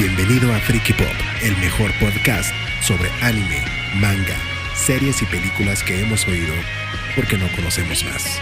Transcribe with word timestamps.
Bienvenido 0.00 0.50
a 0.50 0.58
Freaky 0.60 0.94
Pop, 0.94 1.12
el 1.42 1.54
mejor 1.58 1.90
podcast 2.00 2.54
sobre 2.82 3.10
anime, 3.20 3.62
manga, 3.96 4.34
series 4.74 5.20
y 5.20 5.26
películas 5.26 5.82
que 5.82 6.00
hemos 6.00 6.26
oído 6.26 6.54
porque 7.14 7.36
no 7.36 7.44
conocemos 7.54 8.02
más. 8.04 8.38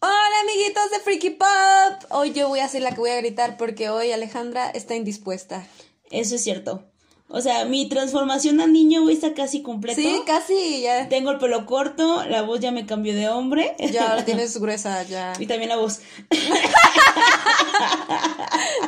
Hola 0.00 0.40
amiguitos 0.44 0.92
de 0.92 1.00
Freaky 1.00 1.30
Pop. 1.32 2.04
Hoy 2.08 2.32
yo 2.32 2.48
voy 2.48 2.60
a 2.60 2.68
ser 2.68 2.80
la 2.80 2.92
que 2.92 3.00
voy 3.00 3.10
a 3.10 3.20
gritar 3.20 3.58
porque 3.58 3.90
hoy 3.90 4.12
Alejandra 4.12 4.70
está 4.70 4.94
indispuesta. 4.94 5.66
Eso 6.10 6.36
es 6.36 6.42
cierto. 6.42 6.90
O 7.30 7.42
sea, 7.42 7.66
mi 7.66 7.86
transformación 7.90 8.58
a 8.62 8.66
niño, 8.66 9.02
güey, 9.02 9.14
está 9.14 9.34
casi 9.34 9.60
completa. 9.60 10.00
Sí, 10.00 10.22
casi 10.26 10.80
ya. 10.80 11.10
Tengo 11.10 11.30
el 11.30 11.36
pelo 11.36 11.66
corto, 11.66 12.24
la 12.24 12.40
voz 12.40 12.60
ya 12.60 12.72
me 12.72 12.86
cambió 12.86 13.14
de 13.14 13.28
hombre. 13.28 13.76
Ya 13.92 14.14
la 14.14 14.24
tienes 14.26 14.58
gruesa, 14.58 15.02
ya. 15.02 15.34
Y 15.38 15.46
también 15.46 15.68
la 15.68 15.76
voz. 15.76 16.00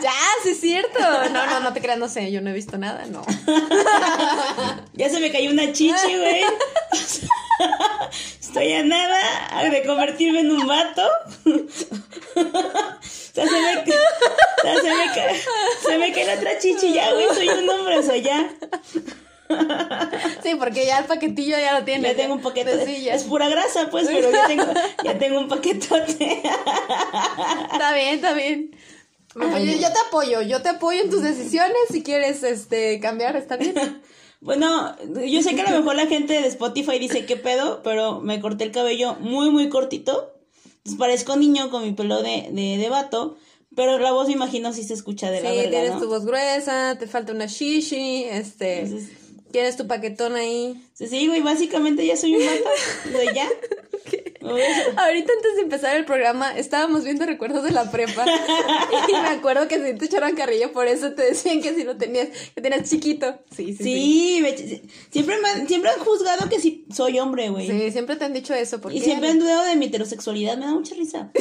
ya, 0.02 0.12
sí 0.42 0.50
es 0.50 0.60
cierto. 0.60 0.98
No, 1.32 1.46
no, 1.46 1.60
no 1.60 1.74
te 1.74 1.82
creas, 1.82 1.98
no 1.98 2.08
sé, 2.08 2.32
yo 2.32 2.40
no 2.40 2.48
he 2.48 2.54
visto 2.54 2.78
nada, 2.78 3.04
no. 3.06 3.22
ya 4.94 5.10
se 5.10 5.20
me 5.20 5.30
cayó 5.30 5.50
una 5.50 5.70
chichi, 5.72 6.16
güey. 6.16 6.42
Estoy 8.40 8.72
a 8.72 8.82
nada 8.82 9.70
de 9.70 9.82
convertirme 9.84 10.40
en 10.40 10.50
un 10.50 10.66
vato. 10.66 11.08
O 13.30 13.32
sea, 13.32 13.46
se 13.46 13.52
me, 13.52 13.76
o 13.78 13.84
sea, 14.62 14.80
se 14.80 14.88
me, 14.90 15.14
cae, 15.14 15.40
se 15.86 15.98
me 15.98 16.12
cae 16.12 16.26
la 16.26 16.34
otra 16.34 16.58
chichi 16.58 16.92
ya, 16.92 17.12
güey. 17.12 17.28
Soy 17.32 17.48
un 17.48 17.70
hombre, 17.70 17.98
o 17.98 18.02
sea, 18.02 18.16
ya. 18.16 18.50
Sí, 20.42 20.54
porque 20.58 20.86
ya 20.86 20.98
el 20.98 21.04
paquetillo 21.06 21.56
ya 21.56 21.78
lo 21.78 21.84
tiene. 21.84 22.08
Ya 22.08 22.16
tengo 22.16 22.34
un 22.34 22.42
paquete. 22.42 22.84
Sí, 22.84 23.08
es 23.08 23.24
pura 23.24 23.48
grasa, 23.48 23.88
pues, 23.90 24.08
pero 24.08 24.30
ya 24.32 24.46
tengo, 24.46 24.64
ya 25.04 25.18
tengo 25.18 25.38
un 25.38 25.48
paquetote. 25.48 26.42
Está 27.72 27.94
bien, 27.94 28.14
está 28.16 28.32
bien. 28.32 28.76
Yo, 29.34 29.58
yo, 29.58 29.92
te 29.92 29.98
apoyo, 30.08 30.42
yo 30.42 30.60
te 30.60 30.70
apoyo 30.70 31.02
en 31.02 31.10
tus 31.10 31.22
decisiones. 31.22 31.78
Si 31.90 32.02
quieres 32.02 32.42
este 32.42 32.98
cambiar, 33.00 33.36
está 33.36 33.56
bien. 33.56 34.02
Bueno, 34.40 34.96
yo 35.26 35.42
sé 35.42 35.54
que 35.54 35.62
a 35.62 35.70
lo 35.70 35.78
mejor 35.78 35.96
la 35.96 36.06
gente 36.06 36.32
de 36.40 36.48
Spotify 36.48 36.98
dice 36.98 37.26
qué 37.26 37.36
pedo, 37.36 37.82
pero 37.82 38.20
me 38.20 38.40
corté 38.40 38.64
el 38.64 38.72
cabello 38.72 39.14
muy, 39.16 39.50
muy 39.50 39.68
cortito. 39.68 40.32
Entonces 40.64 40.98
parezco 40.98 41.36
niño 41.36 41.70
con 41.70 41.82
mi 41.82 41.92
pelo 41.92 42.22
de, 42.22 42.48
de, 42.50 42.78
de 42.78 42.88
vato. 42.88 43.36
Pero 43.76 43.98
la 43.98 44.12
voz 44.12 44.26
me 44.26 44.32
imagino 44.32 44.72
si 44.72 44.82
se 44.82 44.94
escucha 44.94 45.30
de 45.30 45.38
sí, 45.38 45.44
la 45.44 45.52
verga, 45.52 45.70
tienes 45.70 45.90
¿no? 45.92 46.00
tu 46.00 46.08
voz 46.08 46.24
gruesa, 46.24 46.96
te 46.98 47.06
falta 47.06 47.32
una 47.32 47.46
shishi, 47.46 48.24
este... 48.24 48.80
Entonces, 48.80 49.10
tienes 49.52 49.76
tu 49.76 49.86
paquetón 49.86 50.34
ahí. 50.34 50.82
sí, 50.94 51.06
sí, 51.06 51.26
güey, 51.26 51.40
básicamente 51.40 52.06
ya 52.06 52.16
soy 52.16 52.34
un 52.34 52.46
vato. 52.46 52.70
O 53.08 53.10
sea, 53.12 53.32
ya. 53.32 53.48
Ahorita 54.96 55.32
antes 55.36 55.56
de 55.56 55.62
empezar 55.62 55.96
el 55.96 56.04
programa 56.04 56.56
estábamos 56.56 57.04
viendo 57.04 57.26
recuerdos 57.26 57.62
de 57.64 57.70
la 57.72 57.90
prepa 57.90 58.24
y 59.08 59.12
me 59.12 59.28
acuerdo 59.28 59.68
que 59.68 59.76
si 59.84 59.98
te 59.98 60.04
echaron 60.06 60.34
carrillo 60.34 60.72
por 60.72 60.86
eso 60.86 61.12
te 61.12 61.22
decían 61.22 61.60
que 61.60 61.74
si 61.74 61.84
lo 61.84 61.96
tenías, 61.96 62.28
que 62.54 62.60
tenías 62.60 62.88
chiquito. 62.88 63.38
Sí, 63.54 63.74
sí. 63.74 63.82
Sí, 63.84 64.38
me- 64.42 64.56
siempre, 65.10 65.36
me 65.40 65.66
siempre 65.66 65.90
han 65.90 65.98
juzgado 66.00 66.48
que 66.48 66.58
sí 66.60 66.86
soy 66.94 67.18
hombre, 67.18 67.50
güey. 67.50 67.66
Sí, 67.68 67.90
siempre 67.92 68.16
te 68.16 68.24
han 68.24 68.32
dicho 68.32 68.54
eso. 68.54 68.80
¿por 68.80 68.92
Y 68.92 68.98
qué? 68.98 69.04
siempre 69.04 69.28
han 69.28 69.38
dudado 69.38 69.64
de 69.64 69.76
mi 69.76 69.86
heterosexualidad, 69.86 70.56
me 70.56 70.66
da 70.66 70.72
mucha 70.72 70.94
risa. 70.94 71.30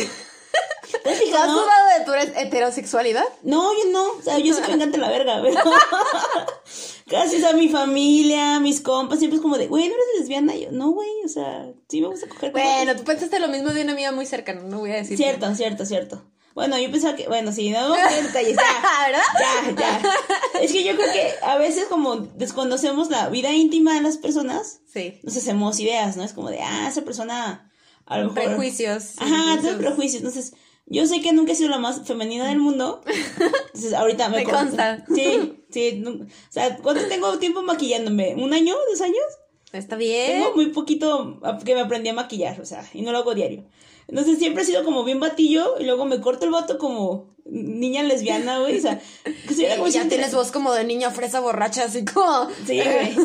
¿Te 1.04 1.09
has 1.12 1.48
dudado 1.48 1.88
de 1.98 2.06
tu 2.06 2.14
heterosexualidad? 2.40 3.23
No, 3.44 3.72
yo 3.73 3.90
no, 3.92 4.12
o 4.14 4.22
sea, 4.22 4.38
yo 4.40 4.56
que 4.62 4.68
me 4.70 4.73
encanta 4.76 4.98
la 4.98 5.09
verga, 5.09 5.40
pero 5.42 5.59
casi 7.09 7.44
a 7.44 7.54
mi 7.54 7.70
familia, 7.70 8.59
mis 8.59 8.82
compas, 8.82 9.20
siempre 9.20 9.38
es 9.38 9.42
como 9.42 9.58
de, 9.58 9.67
güey, 9.67 9.88
¿no 9.88 9.94
eres 9.94 10.06
lesbiana? 10.20 10.56
Y 10.56 10.66
yo, 10.66 10.72
no, 10.72 10.92
güey, 10.92 11.10
o 11.26 11.30
sea, 11.30 11.67
sí 11.88 12.02
me 12.02 12.08
gusta 12.08 12.28
coger 12.28 12.52
Bueno, 12.52 12.78
vatos". 12.88 12.98
tú 12.98 13.04
pensaste 13.04 13.40
lo 13.40 13.48
mismo 13.48 13.70
de 13.72 13.84
una 13.84 13.94
amiga 13.94 14.12
muy 14.12 14.26
cercana, 14.26 14.62
no 14.62 14.80
voy 14.80 14.92
a 14.92 14.95
decir. 14.95 15.17
Cierto, 15.17 15.54
cierto, 15.56 15.86
cierto. 15.86 16.23
Bueno, 16.56 16.78
yo 16.78 16.92
pensaba 16.92 17.16
que, 17.16 17.28
bueno, 17.28 17.52
sí, 17.54 17.70
no, 17.70 17.94
qué 18.10 18.22
detalles, 18.23 18.56
ya, 18.58 19.06
¿Verdad? 19.08 19.76
ya, 19.77 20.02
ya. 20.02 20.60
Es 20.61 20.71
que 20.71 20.83
yo 20.83 20.95
creo 20.95 21.11
que 21.11 21.33
a 21.44 21.58
veces 21.58 21.86
como 21.86 22.17
desconocemos 22.17 23.10
la 23.10 23.30
vida 23.30 23.52
íntima 23.54 23.94
de 23.94 24.02
las 24.02 24.17
personas, 24.17 24.80
Sí. 24.92 25.20
nos 25.23 25.38
hacemos 25.38 25.80
ideas, 25.80 26.17
¿no? 26.17 26.23
Es 26.23 26.33
como 26.33 26.50
de, 26.50 26.60
ah, 26.61 26.88
esa 26.89 27.04
persona, 27.04 27.71
a 28.06 28.17
lo 28.17 28.32
mejor... 28.32 28.44
Prejuicios. 28.44 29.11
Ajá, 29.20 29.54
prejuicios. 29.54 29.76
prejuicios. 29.77 30.16
Entonces, 30.23 30.54
yo 30.89 31.05
sé 31.05 31.22
que 31.22 31.32
nunca 31.33 31.52
he 31.52 31.55
sido 31.55 31.70
la 31.70 31.77
más 31.80 32.02
femenina 32.05 32.48
del 32.48 32.60
mundo. 32.60 33.02
Entonces, 33.67 33.94
ahorita 33.94 34.30
me, 34.30 34.38
Me 34.38 34.44
con- 34.44 34.54
consta. 34.55 35.05
Sí, 35.14 35.64
sí. 35.70 36.04
O 36.05 36.26
sea, 36.52 36.77
¿cuánto 36.77 37.08
tengo 37.08 37.38
tiempo 37.39 37.61
maquillándome? 37.61 38.36
¿Un 38.36 38.54
año? 38.54 38.76
¿Dos 38.89 39.02
años? 39.02 39.23
Está 39.72 39.95
bien. 39.95 40.42
Tengo 40.42 40.55
muy 40.55 40.67
poquito 40.67 41.39
que 41.64 41.76
me 41.76 41.82
aprendí 41.82 42.10
a 42.10 42.14
maquillar, 42.14 42.60
o 42.60 42.66
sea, 42.66 42.83
y 42.94 43.04
no 43.04 43.11
lo 43.11 43.20
hago 43.20 43.36
diario. 43.36 43.66
Entonces, 44.08 44.39
siempre 44.39 44.64
he 44.64 44.66
sido 44.66 44.83
como 44.83 45.04
bien 45.04 45.20
batillo 45.20 45.76
y 45.80 45.83
luego 45.86 46.05
me 46.05 46.20
corto 46.20 46.45
el 46.45 46.52
vato 46.52 46.80
como 46.80 47.36
niña 47.52 48.04
lesbiana, 48.04 48.60
güey. 48.60 48.77
O 48.77 48.82
sea, 48.82 48.99
que 49.48 49.54
soy 49.54 49.65
como 49.76 49.87
Y 49.87 49.92
ya 49.92 50.08
tienes 50.08 50.33
voz 50.33 50.52
como 50.52 50.73
de 50.73 50.83
niña 50.83 51.11
fresa 51.11 51.39
borracha, 51.39 51.86
así 51.86 52.05
como. 52.05 52.49
Sí, 52.65 52.82
güey. 52.82 53.15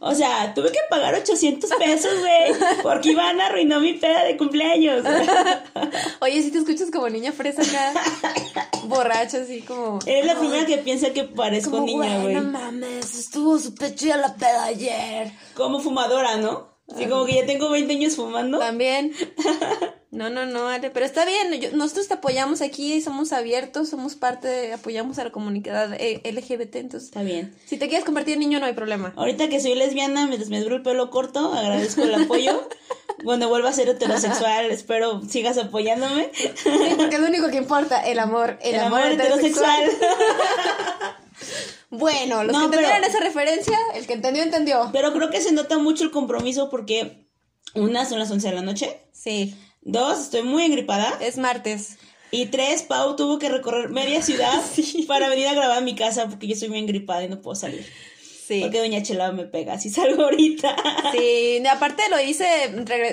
O 0.00 0.14
sea, 0.14 0.52
tuve 0.54 0.70
que 0.70 0.78
pagar 0.90 1.14
800 1.14 1.70
pesos, 1.78 2.12
güey, 2.20 2.82
porque 2.82 3.10
Iván 3.10 3.40
arruinó 3.40 3.80
mi 3.80 3.94
peda 3.94 4.24
de 4.24 4.36
cumpleaños. 4.36 5.04
Oye, 6.20 6.42
si 6.42 6.50
te 6.50 6.58
escuchas 6.58 6.90
como 6.90 7.08
niña 7.08 7.32
fresa 7.32 7.62
acá, 7.62 7.94
borracha, 8.84 9.38
así 9.38 9.62
como. 9.62 9.98
Eres 10.06 10.26
la 10.26 10.38
primera 10.38 10.66
que 10.66 10.78
piensa 10.78 11.12
que 11.12 11.24
parezco 11.24 11.70
como, 11.70 11.86
niña, 11.86 12.20
güey. 12.20 12.34
No 12.34 12.42
mames, 12.42 13.14
estuvo 13.18 13.58
súper 13.58 13.94
chida 13.94 14.16
la 14.16 14.34
peda 14.34 14.64
ayer. 14.64 15.32
Como 15.54 15.80
fumadora, 15.80 16.36
¿no? 16.36 16.73
Así 16.92 17.06
como 17.06 17.24
que 17.24 17.36
ya 17.36 17.46
tengo 17.46 17.70
20 17.70 17.92
años 17.94 18.16
fumando. 18.16 18.58
También. 18.58 19.12
No, 20.10 20.30
no, 20.30 20.46
no, 20.46 20.68
Ale, 20.68 20.90
pero 20.90 21.04
está 21.04 21.24
bien. 21.24 21.60
yo- 21.60 21.72
nosotros 21.72 22.06
te 22.06 22.14
apoyamos 22.14 22.60
aquí, 22.60 23.00
somos 23.00 23.32
abiertos, 23.32 23.88
somos 23.88 24.14
parte, 24.14 24.46
de, 24.46 24.72
apoyamos 24.74 25.18
a 25.18 25.24
la 25.24 25.32
comunidad 25.32 25.92
eh, 25.94 26.20
LGBT, 26.24 26.76
entonces. 26.76 27.08
Está 27.08 27.22
bien. 27.22 27.52
Si 27.66 27.78
te 27.78 27.88
quieres 27.88 28.04
convertir 28.04 28.34
en 28.34 28.40
niño, 28.40 28.60
no 28.60 28.66
hay 28.66 28.74
problema. 28.74 29.12
Ahorita 29.16 29.48
que 29.48 29.60
soy 29.60 29.74
lesbiana, 29.74 30.28
me 30.28 30.60
duro 30.60 30.76
el 30.76 30.82
pelo 30.82 31.10
corto, 31.10 31.52
agradezco 31.52 32.02
el 32.02 32.14
apoyo. 32.14 32.68
Cuando 33.24 33.48
vuelva 33.48 33.70
a 33.70 33.72
ser 33.72 33.88
heterosexual, 33.88 34.70
espero 34.70 35.22
sigas 35.28 35.56
apoyándome. 35.58 36.30
Sí, 36.34 36.50
porque 36.96 37.16
es 37.16 37.20
lo 37.20 37.28
único 37.28 37.48
que 37.48 37.56
importa, 37.56 38.04
el 38.06 38.18
amor, 38.18 38.58
el, 38.62 38.74
El 38.74 38.80
amor, 38.82 39.00
amor 39.00 39.12
heterosexual. 39.12 39.90
Bueno, 41.98 42.44
los 42.44 42.52
No, 42.52 42.58
que 42.60 42.64
entendieron 42.66 43.00
pero- 43.00 43.12
esa 43.12 43.20
referencia, 43.24 43.78
el 43.94 44.06
que 44.06 44.12
entendió, 44.14 44.42
entendió. 44.42 44.90
Pero 44.92 45.12
creo 45.12 45.30
que 45.30 45.40
se 45.40 45.52
nota 45.52 45.78
mucho 45.78 46.04
el 46.04 46.10
compromiso 46.10 46.70
porque, 46.70 47.26
una, 47.74 48.04
son 48.06 48.18
las 48.18 48.30
11 48.30 48.48
de 48.48 48.54
la 48.54 48.62
noche. 48.62 49.00
Sí, 49.12 49.54
Dos, 49.82 50.18
estoy 50.20 50.42
muy 50.42 50.62
engripada. 50.64 51.18
es 51.20 51.36
martes. 51.36 51.98
Y 52.30 52.46
tres, 52.46 52.82
Pau 52.82 53.14
tuvo 53.16 53.38
que 53.38 53.48
recorrer 53.48 53.90
media 53.90 54.20
ciudad 54.22 54.60
para 55.06 55.28
venir 55.28 55.46
a 55.48 55.54
grabar 55.54 55.78
a 55.78 55.80
mi 55.82 55.94
casa 55.94 56.26
porque 56.28 56.46
yo 56.48 56.56
soy 56.56 56.68
muy 56.68 56.78
engripada 56.78 57.22
y 57.22 57.28
no 57.28 57.40
puedo 57.40 57.54
salir. 57.54 57.86
Sí. 58.46 58.60
Porque 58.60 58.78
Doña 58.80 59.02
Chela 59.02 59.32
me 59.32 59.44
pega 59.44 59.78
si 59.78 59.88
salgo 59.88 60.24
ahorita. 60.24 60.76
Sí, 61.12 61.62
aparte 61.70 62.02
lo 62.10 62.20
hice, 62.20 62.46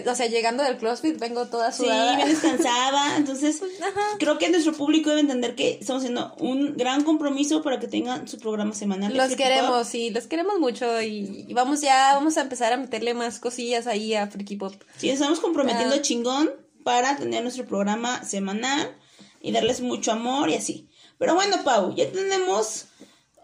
o 0.05 0.15
sea, 0.15 0.27
llegando 0.27 0.61
del 0.63 0.77
CrossFit, 0.77 1.17
vengo 1.19 1.47
toda 1.47 1.71
Sí, 1.71 1.83
sudada. 1.83 2.15
bien 2.17 2.27
descansada. 2.29 3.15
Entonces, 3.15 3.61
Ajá. 3.81 4.01
creo 4.19 4.37
que 4.37 4.49
nuestro 4.49 4.73
público 4.73 5.09
debe 5.09 5.21
entender 5.21 5.55
que 5.55 5.77
estamos 5.79 6.01
haciendo 6.03 6.35
un 6.39 6.75
gran 6.75 7.03
compromiso 7.03 7.61
para 7.63 7.79
que 7.79 7.87
tengan 7.87 8.27
su 8.27 8.39
programa 8.39 8.73
semanal. 8.73 9.15
Los 9.15 9.35
queremos, 9.35 9.69
Pop. 9.71 9.87
sí, 9.89 10.09
los 10.09 10.27
queremos 10.27 10.59
mucho 10.59 11.01
y, 11.01 11.45
y 11.47 11.53
vamos 11.53 11.79
ya, 11.81 12.11
vamos 12.13 12.37
a 12.37 12.41
empezar 12.41 12.73
a 12.73 12.77
meterle 12.77 13.13
más 13.13 13.39
cosillas 13.39 13.87
ahí 13.87 14.13
a 14.15 14.27
Freaky 14.27 14.57
Pop. 14.57 14.73
Sí, 14.97 15.09
estamos 15.09 15.39
comprometiendo 15.39 15.95
Ah. 15.95 16.01
chingón 16.01 16.49
para 16.83 17.15
tener 17.15 17.41
nuestro 17.43 17.65
programa 17.65 18.25
semanal 18.25 18.97
y 19.41 19.51
darles 19.53 19.79
mucho 19.81 20.11
amor 20.11 20.49
y 20.49 20.55
así. 20.55 20.89
Pero 21.17 21.35
bueno, 21.35 21.57
Pau, 21.63 21.95
ya 21.95 22.11
tenemos 22.11 22.85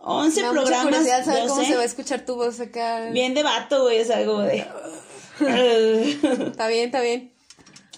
11 0.09 0.39
Me 0.39 0.47
da 0.47 0.53
mucha 0.53 0.61
programas. 0.63 0.85
curiosidad 0.87 1.25
saber 1.25 1.41
cómo 1.47 1.55
12. 1.55 1.69
se 1.69 1.75
va 1.75 1.81
a 1.81 1.85
escuchar 1.85 2.25
tu 2.25 2.35
voz 2.35 2.59
acá. 2.61 3.09
Bien 3.11 3.33
de 3.33 3.43
vato, 3.43 3.83
güey, 3.83 3.97
es 3.97 4.09
algo 4.09 4.39
de... 4.39 4.65
Está 6.47 6.67
bien, 6.67 6.85
está 6.85 7.01
bien. 7.01 7.31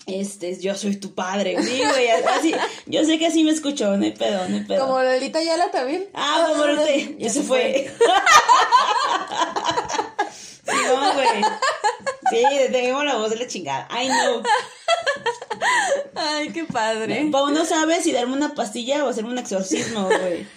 Este, 0.08 0.60
yo 0.60 0.74
soy 0.74 0.96
tu 0.96 1.14
padre, 1.14 1.56
sí, 1.62 1.82
güey, 1.88 2.10
así, 2.10 2.54
yo 2.88 3.06
sé 3.06 3.20
que 3.20 3.28
así 3.28 3.44
me 3.44 3.52
escuchó, 3.52 3.96
no 3.96 4.04
hay 4.04 4.12
pedo, 4.12 4.50
no 4.50 4.56
hay 4.56 4.64
pedo. 4.64 4.88
Como 4.88 5.00
Lolita 5.04 5.40
Yala 5.44 5.70
también. 5.70 6.10
Ah, 6.16 6.48
como 6.50 6.64
ahorita, 6.64 7.14
ya 7.20 7.30
se 7.30 7.44
fue. 7.44 7.92
sí, 10.66 10.72
no, 10.88 11.14
güey. 11.14 11.44
Sí, 12.32 12.44
tenemos 12.72 13.06
la 13.06 13.18
voz 13.18 13.30
de 13.30 13.36
la 13.36 13.48
chingada. 13.48 13.88
I 13.92 14.08
know. 14.08 14.42
Ay, 16.16 16.50
qué 16.50 16.64
padre. 16.66 17.28
Pau 17.32 17.50
no 17.52 17.64
sabe 17.66 18.02
si 18.02 18.12
darme 18.12 18.34
una 18.34 18.56
pastilla 18.56 19.06
o 19.06 19.10
hacerme 19.10 19.30
un 19.30 19.38
exorcismo, 19.38 20.06
güey. 20.08 20.48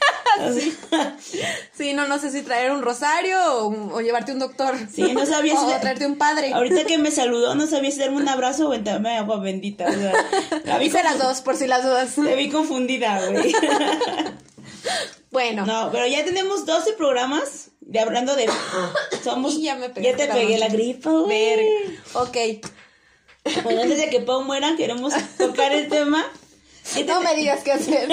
Así. 0.41 0.77
Sí, 1.73 1.95
no, 1.95 2.07
no 2.07 2.19
sé 2.19 2.31
si 2.31 2.43
traer 2.43 2.71
un 2.71 2.83
rosario 2.83 3.39
o, 3.57 3.95
o 3.95 4.01
llevarte 4.01 4.33
un 4.33 4.39
doctor. 4.39 4.77
Sí, 4.93 5.03
no 5.13 5.27
sabía 5.27 5.55
si 5.59 5.65
O 5.65 5.81
traerte 5.81 6.07
un 6.07 6.17
padre. 6.17 6.53
Ahorita 6.53 6.85
que 6.85 6.99
me 6.99 7.11
saludó, 7.11 7.55
no 7.55 7.67
sabía 7.67 7.91
si 7.91 7.99
darme 7.99 8.19
un 8.19 8.29
abrazo 8.29 8.69
o 8.69 8.75
entrarme 8.75 9.17
agua 9.17 9.41
bendita. 9.41 9.87
O 9.89 9.93
sea, 9.93 10.13
la 10.65 10.79
vi, 10.79 10.87
Hice 10.87 11.03
las 11.03 11.19
dos, 11.19 11.41
por 11.41 11.57
si 11.57 11.67
las 11.67 11.83
dudas. 11.83 12.15
te 12.15 12.37
vi 12.37 12.51
confundida, 12.51 13.31
güey. 13.31 13.55
Bueno, 15.31 15.65
No, 15.65 15.91
pero 15.91 16.07
ya 16.07 16.25
tenemos 16.25 16.67
12 16.67 16.93
programas 16.93 17.71
de 17.81 18.01
hablando 18.01 18.37
de. 18.37 18.49
Somos. 19.25 19.55
Y 19.59 19.63
ya 19.63 19.77
me 19.77 19.89
pegué 19.89 20.11
Ya 20.11 20.17
te 20.17 20.27
pegué 20.27 20.59
la 20.59 20.69
gripa, 20.69 21.11
güey. 21.11 21.99
Ok. 22.13 22.37
Bueno, 23.65 23.83
antes 23.83 23.99
de 23.99 24.11
que 24.11 24.21
Pau 24.21 24.43
muera, 24.43 24.75
queremos 24.77 25.15
tocar 25.39 25.73
el 25.73 25.89
tema. 25.89 26.25
No 27.07 27.21
me 27.23 27.35
digas 27.35 27.61
qué 27.65 27.73
hacer. 27.73 28.09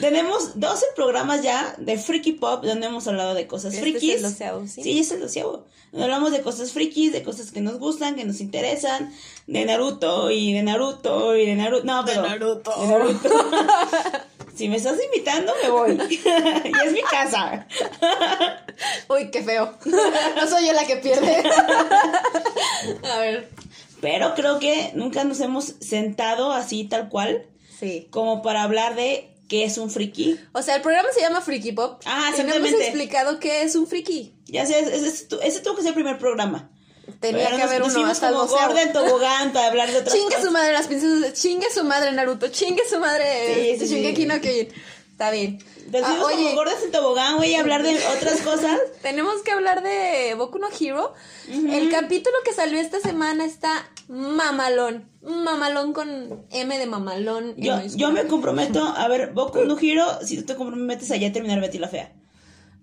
Tenemos 0.00 0.58
12 0.58 0.84
programas 0.94 1.42
ya 1.42 1.74
de 1.78 1.96
Freaky 1.98 2.32
Pop 2.32 2.64
donde 2.64 2.86
hemos 2.86 3.06
hablado 3.08 3.34
de 3.34 3.46
cosas 3.46 3.74
Este 3.74 3.86
es 3.88 3.92
frikis. 3.92 4.14
el 4.16 4.22
doceavo, 4.22 4.66
¿sí? 4.66 4.82
Sí, 4.82 4.98
es 5.00 5.10
el 5.12 5.20
doceavo. 5.20 5.64
Donde 5.92 6.04
hablamos 6.04 6.32
de 6.32 6.40
cosas 6.42 6.72
frikis, 6.72 7.12
de 7.12 7.22
cosas 7.22 7.50
que 7.52 7.60
nos 7.60 7.78
gustan, 7.78 8.14
que 8.16 8.24
nos 8.24 8.40
interesan, 8.40 9.12
de 9.46 9.64
Naruto 9.64 10.30
y 10.30 10.52
de 10.52 10.62
Naruto 10.62 11.36
y 11.36 11.46
de 11.46 11.54
Naruto. 11.54 11.84
No, 11.84 12.02
pero. 12.04 12.22
Naruto. 12.22 12.74
de 12.80 12.86
Naruto. 12.86 13.28
si 14.56 14.68
me 14.68 14.76
estás 14.76 14.96
invitando, 15.04 15.52
me 15.62 15.70
voy. 15.70 15.98
y 16.10 16.86
es 16.86 16.92
mi 16.92 17.02
casa. 17.02 17.66
Uy, 19.08 19.30
qué 19.30 19.42
feo. 19.42 19.74
No 19.84 20.46
soy 20.48 20.66
yo 20.66 20.72
la 20.72 20.86
que 20.86 20.96
pierde. 20.96 21.42
A 23.04 23.18
ver. 23.18 23.50
Pero 24.00 24.34
creo 24.34 24.58
que 24.58 24.92
nunca 24.94 25.24
nos 25.24 25.40
hemos 25.40 25.74
sentado 25.80 26.52
así 26.52 26.84
tal 26.84 27.08
cual 27.08 27.46
Sí. 27.78 28.06
como 28.10 28.42
para 28.42 28.62
hablar 28.62 28.94
de 28.94 29.31
qué 29.52 29.64
es 29.64 29.76
un 29.76 29.90
friki. 29.90 30.40
O 30.52 30.62
sea, 30.62 30.76
el 30.76 30.80
programa 30.82 31.10
se 31.14 31.20
llama 31.20 31.42
Freaky 31.42 31.72
Pop. 31.72 32.00
Ah, 32.06 32.30
y 32.34 32.38
no 32.38 32.54
hemos 32.54 32.70
exactamente. 32.70 32.84
explicado 32.86 33.38
qué 33.38 33.62
es 33.62 33.74
un 33.76 33.86
friki. 33.86 34.32
Ya 34.46 34.64
sé, 34.64 34.78
ese, 34.80 34.96
ese 35.08 35.26
ese 35.42 35.60
tuvo 35.60 35.76
que 35.76 35.82
ser 35.82 35.88
el 35.90 35.94
primer 35.94 36.16
programa. 36.18 36.70
Tenía 37.20 37.44
Pero 37.44 37.56
que 37.56 37.62
haber 37.62 37.82
uno 37.82 38.06
hasta 38.06 38.28
el 38.28 38.34
como 38.34 38.46
gorda 38.46 38.80
en 38.82 38.92
tobogán 38.94 39.52
para 39.52 39.66
hablar 39.66 39.90
de 39.90 39.98
otras 39.98 40.14
Chingue 40.14 40.36
cosas. 40.36 40.44
su 40.46 40.50
madre 40.52 40.72
las 40.72 40.86
princesas, 40.86 41.32
chingue 41.34 41.66
su 41.74 41.84
madre 41.84 42.12
Naruto, 42.12 42.48
chingue 42.48 42.82
su 42.88 42.98
madre 42.98 43.24
Sí, 43.54 43.78
sí, 43.80 43.88
sí. 43.88 43.94
Shingeki 43.96 44.24
no 44.26 44.40
Kyojin. 44.40 44.68
Está 45.22 45.30
bien. 45.30 45.58
Nos 45.92 46.02
Ah, 46.02 46.16
como 46.20 46.52
gordas 46.56 46.82
en 46.82 46.90
tobogán, 46.90 47.36
güey, 47.36 47.54
hablar 47.54 47.84
de 47.84 47.96
otras 48.16 48.40
cosas. 48.44 48.80
tenemos 49.02 49.40
que 49.44 49.52
hablar 49.52 49.84
de 49.84 50.34
Boku 50.34 50.58
no 50.58 50.66
Hero. 50.80 51.14
El 51.48 51.90
capítulo 51.90 52.34
que 52.44 52.52
salió 52.52 52.80
esta 52.80 52.98
semana 52.98 53.44
está 53.44 53.88
mamalón. 54.08 55.08
Mamalón 55.22 55.92
con 55.92 56.44
M 56.50 56.76
de 56.76 56.86
mamalón. 56.86 57.54
Yo, 57.56 57.80
yo 57.94 58.10
me 58.10 58.26
comprometo 58.26 58.82
a 58.82 59.06
ver 59.06 59.32
Boku 59.32 59.60
no 59.64 59.78
Hero 59.80 60.06
si 60.24 60.38
tú 60.38 60.44
te 60.44 60.56
comprometes 60.56 61.08
a 61.12 61.16
ya 61.16 61.30
terminar 61.32 61.60
Betty 61.60 61.78
la 61.78 61.88
Fea. 61.88 62.12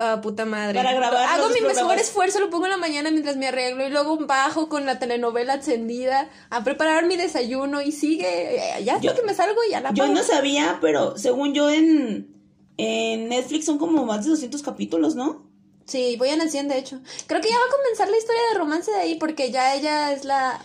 Ah, 0.01 0.21
puta 0.21 0.45
madre. 0.45 0.75
Para 0.75 0.93
grabar 0.93 1.27
Hago 1.27 1.49
mi 1.49 1.59
mejor 1.59 1.97
esfuerzo, 1.99 2.39
lo 2.39 2.49
pongo 2.49 2.65
en 2.65 2.71
la 2.71 2.77
mañana 2.77 3.11
mientras 3.11 3.35
me 3.35 3.47
arreglo 3.47 3.85
y 3.85 3.89
luego 3.89 4.17
bajo 4.25 4.69
con 4.69 4.85
la 4.85 4.97
telenovela 4.97 5.55
encendida 5.55 6.29
a 6.49 6.63
preparar 6.63 7.05
mi 7.05 7.17
desayuno 7.17 7.81
y 7.81 7.91
sigue. 7.91 8.25
eh, 8.55 8.83
Ya 8.85 8.99
Yo- 9.01 9.11
hasta 9.11 9.21
que 9.21 9.27
me 9.27 9.33
salgo 9.33 9.59
y 9.67 9.71
ya 9.71 9.81
la 9.81 9.93
Yo 9.93 10.07
no 10.07 10.23
sabía, 10.23 10.77
pero 10.79 11.17
según 11.17 11.53
yo 11.53 11.69
en, 11.69 12.33
en 12.77 13.27
Netflix 13.27 13.65
son 13.65 13.77
como 13.77 14.05
más 14.05 14.23
de 14.23 14.29
200 14.31 14.63
capítulos, 14.63 15.15
¿no? 15.15 15.43
Sí, 15.85 16.15
voy 16.17 16.29
en 16.29 16.39
el 16.39 16.49
100 16.49 16.69
de 16.69 16.77
hecho. 16.77 17.01
Creo 17.27 17.41
que 17.41 17.49
ya 17.49 17.55
va 17.57 17.65
a 17.65 17.75
comenzar 17.77 18.09
la 18.09 18.17
historia 18.17 18.41
de 18.53 18.57
romance 18.57 18.91
de 18.91 18.97
ahí 18.99 19.15
porque 19.15 19.51
ya 19.51 19.75
ella 19.75 20.13
es 20.13 20.23
la 20.23 20.63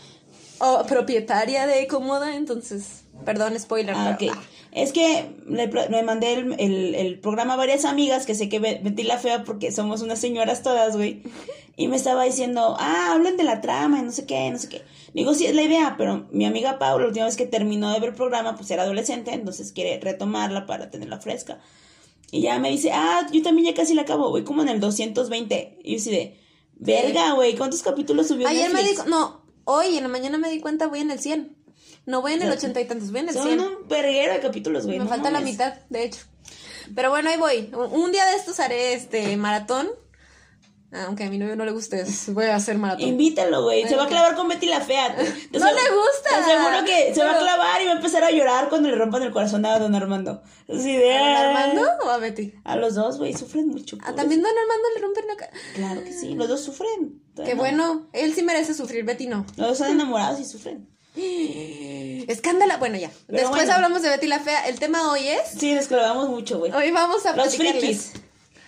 oh, 0.59 0.85
propietaria 0.87 1.67
de 1.67 1.89
Comoda, 1.89 2.37
entonces, 2.37 3.03
perdón, 3.25 3.59
spoiler. 3.59 3.97
Ah, 3.99 4.17
pero- 4.17 4.33
ok. 4.33 4.39
Es 4.75 4.93
que 4.93 5.35
le, 5.49 6.03
mandé 6.03 6.35
el, 6.35 6.55
el- 6.59 6.95
el 6.97 7.21
programa 7.21 7.55
a 7.55 7.57
varias 7.57 7.85
amigas 7.85 8.27
que 8.27 8.35
sé 8.35 8.49
que 8.49 8.59
Betty 8.59 9.05
la 9.05 9.19
Fea 9.19 9.45
porque 9.45 9.71
somos 9.73 10.03
unas 10.03 10.19
señoras 10.21 10.63
todas, 10.63 10.97
güey. 10.97 11.23
Y 11.77 11.89
me 11.89 11.97
estaba 11.97 12.23
diciendo, 12.23 12.77
ah, 12.79 13.11
hablen 13.11 13.37
de 13.37 13.43
la 13.43 13.61
trama 13.61 13.99
y 13.99 14.03
no 14.03 14.13
sé 14.13 14.27
qué, 14.27 14.49
no 14.49 14.59
sé 14.59 14.69
qué. 14.69 14.83
Digo, 15.13 15.35
sí, 15.35 15.47
es 15.47 15.57
la 15.57 15.63
idea, 15.63 15.97
pero 15.99 16.29
mi 16.31 16.45
amiga 16.47 16.79
Paula, 16.79 17.03
la 17.03 17.09
última 17.09 17.25
vez 17.27 17.37
que 17.37 17.47
terminó 17.47 17.93
de 17.93 17.99
ver 17.99 18.11
el 18.11 18.15
programa, 18.15 18.55
pues 18.55 18.71
era 18.71 18.85
adolescente, 18.85 19.33
entonces 19.33 19.73
quiere 19.73 19.99
retomarla 19.99 20.67
para 20.67 20.89
tenerla 20.91 21.19
fresca. 21.19 21.59
Y 22.31 22.43
ya 22.43 22.61
me 22.61 22.71
dice, 22.71 22.93
ah, 22.93 23.27
yo 23.33 23.43
también 23.43 23.67
ya 23.67 23.75
casi 23.75 23.93
la 23.95 24.03
acabo, 24.03 24.31
voy 24.31 24.45
como 24.45 24.63
en 24.63 24.69
el 24.69 24.79
220. 24.79 25.79
Y 25.83 25.91
yo 25.95 25.97
así 25.97 26.11
de, 26.13 26.39
verga, 26.77 27.33
güey, 27.33 27.57
¿cuántos 27.57 27.83
capítulos 27.83 28.29
subió 28.29 28.47
Ayer 28.47 28.73
me 28.73 28.81
Netflix? 28.81 29.05
di, 29.07 29.11
no, 29.11 29.43
hoy 29.65 29.97
en 29.97 30.05
la 30.05 30.09
mañana 30.09 30.39
me 30.39 30.51
di 30.51 30.61
cuenta 30.61 30.87
voy 30.87 31.01
en 31.01 31.11
el 31.11 31.19
100. 31.19 31.54
No 32.07 32.21
voy 32.21 32.35
en 32.35 32.43
el 32.43 32.49
Son- 32.49 32.59
ochenta 32.59 32.81
y 32.81 32.85
tantos, 32.87 33.11
voy 33.11 33.21
en 33.21 33.29
el 33.29 33.35
Son 33.35 33.47
100. 33.47 33.61
un 33.61 33.89
verguero 33.89 34.35
de 34.35 34.41
capítulos, 34.41 34.85
güey. 34.87 34.99
Me 34.99 35.05
no 35.05 35.11
falta 35.11 35.31
la 35.31 35.41
mitad, 35.41 35.75
de 35.89 36.05
hecho. 36.05 36.21
Pero 36.95 37.11
bueno, 37.11 37.31
ahí 37.31 37.39
voy. 37.39 37.71
Un- 37.93 38.13
día 38.13 38.27
de 38.27 38.37
estos 38.37 38.61
haré 38.61 38.93
este 38.95 39.37
maratón. 39.37 39.89
Aunque 41.07 41.25
a 41.25 41.31
mi 41.31 41.39
novio 41.39 41.57
no 41.57 41.65
le 41.65 41.73
guste, 41.73 42.05
voy 42.29 42.45
a 42.45 42.55
hacer 42.55 42.79
maratón. 42.79 43.09
Invítalo, 43.09 43.65
güey. 43.65 43.83
Se 43.89 43.97
va 43.97 44.05
a 44.05 44.07
clavar 44.07 44.37
con 44.37 44.47
Betty 44.47 44.67
la 44.67 44.81
Fea. 44.81 45.17
Te- 45.17 45.59
No 45.59 45.67
le 45.67 45.73
gusta. 45.73 46.29
Te 46.29 46.35
aseguro 46.37 46.85
que 46.85 47.13
se 47.13 47.25
va 47.25 47.33
a 47.33 47.39
clavar 47.39 47.83
y 47.83 47.87
va 47.87 47.93
a 47.93 47.97
empezar 47.97 48.23
a 48.23 48.31
llorar 48.31 48.69
cuando 48.69 48.89
le 48.89 48.95
rompan 48.95 49.23
el 49.25 49.33
corazón 49.33 49.67
a 49.67 49.77
Don 49.81 49.93
Armando. 49.97 50.41
Así 50.73 50.97
de. 50.97 51.17
¿A 51.17 51.19
don 51.21 51.57
Armando 51.57 51.83
o 52.05 52.11
a 52.11 52.19
Betty? 52.19 52.53
A 52.63 52.77
los 52.77 52.95
dos, 52.95 53.19
güey, 53.19 53.35
sufren 53.35 53.67
mucho. 53.71 53.97
Ah, 54.03 54.05
pobres. 54.05 54.17
también 54.17 54.43
Don 54.43 54.53
Armando 54.53 54.89
le 54.95 55.01
rompen 55.03 55.27
la 55.27 55.35
cara. 55.37 55.53
Claro 55.75 56.05
que 56.05 56.13
sí, 56.13 56.35
los 56.35 56.47
dos 56.49 56.61
sufren. 56.61 57.21
Qué 57.45 57.55
bueno, 57.55 58.07
él 58.13 58.33
sí 58.33 58.45
merece 58.45 58.73
sufrir, 58.73 59.05
Betty 59.05 59.27
no. 59.27 59.45
Los 59.57 59.67
dos 59.67 59.73
están 59.81 59.93
enamorados 59.93 60.39
y 60.39 60.45
sufren. 60.45 60.89
Escándala. 62.29 62.77
Bueno, 62.79 62.97
ya. 62.99 63.11
Pero 63.27 63.39
Después 63.41 63.63
bueno. 63.63 63.75
hablamos 63.75 64.03
de 64.03 64.09
Betty 64.11 64.27
la 64.27 64.41
Fea. 64.41 64.69
El 64.69 64.79
tema 64.79 65.11
hoy 65.11 65.29
es. 65.29 65.59
Sí, 65.59 65.75
les 65.75 65.89
clavamos 65.89 66.29
mucho, 66.29 66.59
güey. 66.59 66.73
Hoy 66.73 66.91
vamos 66.91 67.27
a 67.27 67.35
Los 67.37 67.57
frikis. 67.57 68.13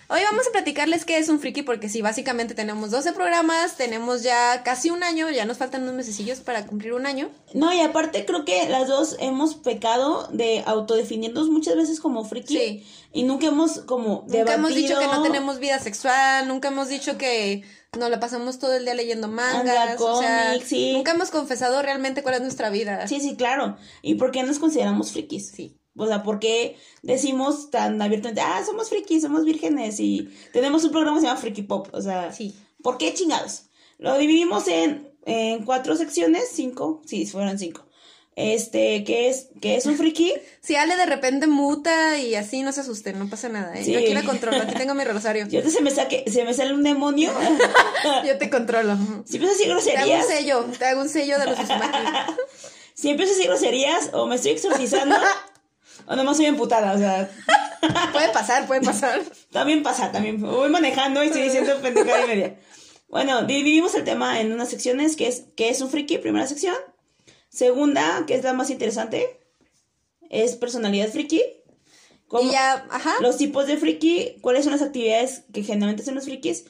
Hoy 0.09 0.21
vamos 0.31 0.47
a 0.47 0.51
platicarles 0.53 1.03
qué 1.03 1.17
es 1.17 1.27
un 1.27 1.41
friki, 1.41 1.63
porque 1.63 1.89
sí, 1.89 2.01
básicamente 2.01 2.55
tenemos 2.55 2.91
12 2.91 3.11
programas, 3.11 3.75
tenemos 3.75 4.23
ya 4.23 4.63
casi 4.63 4.89
un 4.89 5.03
año, 5.03 5.29
ya 5.31 5.43
nos 5.43 5.57
faltan 5.57 5.83
unos 5.83 5.95
mesecillos 5.95 6.39
para 6.39 6.65
cumplir 6.65 6.93
un 6.93 7.05
año. 7.05 7.29
No, 7.53 7.73
y 7.73 7.81
aparte 7.81 8.25
creo 8.25 8.45
que 8.45 8.69
las 8.69 8.87
dos 8.87 9.17
hemos 9.19 9.55
pecado 9.55 10.29
de 10.31 10.63
autodefinirnos 10.65 11.49
muchas 11.49 11.75
veces 11.75 11.99
como 11.99 12.23
friki. 12.23 12.57
Sí. 12.57 12.87
Y 13.11 13.23
nunca 13.23 13.47
hemos 13.47 13.79
como 13.79 14.23
Nunca 14.29 14.53
hemos 14.53 14.73
dicho 14.73 14.97
que 14.97 15.05
no 15.07 15.11
debatido- 15.11 15.23
tenemos 15.23 15.59
vida 15.59 15.77
sexual, 15.79 16.47
nunca 16.47 16.69
hemos 16.69 16.87
dicho 16.87 17.17
que 17.17 17.65
nos 17.97 18.09
la 18.09 18.19
pasamos 18.19 18.59
todo 18.59 18.73
el 18.75 18.85
día 18.85 18.93
leyendo 18.93 19.27
mangas, 19.27 19.65
Manga, 19.65 19.95
o 19.99 20.19
sea, 20.21 20.47
cómics, 20.49 20.67
sí. 20.69 20.93
nunca 20.93 21.11
hemos 21.11 21.29
confesado 21.31 21.81
realmente 21.81 22.23
cuál 22.23 22.35
es 22.35 22.41
nuestra 22.41 22.69
vida. 22.69 23.07
Sí, 23.07 23.19
sí, 23.19 23.35
claro. 23.35 23.77
¿Y 24.01 24.15
por 24.15 24.31
qué 24.31 24.43
nos 24.43 24.59
consideramos 24.59 25.11
frikis? 25.11 25.49
Sí. 25.49 25.77
O 25.95 26.05
sea, 26.05 26.21
¿por 26.21 26.39
qué 26.39 26.77
decimos 27.01 27.71
tan 27.71 27.99
abiertamente, 28.01 28.41
ah, 28.41 28.61
somos 28.65 28.89
frikis, 28.89 29.23
somos 29.23 29.43
vírgenes 29.45 29.99
y 29.99 30.29
tenemos 30.53 30.83
un 30.83 30.91
programa 30.91 31.17
que 31.17 31.21
se 31.21 31.27
llama 31.27 31.39
Friki 31.39 31.63
Pop? 31.63 31.87
O 31.91 32.01
sea, 32.01 32.31
Sí. 32.31 32.55
¿por 32.83 32.97
qué 32.99 33.13
chingados? 33.15 33.63
Lo 33.97 34.15
dividimos 34.17 34.67
en, 34.67 35.11
en 35.25 35.65
cuatro 35.65 35.95
secciones, 35.95 36.49
cinco, 36.53 37.01
sí, 37.05 37.25
fueron 37.25 37.57
cinco. 37.57 37.86
Este, 38.39 39.03
¿qué 39.03 39.29
es, 39.29 39.47
qué 39.61 39.77
es 39.77 39.87
un 39.87 39.97
friki? 39.97 40.31
Si 40.61 40.75
Ale 40.75 40.95
de 40.95 41.07
repente 41.07 41.47
muta 41.47 42.19
y 42.19 42.35
así, 42.35 42.61
no 42.61 42.71
se 42.71 42.81
asusten, 42.81 43.17
no 43.17 43.27
pasa 43.27 43.49
nada. 43.49 43.73
¿eh? 43.73 43.83
Sí. 43.83 43.91
Yo 43.91 43.97
aquí 43.97 44.13
la 44.13 44.21
controlo, 44.21 44.61
aquí 44.61 44.75
tengo 44.75 44.93
mi 44.93 45.03
rosario. 45.03 45.47
Si 45.49 45.55
ahorita 45.55 45.73
se 45.73 45.81
me, 45.81 45.89
saque, 45.89 46.23
se 46.31 46.43
me 46.43 46.53
sale 46.53 46.75
un 46.75 46.83
demonio, 46.83 47.31
Yo 48.27 48.37
te 48.37 48.51
controlo. 48.51 48.95
si 49.25 49.37
empiezo 49.37 49.55
a 49.55 49.57
decir 49.57 49.65
Te 49.65 49.71
hago 49.71 49.79
un 49.79 50.19
groserías, 50.19 50.27
sello, 50.27 50.65
te 50.77 50.85
hago 50.85 51.01
un 51.01 51.09
sello 51.09 51.39
de 51.39 51.45
los 51.47 51.57
si 52.93 53.09
empiezo 53.09 53.31
a 53.31 53.35
decir 53.35 53.49
groserías, 53.49 54.11
o 54.13 54.27
me 54.27 54.35
estoy 54.35 54.51
exorcizando, 54.51 55.15
o 56.05 56.15
nomás 56.15 56.37
soy 56.37 56.45
emputada, 56.45 56.93
o 56.93 56.97
sea, 56.99 57.31
Puede 58.13 58.29
pasar, 58.29 58.67
puede 58.67 58.81
pasar. 58.81 59.19
También 59.51 59.81
pasa, 59.81 60.11
también. 60.11 60.39
Voy 60.39 60.69
manejando 60.69 61.23
y 61.23 61.27
estoy 61.27 61.41
diciendo 61.41 61.73
pendejada 61.81 62.25
y 62.25 62.27
media. 62.27 62.59
Bueno, 63.07 63.43
dividimos 63.43 63.95
el 63.95 64.03
tema 64.03 64.39
en 64.41 64.51
unas 64.51 64.69
secciones, 64.69 65.15
que 65.15 65.27
es 65.27 65.45
¿qué 65.55 65.69
es 65.69 65.81
un 65.81 65.89
friki? 65.89 66.19
Primera 66.19 66.45
sección. 66.45 66.75
Segunda, 67.57 68.23
que 68.27 68.35
es 68.35 68.43
la 68.43 68.53
más 68.53 68.69
interesante, 68.69 69.39
es 70.29 70.55
personalidad 70.55 71.09
friki. 71.09 71.41
Ya, 72.51 72.85
ajá. 72.91 73.15
Los 73.19 73.37
tipos 73.37 73.65
de 73.65 73.77
friki, 73.77 74.37
cuáles 74.41 74.63
son 74.63 74.73
las 74.73 74.83
actividades 74.83 75.41
que 75.51 75.63
generalmente 75.63 76.03
hacen 76.03 76.13
los 76.13 76.25
frikis. 76.25 76.65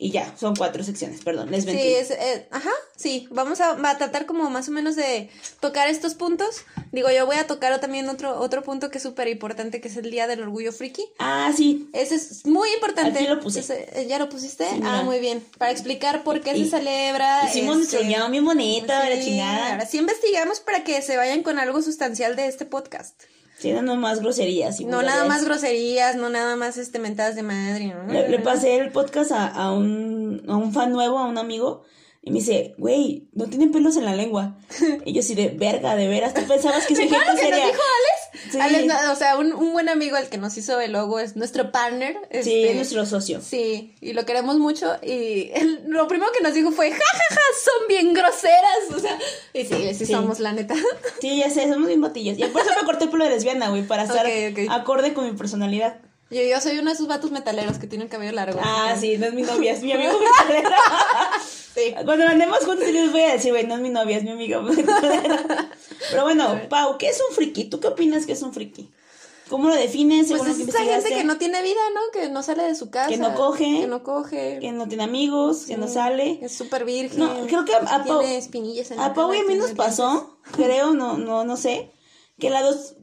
Y 0.00 0.12
ya, 0.12 0.32
son 0.38 0.54
cuatro 0.54 0.84
secciones, 0.84 1.22
perdón, 1.24 1.50
les 1.50 1.66
mentí. 1.66 1.82
Sí, 1.82 1.88
es, 1.94 2.12
eh, 2.12 2.46
ajá, 2.52 2.70
sí, 2.94 3.26
vamos 3.32 3.60
a, 3.60 3.70
a 3.72 3.98
tratar 3.98 4.26
como 4.26 4.48
más 4.48 4.68
o 4.68 4.70
menos 4.70 4.94
de 4.94 5.28
tocar 5.58 5.88
estos 5.88 6.14
puntos. 6.14 6.62
Digo, 6.92 7.10
yo 7.10 7.26
voy 7.26 7.34
a 7.34 7.48
tocar 7.48 7.80
también 7.80 8.08
otro, 8.08 8.38
otro 8.38 8.62
punto 8.62 8.90
que 8.92 8.98
es 8.98 9.02
súper 9.02 9.26
importante, 9.26 9.80
que 9.80 9.88
es 9.88 9.96
el 9.96 10.08
Día 10.12 10.28
del 10.28 10.40
Orgullo 10.42 10.70
Friki. 10.70 11.04
Ah, 11.18 11.50
sí. 11.54 11.90
Ese 11.92 12.14
es 12.14 12.46
muy 12.46 12.72
importante. 12.74 13.18
Aquí 13.18 13.26
lo 13.26 13.40
puse. 13.40 13.60
Eh, 13.92 14.06
¿Ya 14.08 14.20
lo 14.20 14.28
pusiste? 14.28 14.70
Sí, 14.70 14.80
ah, 14.84 15.02
muy 15.04 15.18
bien. 15.18 15.44
Para 15.58 15.72
explicar 15.72 16.22
por 16.22 16.42
qué 16.42 16.56
Y- 16.56 16.64
se 16.66 16.70
celebra. 16.78 17.48
Hicimos 17.48 17.78
nuestro 17.78 17.98
este, 17.98 18.12
guion 18.12 18.30
bien 18.30 18.44
bonito, 18.44 18.92
la 18.92 19.20
chingada. 19.20 19.72
Ahora 19.72 19.86
sí 19.86 19.98
investigamos 19.98 20.60
para 20.60 20.84
que 20.84 21.02
se 21.02 21.16
vayan 21.16 21.42
con 21.42 21.58
algo 21.58 21.82
sustancial 21.82 22.36
de 22.36 22.46
este 22.46 22.66
podcast. 22.66 23.20
Sí, 23.60 23.72
no 23.72 23.96
más 23.96 24.20
groserías. 24.20 24.78
Y 24.80 24.84
No 24.84 25.02
nada 25.02 25.24
más 25.24 25.44
groserías, 25.44 26.16
no 26.16 26.28
nada 26.28 26.54
más 26.56 26.76
este 26.76 26.98
mentadas 26.98 27.34
de 27.34 27.42
madre. 27.42 27.86
¿no? 27.94 28.12
Le, 28.12 28.28
le 28.28 28.38
pasé 28.38 28.76
el 28.76 28.90
podcast 28.92 29.32
a, 29.32 29.46
a 29.48 29.72
un, 29.72 30.42
a 30.48 30.56
un 30.56 30.72
fan 30.72 30.92
nuevo, 30.92 31.18
a 31.18 31.26
un 31.26 31.38
amigo, 31.38 31.82
y 32.22 32.30
me 32.30 32.38
dice, 32.40 32.74
güey, 32.78 33.28
no 33.32 33.46
tienen 33.46 33.72
pelos 33.72 33.96
en 33.96 34.04
la 34.04 34.14
lengua. 34.14 34.58
Y 35.04 35.12
yo 35.12 35.20
así 35.20 35.34
de, 35.34 35.48
verga, 35.48 35.96
de 35.96 36.06
veras, 36.08 36.34
tú 36.34 36.42
pensabas 36.46 36.86
que 36.86 36.94
soy 36.94 37.08
¿Te 37.08 37.16
acuerdas 37.16 37.40
gente 37.40 37.42
que 37.44 37.50
nos 37.50 37.58
seria. 37.60 37.66
dijo 37.72 37.82
Alex? 37.98 38.27
Sí. 38.50 38.58
Alex, 38.60 38.92
o 39.10 39.16
sea, 39.16 39.36
un, 39.36 39.52
un 39.52 39.72
buen 39.72 39.88
amigo 39.88 40.16
el 40.16 40.28
que 40.28 40.38
nos 40.38 40.56
hizo 40.56 40.80
el 40.80 40.92
logo 40.92 41.18
es 41.18 41.36
nuestro 41.36 41.70
partner. 41.72 42.16
Sí, 42.30 42.38
este, 42.38 42.70
es 42.70 42.76
nuestro 42.76 43.04
socio. 43.06 43.40
Sí, 43.40 43.94
y 44.00 44.12
lo 44.12 44.24
queremos 44.24 44.56
mucho. 44.58 44.96
Y 45.02 45.50
él- 45.54 45.82
lo 45.88 46.06
primero 46.08 46.30
que 46.32 46.42
nos 46.42 46.54
dijo 46.54 46.70
fue, 46.70 46.90
jajaja, 46.90 47.40
son 47.64 47.88
bien 47.88 48.14
groseras. 48.14 48.96
O 48.96 48.98
sea, 49.00 49.18
y 49.52 49.64
sí, 49.64 49.94
sí, 49.94 50.06
Sí. 50.06 50.12
somos, 50.12 50.40
la 50.40 50.52
neta. 50.52 50.74
Sí, 51.20 51.36
ya 51.38 51.50
sé, 51.50 51.68
somos 51.68 51.88
bien 51.88 52.00
batillas. 52.00 52.38
Y 52.38 52.44
por 52.44 52.62
eso 52.62 52.70
me 52.80 52.86
corté 52.86 53.04
el 53.04 53.10
pelo 53.10 53.24
de 53.24 53.30
lesbiana, 53.30 53.68
güey, 53.70 53.82
para 53.86 54.04
estar 54.04 54.24
Ok, 54.24 54.32
ok. 54.52 54.58
acorde 54.70 55.12
con 55.14 55.24
mi 55.26 55.32
personalidad. 55.36 55.96
Yo, 56.30 56.42
yo 56.42 56.60
soy 56.60 56.78
uno 56.78 56.90
de 56.90 56.94
esos 56.94 57.08
vatos 57.08 57.30
metaleros 57.30 57.78
que 57.78 57.86
tienen 57.86 58.08
cabello 58.08 58.32
largo. 58.32 58.60
Ah, 58.62 58.94
sí, 59.00 59.16
no 59.16 59.26
es 59.26 59.32
mi 59.32 59.42
novia, 59.42 59.72
es 59.72 59.82
mi 59.82 59.92
amigo 59.92 60.12
metalero. 60.20 60.68
sí. 61.74 61.94
Cuando 62.04 62.26
andemos 62.26 62.58
juntos 62.66 62.86
les 62.86 63.10
voy 63.10 63.22
a 63.22 63.32
decir, 63.32 63.50
güey, 63.50 63.66
no 63.66 63.76
es 63.76 63.80
mi 63.80 63.88
novia, 63.88 64.18
es 64.18 64.24
mi 64.24 64.30
amigo 64.32 64.60
metalero. 64.62 65.36
Pero 66.10 66.22
bueno, 66.22 66.60
Pau, 66.68 66.98
¿qué 66.98 67.08
es 67.08 67.20
un 67.28 67.34
friki? 67.34 67.64
¿Tú 67.64 67.80
qué 67.80 67.88
opinas 67.88 68.26
que 68.26 68.32
es 68.32 68.42
un 68.42 68.52
friki? 68.52 68.90
¿Cómo 69.48 69.68
lo 69.68 69.74
defines? 69.74 70.28
Pues 70.28 70.46
es 70.46 70.60
esa 70.60 70.84
gente 70.84 71.08
que 71.08 71.24
no 71.24 71.38
tiene 71.38 71.62
vida, 71.62 71.80
¿no? 71.94 72.00
Que 72.12 72.28
no 72.28 72.42
sale 72.42 72.64
de 72.64 72.74
su 72.74 72.90
casa. 72.90 73.08
Que 73.08 73.16
no 73.16 73.34
coge. 73.34 73.80
Que 73.80 73.86
no 73.86 74.02
coge. 74.02 74.58
Que 74.60 74.72
no 74.72 74.88
tiene 74.88 75.04
amigos, 75.04 75.64
que 75.66 75.78
no 75.78 75.88
sale. 75.88 76.38
Es 76.42 76.52
súper 76.52 76.84
virgen. 76.84 77.18
No, 77.18 77.46
creo 77.46 77.64
que 77.64 77.74
a, 77.74 77.78
a 77.78 78.04
Pau. 78.04 78.20
Tiene 78.20 78.36
espinillas 78.36 78.90
en 78.90 79.00
a 79.00 79.14
Pau 79.14 79.32
y 79.32 79.38
a 79.38 79.44
mí 79.44 79.54
nos 79.54 79.72
pasó, 79.72 80.38
creo, 80.52 80.92
no, 80.92 81.16
no, 81.16 81.44
no 81.44 81.56
sé, 81.56 81.90
que 82.38 82.50
la 82.50 82.62
dos 82.62 82.96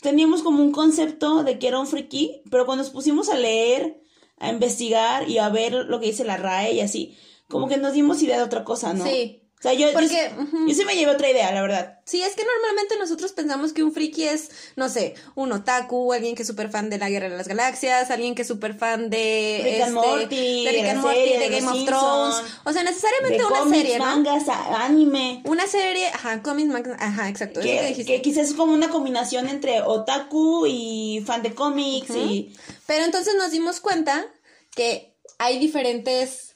teníamos 0.00 0.42
como 0.42 0.62
un 0.62 0.72
concepto 0.72 1.42
de 1.42 1.58
que 1.58 1.68
era 1.68 1.80
un 1.80 1.86
friki, 1.86 2.42
pero 2.50 2.64
cuando 2.64 2.84
nos 2.84 2.92
pusimos 2.92 3.28
a 3.28 3.36
leer, 3.36 4.00
a 4.38 4.50
investigar 4.50 5.28
y 5.28 5.38
a 5.38 5.48
ver 5.48 5.72
lo 5.72 5.98
que 5.98 6.06
dice 6.06 6.24
la 6.24 6.36
RAE 6.36 6.74
y 6.74 6.80
así, 6.80 7.18
como 7.48 7.68
que 7.68 7.76
nos 7.76 7.92
dimos 7.92 8.22
idea 8.22 8.36
de 8.36 8.44
otra 8.44 8.64
cosa, 8.64 8.94
¿no? 8.94 9.04
Sí. 9.04 9.42
O 9.58 9.62
sea, 9.62 9.72
yo, 9.72 9.92
Porque, 9.92 10.30
yo, 10.68 10.74
sí 10.74 10.84
me 10.84 10.94
llevé 10.94 11.10
otra 11.10 11.28
idea, 11.28 11.50
la 11.50 11.62
verdad. 11.62 11.98
Sí, 12.04 12.22
es 12.22 12.36
que 12.36 12.44
normalmente 12.44 12.96
nosotros 12.96 13.32
pensamos 13.32 13.72
que 13.72 13.82
un 13.82 13.92
friki 13.92 14.22
es, 14.22 14.50
no 14.76 14.88
sé, 14.88 15.14
un 15.34 15.50
otaku, 15.50 16.12
alguien 16.12 16.36
que 16.36 16.42
es 16.42 16.48
súper 16.48 16.70
fan 16.70 16.90
de 16.90 16.98
la 16.98 17.10
Guerra 17.10 17.28
de 17.28 17.36
las 17.36 17.48
Galaxias, 17.48 18.12
alguien 18.12 18.36
que 18.36 18.42
es 18.42 18.48
súper 18.48 18.74
fan 18.74 19.10
de, 19.10 19.60
Rick 19.64 19.82
and 19.82 19.96
este, 19.96 20.08
Morty, 20.08 20.64
de 20.64 20.70
Rick 20.70 20.84
and 20.84 21.00
Morty, 21.00 21.18
serie, 21.18 21.38
de 21.40 21.48
Game 21.48 21.66
of 21.66 21.84
Thrones. 21.86 22.36
O 22.64 22.72
sea, 22.72 22.84
necesariamente 22.84 23.38
De 23.38 23.44
una 23.44 23.68
serie, 23.68 23.98
¿no? 23.98 24.04
mangas, 24.04 24.44
anime. 24.48 25.42
Una 25.44 25.66
serie, 25.66 26.06
ajá, 26.06 26.40
cómics, 26.40 26.68
mangas, 26.68 26.96
ajá, 27.00 27.28
exacto, 27.28 27.58
eso 27.58 27.68
que 27.68 27.86
dijiste. 27.88 28.12
que 28.12 28.22
quizás 28.22 28.50
es 28.50 28.54
como 28.54 28.72
una 28.72 28.90
combinación 28.90 29.48
entre 29.48 29.82
otaku 29.82 30.66
y 30.68 31.24
fan 31.26 31.42
de 31.42 31.54
cómics 31.54 32.10
y... 32.10 32.54
Pero 32.86 33.04
entonces 33.04 33.34
nos 33.36 33.50
dimos 33.50 33.80
cuenta 33.80 34.24
que 34.74 35.16
hay 35.38 35.58
diferentes 35.58 36.47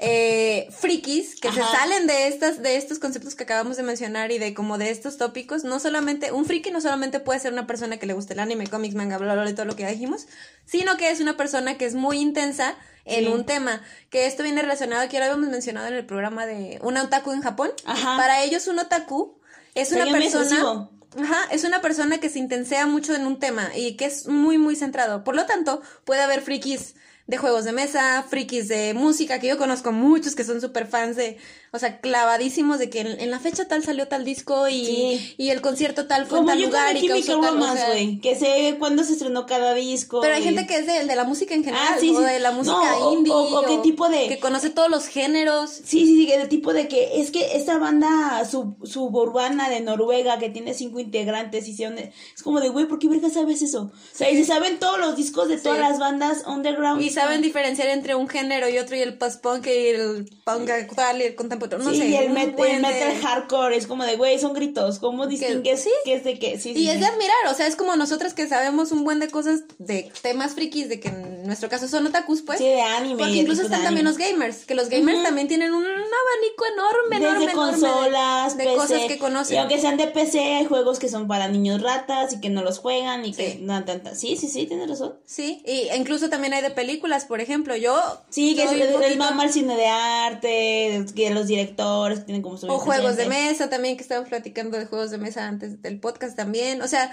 eh, 0.00 0.68
frikis 0.70 1.40
que 1.40 1.50
se 1.50 1.60
salen 1.60 2.06
de 2.06 2.28
estas, 2.28 2.62
de 2.62 2.76
estos 2.76 2.98
conceptos 2.98 3.34
que 3.34 3.42
acabamos 3.42 3.76
de 3.76 3.82
mencionar 3.82 4.30
y 4.30 4.38
de 4.38 4.54
como 4.54 4.78
de 4.78 4.90
estos 4.90 5.16
tópicos. 5.16 5.64
No 5.64 5.80
solamente, 5.80 6.30
un 6.30 6.44
friki 6.44 6.70
no 6.70 6.80
solamente 6.80 7.18
puede 7.18 7.40
ser 7.40 7.52
una 7.52 7.66
persona 7.66 7.96
que 7.96 8.06
le 8.06 8.12
gusta 8.12 8.32
el 8.32 8.40
anime, 8.40 8.68
cómics, 8.68 8.94
manga, 8.94 9.18
bla, 9.18 9.34
bla, 9.34 9.42
bla, 9.42 9.50
y 9.50 9.54
todo 9.54 9.66
lo 9.66 9.74
que 9.74 9.82
ya 9.82 9.90
dijimos, 9.90 10.26
sino 10.64 10.96
que 10.96 11.10
es 11.10 11.20
una 11.20 11.36
persona 11.36 11.76
que 11.76 11.84
es 11.84 11.94
muy 11.94 12.18
intensa 12.18 12.76
en 13.04 13.24
Sí. 13.24 13.30
un 13.30 13.44
tema. 13.44 13.82
Que 14.10 14.26
esto 14.26 14.42
viene 14.42 14.62
relacionado, 14.62 15.06
que 15.08 15.14
ya 15.14 15.20
lo 15.20 15.24
habíamos 15.26 15.50
mencionado 15.50 15.88
en 15.88 15.94
el 15.94 16.06
programa 16.06 16.46
de 16.46 16.78
un 16.82 16.96
otaku 16.96 17.32
en 17.32 17.42
Japón. 17.42 17.70
Ajá. 17.84 18.16
Para 18.16 18.44
ellos 18.44 18.68
un 18.68 18.78
otaku 18.78 19.38
es 19.74 19.90
una 19.92 20.04
Sería 20.04 20.18
persona... 20.18 20.90
Ajá, 21.18 21.48
es 21.50 21.64
una 21.64 21.80
persona 21.80 22.18
que 22.18 22.28
se 22.28 22.38
intensea 22.38 22.86
mucho 22.86 23.14
en 23.14 23.26
un 23.26 23.38
tema 23.38 23.70
y 23.74 23.96
que 23.96 24.04
es 24.04 24.28
muy, 24.28 24.58
muy 24.58 24.76
centrado. 24.76 25.24
Por 25.24 25.34
lo 25.34 25.46
tanto, 25.46 25.80
puede 26.04 26.20
haber 26.20 26.42
frikis 26.42 26.94
de 27.28 27.36
juegos 27.36 27.64
de 27.64 27.72
mesa, 27.72 28.24
frikis 28.26 28.68
de 28.68 28.94
música, 28.94 29.38
que 29.38 29.48
yo 29.48 29.58
conozco 29.58 29.92
muchos 29.92 30.34
que 30.34 30.44
son 30.44 30.62
súper 30.62 30.86
fans 30.86 31.14
de, 31.14 31.36
o 31.72 31.78
sea, 31.78 32.00
clavadísimos 32.00 32.78
de 32.78 32.90
que 32.90 33.00
en, 33.00 33.20
en 33.20 33.30
la 33.30 33.40
fecha 33.40 33.66
tal 33.66 33.82
salió 33.82 34.06
tal 34.08 34.24
disco 34.24 34.68
y, 34.68 34.84
Sí. 34.86 35.34
y 35.38 35.50
el 35.50 35.60
concierto 35.60 36.06
tal 36.06 36.26
fue 36.26 36.38
en 36.38 36.44
Como 36.44 36.52
tal 36.52 36.58
yo 36.60 36.66
lugar 36.66 36.96
y 36.96 37.06
causó 37.08 37.40
tal, 37.40 37.56
o 37.62 37.66
güey, 37.92 38.20
que 38.20 38.34
sé 38.36 38.76
cuándo 38.78 39.02
se 39.04 39.12
estrenó 39.14 39.46
cada 39.46 39.74
disco. 39.74 40.20
Pero 40.20 40.34
hay 40.34 40.42
y- 40.42 40.44
gente 40.44 40.66
que 40.66 40.76
es 40.76 40.86
de, 40.86 41.04
de 41.04 41.16
la 41.16 41.24
música 41.24 41.54
en 41.54 41.64
general, 41.64 41.86
Ah, 41.90 41.96
sí, 41.98 42.10
o 42.14 42.18
sí. 42.18 42.24
de 42.24 42.38
la 42.40 42.52
música 42.52 42.76
No, 42.76 43.08
o- 43.08 43.12
indie, 43.14 43.32
o- 43.32 43.60
o 43.60 43.64
qué 43.66 43.78
tipo 43.78 44.08
de- 44.08 44.28
que 44.28 44.38
conoce 44.38 44.70
todos 44.70 44.90
los 44.90 45.06
géneros. 45.06 45.70
Sí, 45.70 46.04
sí, 46.06 46.06
sí, 46.06 46.26
de 46.26 46.46
tipo 46.46 46.72
de 46.72 46.88
que 46.88 47.20
es 47.20 47.30
que 47.30 47.56
esta 47.56 47.78
banda 47.78 48.44
sub, 48.44 48.76
suburbana 48.86 49.68
de 49.68 49.80
Noruega 49.80 50.38
que 50.38 50.50
tiene 50.50 50.74
cinco 50.74 51.00
integrantes 51.00 51.66
y 51.68 51.78
es 51.78 52.42
como 52.42 52.60
de, 52.60 52.68
güey, 52.68 52.86
¿por 52.86 52.98
qué 52.98 53.08
verga 53.08 53.30
sabes 53.30 53.62
eso? 53.62 53.92
O 53.92 54.16
sea, 54.16 54.30
y 54.30 54.36
se 54.36 54.44
saben 54.44 54.78
todos 54.78 54.98
los 54.98 55.16
discos 55.16 55.48
de 55.48 55.58
todas 55.58 55.78
las 55.78 55.98
bandas 55.98 56.44
underground. 56.46 57.00
Y 57.02 57.10
saben 57.10 57.40
diferenciar 57.40 57.88
entre 57.88 58.14
un 58.14 58.28
género 58.28 58.68
y 58.68 58.78
otro, 58.78 58.96
y 58.96 59.00
el 59.00 59.16
post-punk 59.16 59.66
y 59.66 59.70
el 59.88 60.30
punk 60.44 60.68
actual 60.70 61.20
y 61.20 61.24
el 61.24 61.34
contemporáneo. 61.34 61.57
No 61.78 61.90
sí, 61.90 61.98
sé. 61.98 62.06
y 62.08 62.16
el, 62.16 62.30
met- 62.32 62.54
el 62.58 62.80
metal 62.82 63.16
hardcore 63.22 63.76
es 63.76 63.86
como 63.86 64.04
de, 64.04 64.16
güey, 64.16 64.38
son 64.38 64.52
gritos. 64.54 64.98
¿Cómo 64.98 65.26
distingues 65.26 65.80
sí. 65.82 65.90
qué 66.04 66.14
es 66.14 66.24
de 66.24 66.38
qué? 66.38 66.58
Sí, 66.58 66.72
Y 66.72 66.88
es 66.88 67.00
de 67.00 67.06
admirar, 67.06 67.36
o 67.50 67.54
sea, 67.54 67.66
es 67.66 67.76
como 67.76 67.96
nosotras 67.96 68.34
que 68.34 68.46
sabemos 68.48 68.92
un 68.92 69.04
buen 69.04 69.18
de 69.20 69.28
cosas 69.28 69.60
de 69.78 70.10
temas 70.22 70.54
frikis, 70.54 70.88
de 70.88 71.00
que 71.00 71.10
nuestro 71.48 71.68
caso 71.68 71.88
son 71.88 72.06
otakus, 72.06 72.42
pues. 72.42 72.58
Sí, 72.58 72.64
de 72.66 72.80
anime. 72.80 73.18
Porque 73.18 73.34
incluso 73.34 73.62
están 73.62 73.82
también 73.82 74.04
los 74.06 74.16
gamers, 74.16 74.64
que 74.64 74.74
los 74.76 74.88
gamers 74.88 75.22
también 75.24 75.48
tienen 75.48 75.74
un 75.74 75.84
abanico 75.84 76.64
enorme, 76.72 77.16
enorme, 77.16 77.18
Desde 77.18 77.28
enorme 77.28 77.46
de- 77.46 77.52
consolas, 77.92 78.56
de, 78.56 78.64
PC, 78.64 78.76
cosas 78.76 79.00
que 79.08 79.18
conocen. 79.18 79.54
Y 79.56 79.58
aunque 79.58 79.80
sean 79.80 79.96
de 79.96 80.06
PC, 80.06 80.38
hay 80.56 80.66
juegos 80.66 80.98
que 81.00 81.08
son 81.08 81.26
para 81.26 81.48
niños 81.48 81.82
ratas 81.82 82.32
y 82.34 82.40
que 82.40 82.50
no 82.50 82.62
los 82.62 82.78
juegan 82.78 83.24
y 83.24 83.32
que 83.34 83.58
no 83.60 83.84
tanta. 83.84 84.14
Sí, 84.14 84.36
sí, 84.36 84.46
sí, 84.48 84.66
tienes 84.66 84.88
razón. 84.88 85.14
Sí, 85.26 85.62
y 85.66 85.88
incluso 85.96 86.28
también 86.30 86.52
hay 86.54 86.62
de 86.62 86.70
películas, 86.70 87.24
por 87.24 87.40
ejemplo, 87.40 87.74
yo 87.76 88.00
Sí, 88.30 88.54
que 88.54 88.62
es, 88.64 88.68
poquito- 88.70 89.16
mama 89.18 89.44
el 89.44 89.52
cine 89.52 89.76
de 89.76 89.86
arte, 89.86 91.04
que 91.16 91.30
los 91.30 91.46
directores 91.46 92.24
tienen 92.24 92.42
como 92.42 92.56
su 92.58 92.66
o 92.68 92.78
juegos 92.78 93.16
de 93.16 93.26
mesa 93.26 93.68
también, 93.70 93.96
que 93.96 94.02
estábamos 94.02 94.28
platicando 94.28 94.78
de 94.78 94.86
juegos 94.86 95.10
de 95.10 95.18
mesa 95.18 95.46
antes 95.48 95.80
del 95.82 95.98
podcast 95.98 96.36
también, 96.36 96.82
o 96.82 96.88
sea, 96.88 97.10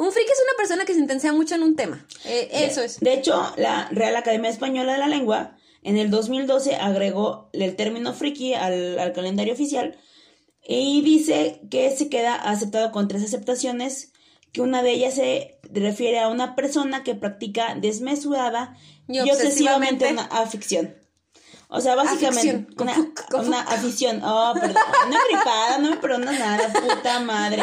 un 0.00 0.12
friki 0.12 0.30
es 0.30 0.42
una 0.44 0.56
persona 0.56 0.84
que 0.86 0.94
se 0.94 1.00
intensea 1.00 1.32
mucho 1.32 1.54
en 1.56 1.62
un 1.62 1.76
tema, 1.76 2.06
Eh, 2.24 2.48
eso 2.52 2.80
es. 2.82 3.00
De 3.00 3.12
hecho, 3.12 3.52
la 3.56 3.88
Real 3.90 4.16
Academia 4.16 4.50
Española 4.50 4.92
de 4.94 4.98
la 4.98 5.08
Lengua 5.08 5.56
en 5.82 5.98
el 5.98 6.10
2012 6.10 6.76
agregó 6.76 7.50
el 7.52 7.76
término 7.76 8.12
friki 8.14 8.54
al, 8.54 8.98
al 8.98 9.12
calendario 9.12 9.52
oficial 9.52 9.98
y 10.66 11.02
dice 11.02 11.60
que 11.70 11.94
se 11.94 12.08
queda 12.08 12.34
aceptado 12.34 12.92
con 12.92 13.08
tres 13.08 13.22
aceptaciones, 13.24 14.12
que 14.52 14.62
una 14.62 14.82
de 14.82 14.92
ellas 14.92 15.14
se 15.14 15.58
refiere 15.70 16.18
a 16.20 16.28
una 16.28 16.54
persona 16.56 17.02
que 17.02 17.14
practica 17.14 17.74
desmesurada 17.74 18.76
Y 19.08 19.18
y, 19.18 19.20
obsesivamente 19.30 20.06
obsesivamente. 20.06 20.12
una 20.12 20.22
afición. 20.42 20.94
O 21.68 21.80
sea, 21.80 21.94
básicamente 21.94 22.50
Afición, 22.50 22.74
una, 22.78 23.12
una 23.46 23.60
afición. 23.60 24.22
Oh, 24.24 24.52
perdón. 24.54 24.76
He 25.08 25.34
gripada, 25.34 25.78
no 25.78 25.90
me 25.90 25.96
perdona 25.98 26.32
nada, 26.32 26.72
puta 26.72 27.20
madre. 27.20 27.62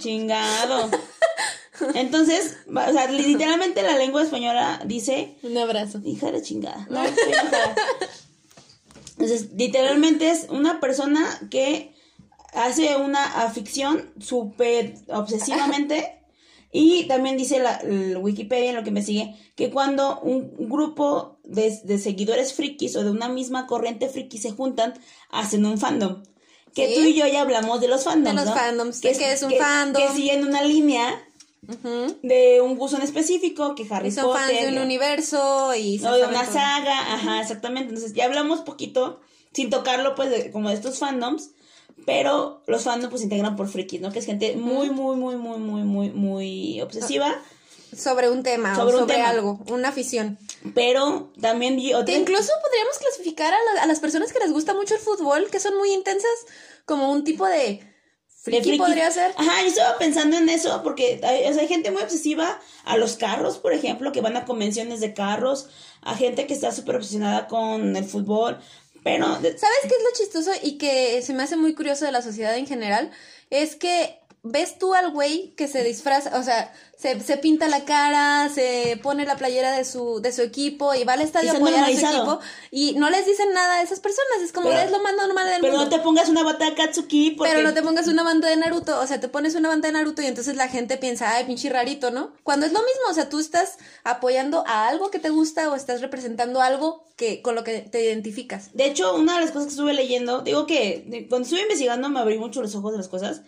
Chingado. 0.00 0.90
Entonces, 1.94 2.58
o 2.68 2.92
sea, 2.92 3.10
literalmente 3.10 3.82
la 3.82 3.96
lengua 3.96 4.22
española 4.22 4.82
dice, 4.84 5.38
Un 5.42 5.56
abrazo. 5.56 6.00
hija 6.04 6.30
de 6.30 6.42
chingada. 6.42 6.86
No. 6.90 7.02
Entonces, 9.18 9.50
literalmente 9.54 10.30
es 10.30 10.46
una 10.50 10.80
persona 10.80 11.26
que 11.50 11.94
hace 12.54 12.96
una 12.96 13.42
afición 13.42 14.12
súper 14.18 14.94
obsesivamente. 15.08 16.16
Y 16.72 17.08
también 17.08 17.36
dice 17.36 17.58
la, 17.58 17.82
Wikipedia, 18.20 18.70
en 18.70 18.76
lo 18.76 18.84
que 18.84 18.92
me 18.92 19.02
sigue, 19.02 19.34
que 19.56 19.70
cuando 19.70 20.20
un 20.20 20.68
grupo 20.68 21.40
de, 21.42 21.80
de 21.82 21.98
seguidores 21.98 22.54
frikis 22.54 22.94
o 22.94 23.02
de 23.02 23.10
una 23.10 23.28
misma 23.28 23.66
corriente 23.66 24.08
friki 24.08 24.38
se 24.38 24.52
juntan, 24.52 24.94
hacen 25.30 25.66
un 25.66 25.78
fandom. 25.78 26.22
Que 26.74 26.88
Sí. 26.88 26.94
tú 26.94 27.00
y 27.00 27.14
yo 27.14 27.26
ya 27.26 27.40
hablamos 27.42 27.80
de 27.80 27.88
los 27.88 28.04
fandoms, 28.04 28.36
De 28.36 28.44
los 28.46 28.54
¿no? 28.54 28.54
fandoms, 28.60 29.00
qué 29.00 29.10
es 29.10 29.42
un 29.42 29.52
fandom. 29.52 30.02
Que 30.02 30.12
siguen 30.14 30.44
una 30.46 30.62
línea 30.62 31.26
de 32.22 32.60
un 32.60 32.76
gusto 32.76 32.96
en 32.96 33.02
específico, 33.02 33.74
que 33.74 33.86
Harry 33.90 34.08
Y 34.08 34.12
son 34.12 34.24
Potter. 34.26 34.40
fans 34.56 34.60
de 34.62 34.68
un 34.68 34.78
universo 34.82 35.74
y 35.74 35.98
No, 35.98 36.16
de 36.16 36.24
una 36.24 36.42
todo. 36.44 36.52
saga, 36.54 37.14
ajá, 37.14 37.40
exactamente. 37.40 37.90
Entonces 37.90 38.12
ya 38.14 38.24
hablamos 38.24 38.60
poquito, 38.60 39.20
sin 39.52 39.70
tocarlo, 39.70 40.14
pues, 40.14 40.30
de- 40.30 40.50
como 40.50 40.68
de 40.70 40.74
estos 40.76 40.98
fandoms, 40.98 41.50
pero 42.06 42.62
los 42.66 42.82
fandoms 42.82 43.10
pues 43.10 43.20
se 43.20 43.26
integran 43.26 43.56
por 43.56 43.68
frikis, 43.68 44.00
¿no? 44.00 44.10
Que 44.10 44.20
es 44.20 44.26
gente 44.26 44.56
muy, 44.56 44.90
muy, 44.90 45.16
muy, 45.16 45.36
muy, 45.36 45.58
muy, 45.58 45.82
muy, 45.82 46.10
muy 46.10 46.80
obsesiva, 46.80 47.36
sobre 47.96 48.30
un 48.30 48.42
tema 48.42 48.74
Sobre 48.74 48.92
o 48.94 48.96
un 48.96 49.00
sobre 49.02 49.14
tema. 49.16 49.28
algo, 49.28 49.60
una 49.68 49.88
afición. 49.88 50.38
pero 50.74 51.32
también 51.40 51.78
otra... 51.94 52.14
Incluso 52.14 52.52
podríamos 52.62 52.98
clasificar 52.98 53.52
a, 53.52 53.58
la- 53.74 53.82
a 53.82 53.86
las 53.86 54.00
personas 54.00 54.32
que 54.32 54.38
les 54.40 54.52
gusta 54.52 54.74
mucho 54.74 54.94
el 54.94 55.00
fútbol, 55.00 55.48
que 55.50 55.60
son 55.60 55.76
muy 55.76 55.92
intensas, 55.92 56.30
como 56.84 57.10
un 57.12 57.24
tipo 57.24 57.46
de 57.46 57.86
de 58.46 58.62
friki 58.62 58.78
podría 58.78 59.10
ser. 59.10 59.32
Ajá, 59.36 59.60
yo 59.62 59.68
estaba 59.68 59.98
pensando 59.98 60.38
en 60.38 60.48
eso, 60.48 60.82
porque 60.82 61.20
hay, 61.22 61.44
o 61.44 61.52
sea, 61.52 61.60
hay 61.62 61.68
gente 61.68 61.90
muy 61.90 62.02
obsesiva 62.02 62.58
a 62.84 62.96
los 62.96 63.16
carros, 63.16 63.58
por 63.58 63.74
ejemplo, 63.74 64.12
que 64.12 64.22
van 64.22 64.34
a 64.36 64.46
convenciones 64.46 65.00
de 65.00 65.12
carros, 65.12 65.68
a 66.00 66.16
gente 66.16 66.46
que 66.46 66.54
está 66.54 66.72
súper 66.72 66.96
obsesionada 66.96 67.48
con 67.48 67.94
el 67.96 68.04
fútbol, 68.04 68.58
pero... 69.04 69.26
¿Sabes 69.26 69.58
qué 69.82 69.88
es 69.88 70.02
lo 70.04 70.16
chistoso 70.16 70.50
y 70.62 70.78
que 70.78 71.20
se 71.20 71.34
me 71.34 71.42
hace 71.42 71.56
muy 71.58 71.74
curioso 71.74 72.06
de 72.06 72.12
la 72.12 72.22
sociedad 72.22 72.56
en 72.56 72.66
general? 72.66 73.10
Es 73.50 73.76
que 73.76 74.19
ves 74.42 74.78
tú 74.78 74.94
al 74.94 75.10
güey 75.12 75.50
que 75.54 75.68
se 75.68 75.84
disfraza, 75.84 76.38
o 76.38 76.42
sea, 76.42 76.72
se, 76.96 77.20
se 77.20 77.36
pinta 77.36 77.68
la 77.68 77.84
cara, 77.84 78.48
se 78.48 78.98
pone 79.02 79.24
la 79.26 79.36
playera 79.36 79.72
de 79.72 79.84
su, 79.84 80.20
de 80.20 80.32
su 80.32 80.40
equipo 80.42 80.94
y 80.94 81.04
va 81.04 81.12
al 81.14 81.20
estadio 81.20 81.52
a 81.52 81.56
apoyar 81.56 81.84
a 81.84 81.86
su 81.86 81.92
equipo 82.06 82.40
y 82.70 82.92
no 82.92 83.10
les 83.10 83.26
dicen 83.26 83.52
nada 83.52 83.76
a 83.76 83.82
esas 83.82 84.00
personas, 84.00 84.40
es 84.42 84.52
como 84.52 84.68
Pero- 84.70 84.80
es 84.80 84.90
lo 84.90 85.00
más 85.02 85.14
normal 85.14 85.46
del 85.46 85.60
Pero 85.60 85.74
mundo. 85.74 85.90
no 85.90 85.96
te 85.96 86.02
pongas 86.02 86.28
una 86.30 86.42
bata 86.42 86.64
de 86.70 86.74
Katsuki 86.74 87.32
porque... 87.32 87.52
Pero 87.52 87.62
no 87.66 87.74
te 87.74 87.82
pongas 87.82 88.06
una 88.08 88.22
banda 88.22 88.48
de 88.48 88.56
Naruto, 88.56 88.98
o 88.98 89.06
sea, 89.06 89.20
te 89.20 89.28
pones 89.28 89.54
una 89.54 89.68
banda 89.68 89.88
de 89.88 89.92
Naruto 89.92 90.22
y 90.22 90.26
entonces 90.26 90.56
la 90.56 90.68
gente 90.68 90.96
piensa, 90.96 91.34
ay, 91.36 91.44
pinche 91.44 91.68
rarito, 91.68 92.10
¿no? 92.10 92.32
Cuando 92.42 92.64
es 92.66 92.72
lo 92.72 92.80
mismo, 92.80 93.02
o 93.10 93.14
sea, 93.14 93.28
tú 93.28 93.40
estás 93.40 93.76
apoyando 94.04 94.64
a 94.66 94.88
algo 94.88 95.10
que 95.10 95.18
te 95.18 95.30
gusta 95.30 95.70
o 95.70 95.74
estás 95.74 96.00
representando 96.00 96.60
algo 96.62 97.04
que 97.16 97.42
con 97.42 97.54
lo 97.54 97.64
que 97.64 97.80
te 97.80 98.02
identificas. 98.04 98.70
De 98.74 98.86
hecho, 98.86 99.14
una 99.16 99.34
de 99.34 99.40
las 99.42 99.50
cosas 99.50 99.66
que 99.66 99.70
estuve 99.72 99.92
leyendo, 99.92 100.40
digo 100.40 100.66
que 100.66 101.04
de- 101.06 101.28
cuando 101.28 101.44
estuve 101.44 101.62
investigando 101.62 102.08
me 102.08 102.20
abrí 102.20 102.38
mucho 102.38 102.62
los 102.62 102.74
ojos 102.74 102.92
de 102.92 102.98
las 102.98 103.08
cosas, 103.08 103.42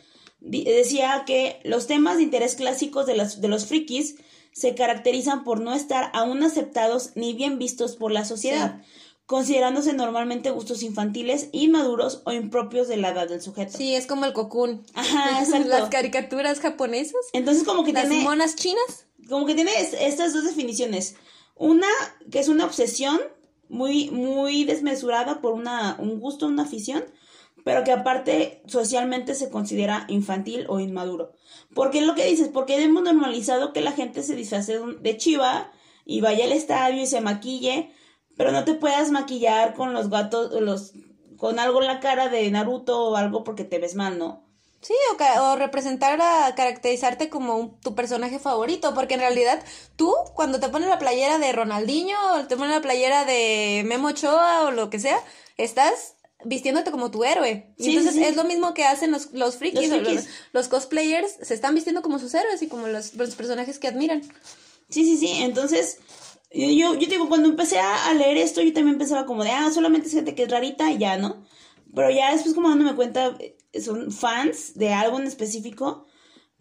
decía 0.44 1.22
que 1.26 1.60
los 1.64 1.86
temas 1.86 2.16
de 2.16 2.24
interés 2.24 2.54
clásicos 2.56 3.06
de, 3.06 3.16
las, 3.16 3.40
de 3.40 3.48
los 3.48 3.66
frikis 3.66 4.16
se 4.52 4.74
caracterizan 4.74 5.44
por 5.44 5.60
no 5.60 5.72
estar 5.74 6.10
aún 6.12 6.42
aceptados 6.42 7.12
ni 7.14 7.32
bien 7.32 7.58
vistos 7.58 7.96
por 7.96 8.12
la 8.12 8.24
sociedad, 8.24 8.82
considerándose 9.26 9.92
normalmente 9.94 10.50
gustos 10.50 10.82
infantiles, 10.82 11.48
inmaduros 11.52 12.20
o 12.26 12.32
impropios 12.32 12.88
de 12.88 12.96
la 12.98 13.10
edad 13.10 13.28
del 13.28 13.40
sujeto. 13.40 13.78
Sí, 13.78 13.94
es 13.94 14.06
como 14.06 14.24
el 14.26 14.32
cocoon. 14.34 14.84
Ajá, 14.94 15.38
exacto. 15.42 15.68
Las 15.68 15.88
caricaturas 15.88 16.60
japonesas. 16.60 17.20
Entonces 17.32 17.64
como 17.64 17.84
que 17.84 17.92
Las 17.92 18.08
tiene 18.08 18.24
monas 18.24 18.56
chinas. 18.56 19.06
como 19.28 19.46
que 19.46 19.54
tiene 19.54 19.72
es- 19.80 19.94
estas 19.94 20.34
dos 20.34 20.44
definiciones. 20.44 21.14
Una 21.56 21.86
que 22.30 22.40
es 22.40 22.48
una 22.48 22.64
obsesión 22.66 23.20
muy 23.68 24.10
muy 24.10 24.64
desmesurada 24.64 25.40
por 25.40 25.54
una 25.54 25.96
un 25.98 26.18
gusto, 26.20 26.46
una 26.46 26.64
afición, 26.64 27.04
pero 27.64 27.84
que 27.84 27.92
aparte 27.92 28.62
socialmente 28.66 29.34
se 29.34 29.50
considera 29.50 30.04
infantil 30.08 30.66
o 30.68 30.80
inmaduro. 30.80 31.32
Porque 31.74 31.98
es 32.00 32.06
lo 32.06 32.14
que 32.14 32.26
dices, 32.26 32.48
porque 32.48 32.82
hemos 32.82 33.02
normalizado 33.02 33.72
que 33.72 33.80
la 33.80 33.92
gente 33.92 34.22
se 34.22 34.34
disfrace 34.34 34.78
de 34.78 35.16
chiva 35.16 35.70
y 36.04 36.20
vaya 36.20 36.44
al 36.44 36.52
estadio 36.52 37.02
y 37.02 37.06
se 37.06 37.20
maquille, 37.20 37.90
pero 38.36 38.52
no 38.52 38.64
te 38.64 38.74
puedas 38.74 39.10
maquillar 39.10 39.74
con 39.74 39.92
los 39.92 40.10
gatos, 40.10 40.52
los 40.60 40.92
con 41.36 41.58
algo 41.58 41.80
en 41.80 41.88
la 41.88 42.00
cara 42.00 42.28
de 42.28 42.48
Naruto 42.50 43.08
o 43.10 43.16
algo 43.16 43.42
porque 43.42 43.64
te 43.64 43.78
ves 43.78 43.94
mal, 43.96 44.16
¿no? 44.18 44.44
Sí, 44.80 44.94
o 45.40 45.56
representar 45.56 46.20
a 46.20 46.54
caracterizarte 46.56 47.28
como 47.28 47.56
un- 47.56 47.80
tu 47.80 47.94
personaje 47.94 48.40
favorito, 48.40 48.94
porque 48.94 49.14
en 49.14 49.20
realidad 49.20 49.62
tú 49.94 50.12
cuando 50.34 50.58
te 50.58 50.68
pones 50.68 50.88
la 50.88 50.98
playera 50.98 51.38
de 51.38 51.52
Ronaldinho 51.52 52.16
o 52.34 52.46
te 52.46 52.56
pones 52.56 52.72
la 52.72 52.80
playera 52.80 53.24
de 53.24 53.82
Memo 53.86 54.08
Ochoa 54.08 54.64
o 54.64 54.70
lo 54.72 54.90
que 54.90 54.98
sea, 54.98 55.18
estás 55.56 56.16
vistiéndote 56.44 56.90
como 56.90 57.10
tu 57.10 57.24
héroe. 57.24 57.74
Y 57.78 57.84
Sí, 57.84 57.90
entonces 57.90 58.14
sí, 58.14 58.24
es 58.24 58.36
lo 58.36 58.44
mismo 58.44 58.74
que 58.74 58.84
hacen 58.84 59.10
los, 59.10 59.32
los 59.32 59.56
frikis, 59.56 59.90
Los 60.52 60.68
cosplayers 60.68 61.36
se 61.42 61.54
están 61.54 61.74
vistiendo 61.74 62.02
como 62.02 62.18
sus 62.18 62.34
héroes 62.34 62.62
y 62.62 62.68
como 62.68 62.86
los, 62.88 63.14
los 63.14 63.34
personajes 63.34 63.78
que 63.78 63.88
admiran. 63.88 64.22
Sí, 64.88 65.04
sí, 65.04 65.16
sí. 65.16 65.42
Entonces, 65.42 65.98
yo, 66.52 66.94
yo 66.94 67.08
digo, 67.08 67.28
cuando 67.28 67.48
empecé 67.48 67.78
a, 67.78 68.06
a 68.08 68.14
leer 68.14 68.36
esto, 68.36 68.60
yo 68.60 68.72
también 68.72 68.98
pensaba 68.98 69.26
como 69.26 69.44
de, 69.44 69.50
ah, 69.50 69.70
solamente 69.72 70.08
es 70.08 70.14
gente 70.14 70.34
que 70.34 70.44
es 70.44 70.50
rarita 70.50 70.90
y 70.90 70.98
ya, 70.98 71.16
¿no? 71.16 71.44
Pero 71.94 72.10
ya 72.10 72.32
después 72.32 72.54
como 72.54 72.68
dándome 72.68 72.94
cuenta, 72.94 73.36
eh, 73.38 73.56
son 73.80 74.12
fans 74.12 74.74
de 74.74 74.92
algo 74.92 75.18
en 75.18 75.26
específico, 75.26 76.06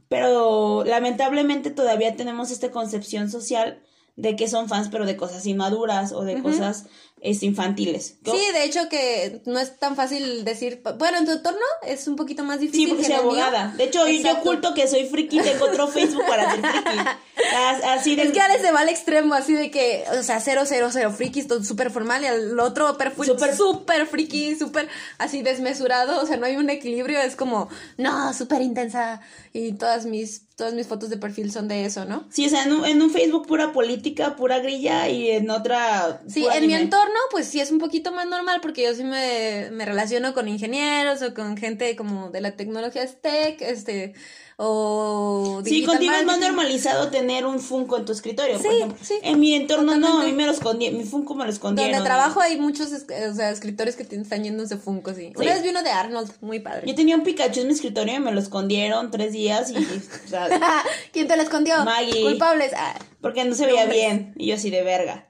pero 0.07 0.83
lamentablemente 0.85 1.71
todavía 1.71 2.15
tenemos 2.15 2.51
esta 2.51 2.71
concepción 2.71 3.29
social 3.29 3.81
de 4.15 4.35
que 4.35 4.47
son 4.47 4.67
fans, 4.67 4.89
pero 4.91 5.05
de 5.05 5.15
cosas 5.15 5.45
inmaduras 5.45 6.11
o 6.11 6.23
de 6.23 6.41
cosas 6.41 6.85
este, 7.21 7.45
infantiles. 7.45 8.15
Sí, 8.25 8.39
de 8.53 8.63
hecho 8.63 8.89
que 8.89 9.41
no 9.45 9.59
es 9.59 9.77
tan 9.77 9.95
fácil 9.95 10.43
decir, 10.43 10.81
bueno, 10.97 11.19
en 11.19 11.25
tu 11.25 11.31
entorno 11.31 11.59
es 11.87 12.07
un 12.07 12.15
poquito 12.15 12.43
más 12.43 12.59
difícil. 12.59 12.87
Sí, 12.87 12.93
porque 12.93 13.03
que 13.07 13.13
soy 13.13 13.17
mío. 13.17 13.43
abogada. 13.43 13.73
De 13.77 13.83
hecho, 13.85 13.99
yo- 14.07 14.11
yo 14.11 14.17
Exacto. 14.17 14.39
oculto 14.49 14.73
que 14.73 14.87
soy 14.87 15.05
friki, 15.05 15.39
tengo 15.39 15.65
otro 15.65 15.87
Facebook 15.87 16.25
para 16.27 16.51
ser 16.51 16.61
friki. 16.61 16.97
As- 17.55 17.83
Así 17.99 18.15
de... 18.15 18.23
Es 18.23 18.31
que 18.31 18.39
Ale 18.41 18.59
se 18.59 18.71
va 18.71 18.81
al 18.81 18.89
extremo, 18.89 19.33
así 19.33 19.53
de 19.53 19.71
que, 19.71 20.03
o 20.19 20.23
sea, 20.23 20.39
cero, 20.39 20.63
cero, 20.65 20.89
cero 20.91 21.11
frikis, 21.11 21.47
todo 21.47 21.63
súper 21.63 21.91
formal, 21.91 22.23
y 22.23 22.27
al 22.27 22.59
otro 22.59 22.97
perfil 22.97 23.25
Súper- 23.25 23.55
súper 23.55 24.05
friki, 24.07 24.55
súper 24.55 24.87
así 25.17 25.41
desmesurado, 25.41 26.21
o 26.21 26.25
sea, 26.25 26.37
no 26.37 26.45
hay 26.45 26.55
un 26.55 26.69
equilibrio, 26.69 27.19
es 27.21 27.35
como, 27.35 27.69
no, 27.97 28.33
súper 28.33 28.61
intensa, 28.61 29.21
y 29.53 29.73
todas 29.73 30.05
mis, 30.05 30.43
todas 30.55 30.73
mis 30.73 30.87
fotos 30.87 31.09
de 31.09 31.17
perfil 31.17 31.51
son 31.51 31.67
de 31.67 31.85
eso, 31.85 32.05
¿no? 32.05 32.25
Sí, 32.31 32.45
o 32.45 32.49
sea, 32.49 32.63
en 32.63 32.73
un, 32.73 32.85
en 32.85 33.01
un 33.01 33.09
Facebook 33.11 33.47
pura 33.47 33.73
política, 33.73 34.35
pura 34.35 34.59
grilla 34.59 35.09
y 35.09 35.31
en 35.31 35.49
otra... 35.49 36.21
Sí, 36.27 36.41
en 36.45 36.49
mi 36.67 36.73
anime. 36.75 36.79
Entorno, 37.11 37.19
pues 37.31 37.47
sí 37.47 37.59
es 37.59 37.71
un 37.71 37.79
poquito 37.79 38.11
más 38.11 38.27
normal, 38.27 38.59
porque 38.61 38.83
yo 38.83 38.93
sí 38.93 39.03
me, 39.03 39.69
me 39.71 39.85
relaciono 39.85 40.33
con 40.33 40.47
ingenieros 40.47 41.21
o 41.21 41.33
con 41.33 41.57
gente 41.57 41.95
como 41.95 42.29
de 42.29 42.41
la 42.41 42.51
tecnología 42.51 43.05
tech, 43.21 43.61
este, 43.61 44.13
o 44.57 45.61
Sí, 45.65 45.83
contigo 45.83 46.13
es 46.13 46.25
más 46.25 46.39
normalizado 46.39 47.09
tener 47.09 47.45
un 47.45 47.59
Funko 47.59 47.97
en 47.97 48.05
tu 48.05 48.11
escritorio, 48.11 48.57
por 48.57 48.61
Sí, 48.61 48.77
ejemplo. 48.77 48.97
sí, 49.01 49.13
en 49.23 49.39
mi 49.39 49.55
entorno 49.55 49.97
no, 49.97 50.21
a 50.21 50.23
mí 50.23 50.33
me 50.33 50.45
lo 50.45 50.51
escondí, 50.51 50.89
mi 50.91 51.03
Funko 51.03 51.35
me 51.35 51.45
lo 51.45 51.51
escondieron. 51.51 51.91
Donde 51.93 52.05
trabajo 52.05 52.41
hay 52.41 52.59
muchos 52.59 52.91
o 52.91 53.33
sea, 53.33 53.49
escritores 53.49 53.95
que 53.95 54.03
están 54.03 54.43
yéndose 54.43 54.77
Funko, 54.77 55.13
sí. 55.13 55.33
Una 55.35 55.53
vez 55.53 55.63
vi 55.63 55.69
uno 55.69 55.83
de 55.83 55.89
Arnold, 55.89 56.31
muy 56.41 56.59
padre. 56.59 56.87
Yo 56.87 56.95
tenía 56.95 57.15
un 57.15 57.23
Pikachu 57.23 57.61
en 57.61 57.67
mi 57.67 57.73
escritorio 57.73 58.15
y 58.15 58.19
me 58.19 58.31
lo 58.31 58.39
escondieron 58.39 59.09
tres 59.11 59.33
días 59.33 59.71
y, 59.71 59.75
o 59.77 60.29
sea, 60.29 60.47
¿Quién 61.11 61.27
te 61.27 61.35
lo 61.35 61.43
escondió? 61.43 61.83
Maggie. 61.83 62.21
Culpables. 62.21 62.71
Ah, 62.75 62.97
porque 63.21 63.43
no 63.43 63.55
se 63.55 63.65
veía 63.65 63.85
bien. 63.85 64.33
Y 64.37 64.47
yo 64.47 64.55
así 64.55 64.69
de 64.69 64.83
verga. 64.83 65.27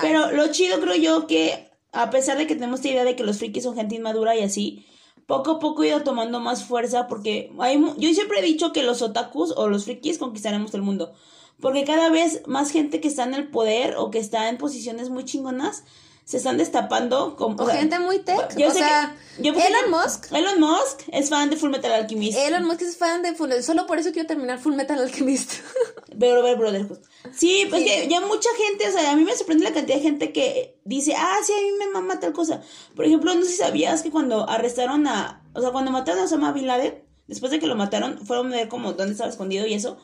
Pero 0.00 0.32
lo 0.32 0.48
chido 0.48 0.80
creo 0.80 0.96
yo 0.96 1.26
que, 1.26 1.70
a 1.92 2.10
pesar 2.10 2.38
de 2.38 2.46
que 2.46 2.54
tenemos 2.54 2.80
esta 2.80 2.90
idea 2.90 3.04
de 3.04 3.16
que 3.16 3.24
los 3.24 3.38
frikis 3.38 3.64
son 3.64 3.74
gente 3.74 3.94
inmadura 3.94 4.36
y 4.36 4.42
así, 4.42 4.86
poco 5.26 5.52
a 5.52 5.58
poco 5.58 5.84
ido 5.84 6.02
tomando 6.02 6.40
más 6.40 6.64
fuerza 6.64 7.06
porque 7.06 7.52
hay, 7.58 7.80
yo 7.98 8.12
siempre 8.12 8.40
he 8.40 8.42
dicho 8.42 8.72
que 8.72 8.82
los 8.82 9.02
otakus 9.02 9.52
o 9.56 9.68
los 9.68 9.84
frikis 9.84 10.18
conquistaremos 10.18 10.74
el 10.74 10.82
mundo. 10.82 11.12
Porque 11.60 11.84
cada 11.84 12.08
vez 12.08 12.42
más 12.46 12.70
gente 12.70 13.00
que 13.00 13.08
está 13.08 13.24
en 13.24 13.34
el 13.34 13.48
poder 13.48 13.94
o 13.96 14.10
que 14.10 14.18
está 14.18 14.48
en 14.48 14.56
posiciones 14.56 15.10
muy 15.10 15.24
chingonas 15.24 15.84
se 16.30 16.36
están 16.36 16.58
destapando 16.58 17.34
como... 17.34 17.60
o 17.60 17.66
sea, 17.66 17.74
gente 17.76 17.98
muy 17.98 18.20
tech. 18.20 18.56
yo 18.56 18.68
o 18.68 18.70
sé 18.70 18.78
sea, 18.78 19.16
que- 19.36 19.42
yo, 19.42 19.52
Elon 19.52 19.90
Musk. 19.90 20.32
Elon 20.32 20.60
Musk 20.60 21.00
es 21.10 21.28
fan 21.28 21.50
de 21.50 21.56
Full 21.56 21.70
Metal 21.70 21.90
Alchemist. 21.92 22.38
Elon 22.38 22.64
Musk 22.66 22.82
es 22.82 22.96
fan 22.96 23.22
de 23.22 23.34
Full 23.34 23.50
Solo 23.62 23.86
por 23.88 23.98
eso 23.98 24.12
quiero 24.12 24.28
terminar 24.28 24.60
Full 24.60 24.74
Metal 24.76 24.96
Alchemist. 24.98 25.54
Pero 26.20 26.42
ver 26.44 26.56
Brotherhood. 26.56 26.98
Sí, 27.32 27.66
pues 27.68 27.82
Sí. 27.82 27.88
que 27.88 28.08
ya 28.08 28.20
mucha 28.20 28.48
gente, 28.56 28.88
o 28.88 28.92
sea, 28.92 29.10
a 29.10 29.16
mí 29.16 29.24
me 29.24 29.34
sorprende 29.34 29.64
la 29.64 29.72
cantidad 29.72 29.96
de 29.96 30.02
gente 30.02 30.32
que 30.32 30.78
dice, 30.84 31.14
ah, 31.16 31.36
sí, 31.44 31.52
a 31.52 31.62
mí 31.62 31.72
me 31.78 31.88
mama 31.88 32.20
tal 32.20 32.32
cosa. 32.32 32.62
Por 32.94 33.04
ejemplo, 33.06 33.34
no 33.34 33.42
sé 33.42 33.48
si 33.50 33.56
sabías 33.56 34.02
que 34.02 34.12
cuando 34.12 34.48
arrestaron 34.48 35.08
a, 35.08 35.42
o 35.54 35.60
sea, 35.60 35.70
cuando 35.72 35.90
mataron 35.90 36.20
a 36.20 36.24
Osama 36.26 36.52
Bin 36.52 36.66
Laden, 36.68 37.02
después 37.26 37.50
de 37.50 37.58
que 37.58 37.66
lo 37.66 37.74
mataron, 37.74 38.24
fueron 38.24 38.52
a 38.52 38.56
ver 38.56 38.68
como 38.68 38.92
dónde 38.92 39.12
estaba 39.12 39.30
escondido 39.30 39.66
y 39.66 39.74
eso. 39.74 39.96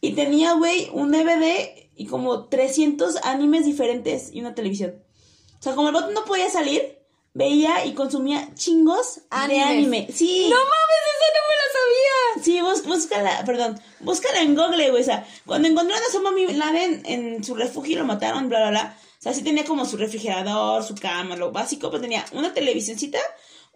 Y 0.00 0.12
tenía, 0.14 0.54
güey, 0.54 0.88
un 0.92 1.12
DVD 1.12 1.88
y 1.94 2.06
como 2.06 2.46
300 2.48 3.18
animes 3.24 3.66
diferentes 3.66 4.30
y 4.32 4.40
una 4.40 4.54
televisión. 4.54 4.94
O 5.60 5.62
sea, 5.62 5.74
como 5.74 5.88
el 5.88 5.94
bot 5.94 6.10
no 6.12 6.24
podía 6.24 6.48
salir, 6.48 6.98
veía 7.34 7.84
y 7.84 7.92
consumía 7.92 8.48
chingos 8.54 9.20
de 9.46 9.60
anime. 9.60 10.08
Sí. 10.12 10.48
¡No 10.48 10.56
mames, 10.56 11.02
eso 11.06 11.26
no 11.36 11.42
me 11.48 11.54
lo 11.60 11.66
sabía! 11.78 12.44
Sí, 12.44 12.60
bus, 12.62 12.86
búscala, 12.86 13.44
perdón, 13.44 13.80
búscala 14.00 14.40
en 14.40 14.54
Google, 14.54 14.90
güey, 14.90 15.02
o 15.02 15.04
sea, 15.04 15.26
cuando 15.44 15.68
encontraron 15.68 16.02
a 16.02 16.08
Osama 16.08 16.32
Bin 16.32 16.58
Laden 16.58 17.02
en 17.04 17.44
su 17.44 17.54
refugio 17.54 17.92
y 17.92 17.96
lo 17.96 18.06
mataron, 18.06 18.48
bla, 18.48 18.60
bla, 18.60 18.70
bla, 18.70 18.96
o 19.18 19.22
sea, 19.22 19.34
sí 19.34 19.42
tenía 19.42 19.66
como 19.66 19.84
su 19.84 19.98
refrigerador, 19.98 20.82
su 20.82 20.94
cama, 20.94 21.36
lo 21.36 21.52
básico, 21.52 21.90
pero 21.90 22.00
tenía 22.00 22.24
una 22.32 22.54
televisioncita, 22.54 23.18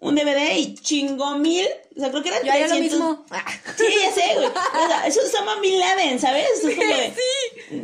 un 0.04 0.14
DVD 0.14 0.56
y 0.56 0.74
chingo 0.74 1.38
mil, 1.38 1.66
o 1.96 2.00
sea, 2.00 2.10
creo 2.10 2.22
que 2.22 2.28
eran 2.28 2.44
Yo 2.44 2.52
haría 2.52 2.68
lo 2.68 2.74
300. 2.76 2.98
mismo. 2.98 3.26
Ah. 3.30 3.44
Sí, 3.76 3.84
ya 4.00 4.12
sé, 4.12 4.34
güey, 4.34 4.46
o 4.46 4.86
sea, 4.86 5.06
eso 5.06 5.20
es 5.20 5.26
Osama 5.34 5.58
Bin 5.60 5.80
Laden, 5.80 6.20
¿sabes? 6.20 6.46
Eso 6.58 6.68
es 6.68 6.76
como 6.76 6.88
de, 6.88 7.12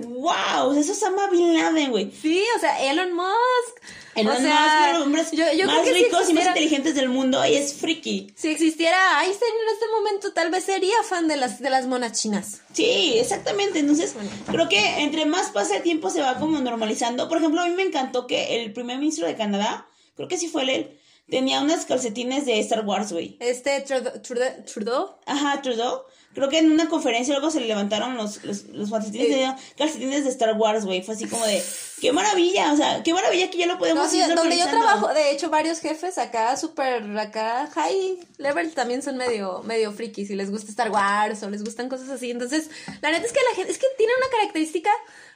wow, 0.09 0.68
o 0.68 0.72
sea, 0.72 0.80
eso 0.83 0.92
es 0.92 0.98
Osama 0.98 1.28
Bin 1.30 1.54
Laden, 1.54 1.90
güey. 1.90 2.12
Sí, 2.12 2.44
o 2.56 2.61
sea, 2.61 2.80
Elon 2.90 3.12
Musk. 3.12 3.83
Elon 4.14 4.37
o 4.37 4.40
sea, 4.40 4.50
Musk, 4.50 4.66
uno 4.76 4.87
de 4.87 4.92
los 4.92 5.02
hombres 5.02 5.30
yo, 5.33 5.44
yo 5.56 5.66
más 5.66 5.87
si 5.87 5.92
ricos 5.92 6.28
y 6.28 6.33
más 6.35 6.46
inteligentes 6.46 6.94
del 6.94 7.09
mundo 7.09 7.44
y 7.46 7.54
es 7.54 7.74
friki. 7.74 8.33
Si 8.37 8.48
existiera 8.48 9.24
Einstein 9.24 9.52
en 9.66 9.74
este 9.74 9.87
momento, 9.88 10.33
tal 10.33 10.50
vez 10.50 10.64
sería 10.64 11.02
fan 11.02 11.26
de 11.26 11.37
las, 11.37 11.61
de 11.61 11.70
las 11.70 11.87
monas 11.87 12.20
chinas. 12.20 12.61
Sí, 12.72 13.14
exactamente. 13.18 13.78
Entonces, 13.78 14.14
creo 14.50 14.68
que 14.68 15.00
entre 15.00 15.24
más 15.26 15.50
pasa 15.50 15.76
el 15.76 15.83
tiempo 15.83 16.11
se 16.11 16.20
va 16.20 16.38
como 16.38 16.61
normalizando. 16.61 17.28
Por 17.28 17.38
ejemplo, 17.38 17.61
a 17.62 17.66
mí 17.66 17.74
me 17.74 17.83
encantó 17.83 18.26
que 18.26 18.62
el 18.62 18.72
primer 18.72 18.98
ministro 18.98 19.26
de 19.26 19.37
Canadá, 19.37 19.87
creo 20.16 20.28
que 20.28 20.37
sí 20.37 20.48
fue 20.48 20.62
él, 20.62 20.99
tenía 21.31 21.61
unas 21.61 21.87
calcetines 21.87 22.45
de 22.45 22.59
Star 22.61 22.85
Wars, 22.85 23.12
güey. 23.12 23.37
Este 23.40 23.81
Trudeau, 23.81 24.21
Trudeau, 24.21 24.64
Trudeau, 24.64 25.14
Ajá, 25.27 25.62
Trudeau. 25.62 26.05
Creo 26.33 26.49
que 26.49 26.59
en 26.59 26.71
una 26.71 26.88
conferencia 26.88 27.35
luego 27.35 27.51
se 27.51 27.59
le 27.59 27.66
levantaron 27.66 28.16
los, 28.16 28.45
los, 28.45 28.64
los 28.69 28.88
calcetines, 28.90 29.31
de, 29.31 29.53
calcetines 29.77 30.23
de 30.23 30.31
Star 30.31 30.57
Wars, 30.57 30.85
güey. 30.85 31.03
Fue 31.03 31.14
así 31.14 31.27
como 31.27 31.45
de, 31.45 31.61
qué 32.01 32.12
maravilla, 32.12 32.73
o 32.73 32.77
sea, 32.77 33.03
qué 33.03 33.12
maravilla 33.12 33.51
que 33.51 33.59
ya 33.59 33.66
lo 33.66 33.79
podemos 33.79 34.05
No, 34.05 34.11
sí, 34.11 34.19
ir 34.19 34.33
donde 34.37 34.57
yo 34.57 34.69
trabajo, 34.69 35.12
de 35.12 35.33
hecho, 35.33 35.51
varios 35.51 35.81
jefes 35.81 36.19
acá, 36.19 36.57
súper, 36.57 37.03
acá, 37.19 37.69
high 37.75 38.21
level, 38.38 38.73
también 38.75 39.03
son 39.03 39.16
medio, 39.16 39.62
medio 39.64 39.90
frikis 39.90 40.31
y 40.31 40.37
les 40.37 40.53
gusta 40.53 40.71
Star 40.71 40.90
Wars 40.90 41.43
o 41.43 41.51
les 41.51 41.64
gustan 41.64 41.88
cosas 41.88 42.09
así. 42.11 42.31
Entonces, 42.31 42.71
la 43.01 43.11
neta 43.11 43.27
es 43.27 43.33
que 43.33 43.40
la 43.51 43.57
gente, 43.57 43.73
es 43.73 43.79
que 43.79 43.87
tiene 43.99 44.12
una 44.16 44.31
característica, 44.31 44.90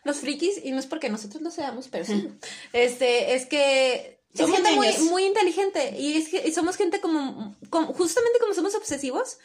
los 0.04 0.18
frikis, 0.18 0.64
y 0.64 0.70
no 0.70 0.78
es 0.78 0.86
porque 0.86 1.08
nosotros 1.08 1.42
lo 1.42 1.50
seamos, 1.50 1.88
pero 1.88 2.04
sí. 2.04 2.28
Este, 2.72 3.34
es 3.34 3.46
que 3.46 4.14
es 4.34 4.40
Somos 4.40 4.56
gente 4.56 4.72
muy, 4.74 4.88
muy 5.10 5.24
inteligente 5.24 5.94
y 5.98 6.16
es 6.16 6.28
que 6.28 6.46
y 6.48 6.52
somos 6.52 6.76
gente 6.76 7.00
como, 7.00 7.56
como- 7.70 7.92
justamente 7.94 8.38
como 8.40 8.52
somos 8.54 8.74
obsesivos, 8.74 9.38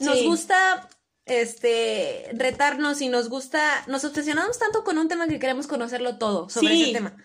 nos 0.00 0.18
Sí. 0.18 0.26
gusta 0.26 0.88
este 1.24 2.28
retarnos 2.34 3.00
y 3.00 3.08
nos 3.08 3.28
gusta, 3.28 3.84
nos 3.88 4.04
obsesionamos 4.04 4.58
tanto 4.58 4.84
con 4.84 4.98
un 4.98 5.08
tema 5.08 5.26
que 5.26 5.38
queremos 5.38 5.66
conocerlo 5.66 6.18
todo 6.18 6.48
sobre 6.48 6.74
Sí. 6.74 6.82
ese 6.82 6.92
tema. 6.92 7.16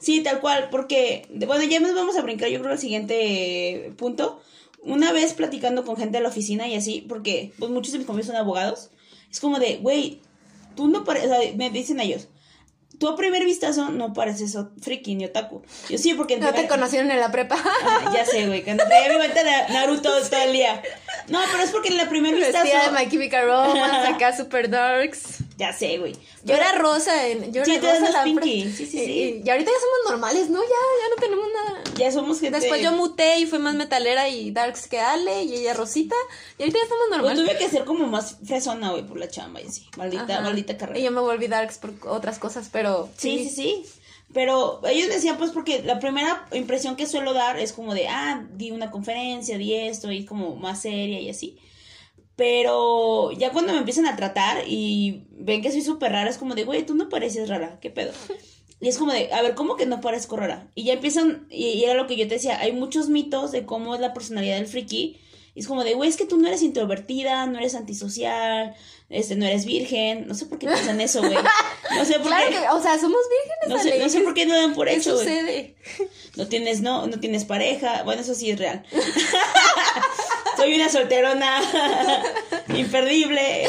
Sí, 0.00 0.20
tal 0.22 0.40
cual, 0.40 0.68
porque, 0.70 1.28
bueno, 1.46 1.62
ya 1.64 1.78
nos 1.80 1.94
vamos 1.94 2.16
a 2.16 2.22
brincar, 2.22 2.48
yo 2.50 2.58
creo, 2.60 2.72
al 2.72 2.78
siguiente 2.78 3.94
punto. 3.96 4.42
Una 4.82 5.12
vez 5.12 5.32
platicando 5.32 5.84
con 5.84 5.96
gente 5.96 6.18
de 6.18 6.22
la 6.24 6.28
oficina 6.28 6.66
y 6.66 6.74
así, 6.74 7.06
porque 7.08 7.52
pues 7.58 7.70
muchos 7.70 7.92
de 7.92 7.98
mis 7.98 8.06
compañeros 8.06 8.26
son 8.26 8.36
abogados, 8.36 8.90
es 9.30 9.38
como 9.38 9.60
de, 9.60 9.76
güey, 9.76 10.20
tú 10.74 10.88
no 10.88 11.04
pareces, 11.04 11.30
o 11.30 11.40
sea, 11.40 11.52
me 11.54 11.70
dicen 11.70 12.00
ellos, 12.00 12.26
tú 12.98 13.08
a 13.08 13.16
primer 13.16 13.44
vistazo 13.44 13.90
no 13.90 14.12
pareces 14.12 14.56
friki 14.80 15.14
ni 15.14 15.24
otaku. 15.24 15.62
Yo 15.88 15.98
sí, 15.98 16.14
porque... 16.14 16.36
No 16.36 16.52
te 16.52 16.68
conocieron 16.68 17.10
en 17.10 17.20
la 17.20 17.30
prepa. 17.30 17.56
Ah, 17.84 18.10
ya 18.14 18.24
sé, 18.24 18.46
güey, 18.46 18.62
cuando 18.62 18.84
traía 18.84 19.08
mi 19.08 19.16
vuelta 19.16 19.42
de 19.42 19.72
Naruto 19.72 20.02
todo 20.30 20.42
el 20.42 20.52
día. 20.52 20.82
No, 21.28 21.40
pero 21.50 21.64
es 21.64 21.70
porque 21.70 21.88
en 21.88 21.96
la 21.96 22.08
primer 22.08 22.34
vistazo... 22.34 22.64
Vestida 22.64 22.90
de 22.90 23.04
My 23.04 23.10
Chemical 23.10 23.46
Romance, 23.46 24.08
acá 24.08 24.36
super 24.36 24.68
darks. 24.70 25.38
Ya 25.56 25.72
sé, 25.72 25.98
güey. 25.98 26.16
Yo 26.44 26.54
era 26.54 26.72
rosa, 26.72 27.28
en, 27.28 27.52
yo 27.52 27.64
Sí, 27.64 27.72
era 27.72 27.80
tú 27.80 27.86
eras 27.86 28.00
rosa 28.00 28.12
la 28.12 28.24
pinky. 28.24 28.64
Sí, 28.64 28.72
sí, 28.72 28.86
sí. 28.86 28.98
Y, 28.98 29.42
y 29.46 29.50
ahorita 29.50 29.70
ya 29.70 29.78
somos 29.78 30.10
normales, 30.10 30.50
¿no? 30.50 30.60
Ya, 30.60 30.68
ya 30.68 31.14
no 31.14 31.16
tenemos. 31.20 31.46
Ya 32.02 32.12
somos 32.12 32.40
gente. 32.40 32.58
Después 32.60 32.82
yo 32.82 32.92
muté 32.92 33.38
y 33.40 33.46
fui 33.46 33.58
más 33.58 33.74
metalera 33.74 34.28
y 34.28 34.50
darks 34.50 34.88
que 34.88 34.98
Ale 35.00 35.44
y 35.44 35.54
ella 35.54 35.74
rosita. 35.74 36.14
Y 36.58 36.62
ahorita 36.62 36.78
ya 36.78 36.82
estamos 36.84 37.04
Pues 37.08 37.18
normales. 37.22 37.44
tuve 37.44 37.58
que 37.58 37.68
ser 37.70 37.84
como 37.84 38.06
más 38.06 38.38
fresona, 38.44 38.90
güey, 38.90 39.06
por 39.06 39.18
la 39.18 39.28
chamba 39.28 39.60
y 39.60 39.66
así. 39.66 39.86
Maldita, 39.96 40.24
Ajá. 40.24 40.40
maldita 40.40 40.76
carrera. 40.76 40.98
Y 40.98 41.02
yo 41.04 41.10
me 41.10 41.20
volví 41.20 41.46
darks 41.48 41.78
por 41.78 41.94
otras 42.08 42.38
cosas, 42.38 42.68
pero 42.72 43.08
Sí, 43.16 43.44
sí, 43.44 43.50
sí. 43.50 43.84
Pero 44.34 44.80
ellos 44.86 45.08
decían, 45.08 45.36
pues, 45.36 45.50
porque 45.50 45.82
la 45.82 45.98
primera 45.98 46.46
impresión 46.52 46.96
que 46.96 47.06
suelo 47.06 47.34
dar 47.34 47.58
es 47.58 47.72
como 47.74 47.92
de, 47.94 48.08
ah, 48.08 48.46
di 48.54 48.70
una 48.70 48.90
conferencia, 48.90 49.58
di 49.58 49.74
esto, 49.74 50.10
y 50.10 50.24
como 50.24 50.56
más 50.56 50.80
seria 50.82 51.20
y 51.20 51.28
así. 51.28 51.58
Pero 52.36 53.30
ya 53.32 53.52
cuando 53.52 53.72
me 53.72 53.78
empiezan 53.78 54.06
a 54.06 54.16
tratar 54.16 54.64
y 54.66 55.24
ven 55.30 55.60
que 55.62 55.70
soy 55.70 55.82
súper 55.82 56.12
rara, 56.12 56.30
es 56.30 56.38
como 56.38 56.54
de, 56.54 56.64
güey, 56.64 56.84
tú 56.86 56.94
no 56.94 57.08
pareces 57.08 57.48
rara, 57.48 57.78
¿qué 57.80 57.90
pedo? 57.90 58.12
Y 58.82 58.88
es 58.88 58.98
como 58.98 59.12
de, 59.12 59.32
a 59.32 59.40
ver, 59.42 59.54
¿cómo 59.54 59.76
que 59.76 59.86
no 59.86 60.00
parezco 60.02 60.36
rara? 60.36 60.66
Y 60.74 60.82
ya 60.84 60.92
empiezan, 60.94 61.46
y, 61.50 61.68
y 61.68 61.84
era 61.84 61.94
lo 61.94 62.06
que 62.08 62.16
yo 62.16 62.26
te 62.28 62.34
decía, 62.34 62.58
hay 62.60 62.72
muchos 62.72 63.08
mitos 63.08 63.52
de 63.52 63.64
cómo 63.64 63.94
es 63.94 64.00
la 64.00 64.12
personalidad 64.12 64.56
del 64.56 64.66
friki. 64.66 65.18
Y 65.54 65.60
es 65.60 65.68
como 65.68 65.84
de, 65.84 65.94
güey, 65.94 66.08
es 66.10 66.16
que 66.16 66.24
tú 66.26 66.36
no 66.38 66.48
eres 66.48 66.62
introvertida, 66.62 67.46
no 67.46 67.58
eres 67.58 67.74
antisocial, 67.74 68.74
este, 69.10 69.36
no 69.36 69.44
eres 69.46 69.66
virgen. 69.66 70.26
No 70.26 70.34
sé 70.34 70.46
por 70.46 70.58
qué 70.58 70.66
piensan 70.66 71.00
eso, 71.00 71.20
güey. 71.20 71.36
No 71.96 72.04
sé 72.06 72.14
por 72.14 72.28
Claro 72.28 72.48
qué. 72.48 72.56
que, 72.56 72.68
o 72.70 72.82
sea, 72.82 72.98
somos 72.98 73.20
vírgenes, 73.28 73.68
No 73.68 73.78
sé, 73.92 73.98
no 74.02 74.08
sé 74.08 74.20
por 74.22 74.32
qué 74.34 74.46
no 74.46 74.54
dan 74.56 74.72
por 74.74 74.88
¿Qué 74.88 74.94
hecho, 74.96 75.12
güey. 75.14 75.26
sucede? 75.26 75.74
No 76.36 76.48
tienes, 76.48 76.80
no, 76.80 77.06
no 77.06 77.20
tienes 77.20 77.44
pareja. 77.44 78.02
Bueno, 78.04 78.22
eso 78.22 78.34
sí 78.34 78.50
es 78.50 78.58
real. 78.58 78.82
Soy 80.56 80.74
una 80.74 80.88
solterona 80.88 81.60
imperdible. 82.74 83.68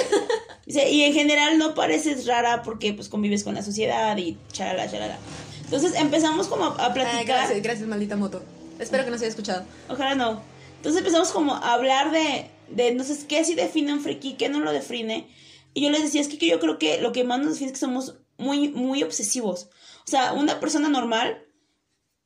Dice, 0.66 0.90
y 0.90 1.04
en 1.04 1.14
general 1.14 1.58
no 1.58 1.76
pareces 1.76 2.26
rara 2.26 2.64
porque 2.64 2.94
pues 2.94 3.10
convives 3.10 3.44
con 3.44 3.56
la 3.56 3.64
sociedad 3.64 4.16
y 4.18 4.38
chalala, 4.52 4.90
chalala. 4.90 5.18
Entonces 5.66 5.94
empezamos 5.96 6.48
como 6.48 6.66
a, 6.66 6.76
a 6.82 6.88
Ay, 6.88 6.94
platicar. 6.94 7.26
gracias, 7.26 7.62
gracias, 7.62 7.88
maldita 7.88 8.16
moto. 8.16 8.44
Espero 8.80 9.04
que 9.04 9.12
no 9.12 9.18
se 9.18 9.26
haya 9.26 9.30
escuchado. 9.32 9.66
Ojalá 9.90 10.16
no. 10.16 10.42
Entonces 10.78 11.00
empezamos 11.00 11.32
como 11.32 11.54
a 11.56 11.74
hablar 11.74 12.12
de, 12.12 12.50
de 12.70 12.88
entonces, 12.88 13.26
¿qué 13.28 13.44
sí 13.44 13.56
define 13.56 13.94
un 13.94 14.02
friki? 14.02 14.34
¿Qué 14.34 14.50
no 14.50 14.60
lo 14.60 14.72
define? 14.72 15.28
Y 15.74 15.82
yo 15.82 15.90
les 15.90 16.04
decía, 16.04 16.22
es 16.22 16.28
que 16.28 16.38
yo 16.48 16.60
creo 16.60 16.78
que 16.78 17.02
lo 17.02 17.12
que 17.12 17.24
más 17.24 17.40
nos 17.40 17.54
define 17.54 17.68
es 17.68 17.74
que 17.74 17.80
somos 17.80 18.16
muy, 18.38 18.70
muy 18.70 19.04
obsesivos. 19.04 19.70
O 20.06 20.10
sea, 20.10 20.34
una 20.34 20.60
persona 20.60 20.90
normal 20.90 21.46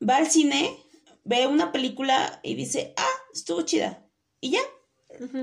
va 0.07 0.17
al 0.17 0.29
cine, 0.29 0.75
ve 1.23 1.47
una 1.47 1.71
película 1.71 2.39
y 2.43 2.55
dice, 2.55 2.93
ah, 2.97 3.21
estuvo 3.33 3.61
chida. 3.61 4.05
Y 4.41 4.51
ya. 4.51 4.59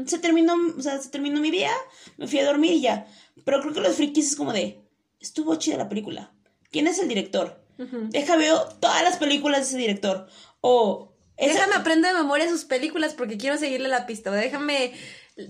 Se 0.06 0.18
terminó, 0.18 0.54
o 0.78 0.82
sea, 0.82 0.98
se 1.00 1.08
terminó 1.10 1.40
mi 1.40 1.50
día, 1.50 1.70
me 2.16 2.26
fui 2.26 2.38
a 2.38 2.46
dormir 2.46 2.72
y 2.72 2.80
ya. 2.82 3.06
Pero 3.44 3.60
creo 3.60 3.72
que 3.74 3.80
los 3.80 3.96
frikis 3.96 4.28
es 4.30 4.36
como 4.36 4.52
de, 4.52 4.80
estuvo 5.20 5.54
chida 5.56 5.76
la 5.76 5.88
película. 5.88 6.32
¿Quién 6.70 6.86
es 6.86 6.98
el 6.98 7.08
director? 7.08 7.60
Deja 7.76 8.36
veo 8.36 8.64
todas 8.80 9.02
las 9.02 9.16
películas 9.16 9.60
de 9.62 9.66
ese 9.66 9.76
director. 9.78 10.28
O 10.60 11.12
esa- 11.36 11.54
Déjame 11.54 11.74
aprender 11.74 12.12
de 12.14 12.18
memoria 12.22 12.48
sus 12.48 12.64
películas 12.64 13.14
porque 13.14 13.36
quiero 13.36 13.58
seguirle 13.58 13.88
la 13.88 14.06
pista. 14.06 14.30
o 14.30 14.32
Déjame, 14.34 14.92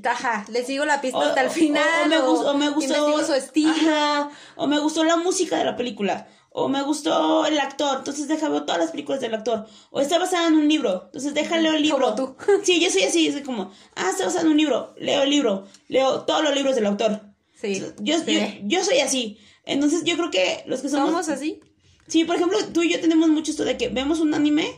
ajá, 0.04 0.46
le 0.48 0.64
sigo 0.64 0.84
la 0.86 1.00
pista 1.02 1.18
O- 1.18 1.22
hasta 1.22 1.42
el 1.42 1.50
final. 1.50 1.84
O, 2.04 2.08
me, 2.08 2.18
gustó, 2.20 2.50
o 2.50 2.54
me 2.54 2.68
gustó. 2.70 3.26
su 3.26 3.34
estilo. 3.34 3.70
Ajá, 3.70 4.30
o 4.56 4.66
me 4.66 4.78
gustó 4.78 5.04
la 5.04 5.16
música 5.16 5.58
de 5.58 5.64
la 5.64 5.76
película. 5.76 6.26
O 6.56 6.68
me 6.68 6.82
gustó 6.82 7.46
el 7.46 7.58
actor. 7.58 7.98
Entonces 7.98 8.28
deja 8.28 8.48
ver 8.48 8.64
todas 8.64 8.80
las 8.80 8.92
películas 8.92 9.20
del 9.20 9.34
actor. 9.34 9.66
O 9.90 10.00
está 10.00 10.18
basada 10.20 10.46
en 10.46 10.54
un 10.54 10.68
libro. 10.68 11.02
Entonces 11.06 11.34
deja 11.34 11.58
leo 11.58 11.74
el 11.74 11.82
libro. 11.82 12.14
Como 12.14 12.14
tú. 12.14 12.36
Sí, 12.62 12.80
yo 12.80 12.90
soy 12.90 13.02
así. 13.02 13.32
Soy 13.32 13.42
como, 13.42 13.72
ah, 13.96 14.10
está 14.10 14.26
basada 14.26 14.42
en 14.44 14.52
un 14.52 14.56
libro. 14.56 14.94
Leo 14.96 15.22
el 15.24 15.30
libro. 15.30 15.66
Leo 15.88 16.20
todos 16.20 16.44
los 16.44 16.54
libros 16.54 16.76
del 16.76 16.86
autor. 16.86 17.22
Sí. 17.60 17.82
Yo, 17.98 18.18
Sí. 18.20 18.34
yo, 18.62 18.78
yo 18.78 18.84
soy 18.84 19.00
así. 19.00 19.38
Entonces 19.64 20.04
yo 20.04 20.16
creo 20.16 20.30
que 20.30 20.62
los 20.66 20.80
que 20.80 20.88
somos. 20.88 21.10
¿Somos 21.10 21.28
así? 21.28 21.60
Sí, 22.06 22.24
por 22.24 22.36
ejemplo, 22.36 22.56
tú 22.72 22.82
y 22.84 22.92
yo 22.92 23.00
tenemos 23.00 23.28
mucho 23.30 23.50
esto 23.50 23.64
de 23.64 23.76
que 23.76 23.88
vemos 23.88 24.20
un 24.20 24.32
anime 24.34 24.68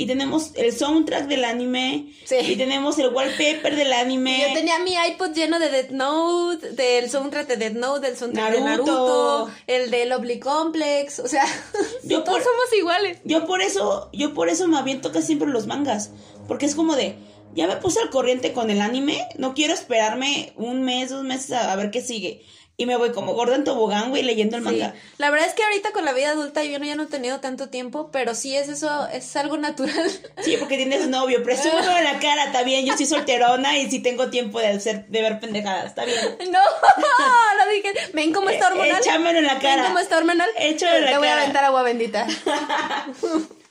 y 0.00 0.06
tenemos 0.06 0.52
el 0.54 0.72
soundtrack 0.72 1.26
del 1.28 1.44
anime 1.44 2.06
Sí. 2.24 2.36
y 2.36 2.56
tenemos 2.56 2.98
el 2.98 3.08
wallpaper 3.12 3.76
del 3.76 3.92
anime. 3.92 4.46
Yo 4.48 4.54
tenía 4.54 4.78
mi 4.78 4.94
iPod 4.94 5.32
lleno 5.34 5.58
de 5.58 5.68
Death 5.68 5.90
Note, 5.90 6.70
del 6.72 7.10
soundtrack 7.10 7.46
de 7.48 7.56
Death 7.58 7.74
Note, 7.74 8.06
del 8.06 8.16
soundtrack 8.16 8.52
de 8.52 8.60
Naruto. 8.62 8.92
Naruto, 8.92 9.50
el 9.66 9.90
de 9.90 10.06
Lovely 10.06 10.38
Complex, 10.40 11.18
o 11.18 11.28
sea, 11.28 11.44
Yo 12.04 12.22
todos 12.24 12.38
por- 12.38 12.46
somos 12.46 12.64
iguales. 12.78 13.18
Yo 13.24 13.44
por 13.46 13.60
eso, 13.60 14.08
yo 14.14 14.32
por 14.32 14.48
eso 14.48 14.66
me 14.68 14.78
aviento 14.78 15.12
casi 15.12 15.26
siempre 15.26 15.48
los 15.48 15.66
mangas, 15.66 16.10
porque 16.48 16.64
es 16.64 16.74
como 16.74 16.96
de, 16.96 17.16
ya 17.54 17.66
me 17.66 17.76
puse 17.76 18.00
al 18.00 18.08
corriente 18.08 18.54
con 18.54 18.70
el 18.70 18.80
anime, 18.80 19.28
no 19.36 19.52
quiero 19.52 19.74
esperarme 19.74 20.54
un 20.56 20.82
mes, 20.82 21.10
dos 21.10 21.24
meses 21.24 21.52
a, 21.52 21.72
a 21.72 21.76
ver 21.76 21.90
qué 21.90 22.00
sigue. 22.00 22.42
Y 22.80 22.86
me 22.86 22.96
voy 22.96 23.12
como 23.12 23.34
gorda 23.34 23.56
en 23.56 23.64
tobogán, 23.64 24.08
güey, 24.08 24.22
leyendo 24.22 24.56
el 24.56 24.62
Sí. 24.62 24.70
manga. 24.70 24.94
La 25.18 25.28
verdad 25.30 25.46
es 25.46 25.52
que 25.52 25.62
ahorita 25.62 25.92
con 25.92 26.06
la 26.06 26.14
vida 26.14 26.30
adulta 26.30 26.64
yo 26.64 26.78
no, 26.78 26.86
ya 26.86 26.94
no 26.94 27.02
he 27.02 27.06
tenido 27.08 27.38
tanto 27.38 27.68
tiempo, 27.68 28.08
pero 28.10 28.34
sí 28.34 28.56
es 28.56 28.70
eso, 28.70 29.06
es 29.12 29.36
algo 29.36 29.58
natural. 29.58 30.10
Sí, 30.42 30.56
porque 30.58 30.78
tienes 30.78 31.06
novio, 31.08 31.42
presúmelo 31.42 31.94
en 31.98 32.04
la 32.04 32.18
cara, 32.20 32.44
está 32.44 32.62
bien, 32.62 32.86
yo 32.86 32.96
soy 32.96 33.04
solterona 33.04 33.76
y 33.76 33.90
sí 33.90 33.98
tengo 33.98 34.30
tiempo 34.30 34.60
de 34.60 34.68
hacer, 34.68 35.04
de 35.08 35.20
ver 35.20 35.38
pendejadas, 35.40 35.84
está 35.88 36.06
bien. 36.06 36.18
No, 36.50 36.58
lo 37.64 37.70
dije. 37.70 37.92
¿Ven 38.14 38.32
cómo 38.32 38.48
está 38.48 38.68
Eh, 38.68 38.70
hormonal? 38.70 38.96
échamelo 39.02 39.38
en 39.40 39.46
la 39.46 39.52
¿Ven 39.54 39.62
cara. 39.62 39.82
cómo 39.84 39.98
está 39.98 40.16
hormonal? 40.16 40.48
Échalo 40.56 40.96
en 40.96 41.04
la 41.04 41.10
Le 41.10 41.18
voy 41.18 41.26
a 41.26 41.30
cara. 41.32 41.42
aventar 41.42 41.64
agua 41.64 41.82
bendita. 41.82 42.26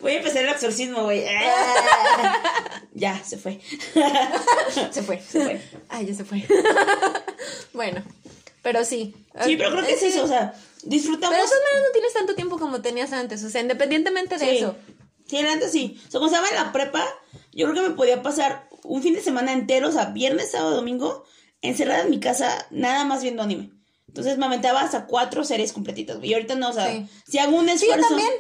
Voy 0.02 0.14
a 0.14 0.18
empezar 0.20 0.44
el 0.44 0.50
exorcismo, 0.50 1.04
güey. 1.04 1.26
ya, 2.94 3.22
se 3.22 3.38
fue. 3.38 3.60
Se 4.92 5.02
fue. 5.04 5.20
Se 5.20 5.42
fue. 5.42 5.62
Ay, 5.90 6.06
ya 6.06 6.14
se 6.14 6.24
fue. 6.24 6.42
bueno, 7.74 8.02
pero 8.62 8.84
sí. 8.86 9.16
Sí, 9.46 9.56
pero 9.58 9.72
creo 9.72 9.86
que 9.86 9.94
es 9.94 10.04
eso, 10.04 10.24
o 10.24 10.28
sea, 10.28 10.54
disfrutamos. 10.84 11.36
Pero 11.36 11.44
de 11.44 11.50
todas 11.50 11.64
maneras 11.72 11.88
no 11.88 11.94
tienes 11.94 12.14
tanto 12.14 12.36
tiempo 12.36 12.58
como 12.60 12.82
tenías 12.82 13.12
antes, 13.14 13.44
o 13.44 13.50
sea, 13.50 13.62
independientemente 13.62 14.38
de 14.38 14.46
Sí. 14.46 14.58
eso. 14.58 14.76
Sí, 15.28 15.42
neta 15.44 15.68
sí. 15.70 16.00
O 16.08 16.12
sea, 16.12 16.20
cuando 16.20 16.36
estaba 16.38 16.48
en 16.50 16.56
la 16.66 16.72
prepa, 16.72 17.06
yo 17.52 17.70
creo 17.70 17.84
que 17.84 17.90
me 17.90 17.96
podía 17.96 18.22
pasar 18.24 18.68
un 18.84 19.04
fin 19.04 19.14
de 19.14 19.22
semana 19.22 19.54
entero, 19.54 19.90
o 19.90 19.92
sea, 19.92 20.06
viernes, 20.06 20.52
sábado, 20.52 20.76
domingo, 20.76 21.24
encerrada 21.62 22.02
en 22.04 22.10
mi 22.10 22.20
casa, 22.20 22.66
nada 22.72 23.06
más 23.06 23.22
viendo 23.22 23.44
anime. 23.44 23.70
Entonces 24.08 24.38
me 24.40 24.48
aventaba 24.48 24.82
hasta 24.82 25.06
cuatro 25.06 25.44
series 25.44 25.72
completitas. 25.72 26.18
Y 26.24 26.34
ahorita 26.34 26.56
no, 26.56 26.70
o 26.70 26.74
sea, 26.74 26.88
Sí. 26.92 27.08
si 27.28 27.38
hago 27.38 27.56
un 27.58 27.68
Sí, 27.68 27.74
esfuerzo. 27.74 28.02
yo 28.02 28.08
también. 28.08 28.32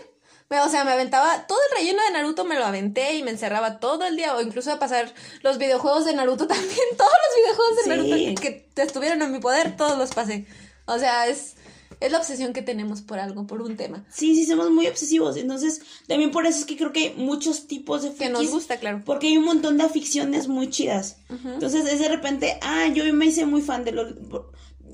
Me- 0.50 0.60
O 0.62 0.70
sea, 0.70 0.84
me 0.84 0.92
aventaba 0.92 1.46
todo 1.48 1.60
el 1.72 1.78
relleno 1.78 2.02
de 2.04 2.12
Naruto, 2.12 2.44
me 2.46 2.56
lo 2.58 2.66
aventé 2.66 3.16
y 3.16 3.24
me 3.24 3.32
encerraba 3.32 3.80
todo 3.80 4.06
el 4.06 4.16
día, 4.16 4.36
o 4.36 4.42
incluso 4.42 4.72
a 4.72 4.80
pasar 4.80 5.14
los 5.44 5.58
videojuegos 5.58 6.06
de 6.06 6.14
Naruto 6.14 6.48
también. 6.48 6.88
Todos 6.98 7.12
los 7.12 7.44
videojuegos 7.44 7.76
de 7.78 7.84
Sí. 7.84 7.90
Naruto 7.90 8.42
que 8.42 8.82
estuvieron 8.82 9.22
en 9.22 9.32
mi 9.32 9.40
poder, 9.40 9.78
todos 9.78 9.98
los 9.98 10.10
pasé. 10.14 10.48
O 10.86 10.98
sea, 10.98 11.28
es, 11.28 11.56
es 12.00 12.12
la 12.12 12.18
obsesión 12.18 12.52
que 12.54 12.62
tenemos 12.64 13.02
por 13.04 13.20
algo, 13.20 13.46
por 13.46 13.62
un 13.62 13.78
tema. 13.78 14.06
Sí, 14.10 14.34
sí, 14.36 14.46
somos 14.48 14.72
muy 14.72 14.88
obsesivos. 14.88 15.38
Entonces, 15.38 15.82
también 16.08 16.32
por 16.32 16.48
eso 16.48 16.58
es 16.60 16.66
que 16.66 16.78
creo 16.78 16.92
que 16.94 17.00
hay 17.10 17.14
muchos 17.16 17.68
tipos 17.68 18.02
de 18.02 18.14
Que 18.16 18.30
nos 18.30 18.40
frikis, 18.40 18.52
gusta, 18.52 18.78
claro. 18.78 19.04
Porque 19.06 19.28
hay 19.28 19.38
un 19.38 19.46
montón 19.46 19.78
de 19.78 19.84
aficiones 19.84 20.48
muy 20.48 20.70
chidas. 20.72 21.18
Entonces, 21.30 21.86
es 21.86 22.00
de 22.00 22.08
repente, 22.08 22.58
ah, 22.64 22.88
yo 22.88 23.04
me 23.14 23.28
hice 23.28 23.46
muy 23.46 23.62
fan 23.62 23.84
de 23.86 23.92
los... 23.92 24.14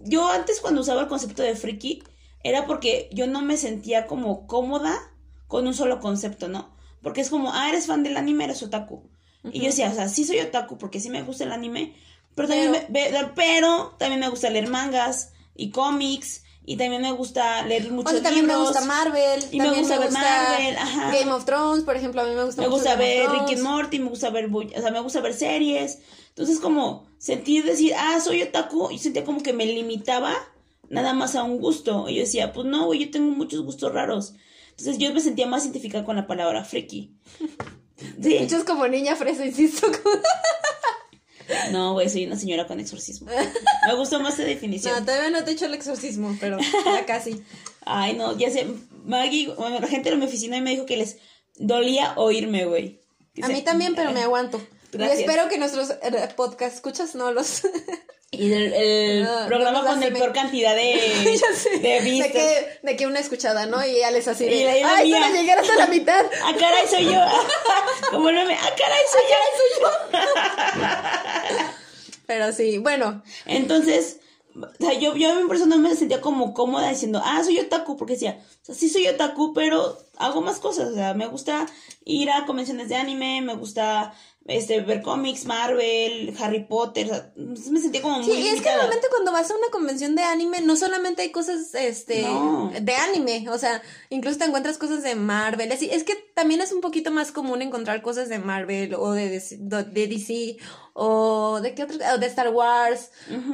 Yo 0.04 0.28
antes 0.28 0.60
cuando 0.60 0.82
usaba 0.82 1.02
el 1.02 1.08
concepto 1.08 1.42
de 1.44 1.56
friki, 1.56 2.04
era 2.44 2.68
porque 2.68 3.10
yo 3.14 3.26
no 3.26 3.42
me 3.42 3.56
sentía 3.58 4.06
como 4.06 4.46
cómoda 4.48 5.00
con 5.48 5.68
un 5.68 5.74
solo 5.74 6.00
concepto, 6.00 6.48
¿no? 6.48 6.76
Porque 7.02 7.22
es 7.22 7.30
como, 7.30 7.54
ah, 7.54 7.70
eres 7.70 7.86
fan 7.88 8.04
del 8.04 8.18
anime, 8.18 8.46
eres 8.46 8.64
otaku. 8.64 9.04
Y 9.52 9.60
yo 9.60 9.66
decía, 9.68 9.90
o 9.92 9.94
sea, 9.94 10.10
sí 10.10 10.24
soy 10.26 10.40
otaku 10.40 10.78
porque 10.80 11.00
sí 11.00 11.10
me 11.10 11.22
gusta 11.22 11.44
el 11.44 11.52
anime, 11.52 11.94
pero 12.34 12.48
también, 12.48 12.72
Pero- 12.72 12.86
me, 12.90 13.12
ve- 13.12 13.32
pero 13.36 13.96
también 14.00 14.20
me 14.20 14.30
gusta 14.30 14.50
leer 14.50 14.68
mangas 14.68 15.34
y 15.56 15.70
cómics 15.70 16.42
y 16.66 16.78
también 16.78 17.04
me 17.04 17.12
gusta 17.12 17.64
leer 17.64 17.88
O 17.92 17.94
muchos 17.94 18.12
sea, 18.12 18.24
también 18.24 18.48
me 18.48 18.54
libros. 18.54 18.70
gusta 18.72 18.86
Marvel, 18.86 19.44
Y 19.52 19.60
me 19.60 19.70
gusta 19.80 20.00
ver 20.00 20.12
Marvel, 20.12 20.78
ajá. 20.78 21.12
Game 21.12 21.32
of 21.32 21.46
Thrones, 21.46 21.84
por 21.84 21.96
ejemplo, 21.96 22.22
a 22.22 22.26
mí 22.26 22.34
me 22.34 22.44
gusta 22.44 22.64
Me 22.64 22.68
mucho 22.70 22.78
gusta 22.80 22.96
Game 22.96 23.06
ver. 23.06 23.30
Rick 23.30 23.50
and 23.58 23.62
Morty, 23.62 24.00
me 24.00 24.10
gusta 24.10 24.32
ver, 24.32 24.50
o 24.52 24.82
sea, 24.82 24.90
me 24.92 25.00
gusta 25.00 25.22
ver 25.22 25.36
series. 25.36 26.00
Entonces, 26.30 26.60
como 26.60 27.06
sentir 27.20 27.64
decir, 27.66 27.94
ah, 27.96 28.20
soy 28.20 28.42
otaku, 28.42 28.90
y 28.90 28.98
sentía 28.98 29.24
como 29.24 29.44
que 29.44 29.54
me 29.54 29.68
limitaba 29.68 30.34
nada 30.90 31.14
más 31.14 31.36
a 31.36 31.44
un 31.44 31.60
gusto. 31.60 32.10
Y 32.10 32.16
yo 32.16 32.22
decía, 32.22 32.52
pues 32.52 32.66
no, 32.66 32.88
güey, 32.88 33.06
yo 33.06 33.12
tengo 33.12 33.30
muchos 33.30 33.62
gustos 33.64 33.94
raros. 33.94 34.34
Entonces, 34.78 34.98
yo 34.98 35.14
me 35.14 35.22
sentía 35.22 35.48
más 35.48 35.64
identificada 35.64 36.04
con 36.04 36.16
la 36.16 36.28
palabra 36.28 36.64
friki. 36.66 37.16
Sí. 38.22 38.38
Muchos 38.42 38.64
como 38.66 38.88
niña 38.88 39.16
fresa, 39.16 39.46
insisto. 39.46 39.88
como- 39.88 40.16
No, 41.72 41.94
güey, 41.94 42.10
soy 42.10 42.26
una 42.26 42.38
señora 42.38 42.66
con 42.68 42.80
exorcismo. 42.80 43.30
Me 43.88 43.96
gustó 43.96 44.20
más 44.20 44.34
esa 44.34 44.44
definición. 44.48 44.96
No, 45.00 45.06
todavía 45.06 45.30
no 45.30 45.44
te 45.44 45.52
he 45.52 45.54
hecho 45.54 45.66
el 45.68 45.76
exorcismo, 45.76 46.36
pero 46.40 46.58
ya 46.86 47.06
casi. 47.06 47.44
Ay, 47.86 48.16
no, 48.16 48.36
ya 48.36 48.50
sé, 48.50 48.66
Maggie, 49.06 49.54
bueno, 49.56 49.80
la 49.80 49.88
gente 49.88 50.10
de 50.10 50.16
mi 50.16 50.26
oficina 50.26 50.60
me 50.60 50.72
dijo 50.72 50.88
que 50.88 50.98
les 50.98 51.18
dolía 51.58 52.14
oírme, 52.18 52.66
güey. 52.66 53.00
A 53.44 53.48
se- 53.48 53.54
mí 53.54 53.62
también, 53.62 53.94
pero 53.96 54.12
me 54.12 54.24
aguanto. 54.24 54.60
Gracias. 54.92 55.20
Y 55.20 55.24
espero 55.24 55.48
que 55.50 55.60
nuestros 55.60 55.92
eh, 55.92 56.30
podcast 56.36 56.76
escuchas 56.76 57.14
no 57.16 57.32
los... 57.32 57.62
Y 58.32 58.52
el, 58.52 58.74
el 58.74 59.24
No, 59.24 59.46
programa 59.48 59.82
no 59.82 59.86
con 59.88 60.04
el 60.04 60.12
peor 60.12 60.34
cantidad 60.34 60.76
de, 60.76 60.94
Ya 61.42 61.56
sé. 61.56 61.70
de 61.78 61.88
de, 61.90 62.00
vistas. 62.02 62.32
que, 62.32 62.80
de 62.84 62.96
que 62.98 63.08
una 63.08 63.20
escuchada, 63.20 63.66
¿no? 63.66 63.86
Y 63.86 64.00
ya 64.00 64.12
les 64.12 64.28
así 64.28 64.46
de, 64.46 64.56
Y 64.56 64.64
la- 64.66 64.78
y 64.78 64.82
la 64.82 64.96
¡Ay, 64.96 65.08
mía. 65.12 65.20
para 65.22 65.34
llegar 65.34 65.60
hasta 65.60 65.76
la 65.76 65.88
mitad! 65.88 66.26
¡Ah, 66.44 66.54
caray, 66.60 66.88
soy 66.90 67.06
yo! 67.06 67.22
Como 68.12 68.32
no 68.32 68.46
me... 68.46 68.56
¡Ah, 68.56 68.74
caray, 68.78 69.04
soy 69.12 69.22
yo! 69.82 69.88
Pero 72.26 72.52
sí, 72.52 72.78
bueno. 72.80 73.22
Entonces, 73.46 74.20
O 74.56 74.68
sea, 74.80 74.94
yo, 75.00 75.16
yo 75.16 75.40
en 75.40 75.48
persona 75.48 75.78
me 75.78 75.96
sentía 75.96 76.22
como 76.22 76.54
cómoda 76.54 76.90
diciendo, 76.90 77.22
ah, 77.24 77.42
soy 77.44 77.60
otaku, 77.60 77.98
porque 77.98 78.14
decía, 78.14 78.40
o 78.62 78.66
sea, 78.66 78.74
sí 78.76 78.90
soy 78.90 79.08
otaku, 79.08 79.54
pero 79.54 79.98
hago 80.18 80.42
más 80.42 80.60
cosas. 80.60 80.90
O 80.92 80.96
sea, 80.96 81.14
me 81.14 81.28
gusta 81.28 81.66
ir 82.06 82.30
a 82.32 82.46
convenciones 82.46 82.90
de 82.90 82.96
anime, 82.96 83.42
me 83.42 83.54
gusta 83.56 84.14
este, 84.48 84.82
ver 84.82 85.02
cómics, 85.02 85.46
Marvel, 85.46 86.36
Harry 86.40 86.64
Potter, 86.66 87.08
o 87.12 87.16
sea, 87.16 87.32
me 87.36 87.80
sentía 87.80 88.02
como 88.02 88.20
muy 88.20 88.26
Sí, 88.26 88.32
y 88.32 88.36
es 88.42 88.44
que 88.46 88.52
limitada. 88.54 88.78
realmente 88.78 89.08
cuando 89.10 89.32
vas 89.32 89.50
a 89.50 89.56
una 89.56 89.70
convención 89.72 90.16
de 90.16 90.22
anime, 90.24 90.62
no 90.62 90.76
solamente 90.76 91.24
hay 91.24 91.32
cosas 91.32 91.74
este 91.74 92.22
No. 92.22 92.72
de 92.80 92.96
anime, 92.96 93.50
o 93.50 93.58
sea, 93.58 93.82
incluso 94.10 94.38
te 94.38 94.46
encuentras 94.46 94.78
cosas 94.78 95.02
de 95.02 95.16
Marvel, 95.16 95.72
así, 95.72 95.90
es 95.92 96.04
que 96.04 96.14
también 96.36 96.62
es 96.62 96.72
un 96.72 96.82
poquito 96.82 97.10
más 97.10 97.32
común 97.32 97.62
encontrar 97.64 98.02
cosas 98.04 98.30
de 98.30 98.38
Marvel 98.40 98.94
o 98.94 99.14
de, 99.14 99.30
DC 99.30 99.58
de 99.60 99.84
de 99.84 100.08
DC 100.08 100.58
o 100.94 101.60
de 101.62 101.74
qué 101.74 101.84
otro, 101.84 101.98
o 102.14 102.18
de 102.20 102.28
Star 102.28 102.50
Wars 102.50 103.10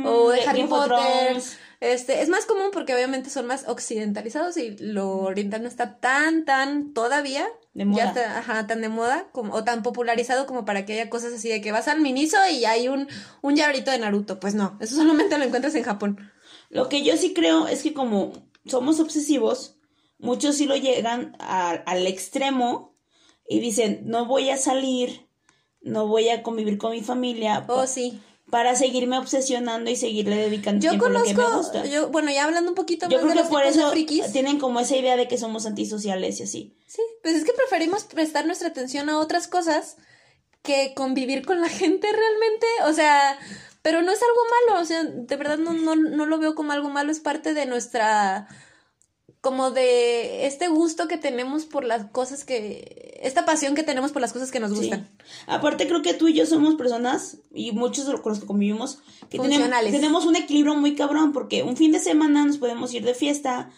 o 0.05 0.29
de, 0.29 0.41
de 0.41 0.45
Harry 0.45 0.63
Potter. 0.65 1.41
Este, 1.79 2.21
es 2.21 2.29
más 2.29 2.45
común 2.45 2.69
porque 2.71 2.93
obviamente 2.93 3.29
son 3.31 3.47
más 3.47 3.67
occidentalizados 3.67 4.55
y 4.57 4.77
lo 4.77 5.09
oriental 5.19 5.63
no 5.63 5.67
está 5.67 5.97
tan, 5.99 6.45
tan 6.45 6.93
todavía. 6.93 7.47
De 7.73 7.85
moda. 7.85 8.13
Ya 8.13 8.37
ajá, 8.39 8.67
tan 8.67 8.81
de 8.81 8.89
moda 8.89 9.27
como, 9.31 9.53
o 9.53 9.63
tan 9.63 9.81
popularizado 9.83 10.45
como 10.45 10.65
para 10.65 10.85
que 10.85 10.93
haya 10.93 11.09
cosas 11.09 11.33
así 11.33 11.47
de 11.49 11.61
que 11.61 11.71
vas 11.71 11.87
al 11.87 12.01
Miniso 12.01 12.37
y 12.51 12.65
hay 12.65 12.87
un, 12.89 13.07
un 13.41 13.55
llaverito 13.55 13.91
de 13.91 13.99
Naruto. 13.99 14.39
Pues 14.39 14.55
no, 14.55 14.77
eso 14.81 14.95
solamente 14.97 15.37
lo 15.37 15.45
encuentras 15.45 15.75
en 15.75 15.83
Japón. 15.83 16.31
Lo 16.69 16.89
que 16.89 17.03
yo 17.03 17.15
sí 17.17 17.33
creo 17.33 17.67
es 17.67 17.81
que 17.83 17.93
como 17.93 18.33
somos 18.65 18.99
obsesivos, 18.99 19.77
muchos 20.19 20.55
sí 20.57 20.65
lo 20.65 20.75
llegan 20.75 21.35
a- 21.39 21.71
al 21.71 22.07
extremo 22.07 22.95
y 23.47 23.59
dicen, 23.59 24.01
no 24.05 24.25
voy 24.25 24.49
a 24.49 24.57
salir, 24.57 25.27
no 25.81 26.07
voy 26.07 26.29
a 26.29 26.43
convivir 26.43 26.77
con 26.77 26.91
mi 26.91 27.01
familia 27.01 27.65
Oh, 27.67 27.87
sí. 27.87 28.21
Para 28.51 28.75
seguirme 28.75 29.17
obsesionando 29.17 29.89
y 29.89 29.95
seguirle 29.95 30.35
dedicando 30.35 30.83
Yo 30.83 30.91
tiempo 30.91 31.07
a 31.07 31.09
lo 31.09 31.23
que 31.23 31.29
me 31.29 31.35
conozco, 31.35 31.57
gusta. 31.57 31.85
yo, 31.85 32.09
bueno, 32.09 32.29
ya 32.31 32.43
hablando 32.43 32.69
un 32.69 32.75
poquito 32.75 33.07
Yo 33.09 33.17
más 33.17 33.21
creo 33.21 33.29
de 33.29 33.33
que 33.37 33.39
los 33.39 33.49
por 33.49 33.61
tipos 33.61 33.75
de 33.75 33.81
eso 33.81 33.91
frikis. 33.91 34.31
tienen 34.31 34.59
como 34.59 34.79
esa 34.81 34.95
idea 34.95 35.15
de 35.17 35.27
que 35.27 35.39
somos 35.39 35.65
antisociales 35.65 36.39
y 36.39 36.43
así. 36.43 36.77
Sí, 36.85 37.01
pues 37.23 37.33
es 37.35 37.45
que 37.45 37.53
preferimos 37.53 38.03
prestar 38.03 38.45
nuestra 38.45 38.67
atención 38.67 39.09
a 39.09 39.17
otras 39.17 39.47
cosas 39.47 39.97
que 40.61 40.93
convivir 40.95 41.43
con 41.45 41.59
la 41.61 41.69
gente 41.81 42.07
realmente, 42.11 42.67
o 42.85 42.93
sea, 42.93 43.39
pero 43.81 44.01
no 44.03 44.11
es 44.11 44.19
algo 44.21 44.41
malo, 44.69 44.81
o 44.81 44.85
sea, 44.85 45.03
de 45.03 45.35
verdad 45.37 45.57
no, 45.57 45.73
no, 45.73 45.95
no 45.95 46.25
lo 46.27 46.37
veo 46.37 46.53
como 46.53 46.71
algo 46.73 46.89
malo, 46.89 47.11
es 47.11 47.19
parte 47.19 47.53
de 47.55 47.65
nuestra, 47.65 48.47
como 49.41 49.71
de 49.71 50.45
este 50.45 50.67
gusto 50.67 51.07
que 51.07 51.17
tenemos 51.17 51.65
por 51.65 51.83
las 51.83 52.05
cosas 52.11 52.45
que, 52.45 53.19
esta 53.23 53.43
pasión 53.43 53.73
que 53.73 53.81
tenemos 53.83 54.11
por 54.11 54.21
las 54.21 54.33
cosas 54.33 54.51
que 54.51 54.59
nos 54.59 54.69
Sí. 54.71 54.77
gustan. 54.77 55.09
Aparte 55.47 55.87
creo 55.87 56.03
que 56.03 56.13
tú 56.13 56.27
y 56.27 56.33
yo 56.33 56.45
somos 56.45 56.75
personas 56.75 57.37
y 57.53 57.71
muchos 57.71 58.05
de 58.05 58.11
los 58.11 58.21
con 58.21 58.31
los 58.33 58.39
que 58.39 58.45
convivimos 58.45 58.99
que 59.29 59.37
tenemos, 59.39 59.47
Funcionales. 59.57 59.91
tenemos 59.91 60.25
un 60.27 60.35
equilibrio 60.35 60.75
muy 60.75 60.93
cabrón 60.95 61.33
porque 61.33 61.63
un 61.63 61.75
fin 61.75 61.91
de 61.91 61.99
semana 61.99 62.45
nos 62.45 62.59
podemos 62.59 62.93
ir 62.93 63.03
de 63.03 63.15
fiesta 63.15 63.71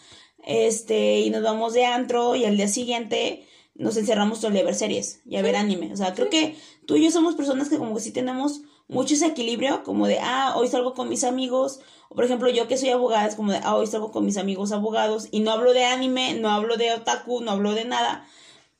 este 0.44 1.20
y 1.20 1.30
nos 1.30 1.42
vamos 1.42 1.72
de 1.72 1.86
antro 1.86 2.36
y 2.36 2.44
al 2.44 2.56
día 2.56 2.68
siguiente 2.68 3.46
nos 3.74 3.96
encerramos 3.96 4.38
todo 4.38 4.48
el 4.48 4.54
día 4.54 4.62
a 4.62 4.66
ver 4.66 4.74
series 4.74 5.20
y 5.26 5.36
a 5.36 5.42
ver 5.42 5.56
anime. 5.56 5.92
O 5.92 5.96
sea, 5.96 6.14
creo 6.14 6.28
que 6.30 6.56
tú 6.86 6.96
y 6.96 7.04
yo 7.04 7.10
somos 7.10 7.34
personas 7.34 7.68
que 7.68 7.78
como 7.78 7.94
que 7.94 8.00
sí 8.02 8.10
tenemos 8.12 8.60
mucho 8.88 9.14
ese 9.14 9.26
equilibrio, 9.26 9.82
como 9.82 10.06
de, 10.06 10.18
ah, 10.20 10.54
hoy 10.56 10.68
salgo 10.68 10.94
con 10.94 11.08
mis 11.08 11.24
amigos, 11.24 11.80
o 12.08 12.14
por 12.14 12.24
ejemplo, 12.24 12.48
yo 12.50 12.68
que 12.68 12.76
soy 12.76 12.90
abogada, 12.90 13.26
es 13.26 13.34
como 13.34 13.52
de, 13.52 13.60
ah, 13.62 13.76
hoy 13.76 13.86
salgo 13.86 14.10
con 14.12 14.24
mis 14.24 14.36
amigos 14.36 14.72
abogados, 14.72 15.28
y 15.30 15.40
no 15.40 15.50
hablo 15.52 15.72
de 15.72 15.84
anime, 15.84 16.34
no 16.34 16.50
hablo 16.50 16.76
de 16.76 16.92
otaku, 16.92 17.40
no 17.40 17.52
hablo 17.52 17.72
de 17.72 17.84
nada, 17.84 18.26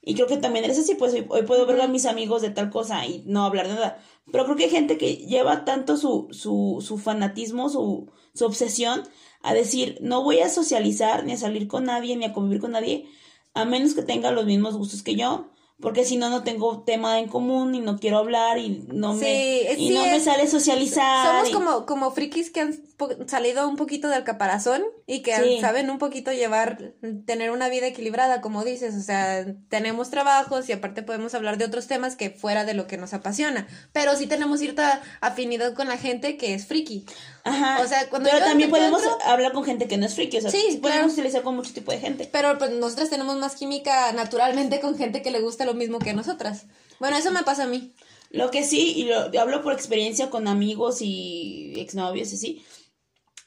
y 0.07 0.15
creo 0.15 0.27
que 0.27 0.37
también 0.37 0.65
eres 0.65 0.79
así, 0.79 0.95
pues 0.95 1.15
hoy, 1.15 1.25
hoy 1.29 1.43
puedo 1.43 1.65
ver 1.67 1.81
a 1.81 1.89
mis 1.89 2.05
amigos 2.05 2.43
de 2.43 2.51
tal 2.51 2.71
cosa 2.71 3.07
y 3.07 3.23
no 3.27 3.45
hablar 3.45 3.69
de 3.69 3.75
nada. 3.75 4.03
Pero 4.31 4.45
creo 4.45 4.57
que 4.57 4.65
hay 4.65 4.71
gente 4.71 4.99
que 4.99 5.17
lleva 5.17 5.65
tanto 5.65 5.97
su, 5.97 6.29
su, 6.31 6.85
su 6.87 6.99
fanatismo, 6.99 7.71
su, 7.71 8.11
su 8.35 8.45
obsesión, 8.45 9.03
a 9.43 9.55
decir, 9.55 9.99
no 10.01 10.23
voy 10.23 10.41
a 10.41 10.51
socializar, 10.51 11.25
ni 11.25 11.33
a 11.33 11.37
salir 11.39 11.69
con 11.69 11.85
nadie, 11.85 12.17
ni 12.17 12.25
a 12.27 12.33
convivir 12.33 12.61
con 12.61 12.73
nadie, 12.73 13.07
a 13.55 13.65
menos 13.65 13.95
que 13.95 14.03
tenga 14.03 14.31
los 14.31 14.45
mismos 14.45 14.77
gustos 14.77 15.03
que 15.03 15.17
yo. 15.17 15.51
Porque 15.81 16.05
si 16.05 16.17
no, 16.17 16.31
no 16.31 16.45
tengo 16.45 16.85
tema 16.85 17.19
en 17.19 17.27
común 17.29 17.75
y 17.75 17.81
no 17.81 17.99
quiero 17.99 18.19
hablar 18.19 18.59
y 18.59 18.85
no 18.93 19.13
me, 19.15 19.63
y 19.73 19.89
sí, 19.89 19.91
no 19.91 20.03
me 20.07 20.21
sale 20.21 20.47
socializar. 20.47 21.27
Somos 21.27 21.51
y- 21.51 21.53
como, 21.53 21.85
como 21.85 22.11
frikis 22.13 22.51
que 22.51 22.61
han 22.61 22.81
salido 23.27 23.69
un 23.69 23.75
poquito 23.77 24.09
del 24.09 24.23
caparazón 24.23 24.85
y 25.07 25.23
que 25.23 25.35
Sí. 25.37 25.59
saben 25.61 25.91
un 25.91 25.99
poquito 25.99 26.33
llevar, 26.33 26.95
tener 27.27 27.51
una 27.51 27.69
vida 27.69 27.89
equilibrada, 27.89 28.41
como 28.41 28.65
dices. 28.65 28.95
O 28.95 29.01
sea, 29.03 29.45
tenemos 29.69 30.11
trabajos 30.11 30.69
y 30.69 30.73
aparte 30.73 31.03
podemos 31.03 31.35
hablar 31.35 31.59
de 31.59 31.65
otros 31.65 31.89
temas 31.89 32.15
que 32.15 32.31
fuera 32.31 32.65
de 32.65 32.75
lo 32.75 32.87
que 32.87 32.97
nos 32.97 33.13
apasiona. 33.13 33.67
Pero 33.93 34.15
sí 34.17 34.29
tenemos 34.29 34.61
cierta 34.61 35.03
afinidad 35.21 35.75
con 35.75 35.89
la 35.89 35.99
gente 35.99 36.37
que 36.37 36.55
es 36.55 36.67
friki. 36.67 37.05
Ajá. 37.45 37.83
o 37.83 37.87
sea, 37.87 38.09
cuando 38.09 38.31
Pero 38.31 38.45
también 38.45 38.71
podemos 38.71 39.03
hablar 39.25 39.53
con 39.53 39.65
gente 39.65 39.87
que 39.87 39.97
no 39.99 40.07
es 40.07 40.15
friki. 40.15 40.39
O 40.39 40.41
sea, 40.41 40.51
Sí, 40.51 40.59
sí 40.71 40.77
podemos 40.79 40.81
claro. 40.99 41.09
socializar 41.11 41.43
con 41.43 41.57
mucho 41.57 41.73
tipo 41.73 41.93
de 41.93 42.01
gente. 42.01 42.29
Pero 42.33 42.57
pues 42.59 42.71
nosotras 42.71 43.11
tenemos 43.11 43.37
más 43.37 43.55
química 43.55 44.13
naturalmente 44.13 44.81
con 44.81 44.97
gente 44.97 45.23
que 45.23 45.31
le 45.31 45.41
gusta 45.41 45.65
lo 45.65 45.75
mismo 45.75 45.99
que 45.99 46.15
nosotras. 46.15 46.65
Bueno, 46.99 47.17
eso 47.17 47.31
me 47.31 47.43
pasa 47.43 47.65
a 47.65 47.67
mí. 47.67 47.93
Lo 48.31 48.51
que 48.51 48.65
sí, 48.65 48.95
y 48.97 49.05
lo 49.05 49.41
hablo 49.41 49.63
por 49.63 49.73
experiencia 49.75 50.31
con 50.31 50.49
amigos 50.49 51.03
y 51.03 51.75
exnovios 51.77 52.33
y 52.33 52.35
así, 52.35 52.65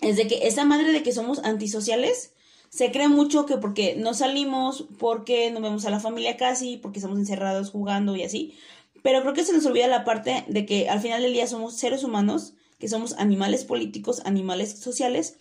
es 0.01 0.15
de 0.15 0.27
que 0.27 0.47
esa 0.47 0.63
madre 0.63 0.91
de 0.91 1.03
que 1.03 1.11
somos 1.11 1.39
antisociales 1.43 2.31
se 2.69 2.91
cree 2.91 3.07
mucho 3.07 3.45
que 3.45 3.57
porque 3.57 3.95
no 3.97 4.13
salimos, 4.13 4.85
porque 4.99 5.51
no 5.51 5.59
vemos 5.59 5.85
a 5.85 5.89
la 5.89 5.99
familia 5.99 6.37
casi, 6.37 6.77
porque 6.77 6.99
estamos 6.99 7.17
encerrados 7.17 7.71
jugando 7.71 8.15
y 8.15 8.23
así. 8.23 8.57
Pero 9.03 9.21
creo 9.21 9.33
que 9.33 9.43
se 9.43 9.53
nos 9.53 9.65
olvida 9.65 9.87
la 9.87 10.05
parte 10.05 10.45
de 10.47 10.65
que 10.65 10.89
al 10.89 10.99
final 11.01 11.21
del 11.21 11.33
día 11.33 11.47
somos 11.47 11.75
seres 11.75 12.03
humanos, 12.03 12.53
que 12.79 12.87
somos 12.87 13.13
animales 13.13 13.65
políticos, 13.65 14.21
animales 14.25 14.79
sociales, 14.79 15.37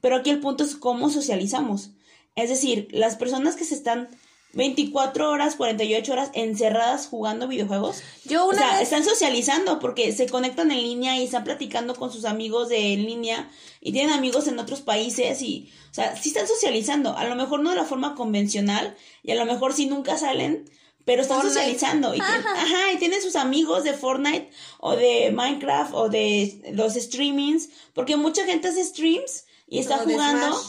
pero 0.00 0.16
aquí 0.16 0.30
el 0.30 0.40
punto 0.40 0.64
es 0.64 0.76
cómo 0.76 1.10
socializamos. 1.10 1.90
Es 2.34 2.48
decir, 2.48 2.88
las 2.92 3.16
personas 3.16 3.56
que 3.56 3.64
se 3.64 3.74
están 3.74 4.08
24 4.54 5.28
horas, 5.28 5.56
48 5.56 6.12
horas 6.12 6.30
encerradas 6.32 7.06
jugando 7.06 7.48
videojuegos, 7.48 8.02
Yo 8.24 8.44
o 8.44 8.48
una 8.48 8.58
sea, 8.58 8.72
vez... 8.74 8.82
están 8.82 9.04
socializando 9.04 9.78
porque 9.78 10.12
se 10.12 10.26
conectan 10.26 10.70
en 10.70 10.82
línea 10.82 11.18
y 11.18 11.24
están 11.24 11.44
platicando 11.44 11.94
con 11.94 12.10
sus 12.10 12.24
amigos 12.24 12.68
de 12.68 12.94
en 12.94 13.04
línea 13.04 13.50
y 13.80 13.92
tienen 13.92 14.12
amigos 14.12 14.46
en 14.48 14.58
otros 14.58 14.80
países 14.80 15.42
y, 15.42 15.70
o 15.90 15.94
sea, 15.94 16.16
sí 16.16 16.30
están 16.30 16.48
socializando. 16.48 17.16
A 17.16 17.24
lo 17.24 17.36
mejor 17.36 17.60
no 17.60 17.70
de 17.70 17.76
la 17.76 17.84
forma 17.84 18.14
convencional 18.14 18.96
y 19.22 19.32
a 19.32 19.34
lo 19.34 19.44
mejor 19.44 19.74
sí 19.74 19.86
nunca 19.86 20.16
salen, 20.16 20.64
pero 21.08 21.22
están 21.22 21.38
Fortnite. 21.40 21.58
socializando. 21.60 22.14
Y, 22.14 22.18
tien- 22.18 22.44
ajá, 22.46 22.92
y 22.92 22.98
tienen 22.98 23.22
sus 23.22 23.34
amigos 23.34 23.82
de 23.82 23.94
Fortnite 23.94 24.50
o 24.78 24.94
de 24.94 25.30
Minecraft 25.32 25.94
o 25.94 26.10
de 26.10 26.70
los 26.74 26.92
streamings, 26.96 27.70
porque 27.94 28.18
mucha 28.18 28.44
gente 28.44 28.68
hace 28.68 28.84
streams 28.84 29.46
y 29.66 29.78
está 29.78 29.96
O 29.96 29.98
jugando 30.00 30.60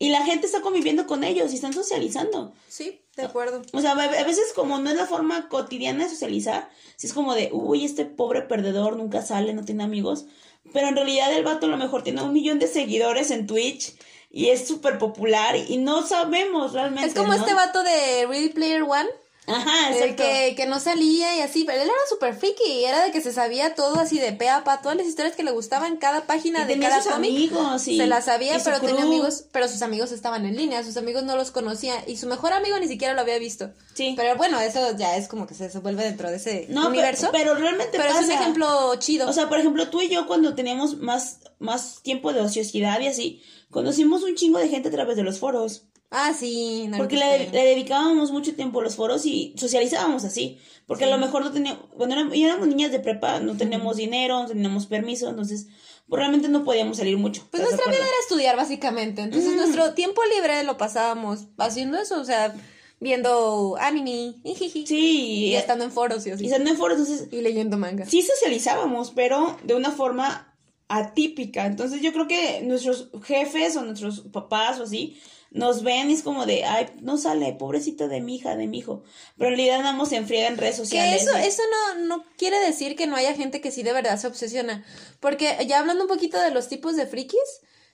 y 0.00 0.08
la 0.08 0.24
gente 0.24 0.46
está 0.46 0.60
conviviendo 0.60 1.06
con 1.06 1.22
ellos 1.22 1.52
y 1.52 1.54
están 1.54 1.72
socializando. 1.72 2.52
Sí, 2.68 3.00
de 3.14 3.22
acuerdo. 3.22 3.62
O 3.72 3.80
sea, 3.80 3.92
a 3.92 4.02
a 4.02 4.24
veces 4.24 4.46
como 4.56 4.78
no 4.78 4.90
es 4.90 4.96
la 4.96 5.06
forma 5.06 5.48
cotidiana 5.48 6.02
de 6.02 6.10
socializar, 6.10 6.68
si 6.96 7.06
es 7.06 7.12
como 7.12 7.36
de, 7.36 7.50
uy, 7.52 7.84
este 7.84 8.06
pobre 8.06 8.42
perdedor 8.42 8.96
nunca 8.96 9.22
sale, 9.22 9.54
no 9.54 9.64
tiene 9.64 9.84
amigos, 9.84 10.24
pero 10.72 10.88
en 10.88 10.96
realidad 10.96 11.32
el 11.32 11.44
vato 11.44 11.66
a 11.66 11.68
lo 11.68 11.76
mejor 11.76 12.02
tiene 12.02 12.22
un 12.22 12.32
millón 12.32 12.58
de 12.58 12.66
seguidores 12.66 13.30
en 13.30 13.46
Twitch 13.46 13.94
y 14.32 14.48
es 14.48 14.66
súper 14.66 14.98
popular 14.98 15.54
y 15.54 15.76
no 15.76 16.04
sabemos 16.04 16.72
realmente. 16.72 17.06
Es 17.08 17.14
como 17.14 17.28
¿no? 17.28 17.34
este 17.38 17.54
vato 17.54 17.84
de 17.84 18.26
Ready 18.26 18.48
Player 18.48 18.82
One. 18.82 19.08
Ajá, 19.48 19.90
El 19.90 19.94
exacto. 19.94 20.22
que, 20.24 20.54
que 20.56 20.66
no 20.66 20.80
salía 20.80 21.36
y 21.36 21.40
así, 21.40 21.62
pero 21.64 21.78
él 21.80 21.84
era 21.88 21.94
súper 22.08 22.34
friki, 22.34 22.84
era 22.84 23.04
de 23.04 23.12
que 23.12 23.20
se 23.20 23.32
sabía 23.32 23.74
todo 23.76 24.00
así 24.00 24.18
de 24.18 24.32
pe 24.32 24.48
a 24.48 24.64
pa, 24.64 24.80
todas 24.80 24.96
las 24.96 25.06
historias 25.06 25.36
que 25.36 25.44
le 25.44 25.52
gustaban, 25.52 25.98
cada 25.98 26.26
página 26.26 26.62
Y 26.62 26.66
de 26.66 26.72
tenía 26.72 26.88
cada 26.88 27.02
sus 27.02 27.12
cómic, 27.12 27.30
amigos 27.30 27.86
y- 27.86 27.96
se 27.96 28.06
las 28.08 28.24
sabía, 28.24 28.56
y 28.56 28.60
pero 28.64 28.80
tenía 28.80 28.96
crew. 28.96 29.06
amigos, 29.06 29.44
pero 29.52 29.68
sus 29.68 29.82
amigos 29.82 30.10
estaban 30.10 30.44
en 30.46 30.56
línea, 30.56 30.82
sus 30.82 30.96
amigos 30.96 31.22
no 31.22 31.36
los 31.36 31.52
conocía 31.52 31.94
y 32.08 32.16
su 32.16 32.26
mejor 32.26 32.52
amigo 32.54 32.76
ni 32.80 32.88
siquiera 32.88 33.14
lo 33.14 33.20
había 33.20 33.38
visto. 33.38 33.70
Sí. 33.94 34.14
Pero 34.16 34.36
bueno, 34.36 34.58
eso 34.60 34.96
ya 34.96 35.16
es 35.16 35.28
como 35.28 35.46
que 35.46 35.54
se 35.54 35.68
vuelve 35.78 36.02
dentro 36.02 36.28
de 36.28 36.36
ese 36.36 36.66
No, 36.68 36.88
universo. 36.88 37.28
pero, 37.30 37.52
pero 37.52 37.60
realmente 37.62 37.98
pero 37.98 38.18
es 38.18 38.24
un 38.24 38.30
ejemplo 38.32 38.94
chido. 38.96 39.28
O 39.28 39.32
sea, 39.32 39.48
por 39.48 39.58
ejemplo, 39.60 39.88
tú 39.90 40.00
y 40.02 40.08
yo 40.08 40.26
cuando 40.26 40.54
teníamos 40.56 40.96
más, 40.98 41.38
más 41.60 42.00
tiempo 42.02 42.32
de 42.32 42.40
ociosidad 42.40 42.98
y 43.00 43.06
así, 43.06 43.42
conocimos 43.70 44.22
un 44.24 44.34
chingo 44.34 44.58
de 44.58 44.68
gente 44.68 44.88
a 44.88 44.92
través 44.92 45.16
de 45.16 45.22
los 45.22 45.38
foros. 45.38 45.84
Ah, 46.10 46.32
sí, 46.32 46.86
no 46.88 46.98
Porque 46.98 47.16
le, 47.16 47.50
le 47.50 47.64
dedicábamos 47.64 48.30
mucho 48.30 48.54
tiempo 48.54 48.80
a 48.80 48.82
los 48.82 48.96
foros 48.96 49.26
y 49.26 49.54
socializábamos 49.56 50.24
así. 50.24 50.58
Porque 50.86 51.04
a 51.04 51.08
lo 51.08 51.18
mejor 51.18 51.44
no 51.44 51.52
teníamos, 51.52 51.82
cuando 51.96 52.14
éramos, 52.14 52.34
y 52.36 52.44
éramos 52.44 52.68
niñas 52.68 52.92
de 52.92 53.00
prepa, 53.00 53.40
no 53.40 53.56
teníamos 53.56 53.96
dinero, 53.96 54.42
no 54.42 54.46
teníamos 54.46 54.86
permiso, 54.86 55.28
entonces, 55.28 55.66
pues 56.08 56.20
realmente 56.20 56.48
no 56.48 56.64
podíamos 56.64 56.98
salir 56.98 57.18
mucho. 57.18 57.42
Pues 57.50 57.62
¿estás 57.62 57.76
de 57.76 57.84
nuestra 57.84 57.92
vida 57.92 58.08
era 58.08 58.20
estudiar 58.22 58.56
básicamente, 58.56 59.22
entonces 59.22 59.56
nuestro 59.56 59.94
tiempo 59.94 60.20
libre 60.36 60.62
lo 60.62 60.76
pasábamos 60.78 61.46
haciendo 61.58 61.98
eso, 61.98 62.20
o 62.20 62.24
sea, 62.24 62.54
viendo 63.00 63.76
anime, 63.80 64.34
Sí, 64.54 64.84
y 64.88 65.46
y, 65.50 65.54
estando 65.56 65.84
en 65.84 65.90
foros 65.90 66.24
y 66.26 66.30
así. 66.30 66.44
y 66.44 66.46
estando 66.46 66.70
en 66.70 66.76
foros, 66.76 66.98
entonces, 67.00 67.28
Y 67.32 67.40
leyendo 67.40 67.76
manga. 67.78 68.06
sí 68.06 68.22
socializábamos, 68.22 69.10
pero 69.10 69.56
de 69.64 69.74
una 69.74 69.90
forma 69.90 70.56
atípica. 70.88 71.66
Entonces 71.66 72.00
yo 72.00 72.12
creo 72.12 72.28
que 72.28 72.60
nuestros 72.62 73.10
jefes 73.24 73.76
o 73.76 73.82
nuestros 73.82 74.20
papás 74.20 74.78
o 74.78 74.84
así 74.84 75.20
nos 75.50 75.82
ven 75.82 76.10
y 76.10 76.14
es 76.14 76.22
como 76.22 76.44
de, 76.46 76.64
ay, 76.64 76.86
no 77.00 77.16
sale, 77.16 77.52
pobrecita 77.54 78.08
de 78.08 78.20
mi 78.20 78.36
hija, 78.36 78.56
de 78.56 78.66
mi 78.66 78.78
hijo. 78.78 79.02
Pero 79.38 79.50
en 79.50 79.56
realidad 79.56 79.78
andamos 79.78 80.12
en 80.12 80.26
friega 80.26 80.48
en 80.48 80.56
redes 80.58 80.76
Que 80.76 80.82
sociales. 80.82 81.22
eso, 81.22 81.32
¿no? 81.32 81.38
eso 81.38 81.62
no, 81.96 82.04
no 82.06 82.24
quiere 82.36 82.58
decir 82.60 82.96
que 82.96 83.06
no 83.06 83.16
haya 83.16 83.32
gente 83.34 83.60
que 83.60 83.70
sí 83.70 83.82
de 83.82 83.92
verdad 83.92 84.18
se 84.18 84.26
obsesiona. 84.26 84.84
Porque 85.20 85.56
ya 85.66 85.78
hablando 85.78 86.04
un 86.04 86.08
poquito 86.08 86.38
de 86.40 86.50
los 86.50 86.68
tipos 86.68 86.96
de 86.96 87.06
frikis, 87.06 87.40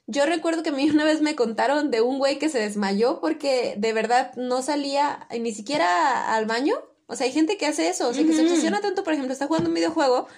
Yo 0.08 0.26
recuerdo 0.26 0.62
que 0.64 0.70
a 0.70 0.72
mí 0.72 0.90
una 0.90 1.04
vez 1.04 1.20
me 1.20 1.36
contaron 1.36 1.90
de 1.92 2.00
un 2.00 2.18
güey 2.18 2.38
que 2.38 2.48
se 2.48 2.58
desmayó 2.58 3.20
porque 3.20 3.74
de 3.76 3.92
verdad 3.92 4.32
no 4.36 4.60
salía 4.62 5.28
ni 5.38 5.52
siquiera 5.54 6.34
al 6.34 6.46
baño. 6.46 6.74
O 7.06 7.14
sea, 7.16 7.26
hay 7.26 7.32
gente 7.32 7.56
que 7.58 7.66
hace 7.66 7.88
eso, 7.88 8.08
o 8.08 8.14
sea, 8.14 8.24
que 8.24 8.32
se 8.32 8.42
obsesiona 8.42 8.80
tanto, 8.80 9.04
por 9.04 9.12
ejemplo, 9.12 9.32
está 9.32 9.46
jugando 9.46 9.68
un 9.68 9.74
videojuego 9.74 10.28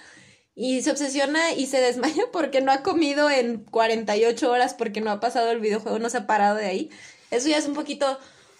y 0.55 0.81
se 0.81 0.91
obsesiona 0.91 1.51
y 1.53 1.67
se 1.67 1.81
desmaya 1.81 2.23
porque 2.31 2.61
no 2.61 2.71
ha 2.71 2.81
comido 2.81 3.29
en 3.29 3.63
48 3.65 4.49
horas 4.49 4.73
porque 4.73 5.01
no 5.01 5.11
ha 5.11 5.19
pasado 5.19 5.51
el 5.51 5.59
videojuego, 5.59 5.99
no 5.99 6.09
se 6.09 6.17
ha 6.17 6.27
parado 6.27 6.55
de 6.55 6.65
ahí. 6.65 6.89
Eso 7.29 7.49
ya 7.49 7.57
es 7.57 7.67
un 7.67 7.73
poquito 7.73 8.17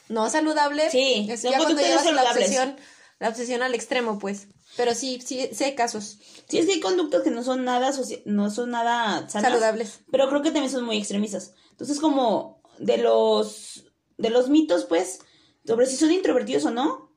no 0.10 0.30
saludable. 0.30 0.90
Sí, 0.92 1.28
es 1.30 1.42
ya 1.42 1.58
cuando 1.58 1.82
llevas 1.82 2.12
la 2.12 2.24
obsesión, 2.24 2.76
la 3.20 3.30
obsesión 3.30 3.64
al 3.64 3.74
extremo, 3.74 4.20
pues. 4.20 4.48
Pero 4.76 4.94
sí, 4.94 5.22
sí, 5.26 5.50
sí 5.54 5.64
hay 5.64 5.74
casos 5.74 6.20
Sí, 6.50 6.58
es 6.58 6.66
que 6.66 6.74
hay 6.74 6.80
conductas 6.82 7.24
que 7.24 7.32
no 7.32 7.44
son 7.44 7.64
nada, 7.64 7.92
no 8.26 8.52
son 8.52 8.72
nada 8.72 9.30
sanas, 9.30 9.50
saludables. 9.50 10.00
pero 10.12 10.28
creo 10.28 10.42
que 10.42 10.52
también 10.52 10.72
son 10.72 10.84
muy 10.84 10.98
extremistas. 10.98 11.54
Entonces, 11.72 12.00
como 12.00 12.62
de 12.78 12.98
los, 12.98 13.86
de 14.18 14.30
los 14.30 14.50
mitos, 14.50 14.86
pues, 14.86 15.20
sobre 15.66 15.86
si 15.86 15.96
son 15.96 16.12
introvertidos 16.12 16.66
o 16.66 16.72
no, 16.72 17.12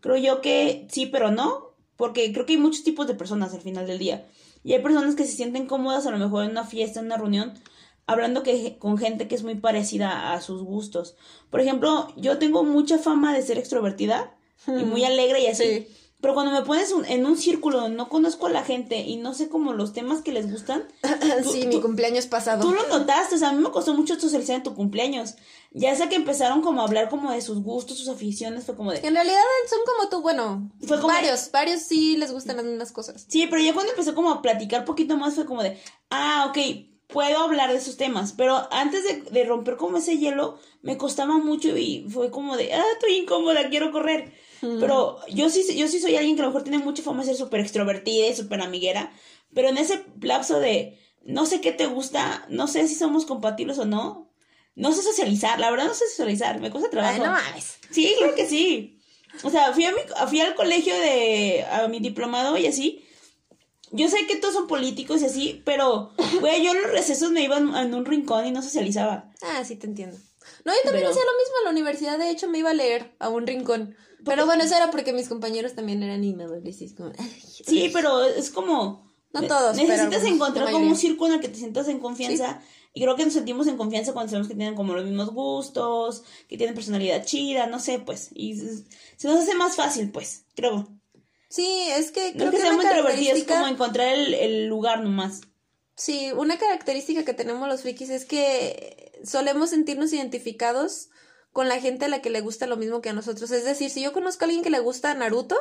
creo 0.00 0.16
yo 0.16 0.40
que 0.40 0.88
sí, 0.90 1.06
pero 1.06 1.30
no, 1.30 1.71
porque 2.02 2.32
creo 2.32 2.46
que 2.46 2.54
hay 2.54 2.58
muchos 2.58 2.82
tipos 2.82 3.06
de 3.06 3.14
personas 3.14 3.54
al 3.54 3.60
final 3.60 3.86
del 3.86 4.00
día. 4.00 4.26
Y 4.64 4.72
hay 4.72 4.82
personas 4.82 5.14
que 5.14 5.24
se 5.24 5.36
sienten 5.36 5.68
cómodas 5.68 6.04
a 6.04 6.10
lo 6.10 6.18
mejor 6.18 6.42
en 6.42 6.50
una 6.50 6.64
fiesta, 6.64 6.98
en 6.98 7.06
una 7.06 7.16
reunión, 7.16 7.54
hablando 8.08 8.42
que, 8.42 8.76
con 8.76 8.98
gente 8.98 9.28
que 9.28 9.36
es 9.36 9.44
muy 9.44 9.54
parecida 9.54 10.32
a 10.32 10.40
sus 10.40 10.64
gustos. 10.64 11.14
Por 11.48 11.60
ejemplo, 11.60 12.08
yo 12.16 12.38
tengo 12.38 12.64
mucha 12.64 12.98
fama 12.98 13.32
de 13.32 13.42
ser 13.42 13.56
extrovertida 13.56 14.34
y 14.66 14.82
muy 14.82 15.04
alegre 15.04 15.42
y 15.42 15.46
así. 15.46 15.62
Sí. 15.62 15.88
Pero 16.22 16.32
cuando 16.34 16.52
me 16.52 16.62
pones 16.62 16.90
un- 16.92 17.04
en 17.04 17.26
un 17.26 17.36
círculo 17.36 17.80
donde 17.80 17.96
no 17.98 18.08
conozco 18.08 18.46
a 18.46 18.50
la 18.50 18.62
gente 18.64 19.00
y 19.00 19.16
no 19.16 19.34
sé 19.34 19.48
como 19.50 19.74
los 19.74 19.92
temas 19.92 20.22
que 20.22 20.32
les 20.32 20.50
gustan, 20.50 20.84
tú- 21.42 21.50
sí, 21.52 21.62
tú- 21.62 21.68
mi 21.68 21.80
cumpleaños 21.80 22.26
pasado. 22.26 22.62
tú 22.62 22.72
lo 22.72 22.86
notaste, 22.88 23.34
o 23.34 23.38
sea, 23.38 23.50
a 23.50 23.52
mí 23.52 23.60
me 23.62 23.70
costó 23.72 23.92
mucho 23.92 24.18
socializar 24.18 24.56
en 24.56 24.62
tu 24.62 24.74
cumpleaños. 24.74 25.34
Ya 25.72 25.94
sé 25.96 26.08
que 26.08 26.14
empezaron 26.16 26.62
como 26.62 26.80
a 26.80 26.84
hablar 26.84 27.08
como 27.08 27.32
de 27.32 27.40
sus 27.42 27.62
gustos, 27.62 27.98
sus 27.98 28.08
aficiones, 28.08 28.64
fue 28.64 28.76
como 28.76 28.92
de... 28.92 28.98
En 29.06 29.14
realidad 29.14 29.40
son 29.68 29.78
como 29.86 30.08
tú, 30.10 30.22
bueno, 30.22 30.70
Fue 30.86 30.96
como- 31.00 31.12
varios, 31.12 31.50
varios 31.50 31.82
sí 31.82 32.16
les 32.16 32.30
gustan 32.32 32.56
las 32.56 32.64
mismas 32.66 32.92
cosas. 32.92 33.24
Sí, 33.28 33.46
pero 33.50 33.60
ya 33.62 33.74
cuando 33.74 33.90
empezó 33.92 34.14
como 34.14 34.30
a 34.30 34.42
platicar 34.42 34.84
poquito 34.84 35.16
más 35.16 35.34
fue 35.34 35.44
como 35.46 35.62
de, 35.62 35.78
ah, 36.10 36.46
ok, 36.50 36.58
puedo 37.08 37.38
hablar 37.38 37.70
de 37.72 37.78
esos 37.78 37.96
temas, 37.96 38.32
pero 38.32 38.68
antes 38.70 39.02
de, 39.04 39.22
de 39.30 39.44
romper 39.44 39.76
como 39.76 39.96
ese 39.98 40.18
hielo, 40.18 40.58
me 40.82 40.96
costaba 40.98 41.36
mucho 41.38 41.76
y 41.76 42.06
fue 42.08 42.30
como 42.30 42.56
de, 42.56 42.72
ah, 42.74 42.84
estoy 42.92 43.16
incómoda, 43.16 43.68
quiero 43.70 43.90
correr. 43.92 44.32
Pero 44.80 45.18
yo 45.28 45.50
sí, 45.50 45.64
yo 45.76 45.88
sí 45.88 46.00
soy 46.00 46.14
alguien 46.16 46.36
que 46.36 46.42
a 46.42 46.44
lo 46.44 46.50
mejor 46.50 46.62
tiene 46.62 46.78
mucha 46.78 47.02
fama 47.02 47.20
de 47.22 47.26
ser 47.28 47.36
súper 47.36 47.60
extrovertida 47.60 48.28
y 48.28 48.34
súper 48.36 48.60
amiguera, 48.60 49.12
pero 49.52 49.68
en 49.68 49.76
ese 49.76 50.04
lapso 50.20 50.60
de, 50.60 50.98
no 51.24 51.46
sé 51.46 51.60
qué 51.60 51.72
te 51.72 51.86
gusta, 51.86 52.46
no 52.48 52.68
sé 52.68 52.86
si 52.86 52.94
somos 52.94 53.26
compatibles 53.26 53.78
o 53.78 53.84
no, 53.84 54.32
no 54.76 54.92
sé 54.92 55.02
socializar, 55.02 55.58
la 55.58 55.70
verdad 55.70 55.86
no 55.86 55.94
sé 55.94 56.08
socializar, 56.08 56.60
me 56.60 56.70
cuesta 56.70 56.90
trabajo. 56.90 57.14
Ay, 57.14 57.20
no 57.20 57.32
mames. 57.32 57.78
Sí, 57.90 58.14
claro 58.18 58.34
que 58.36 58.46
sí. 58.46 59.00
O 59.42 59.50
sea, 59.50 59.72
fui, 59.72 59.84
a 59.84 59.92
mi, 59.92 60.00
fui 60.28 60.40
al 60.40 60.54
colegio 60.54 60.94
de, 60.94 61.64
a 61.70 61.88
mi 61.88 61.98
diplomado 62.00 62.56
y 62.56 62.66
así. 62.66 63.04
Yo 63.90 64.08
sé 64.08 64.26
que 64.26 64.36
todos 64.36 64.54
son 64.54 64.68
políticos 64.68 65.20
y 65.22 65.26
así, 65.26 65.62
pero, 65.66 66.12
güey, 66.40 66.64
yo 66.64 66.70
en 66.70 66.80
los 66.82 66.92
recesos 66.92 67.30
me 67.30 67.42
iba 67.42 67.58
en, 67.58 67.74
en 67.74 67.94
un 67.94 68.04
rincón 68.06 68.46
y 68.46 68.50
no 68.52 68.62
socializaba. 68.62 69.30
Ah, 69.42 69.64
sí 69.64 69.76
te 69.76 69.86
entiendo. 69.86 70.16
No, 70.64 70.72
yo 70.72 70.78
también 70.84 71.02
Pero- 71.04 71.10
hacía 71.10 71.22
lo 71.24 71.38
mismo 71.38 71.54
en 71.58 71.64
la 71.64 71.70
universidad, 71.70 72.18
de 72.18 72.30
hecho 72.30 72.48
me 72.48 72.58
iba 72.58 72.70
a 72.70 72.74
leer 72.74 73.14
a 73.18 73.28
un 73.28 73.46
rincón. 73.46 73.96
Pero 74.24 74.46
bueno, 74.46 74.64
eso 74.64 74.76
era 74.76 74.90
porque 74.90 75.12
mis 75.12 75.28
compañeros 75.28 75.74
también 75.74 76.02
eran 76.02 76.22
inmadores 76.24 76.80
y 76.80 76.84
es 76.86 76.94
como... 76.94 77.12
Sí, 77.66 77.90
pero 77.92 78.24
es 78.24 78.50
como... 78.50 79.10
No 79.32 79.46
todos, 79.46 79.76
Necesitas 79.76 80.24
encontrar 80.24 80.70
como 80.70 80.86
un 80.86 80.96
círculo 80.96 81.30
en 81.30 81.34
el 81.36 81.40
que 81.40 81.48
te 81.48 81.58
sientas 81.58 81.88
en 81.88 82.00
confianza. 82.00 82.60
Y 82.92 83.00
creo 83.00 83.16
que 83.16 83.24
nos 83.24 83.32
sentimos 83.32 83.66
en 83.66 83.78
confianza 83.78 84.12
cuando 84.12 84.30
sabemos 84.30 84.48
que 84.48 84.54
tienen 84.54 84.74
como 84.74 84.94
los 84.94 85.06
mismos 85.06 85.30
gustos, 85.30 86.22
que 86.48 86.58
tienen 86.58 86.74
personalidad 86.74 87.24
chida, 87.24 87.66
no 87.66 87.78
sé, 87.78 87.98
pues. 87.98 88.28
Y 88.34 88.54
se 89.16 89.28
nos 89.28 89.40
hace 89.40 89.54
más 89.54 89.76
fácil, 89.76 90.10
pues, 90.10 90.44
creo. 90.54 90.86
Sí, 91.48 91.66
es 91.96 92.12
que 92.12 92.34
creo 92.34 92.50
que 92.50 92.58
que 92.58 92.62
seamos 92.62 92.84
una 92.84 92.90
introvertidos, 92.90 93.38
es 93.38 93.44
característica... 93.44 93.54
como 93.54 93.68
encontrar 93.68 94.08
el, 94.08 94.34
el 94.34 94.66
lugar 94.66 95.02
nomás. 95.02 95.40
Sí, 95.96 96.30
una 96.36 96.58
característica 96.58 97.24
que 97.24 97.34
tenemos 97.34 97.66
los 97.68 97.82
frikis 97.82 98.10
es 98.10 98.26
que 98.26 99.12
solemos 99.24 99.70
sentirnos 99.70 100.12
identificados 100.12 101.08
con 101.52 101.68
la 101.68 101.78
gente 101.80 102.06
a 102.06 102.08
la 102.08 102.20
que 102.22 102.30
le 102.30 102.40
gusta 102.40 102.66
lo 102.66 102.76
mismo 102.76 103.00
que 103.00 103.10
a 103.10 103.12
nosotros. 103.12 103.50
Es 103.50 103.64
decir, 103.64 103.90
si 103.90 104.02
yo 104.02 104.12
conozco 104.12 104.44
a 104.44 104.46
alguien 104.46 104.62
que 104.62 104.70
le 104.70 104.78
gusta 104.80 105.12
Naruto, 105.14 105.56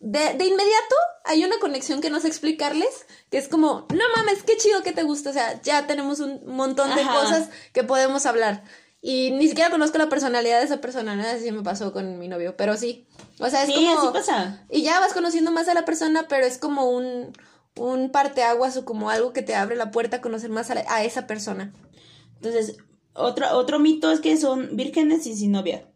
de, 0.00 0.18
de 0.34 0.44
inmediato 0.44 0.94
hay 1.24 1.44
una 1.44 1.58
conexión 1.58 2.00
que 2.02 2.10
no 2.10 2.20
sé 2.20 2.28
explicarles, 2.28 3.06
que 3.30 3.38
es 3.38 3.48
como, 3.48 3.86
no 3.90 4.04
mames, 4.16 4.42
qué 4.42 4.56
chido 4.58 4.82
que 4.82 4.92
te 4.92 5.02
gusta. 5.02 5.30
O 5.30 5.32
sea, 5.32 5.60
ya 5.62 5.86
tenemos 5.86 6.20
un 6.20 6.42
montón 6.46 6.94
de 6.94 7.00
Ajá. 7.00 7.14
cosas 7.20 7.48
que 7.72 7.84
podemos 7.84 8.26
hablar. 8.26 8.64
Y 9.00 9.30
ni 9.32 9.48
siquiera 9.48 9.70
conozco 9.70 9.98
la 9.98 10.08
personalidad 10.08 10.58
de 10.60 10.64
esa 10.64 10.80
persona, 10.80 11.14
nada 11.14 11.32
así 11.32 11.50
me 11.52 11.62
pasó 11.62 11.92
con 11.92 12.18
mi 12.18 12.26
novio, 12.28 12.56
pero 12.56 12.76
sí. 12.76 13.06
O 13.38 13.48
sea, 13.50 13.62
es 13.62 13.68
Sí, 13.68 13.74
como... 13.74 13.98
así 13.98 14.08
pasa. 14.12 14.64
Y 14.70 14.82
ya 14.82 14.98
vas 15.00 15.12
conociendo 15.12 15.50
más 15.52 15.68
a 15.68 15.74
la 15.74 15.84
persona, 15.84 16.26
pero 16.28 16.46
es 16.46 16.56
como 16.58 16.90
un, 16.90 17.32
un 17.76 18.10
parteaguas 18.10 18.76
o 18.78 18.84
como 18.86 19.10
algo 19.10 19.32
que 19.34 19.42
te 19.42 19.54
abre 19.54 19.76
la 19.76 19.90
puerta 19.90 20.16
a 20.18 20.20
conocer 20.22 20.48
más 20.50 20.70
a, 20.70 20.74
la- 20.76 20.84
a 20.88 21.04
esa 21.04 21.26
persona. 21.26 21.72
Entonces, 22.36 22.76
otro, 23.14 23.46
otro 23.56 23.78
mito 23.78 24.10
es 24.10 24.20
que 24.20 24.36
son 24.36 24.76
vírgenes 24.76 25.26
y 25.26 25.34
sin 25.34 25.52
novia. 25.52 25.90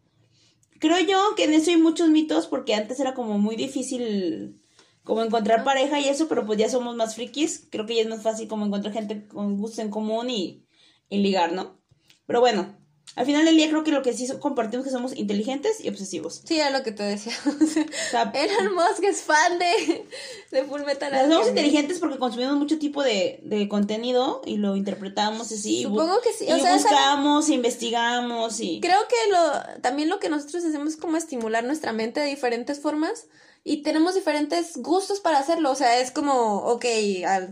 Creo 0.79 0.99
yo 0.99 1.35
que 1.35 1.43
en 1.43 1.53
eso 1.53 1.71
hay 1.71 1.77
muchos 1.77 2.09
mitos 2.09 2.47
porque 2.47 2.73
antes 2.73 2.99
era 2.99 3.13
como 3.13 3.37
muy 3.37 3.55
difícil 3.55 4.61
como 5.03 5.23
encontrar 5.23 5.63
pareja 5.63 5.99
y 5.99 6.07
eso, 6.07 6.27
pero 6.27 6.45
pues 6.45 6.57
ya 6.59 6.69
somos 6.69 6.95
más 6.95 7.15
frikis. 7.15 7.67
Creo 7.69 7.85
que 7.85 7.95
ya 7.95 8.03
es 8.03 8.07
más 8.07 8.21
fácil 8.21 8.47
como 8.47 8.65
encontrar 8.65 8.93
gente 8.93 9.27
con 9.27 9.57
gustos 9.57 9.79
en 9.79 9.89
común 9.89 10.29
y, 10.29 10.65
y 11.09 11.17
ligar, 11.19 11.51
¿no? 11.51 11.81
Pero 12.25 12.39
bueno, 12.39 12.78
al 13.19 13.25
final 13.25 13.43
del 13.45 13.57
día 13.57 13.67
creo 13.69 13.83
que 13.83 13.91
lo 13.91 14.01
que 14.01 14.13
sí 14.13 14.27
compartimos 14.39 14.85
es 14.85 14.91
que 14.91 14.95
somos 14.97 15.15
inteligentes 15.17 15.83
y 15.83 15.89
obsesivos. 15.89 16.41
Sí, 16.45 16.57
era 16.59 16.69
lo 16.69 16.83
que 16.83 16.91
te 16.93 17.03
decía. 17.03 17.33
Elon 18.33 18.73
Musk 18.73 19.03
es 19.03 19.21
fan 19.21 19.59
de, 19.59 20.05
de 20.51 20.63
Full 20.63 20.81
Metal 20.83 21.09
somos 21.11 21.23
Alchemist. 21.25 21.49
inteligentes 21.49 21.99
porque 21.99 22.17
consumimos 22.17 22.55
mucho 22.57 22.79
tipo 22.79 23.03
de, 23.03 23.39
de 23.43 23.67
contenido 23.67 24.41
y 24.45 24.55
lo 24.57 24.75
interpretamos 24.75 25.51
así. 25.51 25.83
Supongo 25.83 26.21
que 26.21 26.31
sí, 26.33 26.45
Y 26.45 26.47
sea, 26.47 26.75
esa- 26.75 26.89
buscamos, 26.89 27.49
investigamos 27.49 28.59
y... 28.61 28.79
Creo 28.79 28.99
que 29.07 29.31
lo, 29.31 29.81
también 29.81 30.09
lo 30.09 30.19
que 30.19 30.29
nosotros 30.29 30.63
hacemos 30.63 30.89
es 30.89 30.95
como 30.97 31.17
estimular 31.17 31.63
nuestra 31.63 31.91
mente 31.93 32.19
de 32.21 32.27
diferentes 32.27 32.79
formas 32.79 33.25
y 33.63 33.83
tenemos 33.83 34.15
diferentes 34.15 34.77
gustos 34.77 35.19
para 35.19 35.39
hacerlo. 35.39 35.71
O 35.71 35.75
sea, 35.75 35.99
es 35.99 36.11
como, 36.11 36.57
ok, 36.57 36.85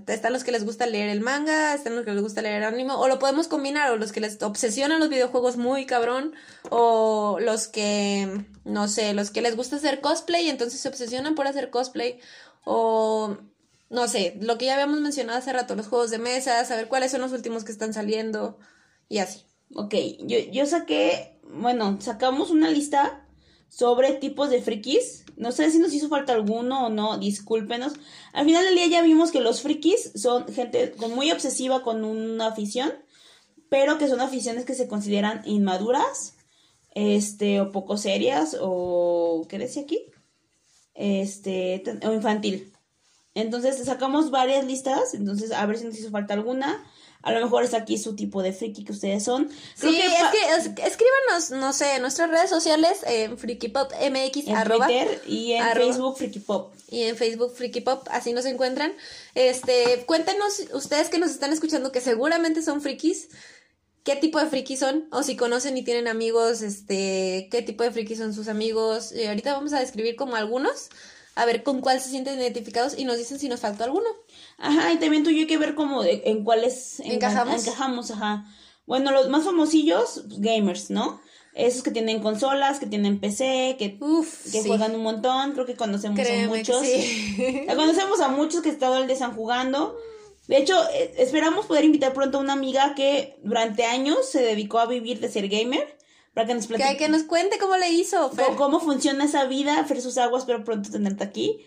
están 0.07 0.33
los 0.33 0.43
que 0.43 0.51
les 0.51 0.65
gusta 0.65 0.85
leer 0.85 1.09
el 1.09 1.21
manga, 1.21 1.73
están 1.73 1.95
los 1.95 2.05
que 2.05 2.13
les 2.13 2.21
gusta 2.21 2.41
leer 2.41 2.57
el 2.57 2.63
anime, 2.63 2.93
o 2.93 3.07
lo 3.07 3.19
podemos 3.19 3.47
combinar, 3.47 3.91
o 3.91 3.97
los 3.97 4.11
que 4.11 4.21
les 4.21 4.41
obsesionan 4.41 4.99
los 4.99 5.09
videojuegos 5.09 5.57
muy 5.57 5.85
cabrón, 5.85 6.33
o 6.69 7.37
los 7.41 7.67
que, 7.67 8.45
no 8.63 8.87
sé, 8.87 9.13
los 9.13 9.31
que 9.31 9.41
les 9.41 9.55
gusta 9.55 9.75
hacer 9.75 10.01
cosplay 10.01 10.49
entonces 10.49 10.79
se 10.79 10.89
obsesionan 10.89 11.35
por 11.35 11.47
hacer 11.47 11.69
cosplay, 11.69 12.19
o 12.63 13.37
no 13.89 14.07
sé, 14.07 14.37
lo 14.41 14.57
que 14.57 14.65
ya 14.65 14.73
habíamos 14.73 14.99
mencionado 14.99 15.39
hace 15.39 15.53
rato, 15.53 15.75
los 15.75 15.87
juegos 15.87 16.09
de 16.09 16.19
mesa, 16.19 16.63
saber 16.65 16.87
cuáles 16.87 17.11
son 17.11 17.21
los 17.21 17.31
últimos 17.31 17.63
que 17.63 17.71
están 17.71 17.93
saliendo 17.93 18.57
y 19.09 19.19
así. 19.19 19.45
Ok, 19.75 19.93
yo, 20.21 20.39
yo 20.51 20.65
saqué, 20.65 21.39
bueno, 21.43 21.97
sacamos 22.01 22.49
una 22.49 22.69
lista 22.69 23.26
sobre 23.69 24.13
tipos 24.13 24.49
de 24.49 24.61
frikis. 24.61 25.25
No 25.35 25.51
sé 25.51 25.69
si 25.71 25.79
nos 25.79 25.93
hizo 25.93 26.09
falta 26.09 26.33
alguno 26.33 26.87
o 26.87 26.89
no, 26.89 27.17
discúlpenos. 27.17 27.93
Al 28.33 28.45
final 28.45 28.65
del 28.65 28.75
día 28.75 28.87
ya 28.87 29.01
vimos 29.01 29.31
que 29.31 29.39
los 29.39 29.61
frikis 29.61 30.11
son 30.15 30.47
gente 30.47 30.93
muy 31.09 31.31
obsesiva 31.31 31.83
con 31.83 32.03
una 32.03 32.47
afición, 32.47 32.91
pero 33.69 33.97
que 33.97 34.07
son 34.07 34.21
aficiones 34.21 34.65
que 34.65 34.73
se 34.73 34.87
consideran 34.87 35.41
inmaduras, 35.45 36.35
este, 36.95 37.61
o 37.61 37.71
poco 37.71 37.97
serias, 37.97 38.57
o, 38.59 39.45
¿qué 39.47 39.59
decía 39.59 39.83
aquí? 39.83 40.01
Este, 40.95 41.83
o 42.03 42.13
infantil. 42.13 42.73
Entonces 43.35 43.77
sacamos 43.85 44.31
varias 44.31 44.65
listas, 44.65 45.13
entonces 45.13 45.51
a 45.51 45.63
ver 45.67 45.77
si 45.77 45.85
nos 45.85 45.99
hizo 45.99 46.09
falta 46.09 46.33
alguna. 46.33 46.83
A 47.27 47.31
lo 47.33 47.41
mejor 47.41 47.63
está 47.63 47.77
aquí 47.77 47.97
su 47.97 48.15
tipo 48.15 48.41
de 48.41 48.53
friki 48.53 48.83
que 48.85 48.91
ustedes 48.93 49.23
son. 49.23 49.49
Creo 49.79 49.91
Sí, 49.91 49.97
que 49.97 50.05
es 50.05 50.13
que 50.31 50.71
es- 50.83 50.87
escríbanos, 50.91 51.51
no 51.51 51.73
sé, 51.73 51.95
en 51.95 52.01
nuestras 52.01 52.29
redes 52.29 52.49
sociales, 52.49 52.99
en 53.05 53.37
frikipopmx, 53.37 54.47
en 54.47 54.55
arroba, 54.55 54.87
Twitter 54.87 55.21
y 55.27 55.51
en 55.53 55.61
arroba. 55.63 55.85
Facebook 55.87 56.17
Friki 56.17 56.39
Pop. 56.39 56.73
y 56.89 57.03
en 57.03 57.17
Facebook 57.17 57.53
frikipop, 57.53 58.07
así 58.11 58.31
nos 58.33 58.45
encuentran. 58.45 58.93
Este, 59.35 60.03
cuéntenos 60.05 60.61
ustedes 60.73 61.09
que 61.09 61.17
nos 61.19 61.31
están 61.31 61.51
escuchando 61.51 61.91
que 61.91 61.99
seguramente 62.01 62.61
son 62.61 62.81
frikis, 62.81 63.27
qué 64.03 64.15
tipo 64.15 64.39
de 64.39 64.45
frikis 64.47 64.79
son, 64.79 65.07
o 65.11 65.21
si 65.21 65.35
conocen 65.35 65.75
y 65.77 65.83
tienen 65.83 66.07
amigos, 66.07 66.61
este, 66.61 67.49
qué 67.51 67.61
tipo 67.61 67.83
de 67.83 67.91
frikis 67.91 68.19
son 68.19 68.33
sus 68.33 68.47
amigos. 68.47 69.11
Y 69.11 69.25
ahorita 69.25 69.51
vamos 69.53 69.73
a 69.73 69.81
describir 69.81 70.15
como 70.15 70.35
algunos, 70.37 70.87
a 71.35 71.45
ver 71.45 71.61
con 71.63 71.81
cuál 71.81 71.99
se 71.99 72.09
sienten 72.09 72.39
identificados 72.39 72.97
y 72.97 73.03
nos 73.03 73.17
dicen 73.17 73.37
si 73.37 73.49
nos 73.49 73.59
faltó 73.59 73.83
alguno. 73.83 74.07
Ajá, 74.57 74.91
y 74.91 74.97
también 74.97 75.23
tú 75.23 75.29
y 75.29 75.35
yo 75.35 75.39
hay 75.41 75.47
que 75.47 75.57
ver 75.57 75.75
como 75.75 76.01
de- 76.03 76.23
en 76.25 76.43
cuáles 76.43 76.99
¿Encajamos? 77.01 77.65
encajamos, 77.65 78.11
ajá. 78.11 78.45
Bueno, 78.85 79.11
los 79.11 79.29
más 79.29 79.43
famosillos, 79.43 80.23
pues, 80.27 80.39
gamers, 80.41 80.89
¿no? 80.89 81.19
Esos 81.53 81.83
que 81.83 81.91
tienen 81.91 82.21
consolas, 82.21 82.79
que 82.79 82.85
tienen 82.85 83.19
PC, 83.19 83.75
que, 83.79 83.97
Uf, 83.99 84.43
que 84.51 84.61
sí. 84.61 84.67
juegan 84.67 84.95
un 84.95 85.01
montón, 85.03 85.51
creo 85.53 85.65
que 85.65 85.75
conocemos 85.75 86.19
a 86.19 86.23
Créeme 86.23 86.51
que 86.51 86.57
muchos. 86.59 86.81
sí. 86.85 87.65
Conocemos 87.75 88.19
a 88.21 88.27
muchos 88.29 88.61
que 88.61 88.73
todo 88.73 88.97
el 88.97 89.05
día 89.07 89.13
están 89.13 89.33
jugando. 89.35 89.95
De 90.47 90.57
hecho, 90.57 90.75
eh, 90.93 91.13
esperamos 91.17 91.65
poder 91.65 91.83
invitar 91.83 92.13
pronto 92.13 92.37
a 92.37 92.41
una 92.41 92.53
amiga 92.53 92.93
que 92.95 93.37
durante 93.43 93.85
años 93.85 94.29
se 94.29 94.41
dedicó 94.41 94.79
a 94.79 94.85
vivir 94.85 95.19
de 95.19 95.29
ser 95.29 95.47
gamer. 95.49 95.97
Para 96.33 96.45
que 96.47 96.53
nos 96.53 96.67
Que, 96.67 96.75
platique 96.75 96.97
que 96.97 97.09
nos 97.09 97.23
cuente 97.23 97.57
cómo 97.57 97.75
le 97.77 97.89
hizo. 97.89 98.29
Fer. 98.29 98.45
cómo, 98.45 98.57
cómo 98.57 98.79
funciona 98.79 99.25
esa 99.25 99.45
vida, 99.45 99.83
versus 99.89 100.17
aguas, 100.19 100.45
pero 100.45 100.63
pronto 100.63 100.91
tenerte 100.91 101.23
aquí. 101.23 101.57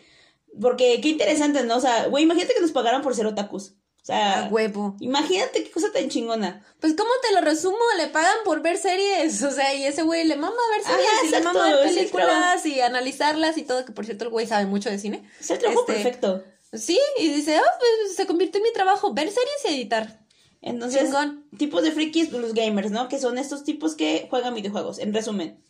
Porque 0.61 1.01
qué 1.01 1.09
interesante, 1.09 1.63
¿no? 1.65 1.77
O 1.77 1.81
sea, 1.81 2.07
güey, 2.07 2.25
imagínate 2.25 2.55
que 2.55 2.61
nos 2.61 2.73
pagaran 2.73 3.03
por 3.03 3.15
ser 3.15 3.27
otakus. 3.27 3.75
O 4.03 4.05
sea, 4.07 4.47
A 4.47 4.49
huevo. 4.49 4.97
imagínate 5.01 5.63
qué 5.63 5.71
cosa 5.71 5.93
tan 5.93 6.09
chingona. 6.09 6.65
Pues, 6.81 6.95
¿cómo 6.95 7.11
te 7.23 7.35
lo 7.35 7.43
resumo? 7.43 7.77
Le 7.99 8.07
pagan 8.09 8.37
por 8.47 8.63
ver 8.63 8.79
series. 8.79 9.43
O 9.43 9.51
sea, 9.51 9.75
y 9.75 9.85
ese 9.85 10.03
güey 10.03 10.25
le 10.25 10.37
mama 10.37 10.57
ver 10.75 10.83
series 10.85 11.09
Ajá, 11.13 11.27
y 11.27 11.31
le 11.31 11.41
mama 11.43 11.65
ver 11.69 11.89
películas 11.89 12.65
y 12.67 12.81
analizarlas 12.81 13.59
y 13.59 13.63
todo. 13.63 13.85
Que 13.85 13.93
por 13.93 14.07
cierto, 14.07 14.25
el 14.25 14.31
güey 14.31 14.47
sabe 14.47 14.65
mucho 14.67 14.89
de 14.89 14.99
cine. 14.99 15.29
Es 15.39 15.51
el 15.51 15.59
trabajo 15.59 15.81
Este, 15.83 15.93
perfecto. 15.93 16.43
Sí, 16.73 16.99
y 17.19 17.29
dice, 17.29 17.59
oh, 17.59 17.79
pues 17.79 18.17
se 18.17 18.27
convirtió 18.27 18.59
en 18.59 18.63
mi 18.65 18.73
trabajo 18.73 19.13
ver 19.13 19.29
series 19.29 19.65
y 19.69 19.75
editar. 19.75 20.21
Entonces, 20.63 21.05
Chingón. 21.05 21.47
tipos 21.59 21.83
de 21.83 21.91
frikis, 21.93 22.33
los 22.33 22.55
gamers, 22.55 22.91
¿no? 22.91 23.09
Que 23.09 23.19
son 23.19 23.39
estos 23.39 23.65
tipos 23.65 23.95
que 23.97 24.27
juegan 24.31 24.55
videojuegos, 24.55 24.99
en 24.99 25.13
resumen. 25.13 25.63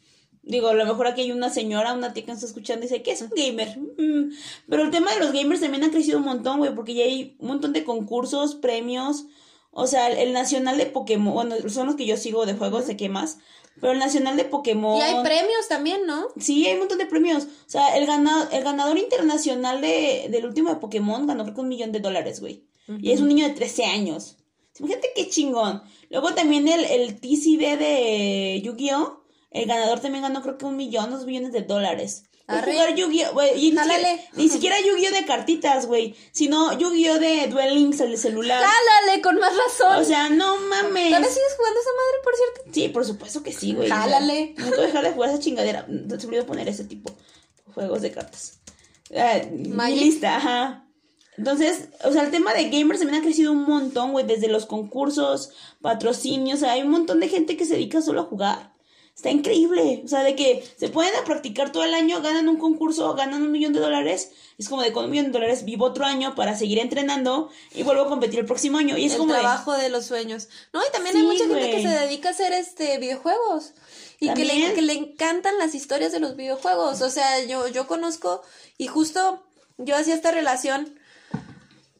Digo, 0.43 0.68
a 0.68 0.74
lo 0.74 0.86
mejor 0.86 1.07
aquí 1.07 1.20
hay 1.20 1.32
una 1.32 1.51
señora, 1.51 1.93
una 1.93 2.12
tía 2.12 2.24
que 2.24 2.28
nos 2.30 2.38
está 2.38 2.47
escuchando 2.47 2.84
y 2.84 2.88
dice, 2.88 3.03
¿qué 3.03 3.12
es 3.12 3.20
un 3.22 3.30
gamer? 3.36 3.78
Mm. 3.78 4.32
Pero 4.68 4.82
el 4.84 4.91
tema 4.91 5.12
de 5.12 5.20
los 5.20 5.32
gamers 5.32 5.61
también 5.61 5.84
ha 5.84 5.91
crecido 5.91 6.18
un 6.18 6.24
montón, 6.24 6.59
güey, 6.59 6.74
porque 6.74 6.95
ya 6.95 7.05
hay 7.05 7.36
un 7.38 7.49
montón 7.49 7.72
de 7.72 7.84
concursos, 7.84 8.55
premios. 8.55 9.26
O 9.70 9.86
sea, 9.86 10.09
el, 10.11 10.32
nacional 10.32 10.78
de 10.78 10.86
Pokémon, 10.86 11.34
bueno, 11.34 11.55
son 11.68 11.86
los 11.86 11.97
que 11.97 12.07
yo 12.07 12.16
sigo 12.16 12.47
de 12.47 12.55
juegos, 12.55 12.86
sé 12.86 12.97
qué 12.97 13.09
más. 13.09 13.38
Pero 13.80 13.93
el 13.93 13.99
nacional 13.99 14.36
de 14.36 14.45
Pokémon. 14.45 14.97
Y 14.99 15.01
hay 15.03 15.22
premios 15.22 15.68
también, 15.68 16.07
¿no? 16.07 16.26
Sí, 16.38 16.66
hay 16.66 16.72
un 16.74 16.80
montón 16.80 16.99
de 16.99 17.07
premios. 17.07 17.45
O 17.45 17.70
sea, 17.70 17.97
el, 17.97 18.07
gana- 18.07 18.49
el 18.53 18.64
ganador 18.64 18.99
internacional 18.99 19.80
de, 19.80 20.26
del 20.30 20.45
último 20.45 20.70
de 20.70 20.76
Pokémon 20.76 21.26
ganó 21.26 21.45
creo 21.45 21.55
que 21.55 21.61
un 21.61 21.68
millón 21.68 21.93
de 21.93 22.01
dólares, 22.01 22.41
güey. 22.41 22.64
Y 23.01 23.12
es 23.12 23.20
un 23.20 23.28
niño 23.28 23.47
de 23.47 23.55
13 23.55 23.84
años. 23.84 24.36
Imagínate 24.78 25.11
qué 25.14 25.28
chingón. 25.28 25.82
Luego 26.11 26.34
también 26.34 26.66
el, 26.66 26.84
el 26.84 27.20
TCD 27.20 27.78
de 27.78 28.61
Yu-Gi-Oh! 28.64 29.19
El 29.51 29.66
ganador 29.66 30.01
también 30.01 30.22
ganó 30.22 30.42
creo 30.42 30.59
que 30.59 30.64
un 30.64 30.76
millón, 30.76 31.11
dos 31.11 31.26
millones 31.26 31.53
de 31.53 31.62
dólares. 31.62 32.24
Por 32.46 32.64
jugar 32.64 32.94
Yu-Gi-Oh! 32.94 33.40
ni, 33.55 33.72
ni 34.34 34.48
siquiera 34.48 34.76
Yu-Gi-Oh! 34.80 35.12
de 35.12 35.24
cartitas, 35.24 35.86
güey. 35.86 36.16
Sino 36.32 36.76
Yu-Gi-Oh! 36.76 37.18
de 37.18 37.46
Duel 37.46 37.74
Links, 37.74 38.01
el 38.01 38.18
celular. 38.18 38.62
Jálale, 38.64 39.22
con 39.22 39.38
más 39.38 39.53
razón. 39.57 40.03
O 40.03 40.05
sea, 40.05 40.28
no 40.28 40.57
mames. 40.57 41.09
¿Todavía 41.09 41.28
sigues 41.28 41.57
jugando 41.57 41.80
esa 41.80 41.90
madre, 41.90 42.18
por 42.24 42.34
cierto? 42.34 42.72
Sí, 42.72 42.88
por 42.88 43.05
supuesto 43.05 43.42
que 43.42 43.53
sí, 43.53 43.74
güey. 43.74 43.88
Jálale. 43.88 44.55
No 44.57 44.66
puedo 44.66 44.82
dejar 44.82 45.05
de 45.05 45.12
jugar 45.12 45.30
esa 45.30 45.38
chingadera. 45.38 45.86
No 45.88 46.18
se 46.18 46.26
olvidó 46.26 46.46
poner 46.46 46.68
ese 46.68 46.84
tipo 46.84 47.11
de 47.66 47.72
juegos 47.72 48.03
de 48.03 48.11
cartas. 48.11 48.61
Ah, 49.16 49.40
mi 49.51 49.96
lista, 49.96 50.36
ajá. 50.36 50.86
Entonces, 51.36 51.88
o 52.05 52.12
sea, 52.12 52.22
el 52.22 52.30
tema 52.30 52.53
de 52.53 52.68
gamers 52.68 53.01
también 53.01 53.22
ha 53.22 53.24
crecido 53.24 53.53
un 53.53 53.64
montón, 53.64 54.12
güey, 54.12 54.26
desde 54.26 54.48
los 54.48 54.66
concursos, 54.66 55.51
patrocinios, 55.80 56.59
o 56.59 56.61
sea, 56.61 56.72
hay 56.72 56.82
un 56.82 56.90
montón 56.90 57.18
de 57.20 57.28
gente 57.28 57.57
que 57.57 57.64
se 57.64 57.74
dedica 57.74 58.03
solo 58.03 58.20
a 58.20 58.24
jugar. 58.24 58.69
Está 59.20 59.28
increíble, 59.30 60.00
o 60.02 60.08
sea, 60.08 60.22
de 60.22 60.34
que 60.34 60.66
se 60.78 60.88
pueden 60.88 61.14
a 61.14 61.24
practicar 61.24 61.72
todo 61.72 61.84
el 61.84 61.92
año, 61.92 62.22
ganan 62.22 62.48
un 62.48 62.56
concurso, 62.56 63.12
ganan 63.14 63.42
un 63.42 63.52
millón 63.52 63.74
de 63.74 63.80
dólares, 63.80 64.30
es 64.56 64.66
como 64.66 64.80
de 64.80 64.92
con 64.94 65.04
un 65.04 65.10
millón 65.10 65.26
de 65.26 65.32
dólares 65.32 65.66
vivo 65.66 65.84
otro 65.84 66.06
año 66.06 66.34
para 66.34 66.56
seguir 66.56 66.78
entrenando 66.78 67.50
y 67.74 67.82
vuelvo 67.82 68.04
a 68.04 68.08
competir 68.08 68.38
el 68.38 68.46
próximo 68.46 68.78
año. 68.78 68.96
Y 68.96 69.04
es 69.04 69.12
el 69.12 69.18
como 69.18 69.34
de- 69.34 69.40
trabajo 69.40 69.74
de... 69.74 69.90
los 69.90 70.06
sueños. 70.06 70.48
No, 70.72 70.80
y 70.80 70.90
también 70.90 71.14
Sí, 71.14 71.20
hay 71.20 71.26
mucha 71.26 71.44
gente 71.46 71.70
que 71.70 71.82
se 71.82 71.88
dedica 71.88 72.30
a 72.30 72.32
hacer 72.32 72.54
este 72.54 72.96
videojuegos. 72.96 73.74
Y 74.20 74.32
que 74.32 74.42
le, 74.46 74.72
que 74.72 74.80
le 74.80 74.94
encantan 74.94 75.58
las 75.58 75.74
historias 75.74 76.12
de 76.12 76.20
los 76.20 76.34
videojuegos. 76.34 77.02
O 77.02 77.10
sea, 77.10 77.44
yo, 77.44 77.68
yo 77.68 77.86
conozco, 77.86 78.40
y 78.78 78.86
justo 78.86 79.42
yo 79.76 79.96
hacía 79.96 80.14
esta 80.14 80.30
relación 80.30 80.98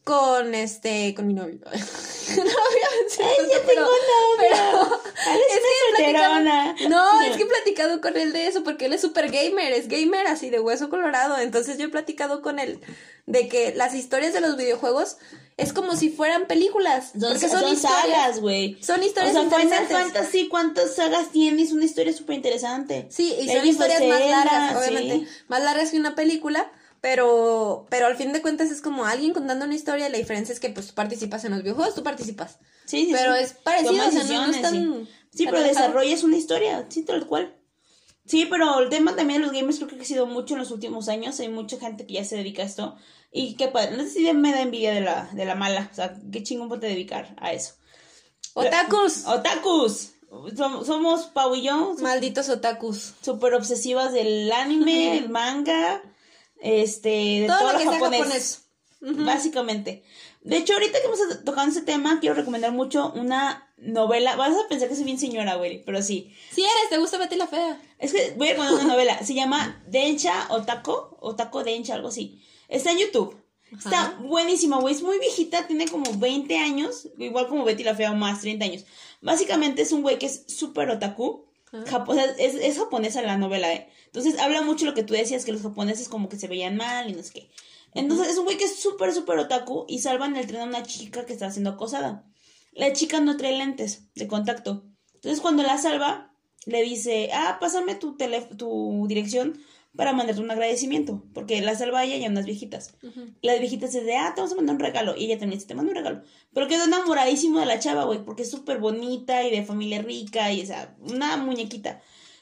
con 0.03 0.55
este, 0.55 1.13
con 1.13 1.27
mi 1.27 1.35
novio. 1.35 1.59
no 2.37 2.43
voy 2.43 2.81
a 2.81 3.03
decir 3.03 3.25
Ay, 3.25 3.31
esto, 3.39 3.43
ya 3.49 3.57
tengo 3.65 3.65
pero- 3.67 3.81
novio. 3.81 4.37
pero- 4.39 5.01
Eres 5.31 5.47
es 5.51 5.59
que 6.77 6.87
no, 6.89 7.21
es 7.21 7.37
que 7.37 7.43
he 7.43 7.45
platicado 7.45 8.01
con 8.01 8.17
él 8.17 8.33
de 8.33 8.47
eso 8.47 8.63
porque 8.63 8.85
él 8.85 8.93
es 8.93 9.01
súper 9.01 9.29
gamer, 9.31 9.71
es 9.73 9.87
gamer 9.87 10.27
así 10.27 10.49
de 10.49 10.59
hueso 10.59 10.89
colorado. 10.89 11.37
Entonces 11.37 11.77
yo 11.77 11.85
he 11.85 11.89
platicado 11.89 12.41
con 12.41 12.59
él 12.59 12.79
de 13.27 13.47
que 13.47 13.73
las 13.75 13.93
historias 13.93 14.33
de 14.33 14.41
los 14.41 14.57
videojuegos 14.57 15.17
es 15.57 15.73
como 15.73 15.95
si 15.95 16.09
fueran 16.09 16.47
películas. 16.47 17.11
Son, 17.11 17.33
porque 17.33 17.47
son 17.49 17.61
son, 17.61 17.77
sagas, 17.77 18.39
güey. 18.39 18.81
Son 18.81 19.03
historias 19.03 19.35
O 19.35 19.49
sea, 19.49 19.59
Final. 19.59 19.87
Fantasy, 19.87 20.47
¿cuántas 20.47 20.95
sagas 20.95 21.29
tiene? 21.31 21.61
Es 21.61 21.71
una 21.71 21.85
historia 21.85 22.13
súper 22.13 22.35
interesante. 22.35 23.07
Sí, 23.09 23.35
y 23.39 23.47
son 23.47 23.65
historias 23.65 24.01
más 24.03 24.19
largas, 24.21 24.75
obviamente. 24.77 25.25
sí. 25.25 25.27
Más 25.47 25.61
largas 25.63 25.91
que 25.91 25.97
una 25.97 26.15
película. 26.15 26.71
Pero, 27.01 27.87
pero 27.89 28.05
al 28.05 28.15
fin 28.15 28.31
de 28.31 28.41
cuentas 28.43 28.69
es 28.69 28.81
como 28.81 29.05
alguien 29.05 29.33
contando 29.33 29.65
una 29.65 29.73
historia. 29.75 30.07
La 30.09 30.17
diferencia 30.19 30.53
es 30.53 30.59
que 30.59 30.69
pues 30.69 30.87
tú 30.87 30.93
participas 30.93 31.43
en 31.45 31.51
los 31.51 31.63
videojuegos, 31.63 31.95
tú 31.95 32.03
participas. 32.03 32.59
Sí, 32.85 33.05
sí, 33.07 33.11
Pero 33.11 33.35
sí. 33.35 33.43
es 33.43 33.53
parecido, 33.53 33.91
o 33.93 33.95
sea, 33.95 34.05
no- 34.05 34.11
no 34.11 34.11
es 34.11 34.23
decisiones, 34.27 34.61
tan- 34.61 35.07
sí. 35.33 35.45
Pero 35.45 35.61
desarrollas 35.63 36.23
una 36.23 36.37
historia, 36.37 36.85
sí, 36.89 37.03
tal 37.03 37.25
cual. 37.25 37.55
Sí, 38.27 38.45
pero 38.49 38.79
el 38.79 38.89
tema 38.89 39.15
también 39.15 39.41
de 39.41 39.47
los 39.47 39.55
gamers 39.55 39.77
creo 39.77 39.87
que 39.89 39.95
ha 39.95 39.97
crecido 39.97 40.27
mucho 40.27 40.53
en 40.53 40.59
los 40.59 40.69
últimos 40.69 41.09
años. 41.09 41.39
Hay 41.39 41.49
mucha 41.49 41.77
gente 41.79 42.05
que 42.05 42.13
ya 42.13 42.23
se 42.23 42.37
dedica 42.37 42.61
a 42.61 42.65
esto. 42.65 42.95
Y 43.31 43.55
qué 43.55 43.67
padre. 43.67 43.97
No 43.97 44.03
sé 44.03 44.09
si 44.09 44.33
me 44.33 44.51
da 44.51 44.61
envidia 44.61 44.93
de 44.93 45.01
la, 45.01 45.27
de 45.33 45.45
la 45.45 45.55
mala. 45.55 45.89
O 45.91 45.95
sea, 45.95 46.15
qué 46.31 46.43
chingón 46.43 46.69
puede 46.69 46.87
dedicar 46.87 47.35
a 47.41 47.51
eso. 47.51 47.73
Otakus. 48.53 49.25
Otakus. 49.25 50.11
Som- 50.55 50.85
Somos 50.85 51.25
Pau 51.27 51.55
y 51.55 51.63
yo, 51.63 51.95
Malditos 51.99 52.47
otakus. 52.49 53.15
súper 53.21 53.53
obsesivas 53.53 54.13
del 54.13 54.49
anime, 54.51 55.17
el 55.17 55.27
manga, 55.29 56.01
este, 56.61 57.09
de 57.09 57.47
Todo 57.47 57.59
todo, 57.59 57.71
lo 57.73 57.77
que 57.77 57.83
sea 57.83 57.93
japonés. 57.93 58.19
japonés. 58.19 58.67
Básicamente. 59.25 60.03
De 60.41 60.57
hecho, 60.57 60.73
ahorita 60.73 60.99
que 60.99 61.05
hemos 61.05 61.19
tocado 61.43 61.67
ese 61.67 61.81
tema, 61.81 62.19
quiero 62.19 62.35
recomendar 62.35 62.71
mucho 62.71 63.11
una 63.15 63.71
novela. 63.77 64.35
Vas 64.35 64.55
a 64.55 64.67
pensar 64.67 64.89
que 64.89 64.95
soy 64.95 65.03
bien 65.03 65.19
señora, 65.19 65.55
güey, 65.55 65.83
pero 65.83 66.01
sí. 66.01 66.33
Si 66.51 66.61
eres, 66.61 66.89
te 66.89 66.97
gusta 66.97 67.17
Betty 67.17 67.35
la 67.35 67.47
Fea. 67.47 67.79
Es 67.99 68.13
que 68.13 68.33
voy 68.37 68.49
a 68.49 68.51
recomendar 68.51 68.83
una 68.83 68.93
novela. 68.93 69.23
Se 69.23 69.33
llama 69.33 69.83
Densha 69.87 70.47
Otako. 70.49 71.17
Otako 71.19 71.63
Densha, 71.63 71.95
algo 71.95 72.07
así. 72.07 72.41
Está 72.67 72.91
en 72.91 72.99
YouTube. 72.99 73.37
Está 73.71 74.17
buenísima, 74.19 74.79
güey. 74.79 74.93
Es 74.93 75.01
muy 75.01 75.17
viejita, 75.19 75.65
tiene 75.65 75.87
como 75.87 76.11
20 76.17 76.57
años. 76.57 77.07
Igual 77.17 77.47
como 77.47 77.63
Betty 77.63 77.83
la 77.83 77.95
Fea 77.95 78.11
o 78.11 78.15
más, 78.15 78.41
30 78.41 78.65
años. 78.65 78.85
Básicamente 79.21 79.81
es 79.81 79.91
un 79.91 80.01
güey 80.01 80.19
que 80.19 80.25
es 80.25 80.43
súper 80.47 80.89
otaku. 80.89 81.45
Japo- 81.71 82.11
o 82.11 82.13
sea, 82.13 82.25
es, 82.25 82.55
es 82.55 82.77
japonesa 82.77 83.21
la 83.21 83.37
novela, 83.37 83.73
¿eh? 83.73 83.87
Entonces 84.05 84.37
habla 84.39 84.61
mucho 84.61 84.85
lo 84.85 84.93
que 84.93 85.03
tú 85.03 85.13
decías, 85.13 85.45
que 85.45 85.53
los 85.53 85.61
japoneses 85.61 86.09
como 86.09 86.27
que 86.27 86.37
se 86.37 86.47
veían 86.47 86.75
mal 86.75 87.09
y 87.09 87.13
no 87.13 87.23
sé 87.23 87.31
qué. 87.33 87.49
Entonces 87.93 88.29
es 88.29 88.37
un 88.37 88.45
güey 88.45 88.57
que 88.57 88.65
es 88.65 88.75
súper, 88.75 89.13
súper 89.13 89.37
otaku 89.39 89.85
y 89.87 89.99
salvan 89.99 90.35
el 90.35 90.47
tren 90.47 90.61
a 90.61 90.65
una 90.65 90.83
chica 90.83 91.25
que 91.25 91.33
está 91.33 91.49
siendo 91.51 91.71
acosada. 91.71 92.25
La 92.73 92.93
chica 92.93 93.19
no 93.19 93.37
trae 93.37 93.57
lentes 93.57 94.03
de 94.15 94.27
contacto. 94.27 94.83
Entonces 95.15 95.41
cuando 95.41 95.63
la 95.63 95.77
salva, 95.77 96.33
le 96.65 96.83
dice, 96.83 97.29
ah, 97.33 97.57
pásame 97.59 97.95
tu, 97.95 98.17
tu 98.57 99.05
dirección 99.07 99.59
para 99.95 100.13
mandarte 100.13 100.41
un 100.41 100.51
agradecimiento. 100.51 101.23
Porque 101.33 101.61
la 101.61 101.75
salva 101.75 102.03
ella 102.03 102.17
y 102.17 102.25
a 102.25 102.29
unas 102.29 102.45
viejitas. 102.45 102.95
Las 103.41 103.59
viejitas 103.59 103.91
se 103.91 104.03
de, 104.03 104.15
ah, 104.15 104.33
te 104.33 104.41
vamos 104.41 104.53
a 104.53 104.55
mandar 104.55 104.75
un 104.75 104.81
regalo. 104.81 105.15
Y 105.17 105.25
ella 105.25 105.39
también 105.39 105.57
dice, 105.57 105.67
te 105.67 105.75
mando 105.75 105.91
un 105.91 105.97
regalo. 105.97 106.23
Pero 106.53 106.67
quedó 106.67 106.85
enamoradísimo 106.85 107.59
de 107.59 107.65
la 107.65 107.79
chava, 107.79 108.05
güey, 108.05 108.23
porque 108.23 108.43
es 108.43 108.51
súper 108.51 108.79
bonita 108.79 109.43
y 109.43 109.51
de 109.51 109.63
familia 109.63 110.01
rica 110.01 110.51
y, 110.51 110.61
o 110.61 110.65
sea, 110.65 110.95
una 111.01 111.37
muñequita. 111.37 112.01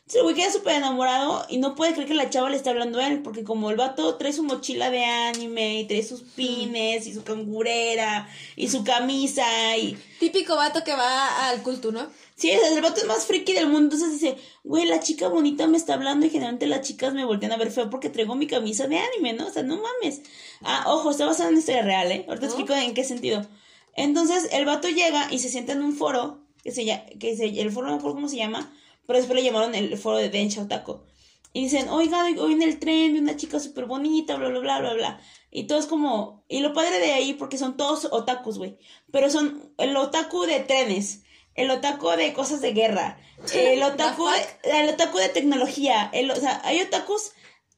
Entonces 0.09 0.21
el 0.21 0.33
güey 0.33 0.35
queda 0.37 0.51
súper 0.51 0.75
enamorado 0.77 1.45
y 1.49 1.59
no 1.59 1.75
puede 1.75 1.93
creer 1.93 2.07
que 2.07 2.15
la 2.15 2.31
chava 2.31 2.49
le 2.49 2.55
está 2.57 2.71
hablando 2.71 2.97
a 2.97 3.07
él, 3.07 3.21
porque 3.21 3.43
como 3.43 3.69
el 3.69 3.75
vato 3.75 4.15
trae 4.15 4.33
su 4.33 4.41
mochila 4.41 4.89
de 4.89 5.05
anime 5.05 5.81
y 5.81 5.85
trae 5.85 6.01
sus 6.01 6.21
pines 6.21 7.05
y 7.05 7.13
su 7.13 7.23
cangurera 7.23 8.27
y 8.55 8.69
su 8.69 8.83
camisa 8.83 9.77
y... 9.77 9.99
Típico 10.19 10.55
vato 10.55 10.83
que 10.83 10.95
va 10.95 11.47
al 11.47 11.61
culto, 11.61 11.91
¿no? 11.91 12.07
Sí, 12.33 12.49
el 12.49 12.81
vato 12.81 13.01
es 13.01 13.05
más 13.05 13.27
friki 13.27 13.53
del 13.53 13.67
mundo, 13.67 13.95
entonces 13.95 14.19
dice, 14.19 14.35
güey, 14.63 14.87
la 14.87 14.99
chica 14.99 15.27
bonita 15.27 15.67
me 15.67 15.77
está 15.77 15.93
hablando 15.93 16.25
y 16.25 16.31
generalmente 16.31 16.65
las 16.65 16.81
chicas 16.81 17.13
me 17.13 17.23
voltean 17.23 17.51
a 17.51 17.57
ver 17.57 17.69
feo 17.69 17.91
porque 17.91 18.09
traigo 18.09 18.33
mi 18.33 18.47
camisa 18.47 18.87
de 18.87 18.97
anime, 18.97 19.33
¿no? 19.33 19.45
O 19.45 19.51
sea, 19.51 19.61
no 19.61 19.79
mames. 19.79 20.23
Ah, 20.63 20.85
ojo, 20.87 21.11
está 21.11 21.27
basada 21.27 21.49
en 21.49 21.53
una 21.53 21.59
historia 21.59 21.83
real, 21.83 22.11
¿eh? 22.11 22.25
Ahorita 22.27 22.47
¿No? 22.47 22.53
explico 22.53 22.73
en 22.73 22.95
qué 22.95 23.03
sentido. 23.03 23.45
Entonces, 23.95 24.49
el 24.53 24.65
vato 24.65 24.89
llega 24.89 25.31
y 25.31 25.37
se 25.37 25.49
sienta 25.49 25.73
en 25.73 25.83
un 25.83 25.93
foro, 25.93 26.39
que 26.63 26.71
se 26.71 26.83
llama, 26.83 27.03
que 27.19 27.37
se, 27.37 27.45
el 27.45 27.71
foro 27.71 27.85
no 27.85 27.93
me 27.93 27.99
acuerdo 27.99 28.15
cómo 28.15 28.27
se 28.27 28.37
llama, 28.37 28.73
pero 29.09 29.17
después 29.17 29.35
le 29.35 29.43
llamaron 29.43 29.73
el 29.73 29.97
foro 29.97 30.17
de 30.17 30.29
Densha 30.29 30.61
Otaku. 30.61 30.99
Y 31.51 31.63
dicen, 31.63 31.89
oigan, 31.89 32.37
hoy 32.37 32.53
en 32.53 32.61
el 32.61 32.77
tren 32.77 33.11
vi 33.11 33.17
una 33.17 33.35
chica 33.35 33.59
súper 33.59 33.85
bonita, 33.85 34.35
bla, 34.35 34.49
bla, 34.49 34.59
bla, 34.59 34.79
bla, 34.81 34.93
bla. 34.93 35.21
Y 35.49 35.63
todo 35.63 35.79
es 35.79 35.87
como, 35.87 36.45
y 36.47 36.59
lo 36.59 36.73
padre 36.73 36.99
de 36.99 37.13
ahí, 37.13 37.33
porque 37.33 37.57
son 37.57 37.75
todos 37.75 38.07
otakus, 38.11 38.59
güey. 38.59 38.77
Pero 39.11 39.31
son 39.31 39.73
el 39.79 39.97
otaku 39.97 40.43
de 40.43 40.59
trenes, 40.59 41.23
el 41.55 41.71
otaku 41.71 42.09
de 42.09 42.33
cosas 42.33 42.61
de 42.61 42.71
guerra, 42.73 43.17
el 43.55 43.81
otaku, 43.81 44.27
de, 44.27 44.79
el 44.79 44.89
otaku 44.89 45.17
de 45.17 45.29
tecnología, 45.29 46.11
el, 46.13 46.29
o 46.29 46.35
sea, 46.35 46.61
hay 46.63 46.79
otakus 46.79 47.31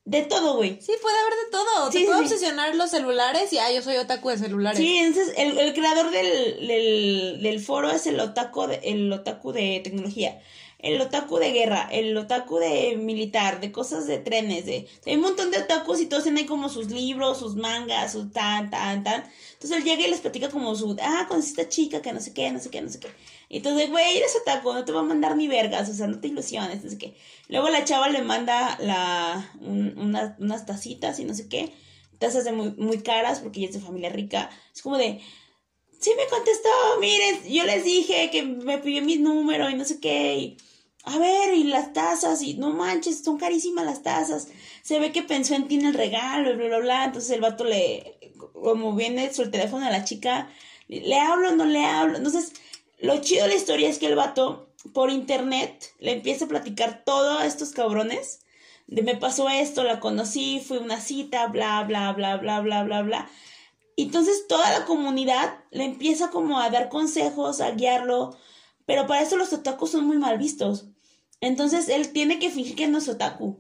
de 0.04 0.24
todo, 0.24 0.58
güey. 0.58 0.82
Sí, 0.82 0.92
puede 1.02 1.18
haber 1.18 1.34
de 1.46 1.52
todo. 1.52 1.92
Sí, 1.94 2.00
Te 2.00 2.06
puede 2.08 2.28
sí. 2.28 2.34
obsesionar 2.34 2.76
los 2.76 2.90
celulares 2.90 3.54
y, 3.54 3.58
ah, 3.58 3.72
yo 3.72 3.82
soy 3.82 3.96
otaku 3.96 4.32
de 4.32 4.38
celulares. 4.38 4.78
Sí, 4.78 4.98
entonces 4.98 5.34
el, 5.38 5.58
el 5.58 5.74
creador 5.74 6.12
del, 6.12 6.68
del, 6.68 7.40
del 7.42 7.60
foro 7.62 7.90
es 7.90 8.06
el 8.06 8.20
otaku 8.20 8.68
de, 8.68 8.82
el 8.84 9.14
otaku 9.14 9.54
de 9.54 9.80
tecnología. 9.82 10.42
El 10.82 11.00
otaku 11.00 11.38
de 11.38 11.52
guerra, 11.52 11.88
el 11.92 12.18
otaku 12.18 12.58
de 12.58 12.98
militar, 12.98 13.62
de 13.62 13.72
cosas 13.72 14.08
de 14.08 14.18
trenes, 14.18 14.66
de... 14.66 14.88
Hay 15.06 15.16
un 15.16 15.22
montón 15.22 15.52
de 15.52 15.60
otakus 15.60 16.02
y 16.02 16.08
todos 16.08 16.24
tienen 16.24 16.48
como 16.48 16.70
sus 16.70 16.90
libros, 16.90 17.38
sus 17.38 17.56
mangas, 17.56 18.14
sus 18.14 18.32
tan, 18.32 18.72
tan, 18.72 19.04
tan. 19.04 19.24
Entonces 19.54 19.78
él 19.78 19.84
llega 19.84 20.08
y 20.08 20.10
les 20.10 20.22
platica 20.22 20.50
como 20.50 20.76
su, 20.76 20.98
ah, 21.02 21.26
con 21.28 21.40
esta 21.40 21.70
chica 21.70 22.02
que 22.02 22.12
no 22.12 22.20
sé 22.20 22.34
qué, 22.34 22.52
no 22.52 22.60
sé 22.60 22.72
qué, 22.72 22.82
no 22.82 22.90
sé 22.90 23.00
qué. 23.00 23.10
Y 23.48 23.58
entonces, 23.58 23.92
güey, 23.92 24.18
eres 24.18 24.36
otaku, 24.42 24.74
no 24.74 24.84
te 24.84 24.92
va 24.92 25.02
a 25.02 25.04
mandar 25.04 25.36
ni 25.36 25.48
vergas, 25.48 25.88
o 25.88 25.94
sea, 25.94 26.08
no 26.08 26.20
te 26.20 26.30
ilusiones, 26.30 26.84
no 26.84 26.90
sé 26.90 26.98
qué. 26.98 27.16
Luego 27.48 27.70
la 27.70 27.86
chava 27.86 28.10
le 28.10 28.24
manda 28.24 28.78
la, 28.82 29.52
unas 29.60 30.66
tacitas 30.66 31.20
y 31.20 31.26
no 31.26 31.36
sé 31.36 31.48
qué, 31.48 31.72
tazas 32.18 32.46
de 32.46 32.54
muy, 32.54 32.72
muy 32.78 33.00
caras 33.04 33.40
porque 33.40 33.60
ella 33.60 33.70
es 33.70 33.76
de 33.76 33.82
familia 33.82 34.10
rica. 34.10 34.50
Es 34.74 34.82
como 34.82 34.98
de, 34.98 35.22
sí 36.00 36.12
me 36.18 36.28
contestó, 36.28 36.70
miren, 37.00 37.44
yo 37.48 37.66
les 37.66 37.84
dije 37.84 38.32
que 38.32 38.42
me 38.42 38.80
pidió 38.80 39.04
mi 39.04 39.18
número 39.18 39.70
y 39.70 39.76
no 39.76 39.86
sé 39.86 40.00
qué, 40.00 40.36
y 40.38 40.58
a 41.04 41.18
ver, 41.18 41.56
y 41.56 41.64
las 41.64 41.94
tazas, 41.94 42.42
y 42.42 42.56
no 42.56 42.72
manches, 42.72 43.24
son 43.24 43.38
carísimas 43.38 43.86
las 43.86 44.04
tazas. 44.04 44.48
Se 44.84 45.00
ve 45.00 45.12
que 45.12 45.24
pensó 45.24 45.56
en 45.56 45.68
ti 45.68 45.76
en 45.76 45.88
el 45.88 45.94
regalo, 45.94 46.52
y 46.52 46.56
bla, 46.56 46.68
bla, 46.68 46.80
bla. 46.80 47.06
Entonces 47.06 47.32
el 47.32 47.42
vato 47.42 47.64
le, 47.64 48.20
como 48.54 48.96
viene 48.96 49.34
su 49.34 49.50
teléfono 49.50 49.86
a 49.86 49.90
la 49.92 50.04
chica, 50.04 50.50
le 50.88 51.20
hablo, 51.20 51.56
no 51.56 51.66
le 51.66 51.86
hablo. 51.86 52.18
Entonces, 52.18 52.54
lo 53.00 53.20
chido 53.22 53.44
de 53.44 53.50
la 53.50 53.56
historia 53.56 53.90
es 53.90 53.98
que 53.98 54.08
el 54.08 54.16
vato, 54.16 54.70
por 54.94 55.10
internet, 55.10 55.92
le 56.00 56.12
empieza 56.12 56.46
a 56.46 56.50
platicar 56.50 57.04
todo 57.04 57.40
a 57.40 57.46
estos 57.46 57.72
cabrones. 57.72 58.42
De 58.88 59.02
me 59.04 59.16
pasó 59.16 59.50
esto, 59.50 59.84
la 59.84 60.00
conocí, 60.00 60.60
fue 60.60 60.80
una 60.80 61.00
cita, 61.00 61.48
bla, 61.48 61.84
bla, 61.84 62.12
bla, 62.14 62.38
bla, 62.38 62.60
bla, 62.60 62.84
bla, 62.84 63.02
bla. 63.02 63.30
Entonces 63.98 64.48
toda 64.48 64.70
la 64.78 64.86
comunidad 64.86 65.60
le 65.72 65.86
empieza 65.86 66.30
como 66.30 66.60
a 66.60 66.70
dar 66.70 66.90
consejos, 66.90 67.62
a 67.62 67.72
guiarlo, 67.72 68.38
pero 68.86 69.08
para 69.08 69.22
eso 69.22 69.38
los 69.38 69.54
otakus 69.54 69.92
son 69.92 70.06
muy 70.06 70.18
mal 70.18 70.38
vistos. 70.38 70.91
Entonces 71.42 71.90
él 71.90 72.14
tiene 72.14 72.40
que 72.40 72.50
fingir 72.50 72.76
que 72.76 72.88
no 72.88 73.00
es 73.00 73.10
otaku. 73.10 73.60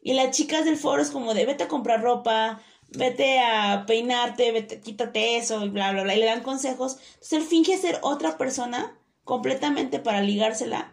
Y 0.00 0.14
las 0.14 0.30
chicas 0.30 0.64
del 0.64 0.76
foro 0.76 1.02
es 1.02 1.10
como 1.10 1.34
de 1.34 1.44
vete 1.44 1.64
a 1.64 1.68
comprar 1.68 2.00
ropa, 2.00 2.62
vete 2.90 3.40
a 3.40 3.84
peinarte, 3.86 4.52
vete, 4.52 4.80
quítate 4.80 5.36
eso 5.36 5.64
y 5.64 5.68
bla, 5.68 5.92
bla, 5.92 6.04
bla. 6.04 6.14
Y 6.14 6.20
le 6.20 6.26
dan 6.26 6.42
consejos. 6.42 6.96
Entonces 7.14 7.32
él 7.32 7.42
finge 7.42 7.76
ser 7.76 7.98
otra 8.02 8.38
persona 8.38 8.96
completamente 9.24 9.98
para 9.98 10.22
ligársela. 10.22 10.92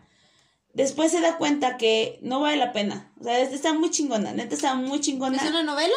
Después 0.74 1.12
se 1.12 1.22
da 1.22 1.38
cuenta 1.38 1.78
que 1.78 2.18
no 2.24 2.40
vale 2.40 2.58
la 2.58 2.74
pena. 2.74 3.14
O 3.22 3.24
sea, 3.24 3.40
está 3.40 3.74
muy 3.74 3.92
chingona, 3.92 4.34
neta 4.34 4.56
está 4.56 4.74
muy 4.74 5.00
chingona. 5.00 5.38
¿Es 5.38 5.50
una 5.50 5.62
novela? 5.62 5.94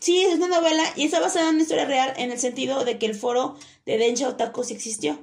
Sí, 0.00 0.22
es 0.22 0.34
una 0.34 0.48
novela 0.48 0.82
y 0.96 1.04
está 1.04 1.20
basada 1.20 1.48
en 1.48 1.56
una 1.56 1.62
historia 1.62 1.84
real 1.84 2.14
en 2.16 2.32
el 2.32 2.38
sentido 2.38 2.84
de 2.84 2.98
que 2.98 3.06
el 3.06 3.14
foro 3.14 3.56
de 3.84 3.98
Densha 3.98 4.28
Otaku 4.28 4.64
sí 4.64 4.72
existió. 4.72 5.18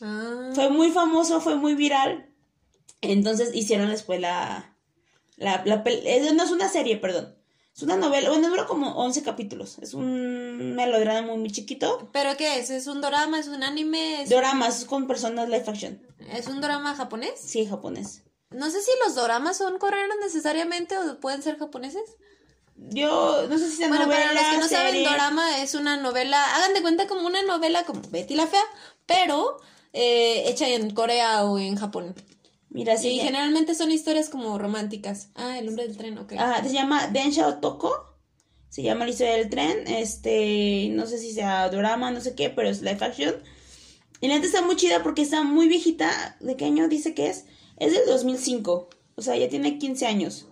Ah. 0.00 0.50
Fue 0.54 0.68
muy 0.70 0.90
famoso, 0.90 1.40
fue 1.40 1.54
muy 1.54 1.74
viral. 1.74 2.33
Entonces 3.10 3.54
hicieron 3.54 3.90
después 3.90 4.20
la... 4.20 4.76
la, 5.36 5.62
la 5.64 5.76
no 6.32 6.44
es 6.44 6.50
una 6.50 6.68
serie, 6.68 6.96
perdón. 6.96 7.34
Es 7.76 7.82
una 7.82 7.96
novela, 7.96 8.30
bueno, 8.30 8.48
dura 8.48 8.66
como 8.66 8.94
11 8.96 9.24
capítulos. 9.24 9.78
Es 9.80 9.94
un 9.94 10.76
melodrama 10.76 11.26
muy, 11.26 11.38
muy 11.38 11.50
chiquito. 11.50 12.08
¿Pero 12.12 12.36
qué 12.36 12.58
es? 12.60 12.70
¿Es 12.70 12.86
un 12.86 13.00
drama? 13.00 13.40
¿Es 13.40 13.48
un 13.48 13.64
anime? 13.64 14.22
¿Es 14.22 14.30
Doramas, 14.30 14.84
con 14.84 15.08
personas 15.08 15.48
live 15.48 15.64
action. 15.66 16.00
¿Es 16.32 16.46
un 16.46 16.60
drama 16.60 16.94
japonés? 16.94 17.32
Sí, 17.40 17.66
japonés. 17.66 18.22
No 18.50 18.70
sé 18.70 18.80
si 18.80 18.92
los 19.04 19.16
doramas 19.16 19.56
son 19.56 19.78
coreanos 19.78 20.16
necesariamente 20.22 20.96
o 20.96 21.18
pueden 21.18 21.42
ser 21.42 21.58
japoneses. 21.58 22.16
Yo 22.76 23.46
no 23.48 23.58
sé 23.58 23.70
si 23.70 23.82
es 23.82 23.88
bueno, 23.88 24.06
novela, 24.06 24.24
para 24.24 24.34
los 24.34 24.50
que 24.50 24.58
no 24.58 24.68
saben, 24.68 25.04
Dorama 25.04 25.62
es 25.62 25.74
una 25.74 25.96
novela, 25.96 26.56
hagan 26.56 26.74
de 26.74 26.82
cuenta 26.82 27.06
como 27.06 27.26
una 27.26 27.42
novela 27.42 27.84
como 27.84 28.02
Betty 28.10 28.34
la 28.34 28.46
Fea, 28.48 28.62
pero 29.06 29.58
eh, 29.92 30.44
hecha 30.46 30.68
en 30.68 30.90
Corea 30.90 31.44
o 31.44 31.58
en 31.58 31.76
Japón. 31.76 32.14
Mira, 32.74 32.96
sí. 32.96 33.10
Y 33.10 33.18
generalmente 33.20 33.76
son 33.76 33.92
historias 33.92 34.28
como 34.28 34.58
románticas. 34.58 35.28
Ah, 35.36 35.60
el 35.60 35.68
hombre 35.68 35.86
del 35.86 35.96
tren, 35.96 36.18
ok. 36.18 36.32
Ah, 36.36 36.60
se 36.60 36.72
llama 36.72 37.06
Densha 37.06 37.46
Otoko. 37.46 38.16
Se 38.68 38.82
llama 38.82 39.04
la 39.04 39.12
historia 39.12 39.36
del 39.36 39.48
tren. 39.48 39.86
Este, 39.86 40.88
no 40.90 41.06
sé 41.06 41.18
si 41.18 41.32
sea 41.32 41.68
drama, 41.68 42.10
no 42.10 42.20
sé 42.20 42.34
qué, 42.34 42.50
pero 42.50 42.68
es 42.68 42.82
live 42.82 42.98
action. 43.00 43.36
Y 44.20 44.26
la 44.26 44.34
neta 44.34 44.48
está 44.48 44.60
muy 44.60 44.74
chida 44.74 45.04
porque 45.04 45.22
está 45.22 45.44
muy 45.44 45.68
viejita. 45.68 46.36
¿De 46.40 46.56
qué 46.56 46.64
año 46.64 46.88
dice 46.88 47.14
que 47.14 47.28
es? 47.28 47.44
Es 47.76 47.92
del 47.92 48.06
2005. 48.08 48.90
O 49.14 49.22
sea, 49.22 49.36
ya 49.36 49.48
tiene 49.48 49.78
15 49.78 50.06
años. 50.06 50.48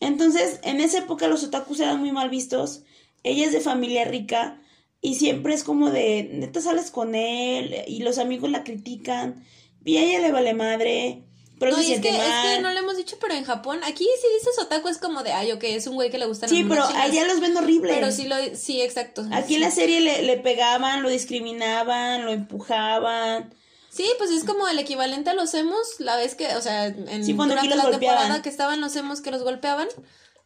Entonces, 0.00 0.58
en 0.64 0.80
esa 0.80 0.98
época 0.98 1.28
los 1.28 1.44
otakus 1.44 1.78
eran 1.78 2.00
muy 2.00 2.10
mal 2.10 2.28
vistos. 2.28 2.82
Ella 3.22 3.46
es 3.46 3.52
de 3.52 3.60
familia 3.60 4.04
rica 4.04 4.60
y 5.00 5.14
siempre 5.14 5.54
es 5.54 5.62
como 5.62 5.90
de, 5.90 6.28
neta 6.32 6.60
sales 6.60 6.90
con 6.90 7.14
él 7.14 7.84
y 7.86 8.02
los 8.02 8.18
amigos 8.18 8.50
la 8.50 8.64
critican 8.64 9.44
y 9.84 9.96
a 9.96 10.02
ella 10.02 10.20
le 10.20 10.32
vale 10.32 10.54
madre. 10.54 11.24
Pero 11.58 11.72
no, 11.72 11.82
se 11.82 11.94
es, 11.94 12.00
que, 12.00 12.08
es 12.08 12.16
que 12.16 12.60
no 12.62 12.72
lo 12.72 12.78
hemos 12.78 12.96
dicho, 12.96 13.18
pero 13.20 13.34
en 13.34 13.44
Japón, 13.44 13.80
aquí 13.84 14.08
si 14.20 14.28
dices 14.32 14.58
otaku 14.58 14.88
es 14.88 14.96
como 14.96 15.22
de, 15.22 15.32
ay, 15.32 15.52
ok, 15.52 15.62
es 15.64 15.86
un 15.86 15.94
güey 15.94 16.10
que 16.10 16.16
le 16.16 16.24
gusta 16.24 16.48
Sí, 16.48 16.64
pero 16.66 16.84
allá 16.84 17.26
los 17.26 17.40
ven 17.40 17.54
horrible. 17.54 17.92
Pero 17.92 18.10
sí, 18.12 18.26
lo, 18.26 18.36
sí, 18.54 18.80
exacto. 18.80 19.26
Aquí 19.30 19.56
en 19.56 19.60
la 19.60 19.70
serie 19.70 20.00
le, 20.00 20.22
le 20.22 20.38
pegaban, 20.38 21.02
lo 21.02 21.10
discriminaban, 21.10 22.24
lo 22.24 22.32
empujaban. 22.32 23.54
Sí, 23.90 24.08
pues 24.18 24.30
es 24.30 24.44
como 24.44 24.68
el 24.68 24.78
equivalente 24.78 25.30
a 25.30 25.34
los 25.34 25.52
emos, 25.52 25.98
la 25.98 26.16
vez 26.16 26.34
que, 26.34 26.46
o 26.56 26.62
sea, 26.62 26.86
en 26.86 27.26
durante 27.26 27.76
la 27.76 27.90
temporada 27.90 28.40
que 28.40 28.48
estaban 28.48 28.80
los 28.80 28.94
emos 28.96 29.20
que 29.20 29.32
los 29.32 29.42
golpeaban, 29.42 29.88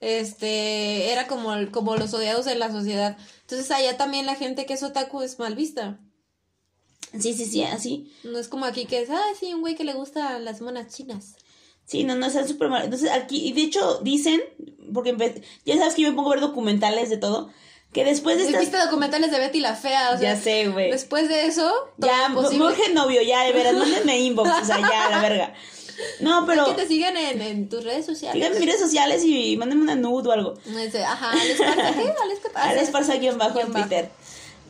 este, 0.01 1.13
era 1.13 1.27
como, 1.27 1.53
como 1.71 1.95
los 1.97 2.13
odiados 2.15 2.47
de 2.47 2.55
la 2.55 2.73
sociedad. 2.73 3.17
Entonces 3.43 3.71
allá 3.71 3.97
también 3.97 4.27
la 4.27 4.35
gente 4.35 4.67
que 4.67 4.75
es 4.75 4.83
otaku 4.83 5.21
es 5.23 5.39
mal 5.39 5.55
vista. 5.55 6.01
Sí, 7.19 7.35
sí, 7.35 7.47
sí, 7.47 7.63
así. 7.63 8.13
No 8.25 8.39
es 8.39 8.49
como 8.49 8.65
aquí 8.65 8.87
que 8.87 9.01
es, 9.03 9.11
ah, 9.11 9.23
sí, 9.39 9.53
un 9.55 9.61
güey 9.61 9.75
que 9.75 9.85
le 9.85 9.95
gusta 9.95 10.39
las 10.39 10.61
monas 10.61 10.95
chinas. 10.95 11.37
Sí, 11.87 12.05
no, 12.05 12.15
no, 12.17 12.27
es 12.27 12.49
súper 12.49 12.69
mal. 12.69 12.85
Entonces 12.85 13.11
aquí, 13.11 13.47
y 13.47 13.53
de 13.53 13.63
hecho 13.63 14.01
dicen, 14.03 14.43
porque 14.93 15.15
ya 15.65 15.77
sabes 15.77 15.95
que 15.95 16.03
yo 16.03 16.11
me 16.11 16.17
pongo 16.17 16.31
a 16.31 16.35
ver 16.35 16.41
documentales 16.41 17.11
de 17.11 17.19
todo, 17.19 17.51
que 17.93 18.05
después 18.05 18.39
de 18.39 18.45
estas... 18.45 18.61
Viste 18.61 18.79
documentales 18.79 19.31
de 19.31 19.39
Betty 19.39 19.61
la 19.61 19.75
Fea, 19.75 20.11
o 20.11 20.19
sea, 20.19 20.35
Ya 20.35 20.41
sé, 20.41 20.69
güey. 20.69 20.91
Después 20.91 21.29
de 21.29 21.47
eso, 21.47 21.71
Ya, 21.99 22.31
Jorge 22.31 22.93
novio, 22.93 23.23
ya, 23.23 23.45
de 23.45 23.53
veras, 23.53 23.75
mándenme 23.75 24.19
inbox, 24.19 24.51
o 24.51 24.65
sea, 24.65 24.81
ya, 24.81 25.11
la 25.11 25.21
verga. 25.21 25.55
No, 26.21 26.45
pero... 26.47 26.65
que 26.67 26.75
te 26.75 26.89
sigan 26.89 27.17
en, 27.17 27.41
en, 27.41 27.69
tus 27.69 27.85
redes 27.85 28.05
sociales. 28.05 28.35
Sigan 28.35 28.53
en 28.53 28.59
mis 28.59 28.69
redes 28.69 28.81
sociales 28.81 29.23
y 29.25 29.57
mándenme 29.57 29.85
una 29.85 29.95
nude 29.95 30.29
o 30.29 30.33
algo. 30.33 30.55
Ajá, 31.07 31.31
Alex 31.31 31.59
Parza, 31.61 31.95
¿qué? 31.95 32.01
Alex 32.23 32.41
Parza. 32.53 32.93
Parza 32.93 33.15
guion 33.17 33.39
bajo 33.39 33.61
en 33.61 33.73
Twitter. 33.73 34.11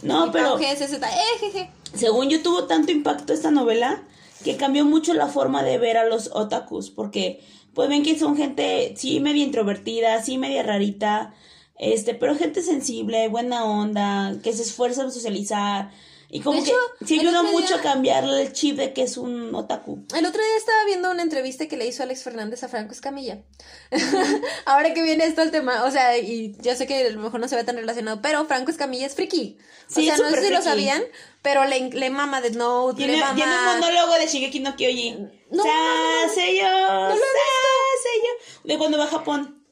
No, 0.03 0.31
pero... 0.31 0.59
Eh, 0.59 1.71
según 1.95 2.29
yo 2.29 2.43
tuvo 2.43 2.65
tanto 2.65 2.93
impacto 2.93 3.33
esta 3.33 3.51
novela 3.51 4.03
que 4.43 4.57
cambió 4.57 4.85
mucho 4.85 5.15
la 5.15 5.29
forma 5.29 5.63
de 5.63 5.79
ver 5.79 5.97
a 5.97 6.07
los 6.07 6.31
otakus, 6.33 6.91
porque 6.91 7.41
pues 7.73 7.89
ven 7.89 8.03
que 8.03 8.19
son 8.19 8.37
gente, 8.37 8.95
sí, 8.97 9.21
media 9.21 9.43
introvertida, 9.43 10.23
sí, 10.23 10.39
media 10.39 10.63
rarita, 10.63 11.35
este, 11.79 12.15
pero 12.15 12.37
gente 12.37 12.63
sensible, 12.63 13.29
buena 13.29 13.65
onda, 13.65 14.37
que 14.43 14.53
se 14.53 14.63
esfuerza 14.63 15.03
en 15.03 15.11
socializar, 15.11 15.91
y 16.35 16.41
como 16.41 16.65
que 16.65 16.73
sí 17.07 17.21
ayuda 17.21 17.45
mucho 17.45 17.77
a 17.77 17.81
cambiar 17.81 18.25
el 18.25 18.53
chip 18.53 18.77
de 18.77 18.93
que 18.93 19.03
es 19.03 19.17
un 19.17 19.55
otaku. 19.55 20.05
El 20.17 20.27
otro 20.27 20.43
día 20.43 20.57
estaba 20.57 20.85
viendo 20.85 21.09
una 21.13 21.23
entrevista 21.23 21.69
que 21.69 21.77
le 21.77 21.87
hizo 21.87 22.03
Alex 22.03 22.25
Fernández 22.25 22.65
a 22.65 22.69
Franco 22.69 22.91
Escamilla. 22.91 23.45
Ahora 24.67 24.93
que 24.95 25.05
viene 25.05 25.27
esto 25.27 25.43
el 25.43 25.53
tema, 25.53 25.85
o 25.85 25.93
sea, 25.93 26.19
y 26.19 26.57
ya 26.61 26.75
sé 26.75 26.89
que 26.89 27.07
a 27.07 27.11
lo 27.11 27.21
mejor 27.21 27.39
no 27.39 27.47
se 27.47 27.55
ve 27.55 27.63
tan 27.63 27.77
relacionado, 27.77 28.21
pero 28.21 28.45
Franco 28.47 28.73
Escamilla 28.73 29.07
es 29.07 29.15
friki. 29.15 29.59
O 29.89 29.93
sea, 29.93 30.17
no 30.17 30.29
sé 30.31 30.43
si 30.43 30.53
lo 30.53 30.61
sabían, 30.61 31.05
pero 31.41 31.67
le, 31.67 31.91
le 31.91 32.11
mama 32.11 32.41
de 32.41 32.51
Note, 32.51 32.97
tiene, 32.97 33.13
le 33.13 33.21
mama... 33.21 33.37
Tiene 33.37 33.53
un 33.57 33.79
monólogo 33.79 34.15
de 34.15 34.27
Shigeki 34.27 34.59
no 34.59 34.75
Kyojin. 34.75 35.31
No, 35.53 35.65
no, 35.65 35.73
no, 35.73 36.27
no, 36.27 36.35
sé 36.35 36.57
yo, 36.57 36.69
no 36.69 37.09
lo 37.11 37.15
he 37.15 37.17
visto. 37.17 38.65
De 38.65 38.77
cuando 38.77 38.99
va 38.99 39.05
a 39.05 39.07
Japón. 39.07 39.64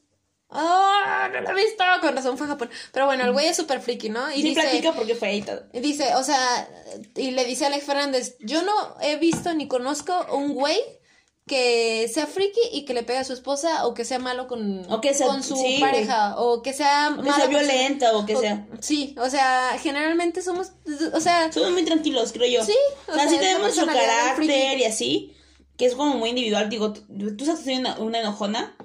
¡Oh! 0.53 1.29
No 1.33 1.41
lo 1.41 1.51
he 1.51 1.55
visto. 1.65 1.85
Con 2.01 2.15
razón 2.15 2.37
fue 2.37 2.47
a 2.47 2.51
Japón. 2.51 2.71
Pero 2.93 3.07
bueno, 3.07 3.25
el 3.25 3.33
güey 3.33 3.47
es 3.47 3.57
súper 3.57 3.81
friki, 3.81 4.11
¿no? 4.11 4.31
Y 4.31 4.37
sí, 4.37 4.43
dice, 4.43 4.61
platica 4.61 4.93
porque 4.93 5.15
fue 5.15 5.29
ahí 5.29 5.43
todo. 5.43 5.63
Dice, 5.73 6.15
o 6.15 6.25
sea, 6.25 6.69
y 7.17 7.31
le 7.31 7.45
dice 7.45 7.65
a 7.65 7.69
Alex 7.69 7.85
Fernández: 7.85 8.37
Yo 8.41 8.63
no 8.63 8.73
he 9.01 9.17
visto 9.17 9.55
ni 9.55 9.69
conozco 9.69 10.27
un 10.33 10.55
güey 10.55 10.79
que 11.47 12.09
sea 12.13 12.27
friki 12.27 12.61
y 12.73 12.85
que 12.85 12.95
le 12.95 13.03
pegue 13.03 13.19
a 13.19 13.25
su 13.25 13.33
esposa 13.33 13.87
o 13.87 13.95
que 13.95 14.05
sea 14.05 14.21
malo 14.21 14.47
con, 14.47 14.85
con 14.85 15.43
su 15.43 15.57
pareja 15.81 16.37
o 16.39 16.63
que 16.63 16.73
sea 16.73 17.17
o 17.19 17.23
que 17.23 17.33
sea 17.33 17.47
violenta 17.49 18.17
o 18.17 18.25
que 18.25 18.37
sea 18.37 18.67
sí 18.79 19.17
o 19.19 19.29
sea 19.29 19.77
generalmente 19.81 20.41
somos 20.41 20.73
o 21.13 21.21
sea 21.21 21.51
somos 21.51 21.73
muy 21.73 21.85
tranquilos 21.85 22.33
creo 22.33 22.49
yo 22.49 22.65
sí 22.65 22.77
o, 23.09 23.15
sea, 23.15 23.29
sí 23.29 23.39
tenemos 23.39 23.75
su 23.75 23.85
carácter 23.85 24.79
y 24.79 24.85
así 24.85 25.35
que 25.77 25.87
es 25.87 25.97
como 25.97 26.15
muy 26.15 26.31
individual 26.31 26.71
digo 26.71 26.93
tú, 26.93 27.37
tú 27.37 27.45
sabes 27.45 27.67
una, 27.67 27.99
una 27.99 28.21
enojona 28.21 28.77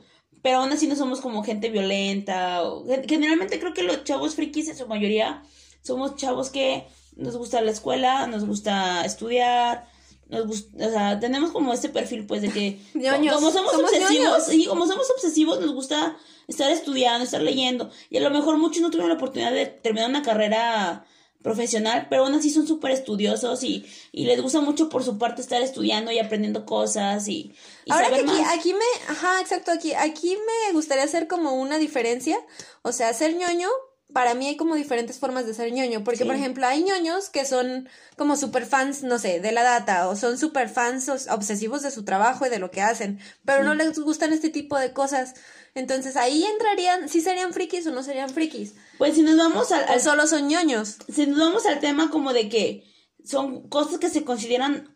pero 0.41 0.59
aún 0.59 0.71
así 0.71 0.87
no 0.87 0.95
somos 0.95 1.21
como 1.21 1.43
gente 1.43 1.69
violenta. 1.69 2.63
O, 2.63 2.85
generalmente 3.07 3.59
creo 3.59 3.73
que 3.73 3.83
los 3.83 4.03
chavos 4.03 4.35
frikis 4.35 4.69
en 4.69 4.77
su 4.77 4.87
mayoría 4.87 5.43
somos 5.81 6.15
chavos 6.15 6.49
que 6.49 6.87
nos 7.15 7.35
gusta 7.37 7.61
la 7.61 7.71
escuela, 7.71 8.27
nos 8.27 8.45
gusta 8.45 9.03
estudiar, 9.05 9.87
nos 10.29 10.45
gusta, 10.45 10.87
o 10.87 10.89
sea, 10.89 11.19
tenemos 11.19 11.51
como 11.51 11.73
este 11.73 11.89
perfil 11.89 12.25
pues 12.25 12.41
de 12.41 12.49
que 12.49 12.79
como 13.33 13.51
somos, 13.51 13.73
obsesivos, 13.73 14.53
y 14.53 14.65
como 14.65 14.85
somos 14.85 15.09
obsesivos 15.09 15.59
nos 15.59 15.73
gusta 15.73 16.17
estar 16.47 16.69
estudiando, 16.71 17.23
estar 17.23 17.41
leyendo 17.41 17.89
y 18.09 18.17
a 18.17 18.21
lo 18.21 18.29
mejor 18.29 18.57
muchos 18.57 18.81
no 18.81 18.89
tuvieron 18.89 19.09
la 19.09 19.15
oportunidad 19.15 19.51
de 19.51 19.65
terminar 19.65 20.09
una 20.09 20.21
carrera 20.21 21.05
profesional, 21.41 22.07
pero 22.09 22.25
aún 22.25 22.33
así 22.33 22.49
son 22.49 22.67
súper 22.67 22.91
estudiosos 22.91 23.63
y, 23.63 23.85
y 24.11 24.25
les 24.25 24.41
gusta 24.41 24.59
mucho 24.61 24.89
por 24.89 25.03
su 25.03 25.17
parte 25.17 25.41
estar 25.41 25.61
estudiando 25.61 26.11
y 26.11 26.19
aprendiendo 26.19 26.65
cosas 26.65 27.27
y, 27.27 27.53
y 27.85 27.91
Ahora 27.91 28.09
que 28.09 28.15
aquí, 28.15 28.25
más. 28.25 28.53
aquí 28.57 28.73
me, 28.73 29.11
ajá, 29.13 29.39
exacto, 29.41 29.71
aquí, 29.71 29.93
aquí 29.93 30.35
me 30.35 30.73
gustaría 30.73 31.03
hacer 31.03 31.27
como 31.27 31.53
una 31.55 31.77
diferencia, 31.77 32.37
o 32.81 32.91
sea, 32.91 33.13
ser 33.13 33.35
ñoño, 33.35 33.69
para 34.13 34.33
mí 34.33 34.47
hay 34.47 34.55
como 34.57 34.75
diferentes 34.75 35.19
formas 35.19 35.45
de 35.45 35.53
ser 35.53 35.71
ñoño, 35.71 36.03
porque 36.03 36.19
Sí. 36.19 36.23
por 36.25 36.35
ejemplo 36.35 36.65
hay 36.65 36.81
ñoños 36.81 37.29
que 37.29 37.45
son 37.45 37.87
como 38.17 38.35
super 38.37 38.65
fans, 38.65 39.03
no 39.03 39.19
sé, 39.19 39.39
de 39.41 39.51
la 39.51 39.63
data, 39.63 40.07
o 40.09 40.15
son 40.15 40.37
super 40.37 40.69
fans 40.69 41.07
os- 41.09 41.27
obsesivos 41.27 41.81
de 41.81 41.91
su 41.91 42.03
trabajo 42.05 42.45
y 42.45 42.49
de 42.49 42.57
lo 42.59 42.71
que 42.71 42.81
hacen, 42.81 43.19
pero 43.45 43.63
no 43.63 43.75
les 43.75 43.99
gustan 43.99 44.31
este 44.33 44.49
tipo 44.49 44.77
de 44.77 44.93
cosas, 44.93 45.33
entonces 45.79 46.15
ahí 46.15 46.43
entrarían, 46.43 47.09
si 47.09 47.21
serían 47.21 47.53
frikis 47.53 47.85
o 47.87 47.91
no 47.91 48.03
serían 48.03 48.29
frikis, 48.29 48.75
Pues 48.97 49.15
si 49.15 49.21
nos 49.21 49.37
vamos 49.37 49.71
al, 49.71 49.83
al- 49.87 50.01
solo 50.01 50.27
son 50.27 50.47
ñoños. 50.47 50.97
si 51.13 51.25
nos 51.27 51.39
vamos 51.39 51.65
al 51.65 51.79
tema 51.79 52.09
como 52.09 52.33
de 52.33 52.49
que 52.49 52.83
son 53.23 53.67
cosas 53.69 53.97
que 53.99 54.09
se 54.09 54.23
consideran 54.23 54.95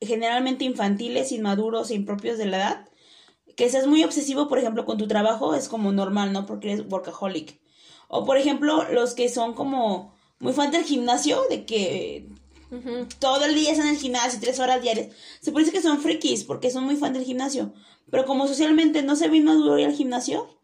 generalmente 0.00 0.64
infantiles, 0.64 1.32
inmaduros 1.32 1.90
e 1.90 1.94
impropios 1.94 2.38
de 2.38 2.46
la 2.46 2.56
edad, 2.58 2.88
que 3.56 3.68
seas 3.68 3.86
muy 3.86 4.02
obsesivo, 4.04 4.48
por 4.48 4.58
ejemplo, 4.58 4.84
con 4.86 4.96
tu 4.98 5.06
trabajo 5.08 5.54
es 5.54 5.68
como 5.68 5.92
normal, 5.92 6.32
¿no? 6.32 6.46
Porque 6.46 6.72
eres 6.72 6.86
workaholic. 6.90 7.60
O 8.08 8.24
por 8.24 8.38
ejemplo, 8.38 8.90
los 8.92 9.14
que 9.14 9.28
son 9.28 9.54
como 9.54 10.14
muy 10.38 10.52
fan 10.54 10.70
del 10.70 10.84
gimnasio, 10.84 11.42
de 11.50 11.66
que 11.66 12.28
Todo 13.18 13.44
el 13.44 13.54
día 13.54 13.72
están 13.72 13.88
en 13.88 13.94
el 13.94 14.00
gimnasio, 14.00 14.38
tres 14.40 14.60
horas 14.60 14.80
diarias. 14.80 15.08
Se 15.40 15.52
parece 15.52 15.72
que 15.72 15.82
son 15.82 16.00
frikis 16.00 16.44
porque 16.44 16.70
son 16.70 16.84
muy 16.84 16.96
fan 16.96 17.12
del 17.12 17.24
gimnasio. 17.24 17.72
Pero 18.10 18.24
como 18.24 18.46
socialmente 18.46 19.02
no 19.02 19.16
se 19.16 19.28
ve 19.28 19.40
maduro 19.40 19.78
ir 19.78 19.86
al 19.86 19.94
gimnasio, 19.94 20.58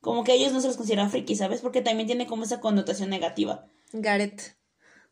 como 0.00 0.24
que 0.24 0.34
ellos 0.34 0.52
no 0.52 0.60
se 0.60 0.68
los 0.68 0.76
consideran 0.76 1.10
frikis, 1.10 1.38
¿sabes? 1.38 1.60
Porque 1.60 1.80
también 1.80 2.06
tiene 2.06 2.26
como 2.26 2.44
esa 2.44 2.60
connotación 2.60 3.10
negativa. 3.10 3.66
Gareth. 3.92 4.56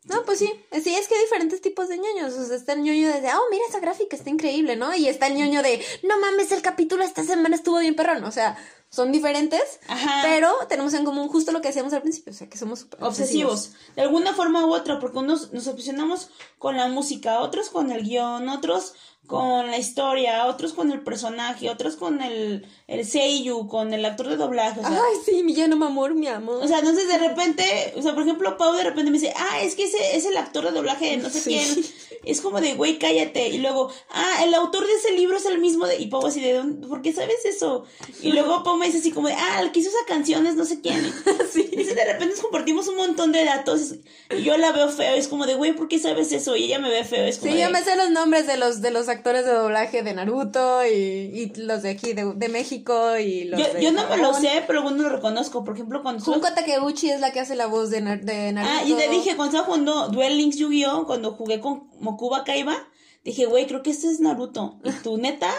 No, 0.05 0.23
pues 0.25 0.39
sí, 0.39 0.51
sí, 0.83 0.95
es 0.95 1.07
que 1.07 1.13
hay 1.13 1.21
diferentes 1.21 1.61
tipos 1.61 1.87
de 1.87 1.97
ñoños. 1.97 2.33
O 2.33 2.45
sea, 2.45 2.55
está 2.55 2.73
el 2.73 2.81
ñoño 2.81 3.07
de, 3.07 3.17
oh, 3.17 3.49
mira 3.51 3.63
esa 3.69 3.79
gráfica, 3.79 4.15
está 4.15 4.31
increíble, 4.31 4.75
¿no? 4.75 4.95
Y 4.95 5.07
está 5.07 5.27
el 5.27 5.35
ñoño 5.35 5.61
de, 5.61 5.83
no 6.03 6.19
mames, 6.19 6.51
el 6.51 6.63
capítulo 6.63 7.03
esta 7.03 7.23
semana 7.23 7.55
estuvo 7.55 7.77
bien 7.79 7.95
perrón. 7.95 8.23
O 8.23 8.31
sea, 8.31 8.57
son 8.91 9.13
diferentes, 9.13 9.79
Ajá. 9.87 10.19
pero 10.21 10.51
tenemos 10.67 10.93
en 10.93 11.05
común 11.05 11.29
justo 11.29 11.53
lo 11.53 11.61
que 11.61 11.69
decíamos 11.69 11.93
al 11.93 12.01
principio, 12.01 12.33
o 12.33 12.35
sea, 12.35 12.49
que 12.49 12.57
somos 12.57 12.79
súper 12.79 13.01
obsesivos. 13.01 13.71
De 13.95 14.01
alguna 14.01 14.33
forma 14.33 14.65
u 14.65 14.73
otra, 14.73 14.99
porque 14.99 15.17
unos 15.17 15.53
nos 15.53 15.65
obsesionamos 15.67 16.29
con 16.59 16.75
la 16.75 16.89
música, 16.89 17.39
otros 17.39 17.69
con 17.69 17.89
el 17.89 18.03
guion, 18.03 18.49
otros 18.49 18.93
con 19.31 19.71
la 19.71 19.77
historia, 19.77 20.45
otros 20.45 20.73
con 20.73 20.91
el 20.91 21.01
personaje, 21.01 21.69
otros 21.69 21.95
con 21.95 22.21
el, 22.21 22.67
el 22.87 23.05
seiyu, 23.07 23.67
con 23.67 23.93
el 23.93 24.03
actor 24.05 24.27
de 24.27 24.35
doblaje. 24.35 24.79
O 24.81 24.83
sea, 24.83 24.91
Ay, 24.91 25.17
sí, 25.25 25.41
mi 25.43 25.55
lleno, 25.55 25.77
mi 25.77 25.85
amor, 25.85 26.13
mi 26.13 26.27
amor. 26.27 26.61
o 26.61 26.67
sea, 26.67 26.79
entonces 26.79 27.07
de 27.07 27.17
repente, 27.17 27.93
o 27.97 28.01
sea, 28.01 28.13
por 28.13 28.23
ejemplo, 28.23 28.57
Pau 28.57 28.73
de 28.73 28.83
repente 28.83 29.09
me 29.09 29.17
dice, 29.17 29.33
ah, 29.35 29.61
es 29.61 29.75
que 29.75 29.85
ese 29.85 30.15
es 30.17 30.25
el 30.25 30.35
actor 30.37 30.65
de 30.65 30.71
doblaje 30.71 31.11
de 31.11 31.17
no 31.17 31.29
sé 31.29 31.39
Sí. 31.39 31.49
quién. 31.57 31.85
Es 32.23 32.39
como 32.41 32.61
de, 32.61 32.75
güey, 32.75 32.99
cállate. 32.99 33.47
Y 33.49 33.57
luego, 33.57 33.89
ah, 34.11 34.43
el 34.43 34.53
autor 34.53 34.85
de 34.85 34.93
ese 34.93 35.13
libro 35.13 35.37
es 35.37 35.45
el 35.45 35.57
mismo 35.59 35.87
de, 35.87 35.97
y 35.97 36.05
Pau 36.07 36.23
así 36.27 36.39
de, 36.41 36.53
"¿Dónde- 36.53 36.87
¿por 36.87 37.01
qué 37.01 37.13
sabes 37.13 37.45
eso? 37.45 37.85
Y 38.21 38.31
luego 38.33 38.61
Pau 38.63 38.75
me 38.77 38.85
dice 38.85 38.99
así 38.99 39.11
como 39.11 39.27
de, 39.29 39.33
ah, 39.33 39.61
el 39.61 39.71
que 39.71 39.79
hizo 39.79 39.89
esa 39.89 40.05
canción 40.07 40.45
es 40.45 40.55
no 40.55 40.65
sé 40.65 40.81
quién. 40.81 41.01
sí. 41.53 41.69
Entonces 41.71 41.95
de 41.95 42.05
repente 42.05 42.35
nos 42.35 42.41
compartimos 42.41 42.87
un 42.89 42.97
montón 42.97 43.31
de 43.31 43.43
datos 43.45 43.95
y 44.29 44.43
yo 44.43 44.57
la 44.57 44.71
veo 44.71 44.89
feo, 44.89 45.15
es 45.15 45.27
como 45.29 45.45
de, 45.47 45.55
güey, 45.55 45.73
¿por 45.73 45.87
qué 45.87 45.97
sabes 45.99 46.31
eso? 46.31 46.55
Y 46.55 46.65
ella 46.65 46.79
me 46.79 46.89
ve 46.89 47.03
feo, 47.05 47.23
es 47.25 47.37
como 47.37 47.51
Sí, 47.51 47.57
de, 47.57 47.63
yo 47.63 47.69
me 47.71 47.81
sé 47.83 47.95
los 47.95 48.09
nombres 48.11 48.45
de 48.45 48.57
los, 48.57 48.81
de 48.81 48.91
los 48.91 49.07
actores 49.07 49.20
de 49.23 49.43
doblaje 49.53 50.03
de 50.03 50.13
Naruto 50.13 50.85
y, 50.85 50.91
y 50.93 51.53
los 51.55 51.81
de 51.83 51.91
aquí 51.91 52.13
de, 52.13 52.33
de 52.35 52.49
México 52.49 53.17
y 53.17 53.45
los 53.45 53.59
yo, 53.59 53.73
de 53.73 53.81
yo 53.83 53.91
no 53.91 54.07
me 54.09 54.17
lo 54.17 54.33
sé, 54.33 54.63
pero 54.67 54.83
bueno, 54.83 55.03
lo 55.03 55.09
reconozco. 55.09 55.63
Por 55.63 55.75
ejemplo, 55.75 56.01
cuando 56.03 56.23
Junko 56.23 56.47
Takeuchi 56.53 57.09
es 57.11 57.19
la 57.21 57.31
que 57.31 57.39
hace 57.39 57.55
la 57.55 57.67
voz 57.67 57.89
de, 57.89 58.01
Nar- 58.01 58.21
de 58.23 58.51
Naruto. 58.51 58.73
Ah, 58.79 58.83
y 58.85 58.93
te 58.93 59.07
dije, 59.09 59.35
cuando 59.35 59.55
estaba 59.57 59.65
jugando 59.65 60.07
Duel 60.09 60.37
Links 60.37 60.57
Yu-Gi-Oh, 60.57 61.05
cuando 61.05 61.31
jugué 61.33 61.59
con 61.59 61.89
Mokuba 61.99 62.43
Kaiba, 62.43 62.75
dije, 63.23 63.45
güey, 63.45 63.67
creo 63.67 63.83
que 63.83 63.91
este 63.91 64.07
es 64.07 64.19
Naruto. 64.19 64.79
Y 64.83 64.91
tú, 65.03 65.17
neta, 65.21 65.51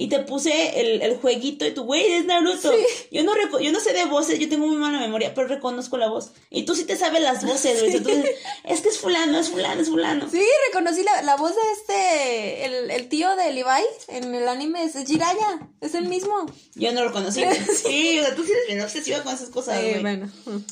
y 0.00 0.08
te 0.08 0.20
puse 0.20 0.80
el, 0.80 1.02
el 1.02 1.16
jueguito 1.16 1.66
y 1.66 1.72
tú, 1.74 1.82
güey, 1.82 2.06
es 2.12 2.24
Naruto. 2.24 2.72
Yo 3.10 3.24
no 3.24 3.32
yo 3.58 3.72
no 3.72 3.80
sé 3.80 3.92
de 3.92 4.04
voces, 4.04 4.38
yo 4.38 4.48
tengo 4.48 4.68
muy 4.68 4.76
mala 4.76 5.00
memoria, 5.00 5.34
pero 5.34 5.48
reconozco 5.48 5.96
la 5.96 6.08
voz. 6.08 6.30
Y 6.50 6.62
tú 6.62 6.76
sí 6.76 6.84
te 6.84 6.96
sabes 6.96 7.20
las 7.20 7.44
voces, 7.44 7.80
güey. 7.80 7.96
Entonces, 7.96 8.30
es 8.62 8.80
que 8.80 8.90
es 8.90 8.98
fulano, 8.98 9.40
es 9.40 9.48
fulano, 9.48 9.82
es 9.82 9.88
fulano. 9.88 10.30
Sí, 10.30 10.40
reconocí 10.68 11.02
la, 11.02 11.22
la 11.22 11.34
voz 11.34 11.52
de 11.52 11.72
este, 11.72 12.64
el, 12.66 12.90
el 12.92 13.08
tío 13.08 13.34
de 13.34 13.52
Levi 13.52 13.68
en 14.06 14.34
el 14.36 14.46
anime, 14.46 14.84
es 14.84 14.94
Jiraya, 15.04 15.68
es 15.80 15.96
el 15.96 16.04
mismo. 16.08 16.46
Yo 16.76 16.92
no 16.92 17.02
lo 17.02 17.12
conocí. 17.12 17.42
Sí, 17.88 18.18
o 18.18 18.24
sea, 18.24 18.34
tú 18.34 18.44
sí 18.44 18.52
eres 18.52 18.66
bien 18.66 18.80
obsesiva 18.80 19.22
con 19.22 19.34
esas 19.34 19.50
cosas, 19.50 19.80
güey. 19.80 20.00
bueno, 20.00 20.30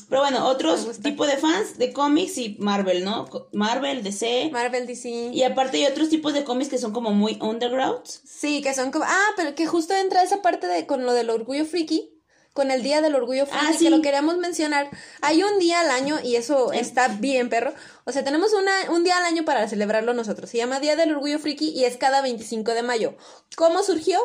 Pero 0.09 0.21
bueno, 0.21 0.47
otros 0.47 0.99
tipos 1.01 1.27
de 1.27 1.37
fans 1.37 1.77
de 1.77 1.91
cómics 1.91 2.37
y 2.37 2.55
Marvel, 2.59 3.03
¿no? 3.03 3.27
Marvel, 3.51 4.03
DC. 4.03 4.49
Marvel 4.51 4.87
DC. 4.87 5.31
Y 5.33 5.43
aparte 5.43 5.77
hay 5.77 5.85
otros 5.85 6.09
tipos 6.09 6.33
de 6.33 6.43
cómics 6.43 6.69
que 6.69 6.77
son 6.77 6.93
como 6.93 7.11
muy 7.11 7.37
underground. 7.41 8.03
Sí, 8.05 8.61
que 8.61 8.73
son 8.73 8.91
como, 8.91 9.05
ah, 9.07 9.16
pero 9.35 9.55
que 9.55 9.65
justo 9.67 9.93
entra 9.93 10.23
esa 10.23 10.41
parte 10.41 10.67
de 10.67 10.85
con 10.85 11.05
lo 11.05 11.13
del 11.13 11.29
orgullo 11.29 11.65
friki, 11.65 12.13
con 12.53 12.71
el 12.71 12.81
día 12.81 13.01
del 13.01 13.13
orgullo 13.15 13.45
friki, 13.45 13.65
Ah, 13.67 13.73
sí. 13.77 13.85
que 13.85 13.89
lo 13.91 14.01
queríamos 14.01 14.37
mencionar. 14.37 14.89
Hay 15.21 15.43
un 15.43 15.59
día 15.59 15.79
al 15.81 15.91
año 15.91 16.17
y 16.23 16.35
eso 16.37 16.71
está 16.73 17.07
bien, 17.07 17.49
perro. 17.49 17.73
O 18.05 18.11
sea, 18.11 18.23
tenemos 18.23 18.53
una, 18.53 18.71
un 18.91 19.03
día 19.03 19.17
al 19.17 19.25
año 19.25 19.45
para 19.45 19.67
celebrarlo 19.67 20.13
nosotros. 20.13 20.49
Se 20.49 20.57
llama 20.57 20.79
Día 20.79 20.95
del 20.95 21.11
Orgullo 21.13 21.37
Friki 21.39 21.69
y 21.69 21.85
es 21.85 21.97
cada 21.97 22.21
25 22.21 22.73
de 22.73 22.81
mayo. 22.83 23.15
¿Cómo 23.55 23.83
surgió? 23.83 24.19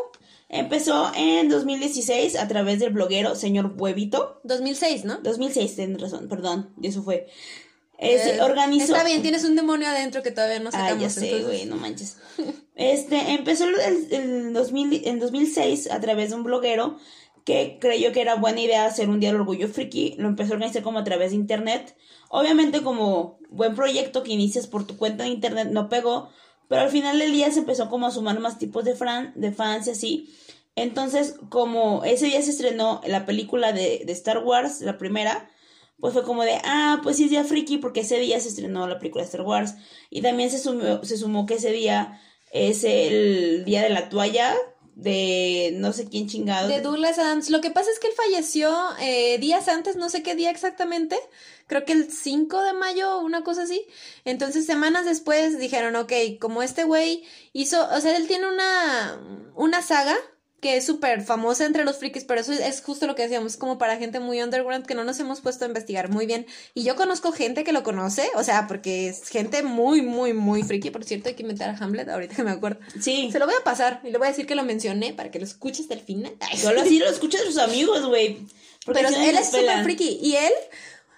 Empezó 0.48 1.10
en 1.14 1.48
2016 1.48 2.36
a 2.36 2.46
través 2.46 2.78
del 2.78 2.92
bloguero 2.92 3.34
señor 3.34 3.72
Huevito. 3.76 4.40
2006, 4.44 5.04
¿no? 5.06 5.18
2006, 5.22 5.76
tienes 5.76 6.00
razón, 6.00 6.28
perdón, 6.28 6.74
eso 6.82 7.02
fue. 7.02 7.26
Eh, 8.04 8.38
organizó. 8.42 8.94
Está 8.94 9.04
bien, 9.04 9.22
tienes 9.22 9.44
un 9.44 9.54
demonio 9.54 9.88
adentro 9.88 10.22
que 10.22 10.30
todavía 10.32 10.58
no 10.58 10.70
Ah, 10.70 10.72
sacamos. 10.72 11.02
ya 11.02 11.10
sé, 11.10 11.24
entonces- 11.26 11.46
güey, 11.46 11.64
no 11.66 11.76
manches. 11.76 12.16
Este, 12.74 13.16
empezó 13.32 13.64
el, 13.66 13.76
el 14.12 14.52
2000, 14.54 15.02
en 15.06 15.18
2006 15.20 15.90
a 15.90 16.00
través 16.00 16.30
de 16.30 16.36
un 16.36 16.42
bloguero 16.42 16.98
que 17.44 17.76
creyó 17.80 18.12
que 18.12 18.22
era 18.22 18.34
buena 18.36 18.60
idea 18.60 18.86
hacer 18.86 19.08
un 19.10 19.20
día 19.20 19.30
del 19.30 19.40
orgullo 19.40 19.68
friki. 19.68 20.14
Lo 20.18 20.26
empezó 20.28 20.52
a 20.52 20.54
organizar 20.56 20.82
como 20.82 20.98
a 20.98 21.04
través 21.04 21.30
de 21.30 21.36
internet. 21.36 21.94
Obviamente 22.30 22.82
como 22.82 23.38
buen 23.50 23.74
proyecto 23.74 24.22
que 24.22 24.32
inicias 24.32 24.66
por 24.66 24.86
tu 24.86 24.96
cuenta 24.96 25.24
de 25.24 25.30
internet 25.30 25.68
no 25.70 25.88
pegó, 25.90 26.30
pero 26.68 26.80
al 26.82 26.90
final 26.90 27.18
del 27.18 27.32
día 27.32 27.52
se 27.52 27.58
empezó 27.60 27.90
como 27.90 28.06
a 28.06 28.10
sumar 28.10 28.40
más 28.40 28.58
tipos 28.58 28.84
de, 28.84 28.94
fran, 28.96 29.32
de 29.36 29.52
fans 29.52 29.86
y 29.86 29.90
así. 29.90 30.34
Entonces, 30.74 31.34
como 31.50 32.02
ese 32.04 32.26
día 32.26 32.40
se 32.40 32.50
estrenó 32.50 33.02
la 33.06 33.26
película 33.26 33.72
de, 33.74 34.02
de 34.06 34.12
Star 34.12 34.38
Wars, 34.38 34.80
la 34.80 34.96
primera, 34.96 35.50
pues 36.02 36.14
fue 36.14 36.24
como 36.24 36.42
de, 36.42 36.60
ah, 36.64 36.98
pues 37.00 37.16
sí 37.16 37.24
es 37.24 37.30
día 37.30 37.44
friki 37.44 37.78
porque 37.78 38.00
ese 38.00 38.18
día 38.18 38.40
se 38.40 38.48
estrenó 38.48 38.88
la 38.88 38.98
película 38.98 39.22
Star 39.22 39.42
Wars. 39.42 39.76
Y 40.10 40.20
también 40.20 40.50
se 40.50 40.58
sumó, 40.58 41.04
se 41.04 41.16
sumó 41.16 41.46
que 41.46 41.54
ese 41.54 41.70
día 41.70 42.20
es 42.50 42.82
el 42.82 43.64
día 43.64 43.82
de 43.82 43.90
la 43.90 44.08
toalla 44.08 44.52
de 44.96 45.70
no 45.76 45.92
sé 45.92 46.08
quién 46.08 46.26
chingado. 46.26 46.66
De 46.66 46.80
Douglas 46.80 47.20
Adams. 47.20 47.50
Lo 47.50 47.60
que 47.60 47.70
pasa 47.70 47.88
es 47.92 48.00
que 48.00 48.08
él 48.08 48.14
falleció 48.16 48.76
eh, 49.00 49.38
días 49.38 49.68
antes, 49.68 49.94
no 49.94 50.08
sé 50.08 50.24
qué 50.24 50.34
día 50.34 50.50
exactamente. 50.50 51.16
Creo 51.68 51.84
que 51.84 51.92
el 51.92 52.10
5 52.10 52.64
de 52.64 52.72
mayo, 52.72 53.20
una 53.20 53.44
cosa 53.44 53.62
así. 53.62 53.86
Entonces, 54.24 54.66
semanas 54.66 55.04
después 55.04 55.56
dijeron, 55.56 55.94
ok, 55.94 56.12
como 56.40 56.64
este 56.64 56.82
güey 56.82 57.22
hizo, 57.52 57.80
o 57.94 58.00
sea, 58.00 58.16
él 58.16 58.26
tiene 58.26 58.48
una, 58.48 59.20
una 59.54 59.82
saga 59.82 60.16
que 60.62 60.76
es 60.76 60.86
súper 60.86 61.22
famosa 61.22 61.66
entre 61.66 61.84
los 61.84 61.96
frikis, 61.96 62.22
pero 62.22 62.40
eso 62.40 62.52
es, 62.52 62.82
justo 62.82 63.08
lo 63.08 63.16
que 63.16 63.22
decíamos, 63.22 63.54
es 63.54 63.58
como 63.58 63.78
para 63.78 63.96
gente 63.96 64.20
muy 64.20 64.40
underground 64.40 64.86
que 64.86 64.94
no 64.94 65.02
nos 65.02 65.18
hemos 65.18 65.40
puesto 65.40 65.64
a 65.64 65.68
investigar 65.68 66.08
muy 66.08 66.24
bien. 66.24 66.46
Y 66.72 66.84
yo 66.84 66.94
conozco 66.94 67.32
gente 67.32 67.64
que 67.64 67.72
lo 67.72 67.82
conoce, 67.82 68.30
o 68.36 68.44
sea, 68.44 68.68
porque 68.68 69.08
es 69.08 69.28
gente 69.28 69.64
muy, 69.64 70.02
muy, 70.02 70.34
muy 70.34 70.62
friki. 70.62 70.90
Por 70.90 71.02
cierto, 71.02 71.28
hay 71.28 71.34
que 71.34 71.42
inventar 71.42 71.68
a 71.68 71.76
Hamlet, 71.76 72.08
ahorita 72.08 72.36
que 72.36 72.44
me 72.44 72.52
acuerdo. 72.52 72.78
Sí, 73.00 73.28
Se 73.32 73.40
lo 73.40 73.46
voy 73.46 73.56
a 73.60 73.64
pasar 73.64 74.00
y 74.04 74.12
le 74.12 74.18
voy 74.18 74.28
a 74.28 74.30
decir 74.30 74.46
que 74.46 74.54
lo 74.54 74.62
mencioné 74.62 75.12
para 75.12 75.32
que 75.32 75.40
lo 75.40 75.44
escuches 75.44 75.80
hasta 75.80 75.94
el 75.94 76.00
final. 76.00 76.32
Ay, 76.38 76.56
solo 76.56 76.80
así 76.80 77.00
lo 77.00 77.10
escuchan 77.10 77.40
sus 77.44 77.58
amigos, 77.58 78.06
güey. 78.06 78.46
Pero 78.86 79.08
él 79.08 79.36
es 79.36 79.50
súper 79.50 79.82
friki. 79.82 80.20
Y 80.22 80.36
él, 80.36 80.52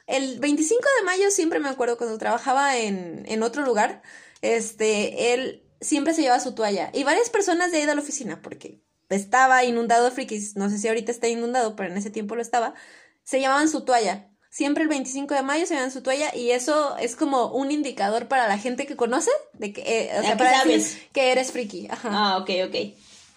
el 0.07 0.41
25 0.41 0.83
de 1.01 1.05
mayo, 1.05 1.31
siempre 1.31 1.59
me 1.59 1.69
acuerdo 1.69 1.99
cuando 1.99 2.17
trabajaba 2.17 2.79
en, 2.79 3.27
en 3.29 3.43
otro 3.43 3.63
lugar, 3.63 4.01
este, 4.41 5.35
él 5.35 5.65
siempre 5.83 6.15
se 6.15 6.23
llevaba 6.23 6.41
su 6.41 6.55
toalla. 6.55 6.89
Y 6.95 7.05
varias 7.05 7.29
personas 7.29 7.73
de 7.73 7.79
ahí 7.79 7.87
de 7.87 7.95
la 7.95 8.01
oficina, 8.01 8.41
porque 8.41 8.81
estaba 9.09 9.65
inundado 9.65 10.05
de 10.07 10.11
frikis, 10.11 10.57
no 10.57 10.69
sé 10.71 10.79
si 10.79 10.89
ahorita 10.89 11.11
está 11.13 11.29
inundado, 11.29 11.77
pero 11.77 11.91
en 11.91 11.97
ese 11.97 12.11
tiempo 12.11 12.35
lo 12.37 12.43
estaba, 12.43 12.75
se 13.23 13.41
llevaban 13.41 13.69
su 13.69 13.85
toalla. 13.85 14.29
Siempre 14.51 14.85
el 14.85 14.89
25 14.89 15.35
de 15.35 15.43
mayo 15.43 15.67
se 15.67 15.75
llevan 15.75 15.91
su 15.91 16.03
toalla 16.03 16.35
y 16.35 16.51
eso 16.53 16.97
es 16.99 17.17
como 17.17 17.47
un 17.53 17.73
indicador 17.73 18.29
para 18.29 18.47
la 18.47 18.57
gente 18.57 18.87
que 18.87 18.95
conoce 18.97 19.31
de 19.55 19.73
que, 19.73 19.81
eh, 19.83 20.11
o 20.19 20.23
sea, 20.23 20.33
que 20.33 20.37
para 20.45 20.65
decir 20.65 21.09
que 21.13 21.33
eres 21.33 21.51
friki. 21.51 21.89
Ajá. 21.91 22.09
Ah, 22.13 22.37
ok, 22.39 22.51
ok. 22.69 22.75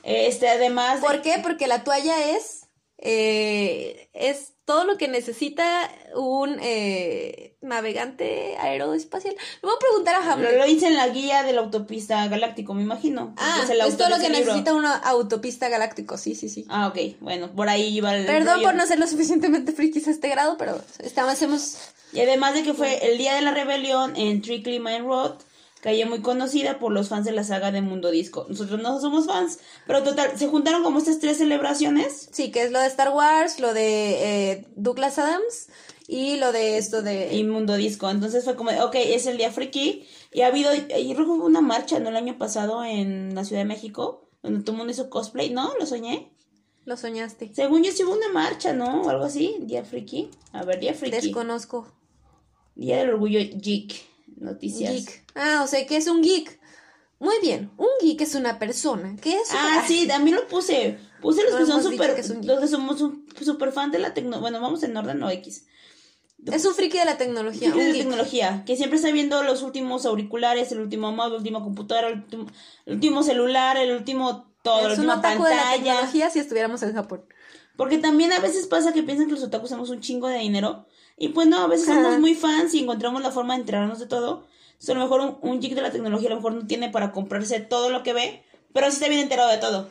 Este, 0.03 0.47
además. 0.47 1.01
de- 1.01 1.07
¿Por 1.07 1.21
qué? 1.23 1.39
Porque 1.41 1.65
la 1.67 1.83
toalla 1.83 2.29
es 2.35 2.67
eh, 2.99 4.09
es 4.13 4.53
todo 4.67 4.83
lo 4.83 4.97
que 4.97 5.07
necesita 5.07 5.89
un 6.13 6.57
eh, 6.61 7.55
navegante 7.61 8.57
aeroespacial. 8.57 9.33
Le 9.33 9.61
voy 9.61 9.71
a 9.73 9.79
preguntar 9.79 10.15
a 10.15 10.29
Hamlet. 10.33 10.57
lo 10.57 10.67
hice 10.67 10.87
en 10.87 10.97
la 10.97 11.07
guía 11.07 11.43
de 11.43 11.53
la 11.53 11.61
autopista 11.61 12.27
galáctico, 12.27 12.73
me 12.73 12.81
imagino. 12.81 13.33
Ah, 13.37 13.61
Es 13.65 13.95
todo 13.95 14.09
lo 14.09 14.19
que 14.19 14.29
necesita 14.29 14.73
una 14.73 14.93
autopista 14.93 15.69
galáctico, 15.69 16.17
sí, 16.17 16.35
sí, 16.35 16.49
sí. 16.49 16.65
Ah, 16.67 16.87
ok, 16.87 17.15
bueno, 17.21 17.49
por 17.55 17.69
ahí 17.69 17.95
iba 17.95 18.13
el 18.13 18.25
Perdón 18.25 18.55
rollo. 18.55 18.67
por 18.67 18.75
no 18.75 18.85
ser 18.85 18.99
lo 18.99 19.07
suficientemente 19.07 19.71
frikis 19.71 20.09
a 20.09 20.11
este 20.11 20.27
grado, 20.27 20.57
pero 20.57 20.81
estamos, 20.99 21.31
hacemos... 21.31 21.77
Y 22.11 22.19
además 22.19 22.53
de 22.53 22.63
que 22.63 22.73
fue 22.73 23.09
el 23.09 23.17
día 23.17 23.35
de 23.35 23.41
la 23.43 23.51
rebelión 23.51 24.17
en 24.17 24.41
Trickley 24.41 24.79
Mine 24.79 24.99
Road, 24.99 25.35
calle 25.81 26.05
muy 26.05 26.21
conocida 26.21 26.79
por 26.79 26.91
los 26.91 27.09
fans 27.09 27.25
de 27.25 27.31
la 27.31 27.43
saga 27.43 27.71
de 27.71 27.81
Mundo 27.81 28.11
Disco. 28.11 28.45
Nosotros 28.49 28.81
no 28.81 28.99
somos 28.99 29.25
fans, 29.25 29.59
pero 29.85 30.03
total, 30.03 30.37
se 30.37 30.47
juntaron 30.47 30.83
como 30.83 30.99
estas 30.99 31.19
tres 31.19 31.37
celebraciones. 31.37 32.29
Sí, 32.31 32.51
que 32.51 32.63
es 32.63 32.71
lo 32.71 32.79
de 32.79 32.87
Star 32.87 33.13
Wars, 33.13 33.59
lo 33.59 33.73
de 33.73 34.51
eh, 34.51 34.67
Douglas 34.75 35.17
Adams 35.19 35.69
y 36.07 36.37
lo 36.37 36.51
de 36.51 36.77
esto 36.77 37.01
de... 37.01 37.35
y 37.35 37.43
Mundo 37.43 37.75
Disco. 37.75 38.09
Entonces 38.09 38.43
fue 38.43 38.55
como, 38.55 38.71
de, 38.71 38.81
ok, 38.81 38.95
es 38.95 39.27
el 39.27 39.37
día 39.37 39.51
friki. 39.51 40.07
Y 40.31 40.41
ha 40.41 40.47
habido, 40.47 40.71
y 40.73 41.15
hubo 41.15 41.45
una 41.45 41.61
marcha, 41.61 41.99
¿no? 41.99 42.09
El 42.09 42.15
año 42.15 42.37
pasado 42.37 42.83
en 42.83 43.35
la 43.35 43.43
Ciudad 43.43 43.61
de 43.61 43.67
México, 43.67 44.29
donde 44.41 44.61
todo 44.61 44.71
el 44.71 44.77
mundo 44.77 44.93
hizo 44.93 45.09
cosplay, 45.09 45.49
¿no? 45.49 45.73
Lo 45.79 45.85
soñé. 45.85 46.31
Lo 46.85 46.95
soñaste. 46.95 47.53
Según 47.53 47.83
yo 47.83 47.91
sí 47.91 48.03
hubo 48.03 48.13
una 48.13 48.29
marcha, 48.29 48.71
¿no? 48.71 49.01
O 49.01 49.09
algo 49.09 49.25
así, 49.25 49.57
día 49.59 49.83
friki. 49.83 50.29
A 50.53 50.63
ver, 50.63 50.79
día 50.79 50.93
friki. 50.93 51.17
Desconozco. 51.17 51.87
Día 52.75 52.97
del 52.97 53.09
orgullo 53.09 53.39
geek. 53.39 54.16
Noticias. 54.37 54.93
Geek. 54.93 55.25
Ah, 55.35 55.61
o 55.63 55.67
sea, 55.67 55.85
que 55.85 55.97
es 55.97 56.07
un 56.07 56.21
geek. 56.21 56.59
Muy 57.19 57.35
bien, 57.41 57.71
un 57.77 57.87
geek 58.01 58.21
es 58.21 58.35
una 58.35 58.59
persona 58.59 59.15
que 59.15 59.35
es... 59.35 59.49
Ah, 59.51 59.83
sí, 59.87 60.07
también 60.07 60.35
lo 60.35 60.47
puse. 60.47 60.99
Puse 61.21 61.43
los 61.43 61.53
No 61.53 61.57
que 61.57 61.65
son 61.65 61.83
súper, 61.83 62.11
un 62.11 62.47
los 62.47 62.59
que 62.59 62.67
somos 62.67 63.01
un, 63.01 63.25
super 63.41 63.71
fan 63.71 63.91
de 63.91 63.99
la 63.99 64.13
tecnología. 64.13 64.41
Bueno, 64.41 64.61
vamos 64.61 64.83
en 64.83 64.95
orden 64.95 65.23
o 65.23 65.29
X. 65.29 65.65
Es 66.45 66.65
un 66.65 66.75
friki 66.75 66.99
de 66.99 67.05
la 67.05 67.17
tecnología. 67.17 67.71
de 67.71 67.75
un 67.75 67.87
la 67.87 67.93
tecnología, 67.93 68.63
que 68.65 68.75
siempre 68.75 68.97
está 68.97 69.11
viendo 69.11 69.41
los 69.41 69.63
últimos 69.63 70.05
auriculares, 70.05 70.71
el 70.71 70.79
último 70.79 71.11
mouse, 71.11 71.31
la 71.31 71.37
última 71.37 71.63
computadora, 71.63 72.09
el 72.09 72.19
último, 72.19 72.45
el 72.85 72.93
último 72.93 73.23
celular, 73.23 73.77
el 73.77 73.95
último 73.95 74.53
todo, 74.61 74.87
la 74.87 74.93
Es 74.93 74.99
un 74.99 75.05
última 75.05 75.19
otaku 75.19 75.43
de 75.43 75.55
la 75.55 75.61
pantalla. 75.63 75.83
tecnología 75.83 76.29
si 76.29 76.39
estuviéramos 76.39 76.83
en 76.83 76.93
Japón. 76.93 77.25
Porque 77.75 77.97
también 77.97 78.31
a 78.31 78.39
veces 78.39 78.67
pasa 78.67 78.93
que 78.93 79.03
piensan 79.03 79.27
que 79.27 79.33
los 79.33 79.43
otakus 79.43 79.69
somos 79.69 79.89
un 79.89 80.01
chingo 80.01 80.27
de 80.27 80.37
dinero. 80.37 80.87
Y 81.17 81.29
pues 81.29 81.47
no, 81.47 81.61
a 81.61 81.67
veces 81.67 81.89
Ajá. 81.89 82.03
somos 82.03 82.19
muy 82.19 82.35
fans 82.35 82.73
y 82.73 82.79
encontramos 82.79 83.21
la 83.23 83.31
forma 83.31 83.55
de 83.55 83.61
enterarnos 83.61 83.99
de 83.99 84.05
todo. 84.05 84.45
Entonces, 84.73 84.89
a 84.89 84.93
lo 84.93 85.01
mejor 85.01 85.21
un, 85.21 85.37
un 85.41 85.59
geek 85.59 85.73
de 85.73 85.81
la 85.81 85.91
tecnología 85.91 86.27
a 86.27 86.31
lo 86.31 86.35
mejor 86.37 86.53
no 86.53 86.67
tiene 86.67 86.89
para 86.89 87.11
comprarse 87.11 87.59
todo 87.59 87.89
lo 87.89 88.03
que 88.03 88.13
ve, 88.13 88.43
pero 88.73 88.87
sí 88.87 88.93
está 88.97 89.07
bien 89.07 89.21
enterado 89.21 89.49
de 89.49 89.57
todo. 89.57 89.89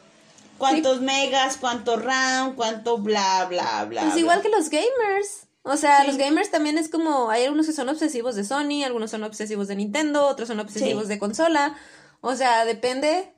Cuántos 0.59 1.01
megas, 1.01 1.57
cuánto 1.59 1.97
RAM, 1.97 2.55
cuánto 2.55 2.99
bla, 2.99 3.45
bla, 3.49 3.85
bla. 3.89 4.03
Pues 4.03 4.13
bla. 4.15 4.21
igual 4.21 4.43
que 4.43 4.49
los 4.49 4.71
gamers. 4.71 5.49
O 5.65 5.77
sea, 5.77 6.03
Sí. 6.03 6.07
los 6.07 6.17
gamers 6.17 6.51
también 6.53 6.79
es 6.79 6.89
como, 6.89 7.29
hay 7.29 7.43
algunos 7.45 7.67
que 7.67 7.73
son 7.73 7.89
obsesivos 7.89 8.37
de 8.37 8.45
Sony, 8.45 8.85
algunos 8.85 9.11
son 9.11 9.25
obsesivos 9.25 9.67
de 9.67 9.75
Nintendo, 9.75 10.27
otros 10.29 10.47
son 10.47 10.61
obsesivos 10.61 11.03
Sí. 11.05 11.09
de 11.09 11.19
consola. 11.19 11.77
O 12.21 12.37
sea, 12.37 12.65
depende. 12.65 13.33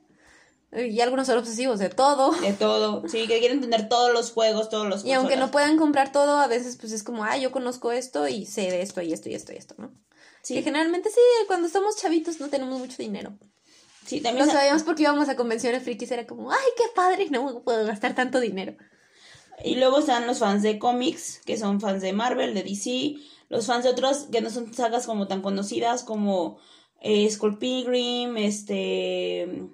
Y 0.71 1.01
algunos 1.01 1.25
son 1.25 1.39
obsesivos 1.39 1.79
de 1.79 1.89
todo. 1.89 2.31
De 2.31 2.53
todo. 2.53 3.07
Sí, 3.07 3.27
que 3.27 3.39
quieren 3.39 3.59
tener 3.59 3.89
todos 3.89 4.13
los 4.13 4.31
juegos, 4.31 4.69
todos 4.69 4.87
los 4.87 5.03
Y 5.03 5.13
aunque 5.13 5.35
no 5.35 5.49
puedan 5.49 5.77
comprar 5.77 6.11
todo, 6.11 6.37
a 6.37 6.47
veces 6.47 6.77
pues 6.79 6.91
es 6.91 7.03
como, 7.03 7.23
ah, 7.23 7.37
yo 7.37 7.51
conozco 7.51 7.91
esto 7.91 8.27
y 8.27 8.45
sé 8.45 8.69
de 8.69 8.81
esto 8.81 9.01
y 9.01 9.11
esto 9.11 9.29
y 9.29 9.33
esto 9.35 9.51
y 9.51 9.55
esto, 9.55 9.75
¿no? 9.77 9.91
Sí. 10.43 10.53
Que 10.53 10.61
generalmente 10.61 11.09
sí, 11.09 11.19
cuando 11.47 11.67
estamos 11.67 11.97
chavitos 11.97 12.39
no 12.39 12.49
tenemos 12.49 12.79
mucho 12.79 12.97
dinero. 12.97 13.33
Sí, 14.05 14.21
también 14.21 14.45
Lo 14.45 14.51
sa- 14.51 14.59
sabíamos 14.59 14.83
porque 14.83 15.03
íbamos 15.03 15.27
a 15.27 15.35
convenciones 15.35 15.83
frikis, 15.83 16.11
era 16.11 16.25
como, 16.27 16.51
ay, 16.51 16.57
qué 16.77 16.83
padre, 16.95 17.27
no 17.29 17.61
puedo 17.61 17.85
gastar 17.85 18.15
tanto 18.15 18.39
dinero. 18.39 18.75
Y 19.63 19.75
luego 19.75 19.99
están 19.99 20.25
los 20.27 20.39
fans 20.39 20.63
de 20.63 20.79
cómics, 20.79 21.41
que 21.45 21.57
son 21.57 21.81
fans 21.81 22.01
de 22.01 22.13
Marvel, 22.13 22.53
de 22.53 22.63
DC, 22.63 23.15
los 23.49 23.65
fans 23.65 23.83
de 23.83 23.89
otros 23.89 24.27
que 24.31 24.41
no 24.41 24.49
son 24.49 24.73
sagas 24.73 25.05
como 25.05 25.27
tan 25.27 25.41
conocidas 25.41 26.03
como 26.03 26.57
eh, 27.01 27.29
Pilgrim, 27.59 28.37
este, 28.37 29.67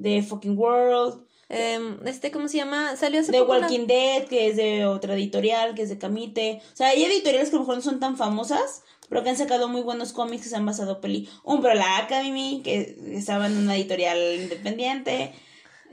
The 0.00 0.22
Fucking 0.22 0.56
World, 0.58 1.24
Em, 1.54 1.98
este, 2.06 2.30
¿cómo 2.30 2.48
se 2.48 2.56
llama? 2.56 2.96
Salió 2.96 3.20
hace 3.20 3.30
The 3.30 3.40
poco 3.40 3.52
una- 3.52 3.66
Walking 3.66 3.86
Dead, 3.86 4.24
que 4.24 4.48
es 4.48 4.56
de 4.56 4.86
otra 4.86 5.12
editorial, 5.12 5.74
que 5.74 5.82
es 5.82 5.90
de 5.90 5.98
Camite. 5.98 6.62
O 6.72 6.76
sea, 6.76 6.88
hay 6.88 7.04
editoriales 7.04 7.50
que 7.50 7.56
a 7.56 7.58
lo 7.58 7.64
mejor 7.64 7.76
no 7.76 7.82
son 7.82 8.00
tan 8.00 8.16
famosas, 8.16 8.84
pero 9.10 9.22
que 9.22 9.28
han 9.28 9.36
sacado 9.36 9.68
muy 9.68 9.82
buenos 9.82 10.14
cómics 10.14 10.44
que 10.44 10.48
se 10.48 10.56
han 10.56 10.64
basado 10.64 11.02
peli. 11.02 11.28
Umbrella 11.44 11.98
Academy, 11.98 12.62
que 12.64 12.96
estaba 13.12 13.48
en 13.48 13.58
una 13.58 13.76
editorial 13.76 14.18
independiente. 14.40 15.34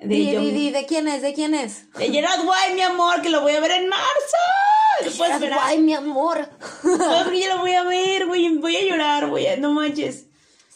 De, 0.01 0.07
Di, 0.15 0.31
John- 0.33 0.45
di, 0.45 0.51
di, 0.51 0.71
¿de 0.71 0.85
quién 0.85 1.09
es? 1.09 1.21
¿De 1.21 1.33
quién 1.33 1.53
es? 1.53 1.91
de 1.91 2.09
Gerard 2.09 2.45
Way, 2.47 2.75
mi 2.75 2.81
amor, 2.81 3.21
que 3.21 3.27
lo 3.27 3.41
voy 3.41 3.51
a 3.51 3.59
ver 3.59 3.71
en 3.71 3.89
marzo. 3.89 4.37
¿Lo 5.03 5.11
puedes 5.11 5.33
esperar? 5.33 5.59
Ay, 5.61 5.79
mi 5.79 5.93
amor. 5.93 6.47
No, 6.85 7.33
ya 7.33 7.55
lo 7.55 7.61
voy 7.61 7.73
a 7.73 7.83
ver, 7.83 8.27
güey, 8.27 8.57
voy 8.59 8.77
a 8.77 8.83
llorar, 8.85 9.29
voy 9.29 9.45
a, 9.45 9.57
no 9.57 9.73
manches. 9.73 10.27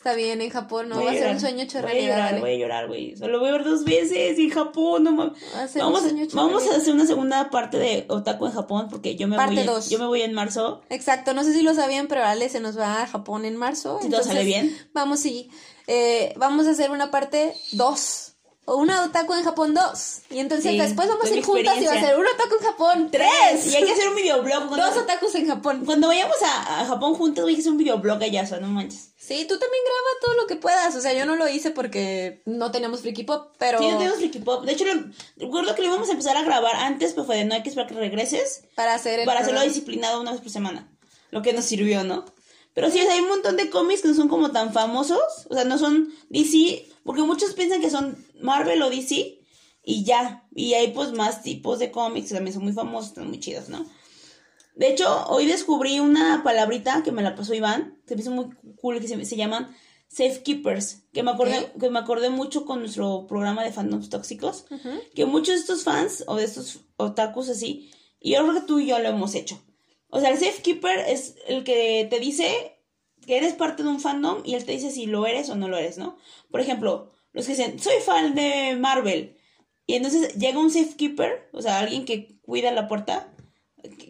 Está 0.03 0.15
bien, 0.15 0.41
en 0.41 0.49
Japón 0.49 0.89
no 0.89 0.95
Voy 0.95 1.05
va 1.05 1.11
a 1.11 1.13
ser 1.13 1.31
un 1.31 1.39
sueño 1.39 1.63
hecho 1.63 1.81
Voy 1.81 1.91
a 1.91 2.01
llorar, 2.01 2.39
voy 2.41 2.51
a 2.51 2.57
llorar, 2.57 2.87
güey. 2.89 3.15
Solo 3.15 3.39
voy 3.39 3.47
a 3.47 3.51
ver 3.53 3.63
dos 3.63 3.85
veces 3.85 4.37
en 4.37 4.49
Japón, 4.49 5.05
no 5.05 5.13
mames. 5.13 5.41
Va 5.55 5.65
Vamos, 5.81 6.03
vamos 6.33 6.67
a 6.67 6.75
hacer 6.75 6.93
una 6.93 7.05
segunda 7.05 7.49
parte 7.49 7.77
de 7.77 8.05
Otaku 8.09 8.47
en 8.47 8.51
Japón 8.51 8.87
porque 8.89 9.15
yo 9.15 9.29
me 9.29 9.37
Parte 9.37 9.53
voy 9.53 9.61
en, 9.61 9.65
dos. 9.65 9.89
yo 9.89 9.99
me 9.99 10.07
voy 10.07 10.21
en 10.21 10.33
marzo. 10.33 10.81
Exacto, 10.89 11.33
no 11.33 11.45
sé 11.45 11.53
si 11.53 11.61
lo 11.61 11.73
sabían, 11.73 12.07
pero 12.07 12.25
Ale 12.25 12.49
se 12.49 12.59
nos 12.59 12.77
va 12.77 13.01
a 13.01 13.07
Japón 13.07 13.45
en 13.45 13.55
marzo. 13.55 13.99
Si 14.01 14.09
todo 14.09 14.25
sale 14.25 14.43
bien. 14.43 14.77
Vamos, 14.93 15.21
sí. 15.21 15.49
Eh, 15.87 16.33
vamos 16.35 16.67
a 16.67 16.71
hacer 16.71 16.91
una 16.91 17.09
parte 17.09 17.53
2. 17.71 18.32
O 18.65 18.77
una 18.77 19.03
otaku 19.03 19.33
en 19.33 19.43
Japón 19.43 19.73
2. 19.73 20.21
Y 20.29 20.39
entonces 20.39 20.71
Sí, 20.71 20.77
después 20.77 21.09
vamos 21.09 21.25
a 21.25 21.35
ir 21.35 21.43
juntas 21.43 21.77
y 21.81 21.85
va 21.85 21.93
a 21.93 21.99
ser 21.99 22.17
un 22.17 22.25
otaku 22.25 22.55
en 22.59 22.65
Japón 22.65 23.09
3. 23.11 23.67
Y 23.67 23.75
hay 23.75 23.83
que 23.83 23.91
hacer 23.91 24.07
un 24.07 24.15
videoblog. 24.15 24.67
Cuando, 24.69 24.85
Dos 24.87 24.97
otakus 24.97 25.35
en 25.35 25.47
Japón. 25.47 25.83
cuando 25.85 26.07
vayamos 26.07 26.37
a, 26.41 26.81
a 26.81 26.85
Japón 26.85 27.13
juntos, 27.15 27.43
voy 27.43 27.55
a 27.55 27.57
hacer 27.59 27.71
un 27.71 27.77
videoblog 27.77 28.23
allá, 28.23 28.43
no 28.61 28.67
manches. 28.67 29.09
Sí, 29.17 29.45
tú 29.47 29.57
también 29.59 29.83
graba 29.85 30.19
todo 30.21 30.35
lo 30.41 30.47
que 30.47 30.55
puedas. 30.55 30.95
O 30.95 31.01
sea, 31.01 31.11
yo 31.13 31.25
no 31.25 31.35
lo 31.35 31.47
hice 31.49 31.71
porque 31.71 32.41
no 32.45 32.71
teníamos 32.71 33.01
Freaky 33.01 33.23
Pop, 33.23 33.53
pero 33.57 33.79
Sí, 33.79 33.87
no 33.89 33.97
tenemos 33.97 34.17
Freaky 34.19 34.39
Pop. 34.39 34.63
De 34.65 34.71
hecho, 34.71 34.85
lo- 34.85 35.03
recuerdo 35.37 35.75
que 35.75 35.81
lo 35.81 35.87
íbamos 35.89 36.07
a 36.07 36.11
empezar 36.11 36.37
a 36.37 36.43
grabar 36.43 36.75
antes, 36.77 37.11
pero 37.13 37.25
fue 37.25 37.35
de 37.37 37.45
no 37.45 37.55
hay 37.55 37.63
que 37.63 37.69
esperar 37.69 37.89
que 37.89 37.95
regreses. 37.95 38.63
para 38.75 38.93
hacer 38.93 39.19
el 39.19 39.25
para 39.25 39.41
hacerlo 39.41 39.61
disciplinado 39.61 40.21
una 40.21 40.31
vez 40.31 40.39
por 40.41 40.49
semana. 40.51 40.89
Lo 41.31 41.41
que 41.41 41.51
nos 41.51 41.65
sirvió, 41.65 42.03
¿no? 42.05 42.23
Pero 42.73 42.89
sí, 42.89 42.99
o 42.99 43.03
sea, 43.03 43.13
hay 43.13 43.21
un 43.21 43.29
montón 43.29 43.57
de 43.57 43.69
cómics 43.69 44.01
que 44.01 44.07
no 44.07 44.13
son 44.13 44.29
como 44.29 44.51
tan 44.51 44.73
famosos. 44.73 45.21
O 45.49 45.53
sea, 45.53 45.63
no 45.63 45.77
son 45.77 46.09
DC. 46.29 46.85
Porque 47.03 47.21
muchos 47.21 47.53
piensan 47.53 47.81
que 47.81 47.89
son 47.89 48.17
Marvel 48.41 48.81
o 48.81 48.89
DC. 48.89 49.39
Y 49.83 50.03
ya. 50.03 50.47
Y 50.55 50.73
hay 50.73 50.91
pues 50.91 51.11
más 51.11 51.43
tipos 51.43 51.79
de 51.79 51.91
cómics 51.91 52.29
que 52.29 52.35
también 52.35 52.53
son 52.53 52.63
muy 52.63 52.73
famosos, 52.73 53.09
están 53.09 53.27
muy 53.27 53.39
chidos, 53.39 53.69
¿no? 53.69 53.85
De 54.75 54.87
hecho, 54.87 55.27
hoy 55.27 55.45
descubrí 55.45 55.99
una 55.99 56.41
palabrita 56.43 57.03
que 57.03 57.11
me 57.11 57.21
la 57.21 57.35
pasó 57.35 57.53
Iván. 57.53 58.01
Se 58.07 58.15
me 58.15 58.21
hizo 58.21 58.31
muy 58.31 58.49
cool 58.81 58.99
que 58.99 59.07
se, 59.07 59.23
se 59.25 59.35
llaman 59.35 59.75
Safekeepers. 60.07 61.03
Que 61.13 61.21
me 61.21 61.31
acordé, 61.31 61.71
que 61.79 61.89
me 61.89 61.99
acordé 61.99 62.29
mucho 62.29 62.65
con 62.65 62.79
nuestro 62.79 63.27
programa 63.27 63.63
de 63.63 63.71
fandoms 63.71 64.09
tóxicos 64.09 64.65
que 65.13 65.25
muchos 65.25 65.55
de 65.55 65.61
estos 65.61 65.83
fans 65.83 66.23
o 66.27 66.37
de 66.37 66.45
estos 66.45 66.79
otakus 66.97 67.49
así, 67.49 67.91
y 68.19 68.31
yo 68.33 68.41
creo 68.41 68.53
que 68.53 68.67
tú 68.67 68.79
y 68.79 68.87
yo 68.87 68.99
lo 68.99 69.09
hemos 69.09 69.35
hecho. 69.35 69.61
O 70.15 70.19
sea, 70.19 70.29
el 70.29 70.37
safekeeper 70.37 70.99
es 71.07 71.37
el 71.47 71.63
que 71.63 72.05
te 72.07 72.19
dice 72.19 72.77
que 73.25 73.35
eres 73.35 73.53
parte 73.53 73.81
de 73.81 73.89
un 73.89 73.99
fandom 73.99 74.43
y 74.45 74.53
él 74.53 74.63
te 74.63 74.73
dice 74.73 74.91
si 74.91 75.07
lo 75.07 75.25
eres 75.25 75.49
o 75.49 75.55
no 75.55 75.67
lo 75.67 75.75
eres, 75.75 75.97
¿no? 75.97 76.17
Por 76.51 76.61
ejemplo, 76.61 77.09
los 77.31 77.47
que 77.47 77.53
dicen, 77.53 77.79
soy 77.79 77.95
fan 78.05 78.35
de 78.35 78.77
Marvel. 78.79 79.35
Y 79.87 79.95
entonces 79.95 80.35
llega 80.35 80.59
un 80.59 80.69
safekeeper, 80.69 81.49
o 81.51 81.63
sea, 81.63 81.79
alguien 81.79 82.05
que 82.05 82.39
cuida 82.43 82.71
la 82.71 82.87
puerta. 82.87 83.33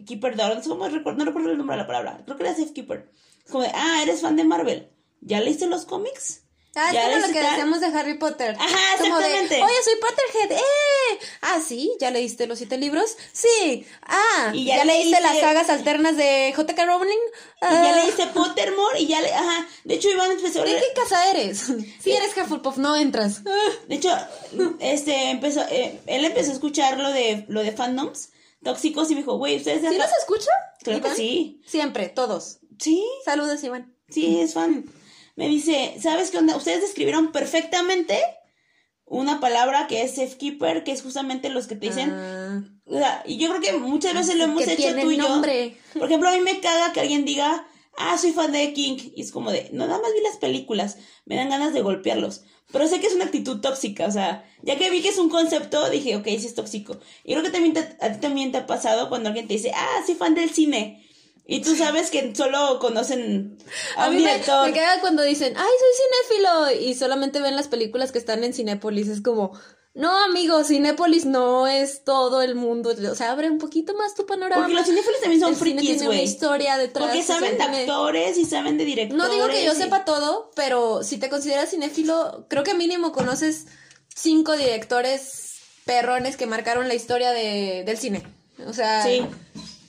Keeper 0.06 0.36
cómo 0.68 0.88
recuerdo, 0.88 1.18
no 1.20 1.24
recuerdo 1.24 1.50
el 1.50 1.56
nombre 1.56 1.74
de 1.74 1.82
la 1.82 1.86
palabra. 1.86 2.20
Creo 2.26 2.36
que 2.36 2.42
era 2.42 2.54
safekeeper. 2.54 3.10
Es 3.42 3.50
como 3.50 3.64
de, 3.64 3.70
ah, 3.72 4.00
eres 4.02 4.20
fan 4.20 4.36
de 4.36 4.44
Marvel. 4.44 4.90
¿Ya 5.22 5.40
leíste 5.40 5.66
los 5.68 5.86
cómics? 5.86 6.43
Ah, 6.76 6.88
es 6.88 6.94
¿Ya 6.94 7.04
como 7.04 7.26
lo 7.26 7.32
que 7.32 7.40
decíamos 7.40 7.80
de 7.80 7.86
Harry 7.86 8.14
Potter. 8.18 8.56
Ajá, 8.58 8.98
Como 8.98 9.18
de, 9.18 9.26
exactamente. 9.26 9.62
Oye, 9.62 9.74
soy 9.84 9.94
Potterhead. 10.00 10.52
¡Eh! 10.58 11.18
Ah, 11.42 11.60
sí, 11.66 11.92
¿ya 12.00 12.10
leíste 12.10 12.46
los 12.48 12.58
siete 12.58 12.78
libros? 12.78 13.16
Sí. 13.32 13.86
Ah, 14.02 14.50
Y 14.52 14.64
¿ya, 14.64 14.78
ya 14.78 14.84
leíste 14.84 15.10
leíste- 15.10 15.22
las 15.22 15.38
sagas 15.40 15.70
alternas 15.70 16.16
de 16.16 16.52
J.K. 16.54 16.84
Rowling? 16.86 17.10
Y 17.10 17.64
ya 17.64 17.90
Ah, 17.90 18.00
leíste 18.02 18.26
Pottermore 18.28 18.98
y 19.00 19.06
ya 19.06 19.20
le... 19.20 19.32
Ajá, 19.32 19.68
de 19.84 19.94
hecho 19.94 20.10
Iván 20.10 20.32
empezó 20.32 20.62
a 20.62 20.64
¿De 20.64 20.72
leer- 20.72 20.80
qué 20.80 21.00
casa 21.00 21.30
eres? 21.30 21.64
Si 22.02 22.12
eres 22.12 22.36
Hufflepuff, 22.36 22.76
no 22.78 22.96
entras. 22.96 23.42
De 23.44 23.94
hecho, 23.94 24.10
este 24.80 25.30
empezó, 25.30 25.62
eh, 25.70 26.00
él 26.06 26.24
empezó 26.24 26.50
a 26.50 26.54
escuchar 26.54 26.98
lo 26.98 27.10
de 27.12 27.44
lo 27.48 27.62
de 27.62 27.72
fandoms 27.72 28.30
tóxicos 28.64 29.10
y 29.10 29.14
me 29.14 29.20
dijo, 29.20 29.36
güey, 29.36 29.56
ustedes 29.58 29.80
¿Sí 29.80 29.86
acá-" 29.86 29.96
los 29.98 30.10
escucha? 30.18 30.50
Claro 30.82 31.02
que 31.02 31.14
sí. 31.14 31.60
Siempre, 31.66 32.08
todos. 32.08 32.58
Sí, 32.78 33.04
Saludos, 33.24 33.62
Iván. 33.62 33.94
sí, 34.10 34.40
es 34.40 34.54
fan. 34.54 34.84
Me 35.36 35.48
dice, 35.48 35.96
¿sabes 36.00 36.30
qué 36.30 36.38
onda? 36.38 36.56
Ustedes 36.56 36.80
describieron 36.82 37.32
perfectamente 37.32 38.18
una 39.06 39.40
palabra 39.40 39.86
que 39.86 40.02
es 40.02 40.14
safekeeper, 40.14 40.82
que 40.84 40.92
es 40.92 41.02
justamente 41.02 41.48
los 41.50 41.66
que 41.66 41.76
te 41.76 41.88
dicen, 41.88 42.10
Ah, 42.12 42.62
o 42.86 42.98
sea, 42.98 43.22
y 43.26 43.36
yo 43.36 43.48
creo 43.50 43.60
que 43.60 43.72
muchas 43.78 44.14
veces 44.14 44.36
lo 44.36 44.44
hemos 44.44 44.58
que 44.64 44.64
hecho 44.84 44.94
tú 45.02 45.10
y 45.10 45.16
yo. 45.16 45.22
Por 45.94 46.04
ejemplo, 46.08 46.28
a 46.28 46.32
mí 46.34 46.40
me 46.40 46.60
caga 46.60 46.92
que 46.92 47.00
alguien 47.00 47.24
diga, 47.24 47.66
ah, 47.98 48.16
soy 48.18 48.32
fan 48.32 48.52
de 48.52 48.72
King. 48.72 48.96
Y 49.14 49.22
es 49.22 49.30
como 49.32 49.50
de, 49.52 49.68
no, 49.72 49.86
nada 49.86 50.00
más 50.00 50.12
vi 50.14 50.20
las 50.22 50.36
películas, 50.38 50.98
me 51.26 51.36
dan 51.36 51.50
ganas 51.50 51.74
de 51.74 51.82
golpearlos. 51.82 52.44
Pero 52.72 52.88
sé 52.88 52.98
que 53.00 53.06
es 53.08 53.14
una 53.14 53.26
actitud 53.26 53.60
tóxica, 53.60 54.06
o 54.06 54.10
sea, 54.10 54.48
ya 54.62 54.76
que 54.78 54.90
vi 54.90 55.02
que 55.02 55.10
es 55.10 55.18
un 55.18 55.28
concepto, 55.28 55.90
dije, 55.90 56.16
ok, 56.16 56.24
sí 56.26 56.46
es 56.46 56.54
tóxico. 56.54 56.98
Y 57.22 57.32
creo 57.32 57.42
que 57.44 57.50
también 57.50 57.74
te- 57.74 57.96
a 58.04 58.12
ti 58.12 58.20
también 58.20 58.52
te 58.52 58.58
ha 58.58 58.66
pasado 58.66 59.08
cuando 59.10 59.28
alguien 59.28 59.46
te 59.46 59.54
dice, 59.54 59.70
ah, 59.74 60.02
soy 60.06 60.14
fan 60.14 60.34
del 60.34 60.50
cine. 60.50 61.03
Y 61.46 61.60
tú 61.60 61.76
sabes 61.76 62.10
que 62.10 62.34
solo 62.34 62.78
conocen 62.78 63.58
a, 63.96 64.04
A 64.04 64.08
un 64.08 64.16
mí 64.16 64.22
me, 64.22 64.30
director. 64.30 64.66
me 64.66 64.72
queda 64.72 65.00
cuando 65.00 65.22
dicen, 65.22 65.54
ay, 65.56 65.62
soy 65.78 66.38
cinéfilo, 66.38 66.80
y 66.82 66.94
solamente 66.94 67.40
ven 67.40 67.54
las 67.56 67.68
películas 67.68 68.12
que 68.12 68.18
están 68.18 68.44
en 68.44 68.54
Cinépolis. 68.54 69.08
Es 69.08 69.20
como, 69.20 69.52
no, 69.92 70.24
amigo, 70.24 70.64
Cinépolis 70.64 71.26
no 71.26 71.66
es 71.66 72.02
todo 72.02 72.40
el 72.40 72.54
mundo. 72.54 72.94
O 73.10 73.14
sea, 73.14 73.30
abre 73.32 73.50
un 73.50 73.58
poquito 73.58 73.94
más 73.94 74.14
tu 74.14 74.24
panorama. 74.24 74.62
Porque 74.62 74.74
los 74.74 74.86
cinéfilos 74.86 75.20
también 75.20 75.40
son 75.42 75.50
El 75.50 75.56
frikis, 75.56 75.80
tiene 75.82 75.98
una 76.00 76.06
güey. 76.06 76.22
historia 76.24 76.78
detrás. 76.78 77.06
Porque 77.08 77.22
saben 77.22 77.58
de 77.58 77.62
actores 77.62 78.38
y 78.38 78.46
saben 78.46 78.78
de 78.78 78.84
directores. 78.86 79.22
No 79.22 79.30
digo 79.30 79.46
que 79.48 79.64
yo 79.66 79.72
y- 79.74 79.76
sepa 79.76 80.06
todo, 80.06 80.50
pero 80.56 81.02
si 81.02 81.18
te 81.18 81.28
consideras 81.28 81.70
cinéfilo, 81.70 82.46
creo 82.48 82.64
que 82.64 82.72
mínimo 82.72 83.12
conoces 83.12 83.66
cinco 84.14 84.56
directores 84.56 85.58
perrones 85.84 86.38
que 86.38 86.46
marcaron 86.46 86.88
la 86.88 86.94
historia 86.94 87.32
de, 87.32 87.82
del 87.84 87.98
cine. 87.98 88.22
O 88.66 88.72
sea, 88.72 89.02
Sí. 89.04 89.26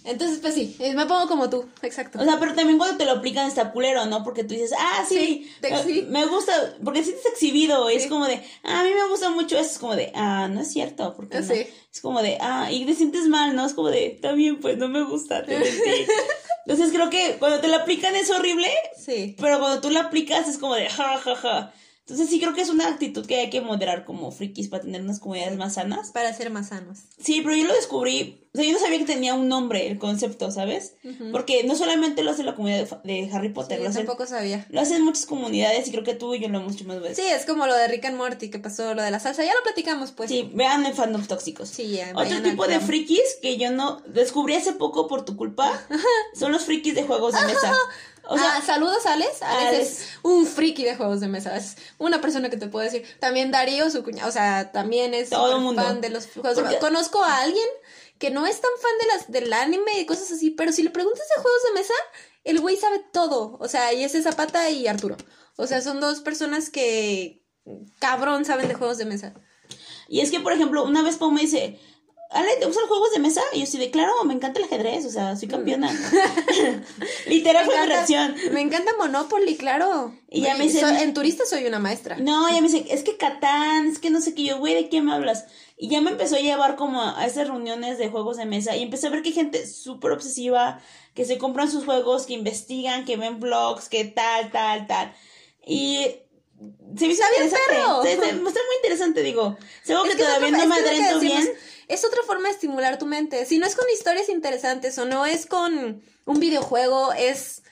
Entonces 0.06 0.40
pues 0.40 0.54
sí, 0.54 0.76
eh, 0.80 0.94
me 0.94 1.06
pongo 1.06 1.28
como 1.28 1.50
tú, 1.50 1.66
exacto. 1.82 2.20
O 2.20 2.24
sea, 2.24 2.40
pero 2.40 2.54
también 2.54 2.78
cuando 2.78 2.98
te 2.98 3.06
lo 3.06 3.12
aplican 3.12 3.48
está 3.48 3.72
culero, 3.72 4.06
¿no? 4.06 4.24
Porque 4.24 4.44
tú 4.44 4.54
dices, 4.54 4.72
ah, 4.78 5.06
sí, 5.08 5.50
eh, 5.62 6.06
me 6.10 6.26
gusta, 6.26 6.54
porque 6.84 7.04
si 7.04 7.12
te 7.12 7.30
exhibido, 7.30 7.90
es 7.90 8.04
Sí. 8.04 8.10
como 8.10 8.26
de, 8.26 8.42
ah, 8.64 8.82
a 8.82 8.84
mí 8.84 8.90
me 8.94 9.08
gusta 9.10 9.30
mucho 9.30 9.58
eso, 9.58 9.70
es 9.72 9.80
como 9.80 9.96
de, 9.96 10.12
ah, 10.16 10.48
no 10.48 10.62
es 10.62 10.72
cierto, 10.72 11.14
porque 11.16 11.40
no. 11.42 11.54
Es 11.54 12.02
como 12.02 12.22
de, 12.22 12.38
ah, 12.42 12.70
y 12.72 12.86
te 12.86 12.94
sientes 12.94 13.28
mal, 13.28 13.56
¿no? 13.56 13.66
Es 13.66 13.74
como 13.74 13.90
de, 13.90 14.20
bien, 14.36 14.60
pues 14.60 14.78
no 14.78 14.88
me 14.90 15.04
gusta, 15.04 15.44
te 15.46 15.58
mentí. 15.58 15.72
Entonces 16.68 16.92
creo 16.94 17.10
que 17.10 17.38
cuando 17.40 17.60
te 17.60 17.68
lo 17.68 17.76
aplican 17.78 18.16
es 18.16 18.30
horrible, 18.32 18.68
Sí. 18.98 19.36
pero 19.40 19.60
cuando 19.60 19.82
tú 19.82 19.90
lo 19.92 20.00
aplicas 20.00 20.48
es 20.48 20.58
como 20.58 20.76
de, 20.76 20.90
ja, 20.90 21.18
ja, 21.18 21.36
ja. 21.36 21.74
Entonces 22.00 22.30
sí 22.30 22.40
creo 22.40 22.54
que 22.54 22.62
es 22.62 22.70
una 22.70 22.88
actitud 22.88 23.26
que 23.26 23.36
hay 23.38 23.50
que 23.50 23.62
moderar 23.62 24.06
como 24.06 24.32
frikis 24.32 24.68
para 24.68 24.84
tener 24.84 25.02
unas 25.02 25.20
comunidades 25.20 25.58
más 25.58 25.74
sanas. 25.76 26.12
Para 26.12 26.34
ser 26.34 26.52
más 26.52 26.68
sanos. 26.70 27.00
Sí, 27.20 27.42
pero 27.42 27.56
yo 27.56 27.66
lo 27.66 27.74
descubrí, 27.74 28.45
o 28.56 28.58
sea, 28.58 28.66
yo 28.66 28.72
no 28.72 28.80
sabía 28.80 29.00
que 29.00 29.06
tenía 29.06 29.34
un 29.34 29.50
nombre 29.50 29.86
el 29.88 30.00
concepto, 30.00 30.50
¿sabes? 30.50 30.94
Porque 31.34 31.66
no 31.66 31.76
solamente 31.76 32.24
lo 32.24 32.32
hace 32.32 32.42
la 32.42 32.56
comunidad 32.56 33.02
de, 33.04 33.30
Harry 33.34 33.50
Potter, 33.50 33.78
Sí, 33.78 33.80
lo, 33.80 33.84
yo 33.84 33.90
hacen, 33.90 34.06
tampoco 34.06 34.26
sabía. 34.26 34.66
lo 34.70 34.80
hacen 34.80 35.04
muchas 35.04 35.26
comunidades 35.26 35.90
y 35.90 35.92
creo 35.92 36.06
que 36.06 36.14
tú 36.14 36.34
y 36.34 36.40
yo 36.40 36.48
lo 36.48 36.60
hemos 36.60 36.76
hecho 36.76 36.86
más 36.86 37.02
veces. 37.02 37.18
Sí, 37.18 37.30
es 37.30 37.46
como 37.46 37.68
lo 37.68 37.76
de 37.76 37.90
Rick 37.90 38.06
and 38.06 38.16
Morty 38.16 38.50
que 38.50 38.60
pasó, 38.60 38.94
lo 38.94 39.02
de 39.02 39.12
la 39.12 39.20
salsa. 39.20 39.44
Ya 39.44 39.54
lo 39.54 39.62
platicamos, 39.62 40.14
pues. 40.14 40.30
Sí, 40.30 40.50
vean 40.54 40.86
en 40.86 40.96
fandoms 40.96 41.28
tóxicos. 41.28 41.68
Sí, 41.68 41.90
ya, 41.90 42.14
Otro 42.16 42.42
tipo 42.42 42.66
de 42.66 42.80
frikis 42.80 43.38
que 43.42 43.58
yo 43.58 43.72
no 43.72 44.02
descubrí 44.06 44.56
hace 44.56 44.72
poco 44.72 45.10
por 45.10 45.26
tu 45.26 45.36
culpa 45.36 45.86
son 46.34 46.54
los 46.54 46.64
frikis 46.64 46.96
de 46.96 47.04
juegos 47.04 47.34
de 47.34 47.46
mesa. 47.46 47.76
O 48.28 48.38
sea, 48.38 48.56
ah, 48.56 48.62
saludos, 48.62 49.06
Alex. 49.06 49.42
Alex 49.42 49.68
Alex. 49.68 49.82
es 49.82 50.10
un 50.24 50.46
friki 50.48 50.84
de 50.84 50.96
juegos 50.96 51.20
de 51.20 51.28
mesa. 51.28 51.56
Es 51.56 51.78
una 51.98 52.22
persona 52.22 52.50
que 52.50 52.58
te 52.58 52.68
puedo 52.68 52.84
decir. 52.84 53.06
También 53.20 53.52
Darío, 53.52 53.90
su 53.92 54.04
cuñado. 54.04 54.28
O 54.28 54.32
sea, 54.32 54.72
también 54.72 55.14
es 55.14 55.30
Todo 55.30 55.46
súper 55.46 55.62
mundo. 55.62 55.84
fan 55.84 56.02
de 56.02 56.10
los 56.10 56.28
juegos 56.28 56.56
de 56.56 56.64
mesa. 56.64 56.80
Conozco 56.80 57.24
a 57.24 57.42
alguien 57.42 57.68
que 58.20 58.30
no 58.32 58.46
es 58.48 58.62
tan 58.62 58.72
fan 58.82 58.92
de 59.02 59.08
las, 59.08 59.32
del 59.32 59.54
anime 59.54 60.00
y 60.00 60.06
cosas 60.06 60.32
así, 60.32 60.52
pero 60.52 60.72
si 60.72 60.84
le 60.84 60.90
preguntas 60.90 61.26
de 61.36 61.42
juegos 61.42 61.62
de 61.68 61.74
mesa, 61.80 61.94
el 62.44 62.60
güey 62.62 62.78
sabe 62.78 63.04
todo. 63.12 63.58
O 63.60 63.68
sea, 63.68 63.94
y 63.94 64.04
ese 64.04 64.22
Zapata 64.22 64.70
y 64.70 64.88
Arturo. 64.88 65.18
O 65.58 65.68
sea, 65.68 65.82
son 65.82 66.00
dos 66.00 66.22
personas 66.22 66.70
que 66.70 67.44
cabrón 68.00 68.46
saben 68.46 68.68
de 68.68 68.74
juegos 68.76 68.98
de 68.98 69.06
mesa. 69.06 69.34
y 70.08 70.22
es 70.22 70.32
que, 70.32 70.40
por 70.40 70.54
ejemplo, 70.54 70.84
una 70.84 71.02
vez 71.02 71.18
Pau 71.18 71.32
me 71.32 71.42
dice, 71.42 71.80
Ale, 72.32 72.56
¿te 72.60 72.66
gustan 72.66 72.82
los 72.84 72.90
juegos 72.90 73.12
de 73.14 73.20
mesa? 73.20 73.42
Y 73.54 73.62
yo 73.62 73.66
sí 73.66 73.78
de, 73.78 73.92
claro, 73.92 74.12
me 74.26 74.34
encanta 74.34 74.60
el 74.60 74.66
ajedrez, 74.66 75.06
o 75.06 75.10
sea, 75.10 75.36
soy 75.36 75.48
campeona. 75.48 75.90
Literal 77.28 77.66
fue 77.66 77.80
mi 77.80 77.86
reacción. 77.88 78.36
me 78.52 78.62
encanta 78.62 78.92
Monopoly, 78.98 79.56
claro. 79.58 80.14
Y 80.30 80.42
ya 80.42 80.56
me 80.56 80.66
dice- 80.66 80.80
soy- 80.82 80.98
en 81.02 81.14
turista 81.14 81.46
soy 81.46 81.66
una 81.66 81.80
maestra. 81.80 82.18
No, 82.18 82.50
ya 82.50 82.62
me 82.62 82.68
dice, 82.70 82.86
es 82.90 83.04
que 83.04 83.18
Catán, 83.18 83.88
es 83.88 84.00
que 84.00 84.10
no 84.10 84.22
sé 84.22 84.34
qué, 84.36 84.44
yo, 84.44 84.58
güey, 84.60 84.74
¿de 84.74 84.90
qué 84.90 85.02
me 85.02 85.14
hablas? 85.14 85.46
Y 85.78 85.90
ya 85.90 86.00
me 86.00 86.12
empezó 86.12 86.38
a 86.38 86.40
llevar 86.40 86.78
como 86.78 87.02
a 87.02 87.26
esas 87.26 87.48
reuniones 87.48 87.98
de 87.98 88.10
juegos 88.10 88.38
de 88.38 88.46
mesa 88.46 88.78
y 88.78 88.84
empecé 88.84 89.08
a 89.08 89.10
ver 89.10 89.22
que 89.22 89.30
hay 89.30 89.36
gente 89.36 89.68
súper 89.68 90.12
obsesiva, 90.12 90.80
que 91.14 91.26
se 91.26 91.38
compran 91.38 91.70
sus 91.70 91.84
juegos, 91.84 92.26
que 92.26 92.34
investigan, 92.34 93.04
que 93.04 93.18
ven 93.18 93.40
blogs, 93.42 93.90
que 93.90 94.06
tal, 94.06 94.52
tal, 94.52 94.88
tal. 94.88 95.14
Y 95.66 96.06
se 96.98 97.08
me 97.08 97.14
hizo 97.14 97.24
interesante. 97.38 98.16
Se, 98.16 98.16
se 98.16 98.34
me 98.34 98.50
está 98.50 98.62
muy 98.62 98.76
interesante, 98.78 99.22
digo. 99.22 99.58
Algo 99.90 100.06
Es 100.06 100.12
que 100.12 100.24
todavía 100.24 100.52
no 100.52 100.66
me 100.66 100.76
adrento 100.76 101.20
bien. 101.20 101.50
Es 101.88 102.06
otra 102.06 102.22
forma 102.26 102.48
de 102.48 102.54
estimular 102.54 102.98
tu 102.98 103.06
mente. 103.06 103.46
Si 103.46 103.58
no 103.58 103.66
es 103.66 103.76
con 103.76 103.86
historias 103.94 104.30
interesantes 104.30 104.98
o 104.98 105.06
no 105.06 105.26
es 105.26 105.46
con 105.46 106.02
un 106.26 106.40
videojuego, 106.40 107.12
es 107.14 107.64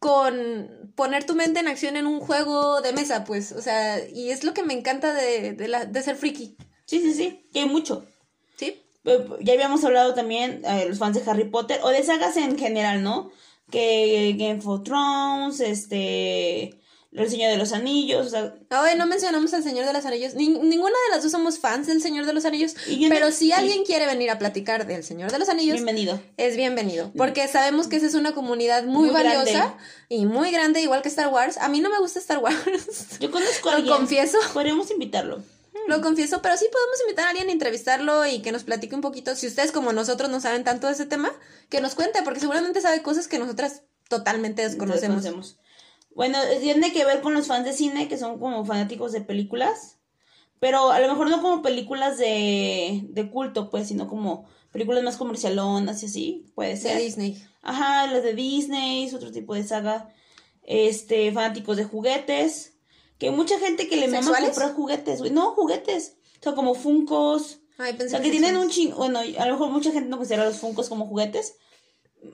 con 0.00 0.92
poner 0.96 1.24
tu 1.24 1.34
mente 1.34 1.60
en 1.60 1.68
acción 1.68 1.96
en 1.96 2.06
un 2.06 2.20
juego 2.20 2.82
de 2.82 2.92
mesa, 2.92 3.24
pues. 3.24 3.52
O 3.52 3.62
sea, 3.62 4.06
y 4.06 4.30
es 4.30 4.44
lo 4.44 4.52
que 4.52 4.64
me 4.64 4.74
encanta 4.74 5.14
de, 5.14 5.52
de, 5.52 5.68
la, 5.68 5.86
de 5.86 6.02
ser 6.02 6.16
friki. 6.16 6.56
Sí, 6.86 7.00
sí, 7.00 7.14
sí, 7.14 7.46
que 7.52 7.60
hay 7.60 7.66
mucho. 7.68 8.04
¿Sí? 8.56 8.80
Ya 9.40 9.52
habíamos 9.54 9.84
hablado 9.84 10.14
también, 10.14 10.62
eh, 10.64 10.86
los 10.88 10.98
fans 10.98 11.16
de 11.22 11.30
Harry 11.30 11.44
Potter, 11.44 11.80
o 11.82 11.90
de 11.90 12.02
sagas 12.02 12.36
en 12.36 12.58
general, 12.58 13.02
¿no? 13.02 13.30
Que 13.70 14.34
Game 14.38 14.60
of 14.64 14.82
Thrones, 14.84 15.60
este, 15.60 16.78
El 17.12 17.30
Señor 17.30 17.50
de 17.50 17.56
los 17.58 17.72
Anillos, 17.72 18.26
o 18.26 18.30
sea, 18.30 18.54
Oye, 18.82 18.96
no 18.96 19.06
mencionamos 19.06 19.54
al 19.54 19.62
Señor 19.62 19.86
de 19.86 19.92
los 19.92 20.04
Anillos. 20.04 20.34
Ni- 20.34 20.48
ninguna 20.48 20.94
de 21.08 21.14
las 21.14 21.22
dos 21.22 21.30
somos 21.32 21.58
fans 21.58 21.86
del 21.86 22.02
Señor 22.02 22.26
de 22.26 22.32
los 22.32 22.44
Anillos. 22.44 22.74
Y 22.88 22.98
yo 22.98 23.08
no- 23.08 23.14
pero 23.14 23.30
si 23.30 23.46
sí. 23.46 23.52
alguien 23.52 23.84
quiere 23.84 24.06
venir 24.06 24.30
a 24.30 24.38
platicar 24.38 24.86
del 24.86 25.04
Señor 25.04 25.30
de 25.32 25.38
los 25.38 25.48
Anillos, 25.48 25.74
bienvenido. 25.76 26.20
es 26.36 26.56
bienvenido. 26.56 27.12
Porque 27.16 27.46
sabemos 27.48 27.86
que 27.88 27.96
esa 27.96 28.06
es 28.06 28.14
una 28.14 28.32
comunidad 28.34 28.84
muy, 28.84 29.04
Muy 29.06 29.10
valiosa 29.10 29.44
grande. 29.52 29.74
y 30.08 30.26
muy 30.26 30.50
grande, 30.50 30.82
igual 30.82 31.02
que 31.02 31.08
Star 31.08 31.28
Wars. 31.28 31.56
A 31.58 31.68
mí 31.68 31.80
no 31.80 31.88
me 31.88 31.98
gusta 32.00 32.18
Star 32.18 32.38
Wars. 32.38 33.18
Yo 33.20 33.30
conozco 33.30 33.68
a 33.68 33.72
Lo 33.72 33.78
alguien. 33.78 33.96
confieso. 33.96 34.38
Podríamos 34.52 34.90
invitarlo. 34.90 35.42
Lo 35.86 36.00
confieso, 36.00 36.40
pero 36.42 36.56
sí 36.56 36.66
podemos 36.70 37.00
invitar 37.02 37.26
a 37.26 37.30
alguien 37.30 37.48
a 37.48 37.52
entrevistarlo 37.52 38.26
y 38.26 38.40
que 38.40 38.52
nos 38.52 38.64
platique 38.64 38.94
un 38.94 39.00
poquito. 39.00 39.34
Si 39.36 39.46
ustedes 39.46 39.72
como 39.72 39.92
nosotros 39.92 40.30
no 40.30 40.40
saben 40.40 40.64
tanto 40.64 40.86
de 40.86 40.94
ese 40.94 41.06
tema, 41.06 41.30
que 41.68 41.80
nos 41.80 41.94
cuente, 41.94 42.22
porque 42.22 42.40
seguramente 42.40 42.80
sabe 42.80 43.02
cosas 43.02 43.28
que 43.28 43.38
nosotras 43.38 43.82
totalmente 44.08 44.62
desconocemos. 44.62 45.22
Desconocemos. 45.22 45.58
Bueno, 46.14 46.38
tiene 46.60 46.92
que 46.92 47.04
ver 47.04 47.20
con 47.20 47.34
los 47.34 47.48
fans 47.48 47.64
de 47.64 47.72
cine, 47.72 48.08
que 48.08 48.16
son 48.16 48.38
como 48.38 48.64
fanáticos 48.64 49.12
de 49.12 49.20
películas. 49.20 49.98
Pero 50.60 50.90
a 50.92 51.00
lo 51.00 51.08
mejor 51.08 51.28
no 51.28 51.42
como 51.42 51.60
películas 51.60 52.16
de, 52.16 53.02
de 53.08 53.30
culto, 53.30 53.68
pues, 53.70 53.88
sino 53.88 54.08
como 54.08 54.48
películas 54.72 55.02
más 55.02 55.16
comercialonas 55.16 56.02
y 56.02 56.06
así, 56.06 56.46
puede 56.54 56.70
De 56.70 56.76
ser. 56.76 56.98
Disney. 56.98 57.42
Ajá, 57.62 58.06
las 58.06 58.22
de 58.22 58.34
Disney, 58.34 59.04
es 59.04 59.14
otro 59.14 59.30
tipo 59.30 59.54
de 59.54 59.64
saga. 59.64 60.12
Este, 60.62 61.30
fanáticos 61.32 61.76
de 61.76 61.84
juguetes. 61.84 62.73
Que 63.18 63.30
mucha 63.30 63.58
gente 63.58 63.88
que 63.88 63.96
le 63.96 64.08
mama 64.08 64.38
comprar 64.40 64.74
juguetes, 64.74 65.18
güey. 65.20 65.30
No, 65.30 65.52
juguetes. 65.52 66.16
O 66.40 66.42
sea, 66.42 66.54
como 66.54 66.74
funcos. 66.74 67.58
Ay, 67.78 67.92
O 67.92 67.96
pensé 67.96 68.10
sea, 68.10 68.18
que 68.20 68.26
sí 68.26 68.30
tienen 68.32 68.56
un 68.56 68.68
ching... 68.70 68.92
Bueno, 68.94 69.20
a 69.20 69.46
lo 69.46 69.52
mejor 69.52 69.70
mucha 69.70 69.90
gente 69.92 70.08
no 70.08 70.16
considera 70.16 70.44
los 70.44 70.58
funcos 70.58 70.88
como 70.88 71.06
juguetes. 71.06 71.54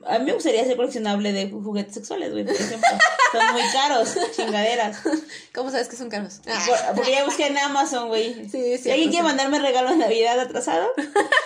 A 0.05 0.19
mí 0.19 0.25
me 0.25 0.33
gustaría 0.33 0.63
ser 0.65 0.75
coleccionable 0.77 1.33
de 1.33 1.49
juguetes 1.49 1.93
sexuales, 1.93 2.31
güey, 2.31 2.45
por 2.45 2.55
ejemplo. 2.55 2.89
Son 3.31 3.53
muy 3.53 3.61
caros, 3.73 4.09
chingaderas. 4.35 4.97
¿Cómo 5.53 5.69
sabes 5.71 5.87
que 5.87 5.95
son 5.95 6.09
caros? 6.09 6.41
Por- 6.43 6.95
porque 6.95 7.11
ya 7.11 7.23
busqué 7.23 7.47
en 7.47 7.57
Amazon, 7.57 8.09
güey. 8.09 8.49
Sí, 8.49 8.77
si 8.77 8.91
alguien 8.91 9.09
quiere 9.09 9.23
sí. 9.23 9.27
mandarme 9.27 9.57
regalo 9.59 9.89
de 9.91 9.95
Navidad 9.97 10.37
atrasado, 10.37 10.89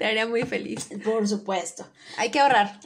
Te 0.00 0.06
haría 0.06 0.26
muy 0.26 0.44
feliz. 0.44 0.88
por 1.04 1.28
supuesto. 1.28 1.86
Hay 2.16 2.30
que 2.30 2.40
ahorrar. 2.40 2.80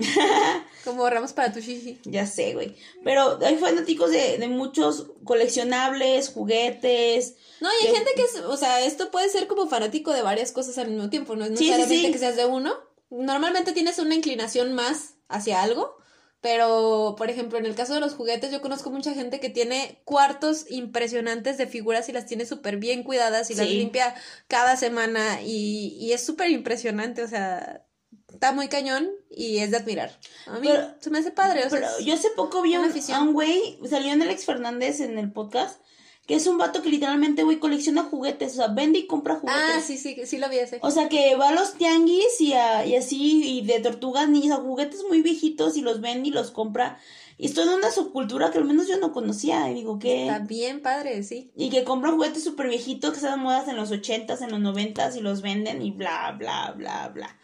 Como 0.85 1.05
ahorramos 1.05 1.33
para 1.33 1.53
tu 1.53 1.61
shishi. 1.61 2.01
Ya 2.03 2.27
sé, 2.27 2.55
güey. 2.55 2.75
Pero 3.05 3.39
hay 3.41 3.55
fanáticos 3.57 4.11
de, 4.11 4.37
de 4.37 4.49
muchos 4.49 5.07
coleccionables, 5.23 6.31
juguetes. 6.31 7.37
No, 7.61 7.69
y 7.81 7.87
hay 7.87 7.95
gente 7.95 8.11
que 8.17 8.23
es, 8.25 8.35
o 8.41 8.57
sea, 8.57 8.85
esto 8.85 9.12
puede 9.12 9.29
ser 9.29 9.47
como 9.47 9.69
fanático 9.69 10.12
de 10.12 10.23
varias 10.23 10.51
cosas 10.51 10.77
al 10.79 10.89
mismo 10.91 11.09
tiempo, 11.09 11.37
no 11.37 11.45
es 11.45 11.51
Sí, 11.53 11.67
sí, 11.67 11.71
necesariamente 11.71 12.07
sí. 12.09 12.12
que 12.12 12.19
seas 12.19 12.35
de 12.37 12.47
uno. 12.47 12.75
Normalmente 13.11 13.71
tienes 13.73 14.01
una 14.01 14.17
inclinación 14.17 14.73
más 14.73 15.15
hacia 15.29 15.62
algo, 15.62 15.97
pero 16.45 17.14
por 17.16 17.30
ejemplo, 17.30 17.59
en 17.59 17.64
el 17.64 17.74
caso 17.74 17.95
de 17.95 18.01
los 18.01 18.12
juguetes, 18.12 18.53
yo 18.53 18.61
conozco 18.61 18.90
mucha 18.90 19.14
gente 19.14 19.40
que 19.40 19.49
tiene 19.49 20.03
cuartos 20.05 20.70
impresionantes 20.70 21.57
de 21.57 21.66
figuras 21.66 22.11
y 22.11 22.12
las 22.12 22.26
tiene 22.26 22.45
súper 22.45 22.76
bien 22.76 23.03
cuidadas 23.03 23.51
y 23.51 23.55
las 23.55 23.66
limpia 23.66 24.14
cada 24.47 24.76
semana 24.76 25.40
y, 25.40 25.97
y 25.99 26.12
es 26.12 26.22
súper 26.22 26.51
impresionante, 26.51 27.22
o 27.22 27.28
sea, 27.28 27.86
está 28.30 28.53
muy 28.53 28.68
cañón 28.68 29.09
y 29.30 29.61
es 29.61 29.70
de 29.70 29.78
admirar. 29.78 30.20
A 30.45 30.59
mí 30.59 30.68
Pero- 30.70 30.95
se 31.01 31.09
me 31.09 31.20
hace 31.20 31.30
padre, 31.30 31.64
o 31.64 31.70
sea, 31.70 31.80
Pero 31.80 32.01
yo 32.01 32.12
hace 32.12 32.28
poco 32.36 32.61
vi 32.61 32.74
a 32.74 32.80
un 33.22 33.32
güey, 33.32 33.78
salió 33.88 34.12
en 34.12 34.20
Alex 34.20 34.45
Fernández 34.45 35.01
en 35.01 35.16
el 35.16 35.32
podcast, 35.32 35.80
que 36.27 36.35
es 36.37 36.47
un 36.47 36.57
vato 36.59 36.81
que 36.83 36.89
literalmente, 36.89 37.43
güey, 37.43 37.59
colecciona 37.59 38.03
juguetes. 38.05 38.53
O 38.53 38.57
sea, 38.57 38.68
vende 38.68 38.99
y 39.01 39.07
compra 39.07 39.35
juguetes. 39.37 39.62
Ah, 39.77 39.81
sí, 39.87 39.99
sí, 39.99 40.16
sí 40.25 40.39
lo 40.39 40.49
vi 40.49 40.57
ese. 40.59 40.79
O 40.83 40.91
sea, 40.91 41.09
que 41.09 41.37
va 41.37 41.49
a 41.51 41.53
los 41.55 41.75
tianguis 41.75 42.41
y, 42.41 42.55
a- 42.55 42.87
y 42.87 42.97
así, 42.97 43.43
y 43.59 43.66
de 43.66 43.81
tortugas 43.81 44.29
ninjas, 44.29 44.59
juguetes 44.61 45.03
muy 45.09 45.20
viejitos 45.22 45.77
y 45.77 45.83
los 45.83 46.01
vende 46.01 46.29
y 46.29 46.33
los 46.33 46.51
compra. 46.51 46.99
Y 47.37 47.47
esto 47.47 47.62
es 47.62 47.68
una 47.68 47.91
subcultura 47.91 48.51
que 48.53 48.59
al 48.59 48.64
menos 48.64 48.87
yo 48.89 48.97
no 48.99 49.12
conocía. 49.12 49.68
Y 49.70 49.75
digo, 49.75 49.99
¿qué? 49.99 50.22
Está 50.29 50.39
bien 50.39 50.81
padre, 50.81 51.22
sí. 51.25 51.51
Y 51.57 51.68
que 51.68 51.83
compran 51.85 52.14
juguetes 52.14 52.45
súper 52.45 52.68
viejitos 52.68 53.11
que 53.11 53.16
están 53.16 53.41
modas 53.41 53.66
en 53.68 53.77
los 53.77 53.91
ochentas, 53.91 54.41
en 54.41 54.51
los 54.53 54.61
noventas 54.61 55.16
y 55.16 55.20
los 55.20 55.43
venden 55.43 55.83
y 55.83 55.91
bla, 55.91 56.35
bla, 56.39 56.72
bla, 56.77 57.09
bla. 57.09 57.37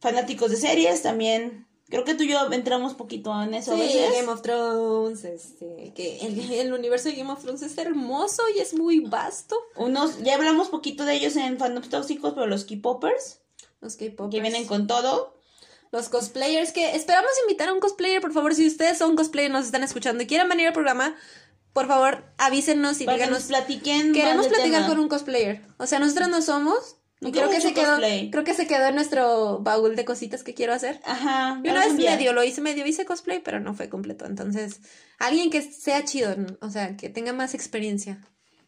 Fanáticos 0.00 0.50
de 0.50 0.56
series 0.56 1.02
también. 1.02 1.66
Creo 1.90 2.04
que 2.04 2.14
tú 2.14 2.22
y 2.22 2.28
yo 2.28 2.50
entramos 2.52 2.94
poquito 2.94 3.30
en 3.42 3.52
eso 3.54 3.72
a 3.72 3.74
Sí, 3.74 3.80
veces. 3.82 4.12
Game 4.14 4.28
of 4.28 4.42
Thrones, 4.42 5.24
este, 5.24 5.92
que 5.94 6.18
el, 6.20 6.52
el 6.52 6.72
universo 6.72 7.08
de 7.08 7.16
Game 7.16 7.30
of 7.32 7.42
Thrones 7.42 7.62
es 7.62 7.76
hermoso 7.78 8.42
y 8.56 8.60
es 8.60 8.74
muy 8.74 9.00
vasto. 9.00 9.56
Unos, 9.76 10.22
ya 10.22 10.36
hablamos 10.36 10.68
poquito 10.68 11.04
de 11.04 11.14
ellos 11.14 11.34
en 11.36 11.58
fandoms 11.58 11.88
tóxicos, 11.88 12.32
pero 12.34 12.46
los 12.46 12.64
K-Poppers, 12.64 13.40
Los 13.80 13.96
K-popers. 13.96 14.30
que 14.30 14.40
vienen 14.40 14.66
con 14.66 14.86
todo. 14.86 15.34
Los 15.92 16.08
cosplayers 16.08 16.70
que 16.70 16.94
esperamos 16.94 17.32
invitar 17.42 17.68
a 17.68 17.72
un 17.72 17.80
cosplayer, 17.80 18.20
por 18.20 18.32
favor, 18.32 18.54
si 18.54 18.64
ustedes 18.66 18.96
son 18.96 19.16
cosplayers, 19.16 19.52
nos 19.52 19.64
están 19.66 19.82
escuchando 19.82 20.22
y 20.22 20.26
quieren 20.28 20.48
venir 20.48 20.68
al 20.68 20.72
programa, 20.72 21.16
por 21.72 21.88
favor, 21.88 22.22
avísenos 22.38 23.00
y 23.00 23.04
Para 23.06 23.18
que 23.18 23.24
díganos. 23.24 23.40
nos 23.40 23.48
platiquen. 23.48 24.12
Queremos 24.12 24.46
platicar 24.46 24.82
tema. 24.82 24.88
con 24.88 25.00
un 25.00 25.08
cosplayer. 25.08 25.62
O 25.78 25.86
sea, 25.86 25.98
nosotros 25.98 26.28
no 26.28 26.42
somos. 26.42 26.96
Nunca 27.20 27.40
creo 27.40 27.50
que 27.50 27.60
se 27.60 27.74
quedó, 27.74 27.96
creo 28.30 28.44
que 28.44 28.54
se 28.54 28.66
quedó 28.66 28.86
en 28.86 28.94
nuestro 28.94 29.58
baúl 29.58 29.94
de 29.94 30.06
cositas 30.06 30.42
que 30.42 30.54
quiero 30.54 30.72
hacer. 30.72 31.00
Ajá. 31.04 31.60
Y 31.62 31.68
una 31.68 31.80
vez 31.84 31.92
medio 31.94 32.32
lo 32.32 32.42
hice, 32.42 32.62
medio 32.62 32.86
hice 32.86 33.04
cosplay, 33.04 33.40
pero 33.40 33.60
no 33.60 33.74
fue 33.74 33.90
completo. 33.90 34.24
Entonces, 34.24 34.80
alguien 35.18 35.50
que 35.50 35.60
sea 35.60 36.02
chido, 36.04 36.34
o 36.62 36.70
sea, 36.70 36.96
que 36.96 37.10
tenga 37.10 37.34
más 37.34 37.52
experiencia, 37.52 38.20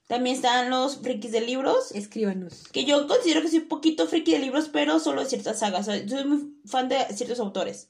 También 0.07 0.37
están 0.37 0.69
los 0.69 0.99
frikis 1.01 1.33
de 1.33 1.41
libros. 1.41 1.93
escríbanos. 1.93 2.65
Que 2.73 2.85
yo 2.85 3.07
considero 3.09 3.41
que 3.41 3.49
soy 3.49 3.61
un 3.61 3.69
poquito 3.69 4.07
friki 4.07 4.33
de 4.33 4.41
libros, 4.41 4.69
pero 4.71 5.01
solo 5.01 5.23
de 5.23 5.31
ciertas 5.31 5.61
sagas. 5.61 5.89
O 5.89 5.93
sea, 5.93 6.07
soy 6.07 6.25
muy 6.25 6.55
fan 6.67 6.91
de 6.91 6.99
ciertos 7.15 7.41
autores. 7.41 7.89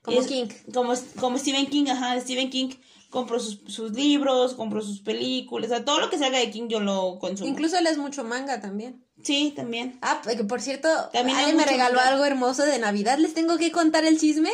Como 0.00 0.20
Es- 0.20 0.26
King. 0.26 0.46
Como, 0.74 0.94
como 1.20 1.38
Stephen 1.38 1.66
King, 1.66 1.86
ajá, 1.88 2.20
Stephen 2.20 2.50
King. 2.50 2.70
Compro 3.12 3.38
sus, 3.38 3.60
sus 3.66 3.92
libros, 3.92 4.54
compro 4.54 4.80
sus 4.80 5.00
películas. 5.02 5.70
O 5.70 5.74
sea, 5.74 5.84
todo 5.84 6.00
lo 6.00 6.08
que 6.08 6.16
salga 6.18 6.38
de 6.38 6.50
King 6.50 6.68
yo 6.68 6.80
lo 6.80 7.18
consumo. 7.20 7.46
Incluso 7.48 7.78
lees 7.82 7.98
mucho 7.98 8.24
manga 8.24 8.60
también. 8.62 9.04
Sí, 9.22 9.52
también. 9.54 9.98
Ah, 10.00 10.22
que 10.26 10.44
por 10.44 10.62
cierto, 10.62 10.88
También 11.12 11.36
Ale 11.36 11.52
me 11.52 11.66
regaló 11.66 11.96
manga. 11.96 12.08
algo 12.08 12.24
hermoso 12.24 12.64
de 12.64 12.78
Navidad. 12.78 13.18
Les 13.18 13.34
tengo 13.34 13.58
que 13.58 13.70
contar 13.70 14.06
el 14.06 14.18
chisme. 14.18 14.50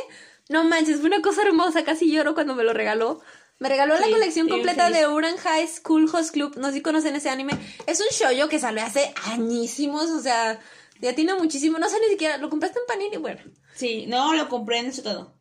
No 0.49 0.65
manches, 0.65 0.97
fue 0.99 1.07
una 1.07 1.23
cosa 1.23 1.43
hermosa. 1.43 1.85
Casi 1.85 2.11
lloro 2.11 2.35
cuando 2.35 2.57
me 2.57 2.65
lo 2.65 2.73
regaló. 2.73 3.21
Me 3.61 3.69
regaló 3.69 3.95
la 3.97 4.09
colección 4.11 4.49
completa 4.49 4.91
de 4.91 5.07
Uran 5.07 5.37
High 5.37 5.69
School 5.69 6.11
Host 6.13 6.33
Club. 6.33 6.57
No 6.57 6.69
sé 6.69 6.75
si 6.75 6.81
conocen 6.83 7.15
ese 7.15 7.31
anime. 7.31 7.53
Es 7.87 8.01
un 8.01 8.07
shoujo 8.11 8.49
que 8.49 8.59
salió 8.59 8.83
hace 8.83 9.15
añísimos. 9.25 10.11
O 10.11 10.21
sea, 10.21 10.59
ya 11.01 11.15
tiene 11.15 11.35
muchísimo. 11.35 11.79
No 11.79 11.89
sé 11.89 11.97
ni 12.01 12.09
siquiera. 12.11 12.39
Lo 12.39 12.51
compraste 12.51 12.81
en 12.81 12.87
Panini. 12.87 13.17
Bueno, 13.19 13.41
Sí, 13.77 14.07
no, 14.09 14.35
lo 14.35 14.49
compré 14.49 14.79
en 14.81 14.87
el 14.87 14.93
sótano. 14.95 15.33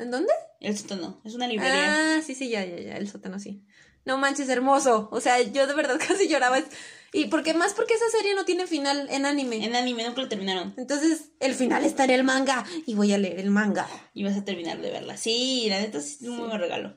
¿en 0.00 0.10
dónde? 0.10 0.32
El 0.60 0.76
sótano. 0.76 1.20
Es 1.24 1.34
una 1.34 1.46
librería. 1.46 2.16
Ah, 2.16 2.22
sí, 2.22 2.34
sí, 2.34 2.48
ya, 2.48 2.64
ya, 2.64 2.78
ya. 2.78 2.96
El 2.96 3.08
sótano, 3.08 3.38
sí. 3.38 3.62
No 4.04 4.18
manches, 4.18 4.48
hermoso. 4.48 5.08
O 5.12 5.20
sea, 5.20 5.40
yo 5.40 5.66
de 5.66 5.74
verdad 5.74 5.98
casi 6.08 6.28
lloraba. 6.28 6.58
Y 7.12 7.26
porque 7.26 7.54
más 7.54 7.74
porque 7.74 7.94
esa 7.94 8.08
serie 8.10 8.34
no 8.34 8.44
tiene 8.44 8.66
final 8.66 9.06
en 9.10 9.26
anime. 9.26 9.64
En 9.64 9.76
anime 9.76 10.04
nunca 10.04 10.22
lo 10.22 10.28
terminaron. 10.28 10.74
Entonces, 10.76 11.30
el 11.40 11.54
final 11.54 11.84
está 11.84 12.04
en 12.04 12.10
el 12.10 12.24
manga. 12.24 12.64
Y 12.86 12.94
voy 12.94 13.12
a 13.12 13.18
leer 13.18 13.38
el 13.38 13.50
manga. 13.50 13.88
Y 14.14 14.24
vas 14.24 14.36
a 14.36 14.44
terminar 14.44 14.80
de 14.80 14.90
verla. 14.90 15.16
Sí, 15.16 15.66
la 15.68 15.80
neta 15.80 16.00
sí 16.00 16.18
es 16.22 16.28
un 16.28 16.36
muy 16.36 16.48
buen 16.48 16.60
regalo. 16.60 16.96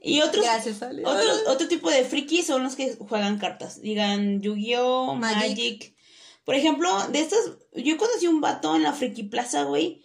Y 0.00 0.20
otros, 0.20 0.44
Gracias, 0.44 0.82
Ale. 0.82 1.04
otro, 1.04 1.30
otro 1.46 1.68
tipo 1.68 1.88
de 1.88 2.04
frikis 2.04 2.46
son 2.46 2.64
los 2.64 2.74
que 2.74 2.96
juegan 2.96 3.38
cartas. 3.38 3.80
Digan 3.80 4.40
Yu-Gi-Oh, 4.40 5.14
Magic. 5.14 5.48
Magic. 5.50 5.96
Por 6.44 6.56
ejemplo, 6.56 6.90
de 7.08 7.20
estas, 7.20 7.38
yo 7.74 7.96
conocí 7.96 8.26
un 8.26 8.40
vato 8.40 8.74
en 8.74 8.82
la 8.82 8.92
Friki 8.92 9.22
Plaza, 9.22 9.62
güey, 9.62 10.02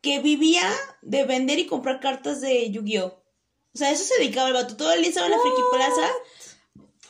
que 0.00 0.20
vivía 0.20 0.70
de 1.02 1.24
vender 1.24 1.58
y 1.58 1.66
comprar 1.66 2.00
cartas 2.00 2.40
de 2.40 2.70
Yu-Gi-Oh. 2.70 3.06
O 3.06 3.78
sea, 3.78 3.90
eso 3.90 4.04
se 4.04 4.18
dedicaba 4.18 4.48
el 4.48 4.54
vato. 4.54 4.76
Todo 4.76 4.92
el 4.92 5.00
día 5.00 5.10
estaba 5.10 5.26
en 5.26 5.32
la 5.32 5.38
Friki 5.38 5.62
Plaza 5.72 6.10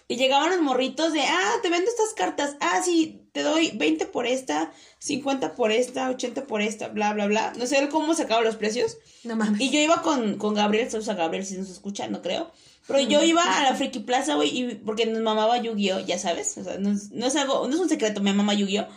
y 0.08 0.16
llegaban 0.16 0.50
los 0.50 0.60
morritos 0.60 1.12
de, 1.12 1.20
ah, 1.20 1.54
te 1.62 1.68
vendo 1.68 1.90
estas 1.90 2.14
cartas. 2.14 2.56
Ah, 2.60 2.82
sí, 2.82 3.28
te 3.32 3.42
doy 3.42 3.72
20 3.74 4.06
por 4.06 4.26
esta, 4.26 4.72
50 4.98 5.54
por 5.54 5.70
esta, 5.70 6.10
80 6.10 6.46
por 6.46 6.62
esta, 6.62 6.88
bla, 6.88 7.12
bla, 7.12 7.26
bla. 7.26 7.52
No 7.56 7.66
sé 7.66 7.88
cómo 7.90 8.14
sacaba 8.14 8.40
los 8.42 8.56
precios. 8.56 8.96
No 9.24 9.36
mames. 9.36 9.60
Y 9.60 9.70
yo 9.70 9.80
iba 9.80 10.02
con, 10.02 10.38
con 10.38 10.54
Gabriel, 10.54 10.90
saludos 10.90 11.10
a 11.10 11.14
Gabriel 11.14 11.44
si 11.44 11.56
nos 11.56 11.68
escucha, 11.70 12.08
no 12.08 12.22
creo. 12.22 12.50
Pero 12.86 13.00
yo 13.00 13.22
iba 13.22 13.42
a 13.42 13.62
la 13.64 13.74
Friki 13.74 13.98
Plaza, 13.98 14.34
güey, 14.34 14.58
y 14.58 14.74
porque 14.76 15.04
nos 15.04 15.20
mamaba 15.20 15.58
Yu-Gi-Oh, 15.58 16.00
ya 16.00 16.18
sabes. 16.18 16.56
O 16.56 16.64
sea, 16.64 16.78
no 16.78 16.90
es, 16.90 17.10
no 17.10 17.26
es 17.26 17.36
algo, 17.36 17.68
no 17.68 17.74
es 17.74 17.80
un 17.80 17.88
secreto, 17.90 18.22
me 18.22 18.32
mamá 18.32 18.54
Yu-Gi-Oh. 18.54 18.88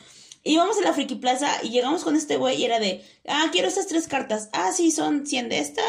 Íbamos 0.44 0.78
a 0.78 0.82
la 0.82 0.94
Friki 0.94 1.16
Plaza 1.16 1.48
y 1.64 1.70
llegamos 1.70 2.04
con 2.04 2.16
este 2.16 2.38
güey 2.38 2.60
y 2.62 2.66
era 2.66 2.80
de, 2.80 3.06
ah, 3.28 3.50
quiero 3.52 3.68
estas 3.68 3.88
tres 3.88 4.08
cartas. 4.08 4.50
Ah, 4.54 4.72
sí, 4.72 4.92
son 4.92 5.26
100 5.28 5.50
de 5.50 5.60
esta, 5.60 5.84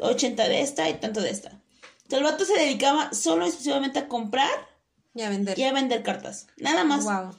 80 0.00 0.48
de 0.48 0.60
esta 0.60 0.88
y 0.88 0.94
tanto 0.94 1.20
de 1.20 1.30
esta. 1.30 1.50
Entonces 2.04 2.18
el 2.18 2.24
vato 2.24 2.44
se 2.44 2.54
dedicaba 2.58 3.12
solo 3.12 3.44
y 3.44 3.48
exclusivamente 3.48 3.98
a 3.98 4.08
comprar 4.08 4.50
Ya 5.14 5.28
vender. 5.28 5.58
y 5.58 5.64
a 5.64 5.72
vender 5.72 6.02
cartas. 6.02 6.46
Nada 6.56 6.84
más. 6.84 7.04
Wow. 7.04 7.34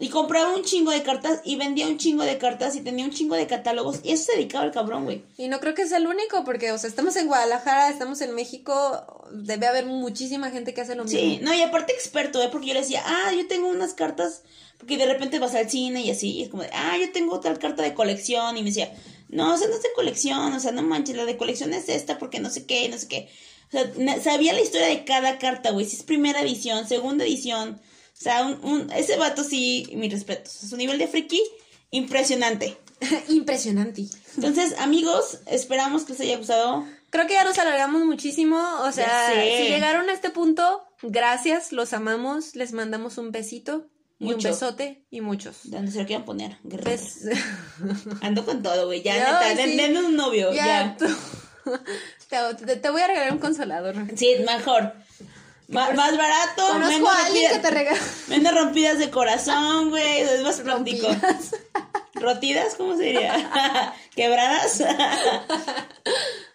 Y 0.00 0.08
compraba 0.08 0.54
un 0.54 0.64
chingo 0.64 0.90
de 0.90 1.02
cartas 1.02 1.42
y 1.44 1.56
vendía 1.56 1.86
un 1.86 1.98
chingo 1.98 2.22
de 2.22 2.38
cartas 2.38 2.74
y 2.74 2.80
tenía 2.80 3.04
un 3.04 3.10
chingo 3.10 3.34
de 3.34 3.46
catálogos. 3.46 4.00
Y 4.02 4.12
eso 4.12 4.24
se 4.24 4.38
dedicaba 4.38 4.64
el 4.64 4.70
cabrón, 4.70 5.04
güey. 5.04 5.22
Y 5.36 5.48
no 5.48 5.60
creo 5.60 5.74
que 5.74 5.86
sea 5.86 5.98
el 5.98 6.06
único, 6.06 6.42
porque, 6.42 6.72
o 6.72 6.78
sea, 6.78 6.88
estamos 6.88 7.14
en 7.16 7.26
Guadalajara, 7.26 7.90
estamos 7.90 8.22
en 8.22 8.34
México, 8.34 9.28
debe 9.30 9.66
haber 9.66 9.84
muchísima 9.84 10.50
gente 10.50 10.72
que 10.72 10.80
hace 10.80 10.94
lo 10.94 11.04
mismo. 11.04 11.20
Sí, 11.20 11.38
no, 11.42 11.52
y 11.52 11.60
aparte 11.60 11.92
experto, 11.92 12.42
¿eh? 12.42 12.48
Porque 12.50 12.68
yo 12.68 12.74
le 12.74 12.80
decía, 12.80 13.02
ah, 13.04 13.30
yo 13.34 13.46
tengo 13.46 13.68
unas 13.68 13.92
cartas, 13.92 14.42
porque 14.78 14.96
de 14.96 15.04
repente 15.04 15.38
vas 15.38 15.54
al 15.54 15.68
cine 15.68 16.00
y 16.00 16.10
así, 16.10 16.30
y 16.30 16.42
es 16.44 16.48
como 16.48 16.62
de, 16.62 16.70
ah, 16.72 16.96
yo 16.98 17.12
tengo 17.12 17.38
tal 17.40 17.58
carta 17.58 17.82
de 17.82 17.92
colección, 17.92 18.56
y 18.56 18.62
me 18.62 18.70
decía, 18.70 18.90
no, 19.28 19.52
o 19.52 19.56
sea, 19.58 19.68
no 19.68 19.76
es 19.76 19.82
de 19.82 19.92
colección, 19.94 20.52
o 20.52 20.60
sea, 20.60 20.72
no 20.72 20.82
manches, 20.82 21.14
la 21.14 21.26
de 21.26 21.36
colección 21.36 21.74
es 21.74 21.90
esta, 21.90 22.18
porque 22.18 22.40
no 22.40 22.48
sé 22.48 22.64
qué, 22.64 22.88
no 22.88 22.96
sé 22.96 23.06
qué. 23.06 23.28
O 23.68 23.70
sea, 23.70 24.20
sabía 24.22 24.54
la 24.54 24.62
historia 24.62 24.88
de 24.88 25.04
cada 25.04 25.38
carta, 25.38 25.70
güey, 25.70 25.84
si 25.84 25.96
es 25.96 26.02
primera 26.02 26.40
edición, 26.40 26.88
segunda 26.88 27.24
edición, 27.24 27.80
sea, 28.22 28.42
un, 28.44 28.64
un, 28.64 28.92
ese 28.92 29.16
vato 29.16 29.42
sí, 29.44 29.88
mis 29.94 30.12
respetos, 30.12 30.52
su 30.52 30.76
nivel 30.76 30.98
de 30.98 31.08
friki, 31.08 31.42
impresionante. 31.90 32.76
Impresionante. 33.28 34.06
Entonces, 34.36 34.74
amigos, 34.78 35.38
esperamos 35.46 36.04
que 36.04 36.12
les 36.12 36.20
haya 36.20 36.36
gustado. 36.36 36.84
Creo 37.10 37.26
que 37.26 37.32
ya 37.32 37.44
nos 37.44 37.58
alargamos 37.58 38.04
muchísimo, 38.04 38.56
o 38.82 38.92
sea, 38.92 39.30
si 39.34 39.68
llegaron 39.68 40.08
a 40.08 40.12
este 40.12 40.30
punto, 40.30 40.82
gracias, 41.02 41.72
los 41.72 41.92
amamos, 41.94 42.54
les 42.56 42.72
mandamos 42.72 43.18
un 43.18 43.32
besito 43.32 43.86
y 44.20 44.32
un 44.34 44.40
besote 44.42 45.02
y 45.10 45.20
muchos. 45.22 45.60
¿Dónde 45.64 45.90
se 45.90 45.98
lo 46.00 46.06
quieran 46.06 46.24
poner? 46.26 46.58
Bes- 46.62 47.30
Ando 48.20 48.44
con 48.44 48.62
todo, 48.62 48.86
güey, 48.86 49.02
ya, 49.02 49.16
Ya, 49.16 49.48
neta, 49.50 49.62
sí. 49.64 49.76
denme 49.76 50.00
un 50.04 50.14
novio, 50.14 50.52
ya, 50.52 50.96
te- 52.28 52.76
te 52.76 52.90
voy 52.90 53.00
a 53.02 53.06
regalar 53.08 53.32
un 53.32 53.38
consolador. 53.38 53.94
Sí, 54.16 54.36
mejor. 54.46 54.92
Más 55.70 56.16
barato, 56.16 56.66
Conozco 56.66 56.88
menos 56.88 57.14
a 57.14 57.26
alguien 57.26 57.48
que 57.48 57.58
rompidas, 57.58 57.62
te 57.62 57.70
regala. 57.70 58.00
menos 58.28 58.54
rompidas 58.54 58.98
de 58.98 59.10
corazón, 59.10 59.90
güey. 59.90 60.20
Es 60.20 60.42
más 60.42 60.60
práctico. 60.62 61.08
¿Rotidas? 62.14 62.74
¿Cómo 62.74 62.96
sería? 62.96 63.94
¿Quebradas? 64.16 64.82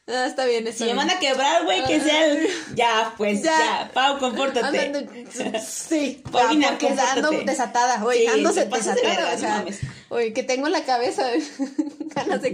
Ah, 0.07 0.27
está 0.27 0.45
bien, 0.45 0.67
está 0.67 0.77
si 0.77 0.83
me 0.83 0.93
bien. 0.93 0.97
van 0.97 1.09
a 1.09 1.17
quebrar, 1.19 1.63
güey, 1.63 1.83
que 1.83 1.99
sea 1.99 2.27
el... 2.27 2.47
Ya, 2.75 3.15
pues, 3.17 3.41
Ya. 3.41 3.57
ya. 3.57 3.91
Pau, 3.91 4.19
compórtate. 4.19 4.79
Andando- 4.79 5.11
sí, 5.67 6.21
Paulina, 6.31 6.77
porque 6.79 6.89
ando 6.89 7.31
desatada, 7.43 8.03
oye, 8.05 8.19
Sí, 8.19 8.27
ando 8.27 8.53
te 8.53 8.67
pasas 8.67 8.93
de 8.93 9.01
desatada, 9.01 9.29
verga, 9.29 9.35
o 9.35 9.39
sea, 9.39 9.57
mames. 9.57 9.79
oye, 10.09 10.31
que 10.33 10.43
tengo 10.43 10.67
en 10.67 10.73
la 10.73 10.83
cabeza 10.83 11.25
ganas 12.15 12.39
de 12.43 12.51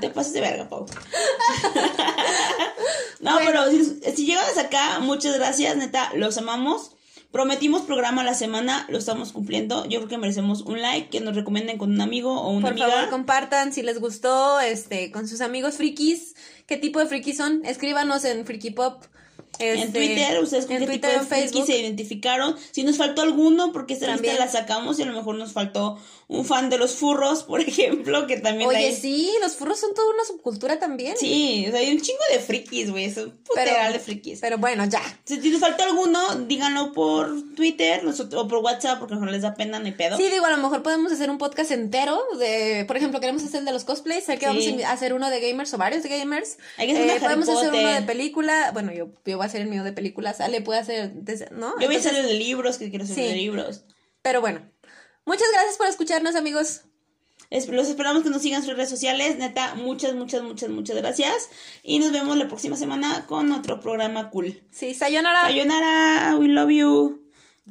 te 0.00 0.10
pases 0.10 0.34
de 0.34 0.40
verga, 0.42 0.68
Pau. 0.68 0.84
no, 3.20 3.32
Bueno. 3.34 3.46
pero 3.46 3.70
si, 3.70 3.84
si 4.14 4.26
llegan 4.26 4.44
hasta 4.44 4.62
acá, 4.62 4.98
muchas 5.00 5.34
gracias, 5.38 5.76
neta, 5.76 6.10
los 6.14 6.36
amamos. 6.36 6.90
Prometimos 7.32 7.82
programa 7.82 8.22
la 8.24 8.34
semana, 8.34 8.84
lo 8.90 8.98
estamos 8.98 9.32
cumpliendo. 9.32 9.86
Yo 9.86 10.00
creo 10.00 10.08
que 10.08 10.18
merecemos 10.18 10.60
un 10.60 10.82
like, 10.82 11.08
que 11.08 11.20
nos 11.20 11.34
recomienden 11.34 11.78
con 11.78 11.90
un 11.90 12.00
amigo 12.02 12.38
o 12.38 12.50
una 12.50 12.60
Por 12.60 12.70
amiga. 12.72 12.90
favor, 12.90 13.08
compartan 13.08 13.72
si 13.72 13.80
les 13.82 13.98
gustó, 14.00 14.60
este, 14.60 15.10
con 15.10 15.26
sus 15.26 15.40
amigos 15.40 15.76
frikis. 15.76 16.34
¿Qué 16.66 16.76
tipo 16.76 16.98
de 16.98 17.06
frikis 17.06 17.38
son? 17.38 17.64
Escríbanos 17.64 18.26
en 18.26 18.44
Friki 18.44 18.70
Pop. 18.72 19.02
En 19.58 19.78
este, 19.78 19.92
Twitter, 19.98 20.42
ustedes 20.42 20.66
con 20.66 20.74
en 20.76 20.80
qué 20.80 20.86
Twitter, 20.86 21.10
tipo 21.20 21.22
de 21.22 21.26
Facebook. 21.28 21.66
se 21.66 21.78
identificaron. 21.78 22.56
Si 22.70 22.82
nos 22.84 22.96
faltó 22.96 23.22
alguno, 23.22 23.72
porque 23.72 23.94
esta 23.94 24.06
También. 24.06 24.34
lista 24.36 24.46
la 24.46 24.50
sacamos 24.50 24.98
y 24.98 25.02
a 25.02 25.06
lo 25.06 25.12
mejor 25.12 25.34
nos 25.36 25.52
faltó 25.52 25.98
un 26.28 26.44
fan 26.46 26.70
de 26.70 26.78
los 26.78 26.94
furros, 26.94 27.42
por 27.44 27.60
ejemplo, 27.68 28.26
que 28.26 28.38
también 28.38 28.68
Oye, 28.68 28.78
hay- 28.78 28.96
sí, 28.96 29.30
los 29.42 29.54
furros 29.56 29.78
son 29.78 29.92
toda 29.94 30.08
una 30.14 30.24
subcultura 30.24 30.78
también. 30.78 31.16
Sí, 31.18 31.66
o 31.68 31.70
sea, 31.70 31.80
hay 31.80 31.90
un 31.92 32.00
chingo 32.00 32.22
de 32.32 32.38
frikis, 32.38 32.90
güey, 32.90 33.04
es 33.04 33.16
un 33.18 33.30
puteral 33.44 33.92
de 33.92 33.98
frikis. 33.98 34.40
Pero 34.40 34.58
bueno, 34.58 34.84
ya. 34.86 35.02
Si 35.24 35.40
si 35.40 35.50
nos 35.50 35.60
faltó 35.60 35.82
alguno, 35.84 36.18
díganlo 36.46 36.92
por 36.92 37.30
Twitter 37.54 38.02
nosotros, 38.04 38.44
o 38.44 38.48
por 38.48 38.58
WhatsApp, 38.58 38.98
porque 38.98 39.12
a 39.12 39.16
lo 39.16 39.20
mejor 39.20 39.32
les 39.34 39.42
da 39.42 39.54
pena, 39.54 39.78
ni 39.78 39.92
pedo. 39.92 40.16
Sí, 40.16 40.28
digo, 40.30 40.46
a 40.46 40.50
lo 40.50 40.56
mejor 40.56 40.82
podemos 40.82 41.12
hacer 41.12 41.28
un 41.30 41.38
podcast 41.38 41.70
entero 41.72 42.18
de, 42.38 42.84
por 42.86 42.96
ejemplo, 42.96 43.20
queremos 43.20 43.42
hacer 43.44 43.60
el 43.60 43.66
de 43.66 43.72
los 43.72 43.84
cosplays, 43.84 44.24
sé 44.24 44.38
que 44.38 44.46
Sí. 44.50 44.70
vamos 44.70 44.84
a 44.84 44.92
hacer 44.92 45.12
uno 45.14 45.28
de 45.30 45.40
gamers 45.40 45.72
o 45.74 45.78
varios 45.78 46.02
de 46.02 46.08
gamers. 46.08 46.56
Hay 46.78 46.86
que 46.86 46.92
hacer 46.94 47.04
de 47.06 47.12
Harry 47.12 47.20
podemos 47.20 47.48
hacer 47.48 47.68
uno 47.74 47.88
de 47.94 48.02
película, 48.02 48.70
bueno, 48.72 48.92
yo, 48.92 49.08
yo 49.26 49.41
voy 49.42 49.46
a 49.46 49.48
hacer 49.48 49.60
el 49.62 49.68
mío 49.68 49.82
de 49.84 49.92
películas, 49.92 50.40
Ale 50.40 50.60
puede 50.62 50.78
hacer, 50.80 51.12
¿no? 51.52 51.70
Yo 51.80 51.86
voy 51.86 51.96
a 51.96 51.98
Entonces, 51.98 52.06
hacer 52.06 52.20
el 52.20 52.26
de 52.28 52.34
libros, 52.34 52.78
que 52.78 52.88
quiero 52.90 53.04
hacer 53.04 53.16
Sí. 53.16 53.22
de 53.22 53.34
libros. 53.34 53.84
Pero 54.22 54.40
bueno, 54.40 54.60
muchas 55.26 55.48
gracias 55.52 55.76
por 55.76 55.86
escucharnos, 55.88 56.36
amigos. 56.36 56.82
Es- 57.50 57.68
los 57.68 57.88
esperamos 57.88 58.22
que 58.22 58.30
nos 58.30 58.40
sigan 58.40 58.62
sus 58.62 58.74
redes 58.74 58.88
sociales. 58.88 59.36
Neta, 59.36 59.74
muchas, 59.74 60.14
muchas, 60.14 60.42
muchas, 60.42 60.70
muchas 60.70 60.96
gracias. 60.96 61.48
Y 61.82 61.98
nos 61.98 62.12
vemos 62.12 62.36
la 62.36 62.46
próxima 62.48 62.76
semana 62.76 63.26
con 63.26 63.52
otro 63.52 63.78
programa 63.80 64.30
cool. 64.30 64.62
Sí, 64.70 64.94
sayonara. 64.94 65.42
Sayonara, 65.42 66.36
we 66.38 66.48
love 66.48 66.70
you. 66.70 67.22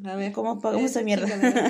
A 0.05 0.15
ver, 0.15 0.31
¿Cómo 0.33 0.59
pagamos 0.61 0.85
esta 0.85 1.01
mierda? 1.01 1.25